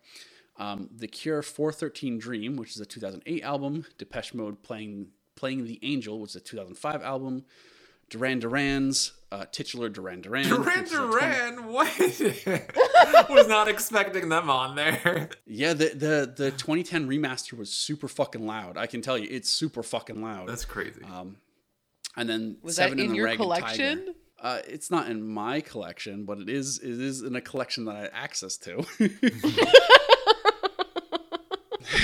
Um, 0.59 0.91
the 0.95 1.09
Cure 1.09 1.43
413 1.43 2.19
Dream, 2.19 2.57
which 2.57 2.71
is 2.71 2.81
a 2.81 2.87
2008 2.87 3.43
album. 3.43 3.87
Depeche 3.99 4.35
Mode 4.35 4.63
playing 4.63 5.09
playing 5.35 5.65
the 5.67 5.79
Angel, 5.83 6.21
which 6.21 6.33
is 6.33 6.37
a 6.37 6.41
2005 6.41 7.03
album. 7.03 7.45
Duran 8.11 8.41
Duran's 8.41 9.13
uh, 9.33 9.47
titular 9.51 9.89
Duran 9.89 10.21
Duran. 10.21 10.47
Duran 10.47 10.77
which 10.77 10.87
is 10.89 10.93
a 10.93 10.97
20 10.99 11.11
Duran, 11.11 11.67
what? 11.73 13.31
Was 13.31 13.49
not 13.49 13.69
expecting 13.69 14.29
them 14.29 14.51
on 14.51 14.77
there. 14.77 15.31
Yeah, 15.47 15.73
the, 15.73 15.87
the 15.87 16.35
the 16.37 16.51
2010 16.51 17.09
remaster 17.09 17.55
was 17.55 17.73
super 17.73 18.09
fucking 18.09 18.47
loud. 18.47 18.77
I 18.77 18.87
can 18.87 19.01
tell 19.01 19.17
you, 19.17 19.27
it's 19.31 19.49
super 19.49 19.83
fucking 19.83 20.21
loud. 20.21 20.49
That's 20.49 20.67
crazy. 20.67 21.03
um, 21.05 21.37
and 22.15 22.29
then 22.29 22.59
Was 22.63 22.77
Seven 22.77 22.99
that 22.99 23.03
and 23.03 23.07
in 23.07 23.11
the 23.13 23.17
your 23.17 23.25
Ragged 23.27 23.41
collection? 23.41 23.99
Tiger. 24.01 24.13
Uh, 24.39 24.61
it's 24.69 24.91
not 24.91 25.09
in 25.09 25.23
my 25.27 25.61
collection, 25.61 26.25
but 26.27 26.39
it 26.39 26.51
is 26.51 26.79
it 26.79 27.01
is 27.01 27.23
in 27.23 27.35
a 27.37 27.41
collection 27.41 27.87
that 27.87 27.97
I 27.97 28.01
had 28.01 28.11
access 28.13 28.59
to. 28.59 28.77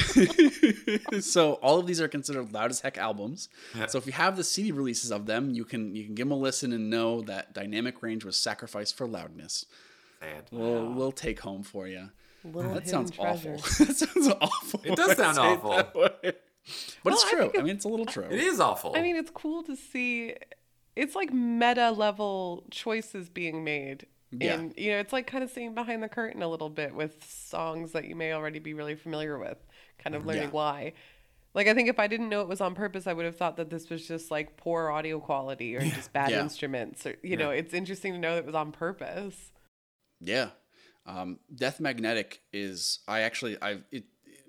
so 1.20 1.54
all 1.54 1.78
of 1.78 1.86
these 1.86 2.00
are 2.00 2.08
considered 2.08 2.52
loud 2.52 2.70
as 2.70 2.80
heck 2.80 2.98
albums. 2.98 3.48
Yeah. 3.76 3.86
So 3.86 3.98
if 3.98 4.06
you 4.06 4.12
have 4.12 4.36
the 4.36 4.44
CD 4.44 4.72
releases 4.72 5.10
of 5.12 5.26
them, 5.26 5.50
you 5.50 5.64
can 5.64 5.94
you 5.94 6.04
can 6.04 6.14
give 6.14 6.28
them 6.28 6.32
a 6.32 6.40
listen 6.40 6.72
and 6.72 6.90
know 6.90 7.20
that 7.22 7.52
dynamic 7.54 8.02
range 8.02 8.24
was 8.24 8.36
sacrificed 8.36 8.96
for 8.96 9.06
loudness. 9.06 9.66
Sad. 10.20 10.44
We'll 10.50 10.92
we'll 10.92 11.12
take 11.12 11.40
home 11.40 11.62
for 11.62 11.86
you. 11.86 12.10
Little 12.44 12.74
That 12.74 12.88
sounds 12.88 13.10
treasure. 13.10 13.54
awful. 13.56 13.84
that 13.86 13.96
sounds 13.96 14.28
awful. 14.40 14.80
It 14.84 14.96
does 14.96 15.16
sound 15.16 15.38
awful. 15.38 15.70
that 15.72 15.94
way. 15.94 16.10
But 16.22 16.34
it's 16.64 16.96
Well, 17.04 17.18
I 17.26 17.30
true. 17.30 17.50
I, 17.58 17.62
mean, 17.62 17.74
it's 17.76 17.84
a 17.84 17.88
little 17.88 18.06
true. 18.06 18.24
It 18.24 18.38
is 18.38 18.60
awful. 18.60 18.94
I 18.96 19.02
mean, 19.02 19.16
it's 19.16 19.30
cool 19.30 19.62
to 19.64 19.74
see. 19.76 20.34
It's 20.96 21.14
like 21.14 21.32
meta 21.32 21.90
level 21.90 22.64
choices 22.70 23.28
being 23.28 23.64
made. 23.64 24.06
Yeah. 24.30 24.54
And, 24.54 24.74
you 24.76 24.90
know, 24.92 24.98
it's 24.98 25.12
like 25.12 25.26
kind 25.26 25.42
of 25.42 25.50
seeing 25.50 25.74
behind 25.74 26.02
the 26.02 26.08
curtain 26.08 26.42
a 26.42 26.48
little 26.48 26.68
bit 26.68 26.94
with 26.94 27.24
songs 27.28 27.92
that 27.92 28.04
you 28.04 28.14
may 28.14 28.32
already 28.32 28.58
be 28.58 28.74
really 28.74 28.94
familiar 28.94 29.38
with, 29.38 29.56
kind 29.98 30.14
of 30.16 30.26
learning 30.26 30.42
Yeah. 30.44 30.50
why. 30.50 30.92
Like, 31.54 31.66
I 31.66 31.74
think 31.74 31.88
if 31.88 31.98
I 31.98 32.06
didn't 32.06 32.28
know 32.28 32.40
it 32.42 32.48
was 32.48 32.60
on 32.60 32.74
purpose, 32.74 33.06
I 33.06 33.12
would 33.12 33.24
have 33.24 33.36
thought 33.36 33.56
that 33.56 33.70
this 33.70 33.88
was 33.90 34.06
just 34.06 34.30
like 34.30 34.56
poor 34.56 34.90
audio 34.90 35.18
quality 35.18 35.74
or 35.74 35.80
just 35.80 36.12
bad 36.12 36.30
Yeah. 36.30 36.42
instruments. 36.42 37.04
Or, 37.06 37.16
you 37.22 37.36
know, 37.36 37.50
it's 37.50 37.72
interesting 37.74 38.12
to 38.12 38.18
know 38.18 38.34
that 38.34 38.40
it 38.40 38.46
was 38.46 38.54
on 38.54 38.70
purpose. 38.70 39.50
Yeah. 40.20 40.50
Um, 41.06 41.38
Death 41.54 41.80
Magnetic 41.80 42.42
is 42.52 43.00
I 43.08 43.20
actually 43.20 43.56
I 43.62 43.78
it 43.90 44.04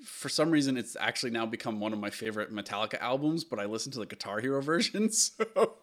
for 0.06 0.28
some 0.30 0.52
reason 0.52 0.78
it's 0.78 0.96
actually 1.00 1.32
now 1.32 1.46
become 1.46 1.80
one 1.80 1.94
of 1.94 2.00
my 2.00 2.10
favorite 2.10 2.54
Metallica 2.54 3.00
albums, 3.00 3.44
but 3.46 3.60
I 3.60 3.66
listen 3.66 3.92
to 3.94 4.00
the 4.00 4.06
Guitar 4.06 4.40
Hero 4.42 4.62
version. 4.74 5.10
So 5.10 5.76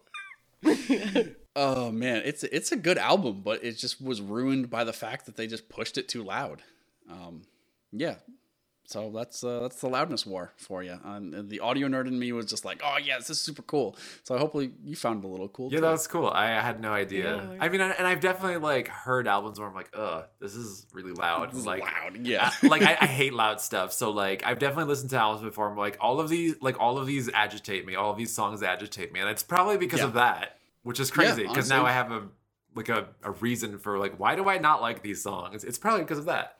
Oh 1.55 1.91
man, 1.91 2.21
it's 2.25 2.43
it's 2.43 2.71
a 2.71 2.75
good 2.75 2.97
album, 2.99 3.41
but 3.43 3.63
it 3.63 3.77
just 3.77 3.99
was 4.01 4.21
ruined 4.21 4.69
by 4.69 4.83
the 4.83 4.93
fact 4.93 5.25
that 5.25 5.35
they 5.35 5.47
just 5.47 5.67
pushed 5.69 5.97
it 5.97 6.07
too 6.07 6.23
loud. 6.23 6.61
Um, 7.09 7.41
yeah. 7.91 8.15
So 8.89 9.11
that's 9.13 9.43
uh, 9.43 9.59
that's 9.59 9.81
the 9.81 9.89
loudness 9.89 10.25
war 10.25 10.53
for 10.55 10.81
you. 10.81 10.97
And 11.03 11.49
the 11.49 11.59
audio 11.59 11.89
nerd 11.89 12.07
in 12.07 12.17
me 12.17 12.31
was 12.31 12.45
just 12.45 12.63
like, 12.63 12.79
oh 12.85 12.95
yeah, 13.03 13.17
this 13.17 13.29
is 13.29 13.41
super 13.41 13.61
cool. 13.63 13.97
So 14.23 14.37
hopefully 14.37 14.71
you 14.81 14.95
found 14.95 15.25
it 15.25 15.27
a 15.27 15.29
little 15.29 15.49
cool. 15.49 15.69
Yeah, 15.69 15.79
too. 15.79 15.81
that 15.81 15.91
was 15.91 16.07
cool. 16.07 16.27
I 16.29 16.51
had 16.51 16.79
no 16.79 16.93
idea. 16.93 17.35
Yeah. 17.35 17.57
I 17.59 17.67
mean, 17.67 17.81
I- 17.81 17.89
and 17.91 18.07
I've 18.07 18.21
definitely 18.21 18.59
like 18.59 18.87
heard 18.87 19.27
albums 19.27 19.59
where 19.59 19.67
I'm 19.67 19.75
like, 19.75 19.89
ugh, 19.93 20.23
this 20.39 20.55
is 20.55 20.85
really 20.93 21.11
loud. 21.11 21.51
This 21.51 21.65
like, 21.73 21.81
loud. 21.81 22.25
Yeah. 22.25 22.49
like 22.63 22.81
I, 22.81 22.97
I 23.01 23.07
hate 23.07 23.33
loud 23.33 23.59
stuff. 23.59 23.91
So 23.91 24.11
like 24.11 24.43
I've 24.45 24.57
definitely 24.57 24.85
listened 24.89 25.09
to 25.09 25.17
albums 25.17 25.43
before. 25.43 25.69
I'm 25.69 25.75
like, 25.77 25.97
all 25.99 26.21
of 26.21 26.29
these, 26.29 26.55
like 26.61 26.79
all 26.79 26.97
of 26.97 27.05
these 27.07 27.29
agitate 27.33 27.85
me. 27.85 27.95
All 27.95 28.11
of 28.11 28.17
these 28.17 28.31
songs 28.33 28.63
agitate 28.63 29.11
me, 29.11 29.19
and 29.19 29.29
it's 29.29 29.43
probably 29.43 29.75
because 29.75 29.99
Yeah. 29.99 30.05
of 30.05 30.13
that, 30.13 30.59
which 30.83 31.01
is 31.01 31.11
crazy. 31.11 31.43
Because 31.45 31.67
now. 31.67 31.85
I 31.85 31.91
have 31.91 32.09
a 32.13 32.23
like 32.73 32.87
a, 32.87 33.07
a 33.23 33.31
reason 33.31 33.79
for 33.79 33.97
like 33.97 34.17
why 34.17 34.35
do 34.35 34.47
I 34.47 34.59
not 34.59 34.81
like 34.81 35.01
these 35.01 35.21
songs? 35.21 35.65
It's 35.65 35.77
probably 35.77 36.03
because 36.03 36.19
of 36.19 36.25
that. 36.25 36.56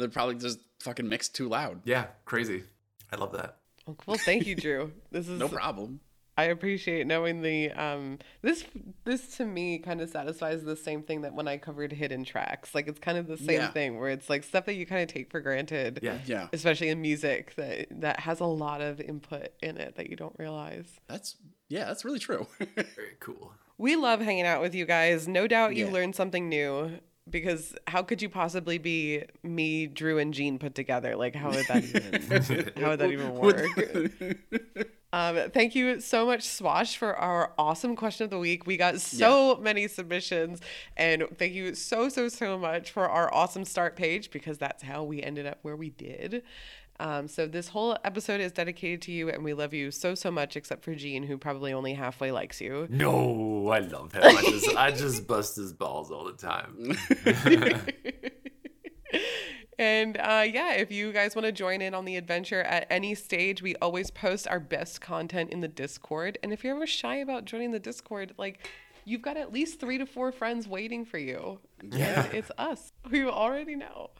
They're 0.00 0.08
probably 0.08 0.34
just 0.36 0.58
fucking 0.80 1.08
mixed 1.08 1.34
too 1.36 1.48
loud. 1.48 1.82
Yeah, 1.84 2.06
crazy. 2.24 2.64
I 3.12 3.16
love 3.16 3.32
that. 3.32 3.58
Well, 3.86 3.96
well, 4.06 4.18
thank 4.18 4.46
you, 4.46 4.54
Drew. 4.56 4.92
This 5.12 5.28
is 5.28 5.38
No 5.38 5.48
problem. 5.48 6.00
I 6.38 6.44
appreciate 6.44 7.06
knowing 7.06 7.42
the 7.42 7.70
um 7.72 8.18
this 8.40 8.64
this 9.04 9.36
to 9.36 9.44
me 9.44 9.78
kind 9.78 10.00
of 10.00 10.08
satisfies 10.08 10.62
the 10.64 10.76
same 10.76 11.02
thing 11.02 11.20
that 11.22 11.34
when 11.34 11.46
I 11.46 11.58
covered 11.58 11.92
hidden 11.92 12.24
tracks. 12.24 12.74
Like 12.74 12.88
it's 12.88 12.98
kind 13.00 13.18
of 13.18 13.26
the 13.26 13.36
same 13.36 13.60
Yeah. 13.60 13.70
thing 13.72 13.98
where 13.98 14.08
it's 14.08 14.30
like 14.30 14.44
stuff 14.44 14.64
that 14.66 14.74
you 14.74 14.86
kind 14.86 15.02
of 15.02 15.08
take 15.08 15.30
for 15.30 15.40
granted. 15.40 16.00
Yeah. 16.02 16.18
Yeah. 16.24 16.48
Especially 16.54 16.88
in 16.88 17.02
music 17.02 17.54
that 17.56 17.88
that 18.00 18.20
has 18.20 18.40
a 18.40 18.46
lot 18.46 18.80
of 18.80 19.00
input 19.00 19.48
in 19.60 19.76
it 19.76 19.96
that 19.96 20.08
you 20.08 20.16
don't 20.16 20.34
realize. 20.38 20.88
That's 21.08 21.36
yeah, 21.68 21.84
that's 21.84 22.04
really 22.06 22.20
true. 22.20 22.46
Very 22.74 23.16
cool. 23.20 23.52
We 23.76 23.96
love 23.96 24.20
hanging 24.20 24.46
out 24.46 24.62
with 24.62 24.74
you 24.74 24.86
guys. 24.86 25.28
No 25.28 25.46
doubt 25.46 25.74
you 25.76 25.86
Yeah. 25.86 25.92
learned 25.92 26.14
something 26.16 26.48
new 26.48 27.00
because 27.30 27.74
how 27.86 28.02
could 28.02 28.20
you 28.22 28.28
possibly 28.28 28.78
be 28.78 29.24
me, 29.42 29.86
Drew, 29.86 30.18
and 30.18 30.34
Gene 30.34 30.58
put 30.58 30.74
together? 30.74 31.16
Like 31.16 31.34
how 31.34 31.50
would 31.50 31.66
that 31.66 31.84
even 31.84 32.72
how 32.82 32.90
would 32.90 32.98
that 32.98 33.10
even 33.10 33.34
work? 33.34 34.86
Um, 35.12 35.50
thank 35.50 35.74
you 35.74 36.00
so 36.00 36.24
much, 36.24 36.42
Swash, 36.44 36.96
for 36.96 37.16
our 37.16 37.52
awesome 37.58 37.96
question 37.96 38.24
of 38.24 38.30
the 38.30 38.38
week. 38.38 38.66
We 38.66 38.76
got 38.76 39.00
so 39.00 39.56
many 39.56 39.88
submissions, 39.88 40.60
and 40.96 41.24
thank 41.36 41.52
you 41.52 41.74
so, 41.74 42.08
so, 42.08 42.28
so 42.28 42.56
much 42.56 42.92
for 42.92 43.08
our 43.08 43.32
awesome 43.34 43.64
start 43.64 43.96
page 43.96 44.30
because 44.30 44.56
that's 44.58 44.84
how 44.84 45.02
we 45.02 45.20
ended 45.20 45.46
up 45.46 45.58
where 45.62 45.74
we 45.74 45.90
did. 45.90 46.44
Um, 47.00 47.28
so 47.28 47.46
this 47.46 47.68
whole 47.68 47.96
episode 48.04 48.42
is 48.42 48.52
dedicated 48.52 49.00
to 49.02 49.12
you, 49.12 49.30
and 49.30 49.42
we 49.42 49.54
love 49.54 49.72
you 49.72 49.90
so, 49.90 50.14
so 50.14 50.30
much, 50.30 50.54
except 50.54 50.84
for 50.84 50.94
Gene, 50.94 51.22
who 51.22 51.38
probably 51.38 51.72
only 51.72 51.94
halfway 51.94 52.30
likes 52.30 52.60
you. 52.60 52.86
No, 52.90 53.68
I 53.68 53.78
love 53.78 54.12
him. 54.12 54.22
I 54.22 54.42
just 54.42 54.76
I 54.76 54.90
just 54.90 55.26
bust 55.26 55.56
his 55.56 55.72
balls 55.72 56.10
all 56.10 56.24
the 56.24 56.34
time. 56.34 56.98
And 59.78 60.18
uh, 60.18 60.44
yeah, 60.46 60.74
if 60.74 60.92
you 60.92 61.10
guys 61.10 61.34
want 61.34 61.46
to 61.46 61.52
join 61.52 61.80
in 61.80 61.94
on 61.94 62.04
the 62.04 62.16
adventure 62.16 62.60
at 62.64 62.86
any 62.90 63.14
stage, 63.14 63.62
we 63.62 63.74
always 63.76 64.10
post 64.10 64.46
our 64.46 64.60
best 64.60 65.00
content 65.00 65.48
in 65.50 65.62
the 65.62 65.68
Discord. 65.68 66.36
And 66.42 66.52
if 66.52 66.62
you're 66.62 66.76
ever 66.76 66.86
shy 66.86 67.16
about 67.16 67.46
joining 67.46 67.70
the 67.70 67.78
Discord, 67.78 68.34
like 68.36 68.68
you've 69.10 69.22
got 69.22 69.36
at 69.36 69.52
least 69.52 69.80
three 69.80 69.98
to 69.98 70.06
four 70.06 70.30
friends 70.30 70.68
waiting 70.68 71.04
for 71.04 71.18
you. 71.18 71.58
Yeah. 71.82 72.24
And 72.24 72.34
it's 72.34 72.50
us 72.56 72.92
who 73.10 73.16
you 73.18 73.30
already 73.30 73.74
know. 73.74 74.10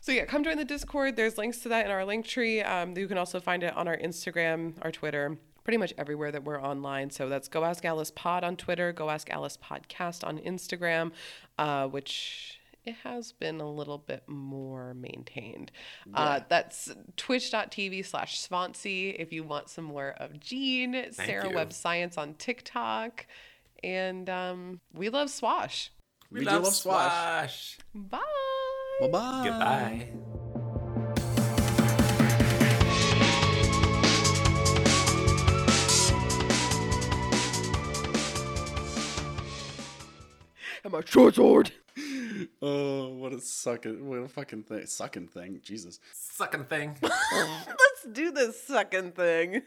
So 0.00 0.12
yeah, 0.12 0.24
come 0.24 0.42
join 0.42 0.56
the 0.56 0.64
Discord. 0.64 1.16
There's 1.16 1.36
links 1.36 1.58
to 1.58 1.68
that 1.68 1.84
in 1.84 1.90
our 1.90 2.04
link 2.04 2.26
tree. 2.26 2.62
Um, 2.62 2.96
you 2.96 3.08
can 3.08 3.18
also 3.18 3.40
find 3.40 3.62
it 3.62 3.76
on 3.76 3.88
our 3.88 3.96
Instagram, 3.96 4.74
our 4.82 4.90
Twitter, 4.90 5.36
pretty 5.64 5.76
much 5.76 5.92
everywhere 5.98 6.30
that 6.32 6.44
we're 6.44 6.62
online. 6.62 7.10
So 7.10 7.28
that's 7.28 7.48
Go 7.48 7.64
Ask 7.64 7.84
Alice 7.84 8.10
Pod 8.12 8.44
on 8.44 8.56
Twitter, 8.56 8.92
Go 8.92 9.10
Ask 9.10 9.28
Alice 9.30 9.58
Podcast 9.58 10.24
on 10.26 10.38
Instagram, 10.38 11.12
uh, 11.58 11.88
which 11.88 12.60
it 12.84 12.94
has 13.02 13.32
been 13.32 13.60
a 13.60 13.68
little 13.68 13.98
bit 13.98 14.22
more 14.28 14.94
maintained. 14.94 15.72
Uh, 16.14 16.40
that's 16.48 16.92
twitch.tv 17.16 18.06
slash 18.06 18.40
schvantzi 18.40 19.16
if 19.18 19.32
you 19.32 19.42
want 19.42 19.68
some 19.68 19.84
more 19.84 20.14
of 20.18 20.38
Gene, 20.38 21.06
Sarah 21.10 21.48
you. 21.48 21.54
Webb 21.56 21.72
Science 21.72 22.16
on 22.16 22.34
TikTok. 22.34 23.26
And 23.82 24.28
um, 24.28 24.80
we 24.94 25.08
love 25.08 25.30
Swash. 25.30 25.92
We 26.30 26.40
do 26.40 26.46
love 26.46 26.66
Swash. 26.66 27.76
Swash. 27.76 27.78
Bye. 27.94 28.18
Bye 29.00 29.08
bye. 29.08 29.42
Goodbye. 29.44 30.08
And 40.84 40.92
my 40.92 41.02
short 41.04 41.34
sword. 41.34 41.72
Oh, 42.60 43.08
what 43.08 43.32
a 43.32 43.40
sucking, 43.40 44.06
what 44.08 44.18
a 44.18 44.28
fucking 44.28 44.64
thing, 44.64 44.84
sucking 44.86 45.28
thing. 45.28 45.60
Jesus. 45.62 46.00
Sucking 46.12 46.64
thing. 46.64 46.96
Let's 47.02 48.06
do 48.12 48.30
this 48.30 48.62
second 48.62 49.14
thing. 49.14 49.62